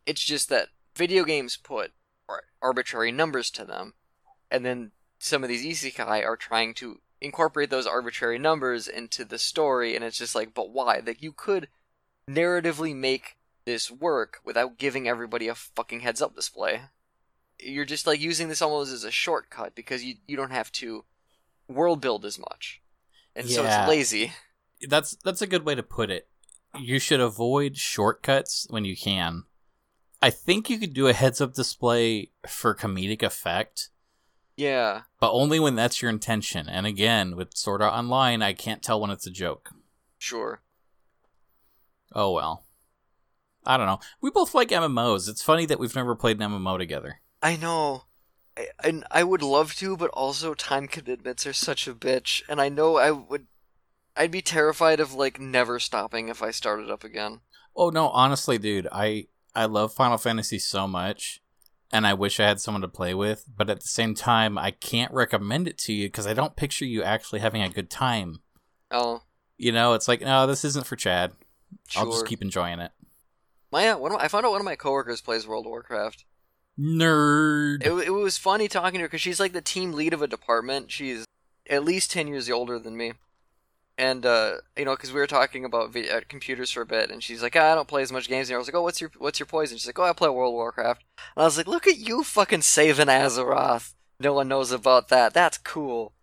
It's 0.05 0.23
just 0.23 0.49
that 0.49 0.69
video 0.95 1.23
games 1.23 1.57
put 1.57 1.91
arbitrary 2.61 3.11
numbers 3.11 3.49
to 3.51 3.65
them, 3.65 3.93
and 4.49 4.65
then 4.65 4.91
some 5.19 5.43
of 5.43 5.49
these 5.49 5.65
isekai 5.65 6.25
are 6.25 6.37
trying 6.37 6.73
to 6.75 6.99
incorporate 7.19 7.69
those 7.69 7.85
arbitrary 7.85 8.39
numbers 8.39 8.87
into 8.87 9.25
the 9.25 9.37
story, 9.37 9.95
and 9.95 10.03
it's 10.05 10.17
just 10.17 10.35
like, 10.35 10.53
but 10.53 10.71
why? 10.71 11.01
That 11.01 11.21
you 11.21 11.31
could 11.31 11.67
narratively 12.29 12.95
make 12.95 13.35
this 13.65 13.91
work 13.91 14.39
without 14.43 14.77
giving 14.77 15.07
everybody 15.07 15.47
a 15.47 15.55
fucking 15.55 16.01
heads 16.01 16.21
up 16.21 16.35
display. 16.35 16.81
You're 17.59 17.85
just 17.85 18.07
like 18.07 18.19
using 18.19 18.49
this 18.49 18.61
almost 18.61 18.91
as 18.91 19.03
a 19.03 19.11
shortcut 19.11 19.75
because 19.75 20.03
you 20.03 20.15
you 20.27 20.35
don't 20.35 20.51
have 20.51 20.71
to 20.73 21.05
world 21.67 22.01
build 22.01 22.25
as 22.25 22.39
much, 22.39 22.81
and 23.35 23.47
so 23.49 23.63
it's 23.65 23.87
lazy. 23.87 24.33
That's 24.89 25.15
that's 25.23 25.41
a 25.43 25.47
good 25.47 25.63
way 25.63 25.75
to 25.75 25.83
put 25.83 26.09
it. 26.09 26.27
You 26.79 26.97
should 26.99 27.19
avoid 27.19 27.77
shortcuts 27.77 28.65
when 28.69 28.83
you 28.85 28.97
can. 28.97 29.43
I 30.23 30.29
think 30.31 30.69
you 30.69 30.79
could 30.79 30.93
do 30.93 31.07
a 31.07 31.13
heads 31.13 31.39
up 31.41 31.53
display 31.53 32.31
for 32.47 32.73
comedic 32.75 33.21
effect, 33.23 33.89
Yeah, 34.55 35.01
but 35.19 35.31
only 35.31 35.59
when 35.59 35.75
that's 35.75 36.01
your 36.01 36.09
intention. 36.09 36.67
And 36.69 36.85
again, 36.87 37.35
with 37.35 37.55
Sword 37.57 37.81
Art 37.81 37.93
Online, 37.93 38.41
I 38.41 38.53
can't 38.53 38.81
tell 38.81 38.99
when 39.01 39.11
it's 39.11 39.27
a 39.27 39.31
joke. 39.31 39.69
sure. 40.17 40.61
Oh 42.13 42.31
well. 42.31 42.65
I 43.65 43.77
don't 43.77 43.85
know. 43.85 43.99
We 44.21 44.31
both 44.31 44.55
like 44.55 44.69
MMOs. 44.69 45.29
It's 45.29 45.43
funny 45.43 45.65
that 45.67 45.79
we've 45.79 45.95
never 45.95 46.15
played 46.15 46.41
an 46.41 46.49
MMO 46.51 46.77
together. 46.79 47.21
I 47.43 47.55
know. 47.57 48.05
I, 48.57 48.67
and 48.83 49.05
I 49.11 49.23
would 49.23 49.43
love 49.43 49.75
to, 49.75 49.95
but 49.95 50.09
also 50.11 50.53
time 50.53 50.87
commitments 50.87 51.45
are 51.45 51.53
such 51.53 51.87
a 51.87 51.93
bitch. 51.93 52.41
And 52.49 52.59
I 52.59 52.69
know 52.69 52.97
I 52.97 53.11
would. 53.11 53.47
I'd 54.17 54.31
be 54.31 54.41
terrified 54.41 54.99
of 54.99 55.13
like 55.13 55.39
never 55.39 55.79
stopping 55.79 56.27
if 56.27 56.41
I 56.43 56.51
started 56.51 56.89
up 56.89 57.03
again. 57.03 57.41
Oh 57.75 57.89
no, 57.89 58.09
honestly, 58.09 58.57
dude, 58.57 58.87
I 58.91 59.27
I 59.55 59.65
love 59.65 59.93
Final 59.93 60.17
Fantasy 60.17 60.59
so 60.59 60.87
much, 60.87 61.41
and 61.91 62.05
I 62.05 62.13
wish 62.13 62.39
I 62.39 62.47
had 62.47 62.59
someone 62.59 62.81
to 62.81 62.87
play 62.87 63.13
with. 63.13 63.45
But 63.55 63.69
at 63.69 63.81
the 63.81 63.87
same 63.87 64.15
time, 64.15 64.57
I 64.57 64.71
can't 64.71 65.13
recommend 65.13 65.67
it 65.67 65.77
to 65.79 65.93
you 65.93 66.07
because 66.07 66.27
I 66.27 66.33
don't 66.33 66.55
picture 66.55 66.85
you 66.85 67.03
actually 67.03 67.39
having 67.39 67.61
a 67.61 67.69
good 67.69 67.89
time. 67.89 68.41
Oh, 68.89 69.21
You 69.57 69.71
know, 69.71 69.93
it's 69.93 70.07
like, 70.09 70.19
no, 70.21 70.45
this 70.47 70.65
isn't 70.65 70.85
for 70.85 70.95
Chad. 70.97 71.31
Sure. 71.87 72.03
I'll 72.03 72.11
just 72.11 72.25
keep 72.25 72.41
enjoying 72.41 72.79
it. 72.79 72.91
My 73.71 73.89
uh, 73.89 73.97
one 73.97 74.11
of 74.11 74.19
I 74.19 74.27
found 74.27 74.45
out 74.45 74.51
one 74.51 74.61
of 74.61 74.65
my 74.65 74.75
coworkers 74.75 75.21
plays 75.21 75.47
World 75.47 75.65
of 75.65 75.69
Warcraft. 75.69 76.25
Nerd. 76.79 77.85
It, 77.85 78.07
it 78.07 78.11
was 78.11 78.37
funny 78.37 78.67
talking 78.67 78.99
to 78.99 79.03
her 79.03 79.07
because 79.07 79.21
she's 79.21 79.39
like 79.39 79.53
the 79.53 79.61
team 79.61 79.91
lead 79.93 80.13
of 80.13 80.21
a 80.21 80.27
department. 80.27 80.91
She's 80.91 81.25
at 81.69 81.83
least 81.83 82.11
ten 82.11 82.27
years 82.27 82.49
older 82.49 82.79
than 82.79 82.97
me, 82.97 83.13
and 83.97 84.25
uh, 84.25 84.53
you 84.77 84.85
know, 84.85 84.95
because 84.95 85.13
we 85.13 85.19
were 85.19 85.27
talking 85.27 85.63
about 85.63 85.93
vi- 85.93 86.09
uh, 86.09 86.21
computers 86.27 86.71
for 86.71 86.81
a 86.81 86.85
bit, 86.85 87.11
and 87.11 87.21
she's 87.23 87.41
like, 87.43 87.55
ah, 87.55 87.71
"I 87.71 87.75
don't 87.75 87.87
play 87.87 88.01
as 88.01 88.11
much 88.11 88.27
games." 88.27 88.49
And 88.49 88.55
I 88.55 88.57
was 88.57 88.67
like, 88.67 88.75
"Oh, 88.75 88.81
what's 88.81 88.99
your 88.99 89.11
what's 89.17 89.39
your 89.39 89.47
poison?" 89.47 89.77
She's 89.77 89.87
like, 89.87 89.99
"Oh, 89.99 90.03
I 90.03 90.13
play 90.13 90.29
World 90.29 90.53
of 90.53 90.55
Warcraft." 90.55 91.03
And 91.35 91.43
I 91.43 91.45
was 91.45 91.57
like, 91.57 91.67
"Look 91.67 91.87
at 91.87 91.97
you, 91.97 92.23
fucking 92.23 92.61
saving 92.63 93.07
Azeroth. 93.07 93.93
No 94.19 94.33
one 94.33 94.47
knows 94.47 94.71
about 94.71 95.09
that. 95.09 95.33
That's 95.33 95.57
cool." 95.57 96.13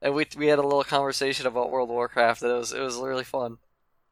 And 0.00 0.14
we 0.14 0.26
we 0.36 0.46
had 0.46 0.58
a 0.58 0.62
little 0.62 0.84
conversation 0.84 1.46
about 1.46 1.70
World 1.70 1.88
of 1.88 1.94
Warcraft, 1.94 2.42
and 2.42 2.52
it 2.52 2.56
was 2.56 2.72
it 2.72 2.80
was 2.80 2.96
really 2.96 3.24
fun. 3.24 3.58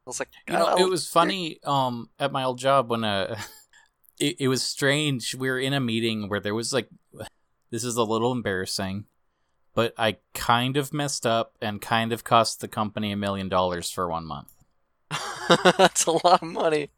I 0.07 0.11
was 0.11 0.19
like, 0.19 0.31
You 0.49 0.55
know, 0.55 0.67
"Oh, 0.71 0.85
it 0.85 0.91
was 0.91 1.09
funny 1.09 1.59
um 1.65 2.11
at 2.19 2.33
my 2.33 2.45
old 2.45 2.59
job 2.59 2.91
when 2.91 3.05
uh 3.05 3.39
it, 4.19 4.37
it 4.41 4.49
was 4.49 4.63
strange. 4.63 5.35
We 5.35 5.49
were 5.49 5.59
in 5.61 5.73
a 5.73 5.81
meeting 5.81 6.29
where 6.29 6.41
there 6.41 6.55
was 6.55 6.73
like 6.73 6.89
this 7.71 7.85
is 7.85 7.97
a 7.97 8.03
little 8.05 8.33
embarrassing, 8.33 9.07
but 9.75 9.95
I 9.97 10.19
kind 10.35 10.77
of 10.77 10.93
messed 10.93 11.27
up 11.27 11.57
and 11.61 11.81
kind 11.81 12.13
of 12.13 12.25
cost 12.25 12.61
the 12.61 12.69
company 12.69 13.13
a 13.13 13.17
million 13.17 13.49
dollars 13.49 13.91
for 13.91 14.09
one 14.09 14.27
month. 14.27 14.53
That's 15.79 16.07
a 16.07 16.13
lot 16.13 16.43
of 16.43 16.49
money. 16.49 16.91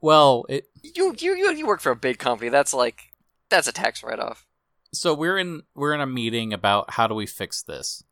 Well, 0.00 0.44
it 0.48 0.68
You 0.82 1.14
you 1.18 1.34
you 1.34 1.52
you 1.52 1.66
work 1.66 1.80
for 1.80 1.92
a 1.92 1.96
big 1.96 2.18
company. 2.18 2.50
That's 2.50 2.74
like 2.74 3.14
that's 3.48 3.68
a 3.68 3.72
tax 3.72 4.02
write 4.02 4.18
off. 4.18 4.46
so 4.92 5.14
we're 5.14 5.38
in 5.38 5.62
we're 5.74 5.94
in 5.94 6.00
a 6.00 6.06
meeting 6.06 6.52
about 6.52 6.90
how 6.92 7.06
do 7.06 7.14
we 7.14 7.26
fix 7.26 7.62
this. 7.62 8.04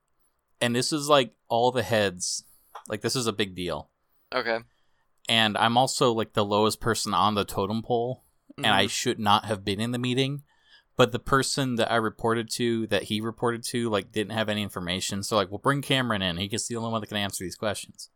And 0.61 0.75
this 0.75 0.93
is 0.93 1.09
like 1.09 1.35
all 1.49 1.71
the 1.71 1.83
heads 1.83 2.45
like 2.89 3.03
this 3.03 3.15
is 3.17 3.27
a 3.27 3.33
big 3.33 3.55
deal. 3.55 3.91
Okay. 4.33 4.59
And 5.29 5.57
I'm 5.57 5.77
also 5.77 6.13
like 6.13 6.33
the 6.33 6.45
lowest 6.45 6.81
person 6.81 7.15
on 7.15 7.35
the 7.35 7.45
totem 7.45 7.83
pole 7.83 8.25
and 8.59 8.67
I 8.67 8.87
Mhm. 8.87 8.91
should 8.91 9.19
not 9.19 9.45
have 9.47 9.65
been 9.65 9.81
in 9.81 9.93
the 9.93 9.99
meeting. 9.99 10.43
But 10.97 11.11
the 11.13 11.19
person 11.19 11.77
that 11.77 11.91
I 11.91 11.97
reported 11.97 12.51
to, 12.51 12.87
that 12.89 13.05
he 13.05 13.21
reported 13.21 13.63
to, 13.65 13.89
like 13.89 14.13
didn't 14.13 14.35
have 14.37 14.49
any 14.51 14.63
information. 14.63 15.23
So 15.23 15.37
like, 15.37 15.51
we'll 15.51 15.59
bring 15.59 15.81
Cameron 15.81 16.21
in. 16.23 16.37
He's 16.37 16.67
the 16.69 16.77
only 16.77 16.91
one 16.91 17.01
that 17.01 17.07
can 17.07 17.17
answer 17.17 17.43
these 17.45 17.57
questions. 17.57 18.11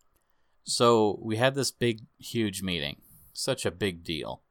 So 0.64 1.18
we 1.22 1.36
had 1.36 1.54
this 1.54 1.70
big, 1.70 2.02
huge 2.18 2.62
meeting. 2.62 3.00
Such 3.32 3.64
a 3.64 3.70
big 3.70 4.04
deal. 4.04 4.42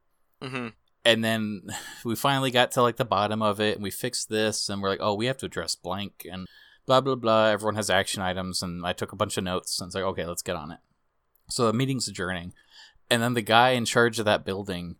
Mhm. 0.41 0.73
And 1.03 1.23
then 1.23 1.67
we 2.05 2.15
finally 2.15 2.51
got 2.51 2.71
to 2.71 2.81
like 2.81 2.97
the 2.97 3.05
bottom 3.05 3.41
of 3.41 3.59
it, 3.59 3.75
and 3.75 3.83
we 3.83 3.91
fixed 3.91 4.29
this, 4.29 4.69
and 4.69 4.81
we're 4.81 4.89
like, 4.89 5.01
oh, 5.01 5.13
we 5.13 5.27
have 5.27 5.37
to 5.37 5.45
address 5.45 5.75
blank, 5.75 6.25
and 6.29 6.47
blah 6.87 7.01
blah 7.01 7.15
blah. 7.15 7.45
Everyone 7.47 7.75
has 7.75 7.89
action 7.91 8.21
items, 8.23 8.63
and 8.63 8.85
I 8.85 8.93
took 8.93 9.11
a 9.11 9.15
bunch 9.15 9.37
of 9.37 9.43
notes, 9.43 9.79
and 9.79 9.87
it's 9.89 9.95
like, 9.95 10.03
okay, 10.03 10.25
let's 10.25 10.41
get 10.41 10.55
on 10.55 10.71
it. 10.71 10.79
So 11.47 11.67
the 11.67 11.73
meeting's 11.73 12.07
adjourning, 12.07 12.53
and 13.09 13.21
then 13.21 13.33
the 13.33 13.41
guy 13.41 13.71
in 13.71 13.85
charge 13.85 14.19
of 14.19 14.25
that 14.25 14.45
building 14.45 14.95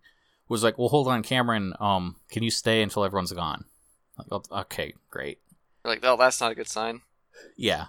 was 0.47 0.63
like, 0.63 0.77
"Well, 0.77 0.89
hold 0.89 1.07
on, 1.07 1.23
Cameron. 1.23 1.73
Um, 1.79 2.17
can 2.29 2.43
you 2.43 2.51
stay 2.51 2.81
until 2.81 3.03
everyone's 3.03 3.33
gone?" 3.33 3.65
Like, 4.17 4.27
"Oh, 4.31 4.43
okay, 4.61 4.93
great. 5.09 5.39
You're 5.83 5.93
like, 5.93 6.03
oh, 6.03 6.17
that's 6.17 6.41
not 6.41 6.51
a 6.51 6.55
good 6.55 6.67
sign. 6.67 7.01
Yeah. 7.55 7.85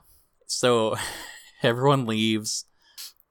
So 0.46 0.96
everyone 1.62 2.04
leaves, 2.06 2.66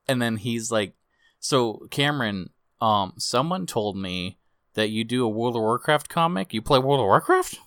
and 0.08 0.22
then 0.22 0.38
he's 0.38 0.72
like, 0.72 0.96
"So 1.40 1.88
Cameron, 1.92 2.50
um, 2.82 3.14
someone 3.18 3.66
told 3.68 3.96
me 3.98 4.40
that 4.74 4.90
you 4.90 5.04
do 5.04 5.24
a 5.24 5.30
World 5.30 5.56
of 5.56 5.62
Warcraft 5.62 6.10
comic. 6.10 6.54
You 6.54 6.62
play 6.62 6.80
World 6.80 7.00
of 7.00 7.06
Warcraft?" 7.06 7.60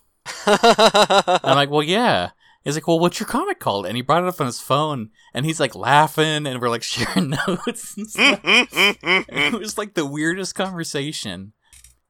I'm 0.46 1.56
like, 1.56 1.70
"Well, 1.70 1.82
yeah." 1.82 2.30
He's 2.64 2.74
like, 2.74 2.86
"Well, 2.86 2.98
what's 2.98 3.18
your 3.20 3.26
comic 3.26 3.60
called?" 3.60 3.86
And 3.86 3.96
he 3.96 4.02
brought 4.02 4.22
it 4.24 4.28
up 4.28 4.40
on 4.40 4.46
his 4.46 4.60
phone, 4.60 5.10
and 5.32 5.46
he's 5.46 5.60
like 5.60 5.74
laughing, 5.74 6.46
and 6.46 6.60
we're 6.60 6.68
like 6.68 6.82
sharing 6.94 7.30
notes 7.30 7.96
and 7.96 8.08
stuff. 8.10 8.40
it 8.42 9.58
was 9.58 9.78
like 9.78 9.94
the 9.94 10.04
weirdest 10.06 10.54
conversation 10.54 11.52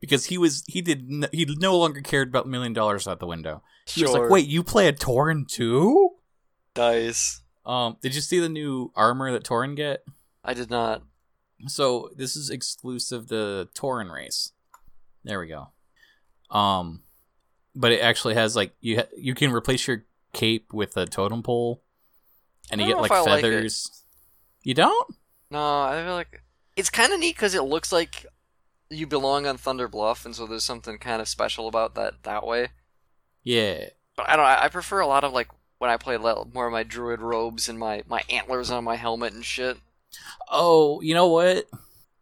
because 0.00 0.26
he 0.26 0.38
was 0.38 0.64
he 0.66 0.80
did 0.82 1.06
n- 1.10 1.28
he 1.32 1.44
no 1.58 1.76
longer 1.78 2.00
cared 2.00 2.28
about 2.28 2.48
million 2.48 2.72
dollars 2.72 3.06
out 3.06 3.20
the 3.20 3.26
window. 3.26 3.62
He 3.86 4.02
was 4.02 4.12
like, 4.12 4.30
"Wait, 4.30 4.46
you 4.48 4.62
play 4.64 4.88
a 4.88 4.92
Tauren 4.92 5.46
too?" 5.46 6.10
Dice. 6.74 7.42
Um, 7.66 7.96
did 8.00 8.14
you 8.14 8.20
see 8.20 8.38
the 8.40 8.48
new 8.48 8.92
armor 8.96 9.30
that 9.32 9.44
Tauren 9.44 9.76
get? 9.76 10.04
I 10.44 10.54
did 10.54 10.70
not. 10.70 11.02
So 11.66 12.08
this 12.16 12.36
is 12.36 12.50
exclusive 12.50 13.28
to 13.28 13.68
Tauren 13.74 14.12
race. 14.12 14.52
There 15.24 15.38
we 15.40 15.48
go. 15.48 15.68
Um, 16.50 17.02
but 17.74 17.92
it 17.92 18.00
actually 18.00 18.34
has 18.34 18.56
like 18.56 18.72
you 18.80 18.98
ha- 18.98 19.08
you 19.16 19.34
can 19.34 19.52
replace 19.52 19.86
your 19.86 20.04
cape 20.32 20.72
with 20.72 20.96
a 20.96 21.06
totem 21.06 21.42
pole, 21.42 21.82
and 22.70 22.80
you 22.80 22.86
get 22.86 22.98
like 22.98 23.10
I 23.10 23.20
like 23.20 23.42
feathers. 23.42 24.02
you 24.62 24.74
don't? 24.74 25.14
No, 25.50 25.82
I 25.82 26.02
feel 26.04 26.14
like 26.14 26.42
it's 26.76 26.90
kind 26.90 27.12
of 27.12 27.20
neat 27.20 27.34
because 27.34 27.54
it 27.54 27.62
looks 27.62 27.92
like 27.92 28.26
you 28.90 29.06
belong 29.06 29.46
on 29.46 29.56
Thunder 29.56 29.88
Bluff, 29.88 30.24
and 30.24 30.34
so 30.34 30.46
there's 30.46 30.64
something 30.64 30.98
kind 30.98 31.20
of 31.20 31.28
special 31.28 31.68
about 31.68 31.94
that 31.94 32.22
that 32.22 32.46
way. 32.46 32.68
Yeah. 33.42 33.86
But 34.16 34.28
I 34.28 34.36
don't. 34.36 34.44
I 34.44 34.64
I 34.64 34.68
prefer 34.68 35.00
a 35.00 35.06
lot 35.06 35.24
of 35.24 35.32
like 35.32 35.48
when 35.78 35.90
I 35.90 35.96
play 35.96 36.16
more 36.18 36.66
of 36.66 36.72
my 36.72 36.82
druid 36.82 37.20
robes 37.20 37.68
and 37.68 37.78
my 37.78 38.02
my 38.06 38.22
antlers 38.28 38.70
on 38.70 38.84
my 38.84 38.96
helmet 38.96 39.32
and 39.32 39.44
shit. 39.44 39.78
Oh, 40.50 41.00
you 41.00 41.14
know 41.14 41.28
what? 41.28 41.66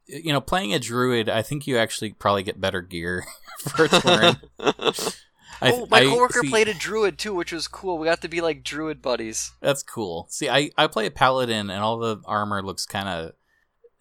You 0.07 0.33
know, 0.33 0.41
playing 0.41 0.73
a 0.73 0.79
druid, 0.79 1.29
I 1.29 1.43
think 1.43 1.67
you 1.67 1.79
actually 1.79 2.13
probably 2.13 2.43
get 2.43 2.61
better 2.61 2.81
gear 2.81 3.25
for 3.59 3.87
a 3.87 3.89
Tauren. 3.89 5.17
I, 5.61 5.73
oh, 5.73 5.87
my 5.91 5.99
I- 6.01 6.05
coworker 6.05 6.41
see, 6.43 6.49
played 6.51 6.69
a 6.69 6.75
druid 6.75 7.19
too, 7.19 7.35
which 7.35 7.53
was 7.53 7.69
cool. 7.69 7.99
We 7.99 8.05
got 8.07 8.21
to 8.23 8.29
be 8.29 8.41
like 8.41 8.63
druid 8.63 9.01
buddies. 9.03 9.53
That's 9.61 9.83
cool. 9.83 10.27
See, 10.31 10.49
I 10.49 10.71
I 10.77 10.87
play 10.87 11.07
a 11.07 11.11
paladin, 11.11 11.71
and 11.71 11.83
all 11.83 11.99
the 11.99 12.19
armor 12.27 12.63
looks 12.63 12.85
kind 12.87 13.09
of 13.09 13.33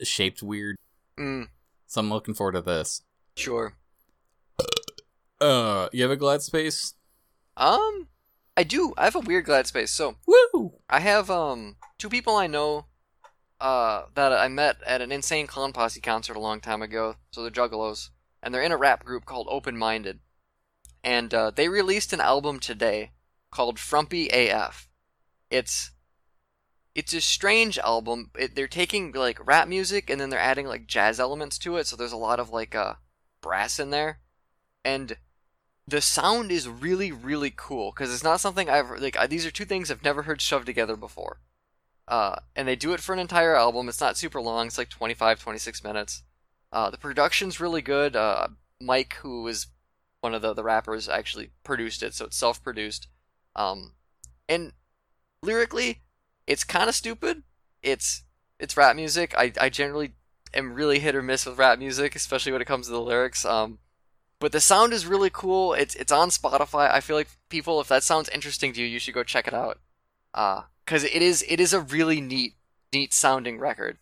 shaped 0.06 0.44
weird. 0.44 0.78
Mm, 1.18 1.48
So 1.88 2.02
I'm 2.02 2.10
looking 2.10 2.34
forward 2.34 2.54
to 2.54 2.62
this. 2.62 3.02
sure. 3.36 3.76
Uh, 5.40 5.90
you 5.92 6.02
have 6.02 6.12
a 6.12 6.16
glad 6.16 6.42
space? 6.42 6.94
Um, 7.58 8.08
I 8.58 8.64
do. 8.64 8.94
I 8.98 9.06
have 9.06 9.16
a 9.16 9.20
weird 9.20 9.46
glad 9.46 9.68
space. 9.68 9.92
So 9.92 10.16
Woo! 10.26 10.74
I 10.90 11.00
have 11.02 11.30
um 11.30 11.76
two 11.98 12.10
people 12.10 12.36
I 12.36 12.48
know 12.48 12.86
uh 13.62 14.04
that 14.16 14.32
I 14.34 14.48
met 14.48 14.78
at 14.86 15.02
an 15.02 15.12
insane 15.12 15.48
clown 15.48 15.72
posse 15.74 16.02
concert 16.02 16.36
a 16.38 16.40
long 16.40 16.60
time 16.62 16.82
ago. 16.82 17.16
So 17.32 17.42
they're 17.42 17.52
juggalos, 17.52 18.10
and 18.42 18.54
they're 18.54 18.62
in 18.62 18.72
a 18.72 18.78
rap 18.78 19.04
group 19.04 19.26
called 19.26 19.48
Open 19.50 19.78
Minded. 19.78 20.20
And 21.06 21.34
uh, 21.36 21.52
they 21.52 21.70
released 21.70 22.12
an 22.12 22.20
album 22.20 22.60
today 22.60 23.12
called 23.52 23.78
Frumpy 23.78 24.28
AF. 24.30 24.90
It's 25.52 25.92
it's 26.96 27.14
a 27.14 27.22
strange 27.22 27.78
album. 27.78 28.32
It, 28.38 28.56
they're 28.56 28.68
taking 28.68 29.12
like 29.12 29.46
rap 29.46 29.68
music 29.68 30.10
and 30.10 30.20
then 30.20 30.30
they're 30.30 30.40
adding 30.40 30.66
like 30.66 30.88
jazz 30.88 31.20
elements 31.20 31.60
to 31.60 31.78
it, 31.78 31.86
so 31.86 31.96
there's 31.96 32.12
a 32.12 32.18
lot 32.18 32.40
of 32.40 32.50
like 32.50 32.74
uh, 32.74 32.96
brass 33.42 33.80
in 33.80 33.92
there, 33.92 34.20
and 34.84 35.16
the 35.88 36.02
sound 36.02 36.52
is 36.52 36.68
really 36.68 37.12
really 37.12 37.54
cool 37.56 37.92
because 37.92 38.12
it's 38.12 38.24
not 38.24 38.42
something 38.42 38.68
I've 38.68 38.90
like. 39.00 39.16
These 39.30 39.46
are 39.46 39.52
two 39.52 39.66
things 39.66 39.92
I've 39.92 40.04
never 40.04 40.24
heard 40.24 40.42
shoved 40.42 40.66
together 40.66 40.98
before. 40.98 41.40
Uh, 42.08 42.36
and 42.56 42.68
they 42.68 42.76
do 42.76 42.94
it 42.94 43.00
for 43.00 43.14
an 43.14 43.20
entire 43.20 43.56
album. 43.56 43.90
It's 43.90 44.02
not 44.02 44.16
super 44.16 44.40
long. 44.40 44.68
It's 44.68 44.78
like 44.78 44.90
25, 44.90 45.40
26 45.42 45.84
minutes. 45.84 46.22
Uh, 46.72 46.92
the 46.92 47.00
production's 47.00 47.60
really 47.60 47.82
good. 47.82 48.16
Uh, 48.16 48.50
Mike, 48.80 49.16
who 49.24 49.48
is 49.48 49.66
one 50.22 50.34
of 50.34 50.42
the, 50.42 50.54
the 50.54 50.64
rappers, 50.64 51.08
actually 51.08 51.52
produced 51.64 52.04
it, 52.04 52.14
so 52.14 52.26
it's 52.26 52.38
self-produced. 52.38 53.08
Um, 53.56 53.94
and 54.50 54.74
lyrically, 55.42 56.02
it's 56.48 56.64
kind 56.64 56.90
of 56.90 56.96
stupid. 56.96 57.44
It's 57.82 58.24
it's 58.60 58.78
rap 58.78 58.96
music. 58.96 59.34
I, 59.38 59.52
I 59.60 59.70
generally 59.70 60.14
am 60.54 60.74
really 60.74 61.00
hit 61.00 61.16
or 61.16 61.22
miss 61.22 61.46
with 61.46 61.58
rap 61.58 61.80
music, 61.80 62.16
especially 62.16 62.52
when 62.52 62.62
it 62.62 62.66
comes 62.68 62.88
to 62.88 62.94
the 62.94 63.02
lyrics. 63.02 63.46
Um, 63.46 63.80
but 64.40 64.52
the 64.52 64.60
sound 64.60 64.94
is 64.94 65.06
really 65.06 65.30
cool. 65.30 65.74
It's 65.74 65.96
it's 65.96 66.12
on 66.12 66.30
Spotify. 66.30 66.92
I 66.92 67.00
feel 67.00 67.16
like 67.16 67.30
people, 67.50 67.80
if 67.82 67.88
that 67.88 68.04
sounds 68.04 68.30
interesting 68.30 68.74
to 68.74 68.82
you, 68.82 68.88
you 68.88 69.00
should 69.00 69.14
go 69.14 69.24
check 69.24 69.48
it 69.48 69.54
out. 69.54 69.80
Uh, 70.34 70.64
cause 70.86 71.04
it 71.04 71.22
is 71.22 71.44
it 71.48 71.60
is 71.60 71.74
a 71.74 71.80
really 71.80 72.20
neat 72.22 72.56
neat 72.94 73.14
sounding 73.14 73.58
record, 73.60 73.98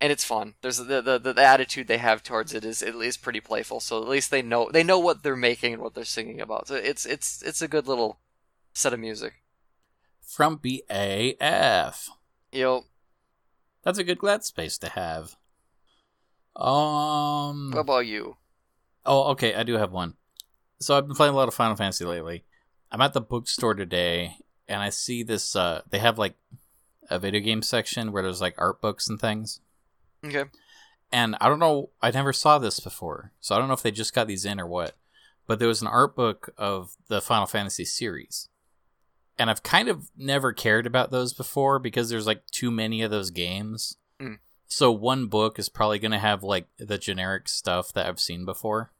and 0.00 0.12
it's 0.12 0.24
fun. 0.24 0.54
There's 0.62 0.78
the 0.78 1.02
the, 1.02 1.18
the 1.18 1.44
attitude 1.44 1.88
they 1.88 1.98
have 1.98 2.22
towards 2.22 2.54
it 2.54 2.64
is 2.64 2.82
at 2.82 2.94
least 2.94 3.22
pretty 3.22 3.40
playful. 3.40 3.80
So 3.80 4.02
at 4.02 4.08
least 4.08 4.30
they 4.30 4.42
know 4.42 4.70
they 4.72 4.84
know 4.84 4.98
what 4.98 5.22
they're 5.22 5.36
making 5.36 5.74
and 5.74 5.82
what 5.82 5.94
they're 5.94 6.04
singing 6.04 6.40
about. 6.40 6.68
So 6.68 6.74
it's 6.74 7.04
it's 7.06 7.42
it's 7.42 7.62
a 7.62 7.68
good 7.68 7.86
little 7.88 8.18
set 8.72 8.92
of 8.92 9.00
music. 9.00 9.42
Frumpy 10.20 10.82
AF. 10.90 12.10
Yo, 12.52 12.84
That's 13.82 13.98
a 13.98 14.04
good 14.04 14.18
glad 14.18 14.44
space 14.44 14.78
to 14.78 14.88
have. 14.90 15.36
Um. 16.56 17.70
what 17.70 17.80
about 17.80 18.06
you? 18.06 18.36
Oh, 19.04 19.30
okay. 19.32 19.54
I 19.54 19.62
do 19.62 19.74
have 19.74 19.92
one. 19.92 20.14
So 20.80 20.96
I've 20.96 21.06
been 21.06 21.16
playing 21.16 21.34
a 21.34 21.36
lot 21.36 21.48
of 21.48 21.54
Final 21.54 21.76
Fantasy 21.76 22.04
lately. 22.04 22.44
I'm 22.90 23.00
at 23.00 23.12
the 23.12 23.20
bookstore 23.20 23.74
today, 23.74 24.36
and 24.66 24.80
I 24.80 24.90
see 24.90 25.22
this. 25.22 25.54
Uh, 25.56 25.82
they 25.90 25.98
have 25.98 26.18
like 26.18 26.34
a 27.10 27.18
video 27.18 27.40
game 27.40 27.62
section 27.62 28.12
where 28.12 28.22
there's 28.22 28.40
like 28.40 28.54
art 28.58 28.80
books 28.80 29.08
and 29.08 29.20
things. 29.20 29.60
Okay. 30.24 30.44
And 31.10 31.36
I 31.40 31.48
don't 31.48 31.58
know. 31.58 31.90
I 32.02 32.10
never 32.10 32.32
saw 32.32 32.58
this 32.58 32.80
before, 32.80 33.32
so 33.40 33.54
I 33.54 33.58
don't 33.58 33.68
know 33.68 33.74
if 33.74 33.82
they 33.82 33.90
just 33.90 34.14
got 34.14 34.26
these 34.26 34.44
in 34.44 34.60
or 34.60 34.66
what. 34.66 34.96
But 35.46 35.58
there 35.58 35.68
was 35.68 35.80
an 35.80 35.88
art 35.88 36.14
book 36.14 36.50
of 36.58 36.96
the 37.08 37.22
Final 37.22 37.46
Fantasy 37.46 37.86
series, 37.86 38.48
and 39.38 39.48
I've 39.48 39.62
kind 39.62 39.88
of 39.88 40.10
never 40.16 40.52
cared 40.52 40.86
about 40.86 41.10
those 41.10 41.32
before 41.32 41.78
because 41.78 42.10
there's 42.10 42.26
like 42.26 42.44
too 42.50 42.70
many 42.70 43.00
of 43.02 43.10
those 43.10 43.30
games. 43.30 43.96
Mm. 44.20 44.38
So 44.66 44.92
one 44.92 45.26
book 45.28 45.58
is 45.58 45.70
probably 45.70 45.98
going 45.98 46.12
to 46.12 46.18
have 46.18 46.42
like 46.42 46.66
the 46.78 46.98
generic 46.98 47.48
stuff 47.48 47.92
that 47.94 48.06
I've 48.06 48.20
seen 48.20 48.44
before. 48.44 48.92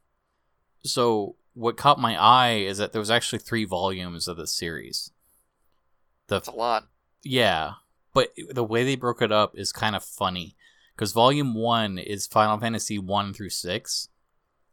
So 0.83 1.37
what 1.53 1.77
caught 1.77 2.01
my 2.01 2.16
eye 2.16 2.55
is 2.55 2.79
that 2.79 2.93
there 2.93 3.01
was 3.01 3.11
actually 3.11 3.41
three 3.41 3.66
volumes 3.66 4.29
of 4.29 4.39
the 4.39 4.47
series. 4.47 5.11
The 6.29 6.37
That's 6.37 6.49
a 6.49 6.53
lot. 6.53 6.89
yeah, 7.23 7.73
but 8.14 8.33
the 8.51 8.64
way 8.64 8.85
they 8.85 8.97
broke 8.97 9.21
it 9.21 9.33
up 9.33 9.59
is 9.59 9.73
kind 9.73 9.95
of 9.95 10.03
funny 10.03 10.57
because 10.99 11.12
volume 11.12 11.55
one 11.55 11.96
is 11.96 12.26
Final 12.26 12.59
Fantasy 12.59 12.99
one 12.99 13.32
through 13.32 13.51
six, 13.51 14.09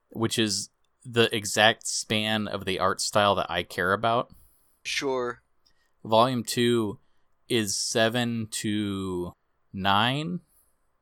which 0.09 0.39
is 0.39 0.69
the 1.05 1.33
exact 1.35 1.85
span 1.85 2.47
of 2.47 2.65
the 2.65 2.79
art 2.79 2.99
style 2.99 3.35
that 3.35 3.45
I 3.47 3.61
care 3.61 3.93
about. 3.93 4.33
Sure. 4.81 5.43
Volume 6.03 6.43
two 6.43 6.97
is 7.47 7.77
seven 7.77 8.47
to 8.49 9.33
nine, 9.71 10.39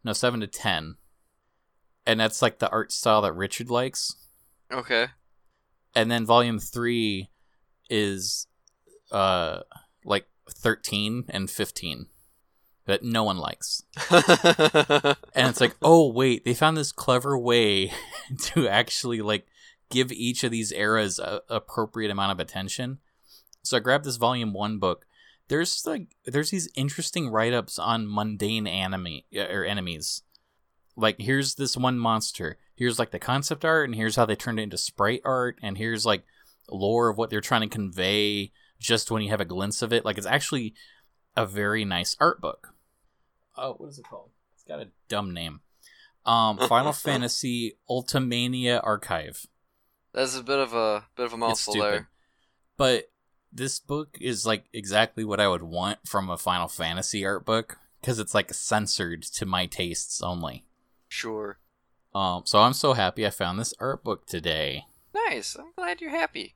no 0.04 0.12
seven 0.12 0.42
to 0.42 0.48
ten, 0.48 0.96
and 2.06 2.20
that's 2.20 2.42
like 2.42 2.60
the 2.60 2.70
art 2.70 2.92
style 2.92 3.22
that 3.22 3.34
Richard 3.34 3.70
likes. 3.70 4.14
Okay. 4.74 5.08
And 5.96 6.12
then 6.12 6.26
volume 6.26 6.60
three 6.60 7.30
is 7.90 8.48
uh 9.10 9.62
like 10.04 10.28
thirteen 10.50 11.24
and 11.30 11.50
fifteen 11.50 12.08
that 12.86 13.04
no 13.04 13.24
one 13.24 13.38
likes. 13.38 13.84
and 14.12 15.48
it's 15.48 15.62
like 15.62 15.76
oh 15.82 16.12
wait 16.12 16.46
they 16.46 16.54
found 16.54 16.78
this 16.78 16.92
clever 16.92 17.38
way 17.38 17.92
to 18.40 18.68
actually 18.68 19.22
like 19.22 19.48
give 19.90 20.12
each 20.12 20.44
of 20.44 20.52
these 20.52 20.72
eras 20.72 21.20
a 21.20 21.42
appropriate 21.50 22.12
amount 22.12 22.32
of 22.32 22.40
attention. 22.40 23.00
So 23.62 23.78
i 23.78 23.80
grabbed 23.80 24.06
this 24.06 24.18
volume 24.18 24.54
one 24.54 24.80
book. 24.80 25.06
There's 25.48 25.86
like 25.86 26.16
there's 26.26 26.52
these 26.52 26.70
interesting 26.76 27.30
write-ups 27.30 27.80
on 27.80 28.12
mundane 28.12 28.68
enemy 28.68 29.26
or 29.36 29.64
enemies. 29.64 30.24
Like 30.96 31.20
here's 31.20 31.56
this 31.56 31.78
one 31.78 31.98
monster. 31.98 32.58
Here's 32.76 33.00
like 33.00 33.12
the 33.12 33.20
concept 33.20 33.64
art 33.64 33.88
and 33.88 33.96
here's 33.96 34.16
how 34.16 34.26
they 34.26 34.36
turned 34.36 34.60
it 34.60 34.64
into 34.64 34.78
sprite 34.78 35.22
art 35.24 35.58
and 35.62 35.78
here's 35.78 36.06
like 36.06 36.24
lore 36.70 37.10
of 37.10 37.18
what 37.18 37.30
they're 37.30 37.42
trying 37.42 37.62
to 37.62 37.68
convey 37.68 38.52
just 38.80 39.12
when 39.12 39.22
you 39.22 39.30
have 39.30 39.42
a 39.42 39.46
glimpse 39.46 39.82
of 39.82 39.94
it. 39.94 40.04
Like 40.04 40.18
it's 40.18 40.28
actually 40.28 40.74
a 41.36 41.46
very 41.46 41.86
nice 41.86 42.16
art 42.20 42.42
book 42.42 42.73
oh 43.58 43.74
what 43.74 43.90
is 43.90 44.00
it 44.00 44.06
called 44.06 44.30
it's 44.64 44.70
got 44.70 44.80
a 44.80 44.90
dumb 45.10 45.34
name. 45.34 45.60
Um, 46.26 46.58
Final 46.58 46.94
Fantasy 46.94 47.78
Ultimania 47.90 48.80
Archive. 48.82 49.46
That's 50.14 50.38
a 50.38 50.44
bit 50.44 50.60
of 50.60 50.74
a 50.74 51.06
bit 51.18 51.26
of 51.26 51.34
a 51.34 51.38
mouthful 51.38 51.74
there. 51.74 52.10
but 52.78 53.12
this 53.52 53.80
book 53.80 54.18
is 54.22 54.46
like 54.46 54.66
exactly 54.72 55.26
what 55.26 55.40
I 55.40 55.48
would 55.48 55.64
want 55.64 56.00
from 56.08 56.30
a 56.30 56.38
Final 56.38 56.68
Fantasy 56.68 57.26
art 57.26 57.46
book 57.46 57.78
because 58.00 58.20
it's 58.20 58.34
like 58.34 58.54
censored 58.54 59.24
to 59.24 59.46
my 59.46 59.66
tastes 59.66 60.22
only. 60.22 60.64
Sure. 61.10 61.60
Um, 62.16 62.44
so 62.46 62.62
I'm 62.62 62.74
so 62.74 62.94
happy 62.94 63.26
I 63.26 63.32
found 63.32 63.60
this 63.60 63.74
art 63.80 64.04
book 64.04 64.26
today. 64.26 64.86
Nice. 65.14 65.56
I'm 65.60 65.74
glad 65.76 66.00
you're 66.00 66.10
happy. 66.12 66.56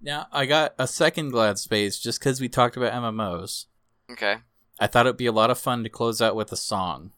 Now 0.00 0.26
I 0.32 0.46
got 0.46 0.74
a 0.78 0.88
second 0.88 1.30
Glad 1.30 1.58
Space 1.58 2.00
just 2.00 2.18
because 2.18 2.40
we 2.40 2.48
talked 2.48 2.76
about 2.76 2.92
MMOs. 2.92 3.66
Okay. 4.10 4.38
I 4.82 4.88
thought 4.88 5.06
it'd 5.06 5.16
be 5.16 5.26
a 5.26 5.32
lot 5.32 5.52
of 5.52 5.60
fun 5.60 5.84
to 5.84 5.88
close 5.88 6.20
out 6.20 6.34
with 6.34 6.50
a 6.50 6.56
song. 6.56 7.12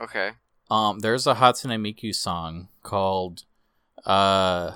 Okay. 0.00 0.34
Um, 0.70 1.00
there's 1.00 1.26
a 1.26 1.34
Hatsune 1.34 1.80
Miku 1.80 2.14
song 2.14 2.68
called, 2.84 3.42
uh, 4.06 4.74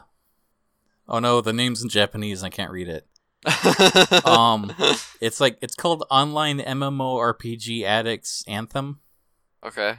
oh 1.09 1.21
no, 1.21 1.41
the 1.41 1.53
name's 1.53 1.85
in 1.85 1.89
Japanese 1.89 2.43
and 2.43 2.53
I 2.53 2.57
can't 2.57 2.73
read 2.73 2.89
it. 2.89 3.07
Um, 4.27 4.75
it's 5.21 5.41
like 5.41 5.59
it's 5.63 5.77
called 5.77 6.05
Online 6.11 6.59
MMORPG 6.59 7.85
Addicts 7.85 8.45
Anthem, 8.49 9.01
okay. 9.65 9.99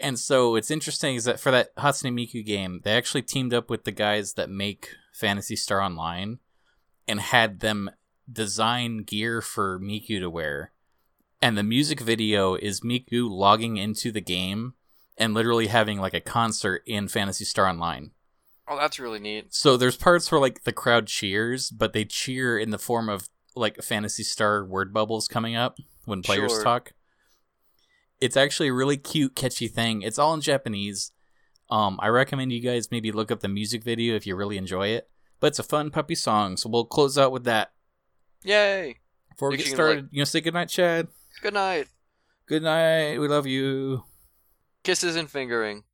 and 0.00 0.18
so 0.18 0.54
it's 0.54 0.70
interesting 0.70 1.16
is 1.16 1.24
that 1.24 1.40
for 1.40 1.50
that 1.50 1.74
Hatsune 1.76 2.12
Miku 2.12 2.44
game, 2.44 2.82
they 2.84 2.92
actually 2.92 3.22
teamed 3.22 3.54
up 3.54 3.68
with 3.70 3.84
the 3.84 3.92
guys 3.92 4.34
that 4.34 4.50
make 4.50 4.90
Phantasy 5.12 5.56
Star 5.56 5.80
Online, 5.80 6.38
and 7.06 7.20
had 7.20 7.60
them 7.60 7.90
design 8.30 8.98
gear 8.98 9.40
for 9.40 9.78
Miku 9.78 10.20
to 10.20 10.30
wear, 10.30 10.72
and 11.40 11.56
the 11.56 11.62
music 11.62 12.00
video 12.00 12.54
is 12.54 12.80
Miku 12.80 13.28
logging 13.30 13.76
into 13.76 14.10
the 14.12 14.20
game 14.20 14.74
and 15.16 15.34
literally 15.34 15.66
having 15.68 15.98
like 16.00 16.14
a 16.14 16.20
concert 16.20 16.82
in 16.86 17.08
Phantasy 17.08 17.44
Star 17.44 17.66
Online. 17.66 18.12
Oh, 18.68 18.76
that's 18.76 18.98
really 18.98 19.18
neat. 19.18 19.54
So 19.54 19.76
there's 19.76 19.96
parts 19.96 20.30
where 20.30 20.40
like 20.40 20.64
the 20.64 20.72
crowd 20.72 21.06
cheers, 21.06 21.70
but 21.70 21.92
they 21.92 22.04
cheer 22.04 22.58
in 22.58 22.70
the 22.70 22.78
form 22.78 23.08
of 23.08 23.28
like 23.56 23.82
Phantasy 23.82 24.22
Star 24.22 24.64
word 24.64 24.92
bubbles 24.92 25.26
coming 25.26 25.56
up 25.56 25.78
when 26.04 26.22
players 26.22 26.52
Sure. 26.52 26.62
talk. 26.62 26.92
It's 28.20 28.36
actually 28.36 28.68
a 28.68 28.74
really 28.74 28.96
cute, 28.96 29.34
catchy 29.36 29.68
thing. 29.68 30.02
It's 30.02 30.18
all 30.18 30.34
in 30.34 30.40
Japanese. 30.40 31.12
Um, 31.70 31.98
I 32.02 32.08
recommend 32.08 32.52
you 32.52 32.60
guys 32.60 32.90
maybe 32.90 33.12
look 33.12 33.30
up 33.30 33.40
the 33.40 33.48
music 33.48 33.84
video 33.84 34.16
if 34.16 34.26
you 34.26 34.34
really 34.34 34.58
enjoy 34.58 34.88
it. 34.88 35.08
But 35.40 35.48
it's 35.48 35.58
a 35.60 35.64
fun 35.64 35.90
puppy 35.90 36.16
song, 36.16 36.56
so 36.56 36.68
we'll 36.68 36.84
close 36.84 37.16
out 37.16 37.30
with 37.30 37.44
that. 37.44 37.72
Yay. 38.42 38.96
Before 39.30 39.50
we 39.50 39.56
You 39.58 39.64
get 39.64 39.72
started, 39.72 40.08
you 40.10 40.18
know, 40.20 40.24
say 40.24 40.40
goodnight, 40.40 40.68
Chad. 40.68 41.08
Good 41.40 41.54
night. 41.54 41.88
Good 42.46 42.62
night. 42.62 43.18
We 43.18 43.28
love 43.28 43.46
you. 43.46 44.02
Kisses 44.82 45.16
and 45.16 45.30
fingering.「 45.30 45.87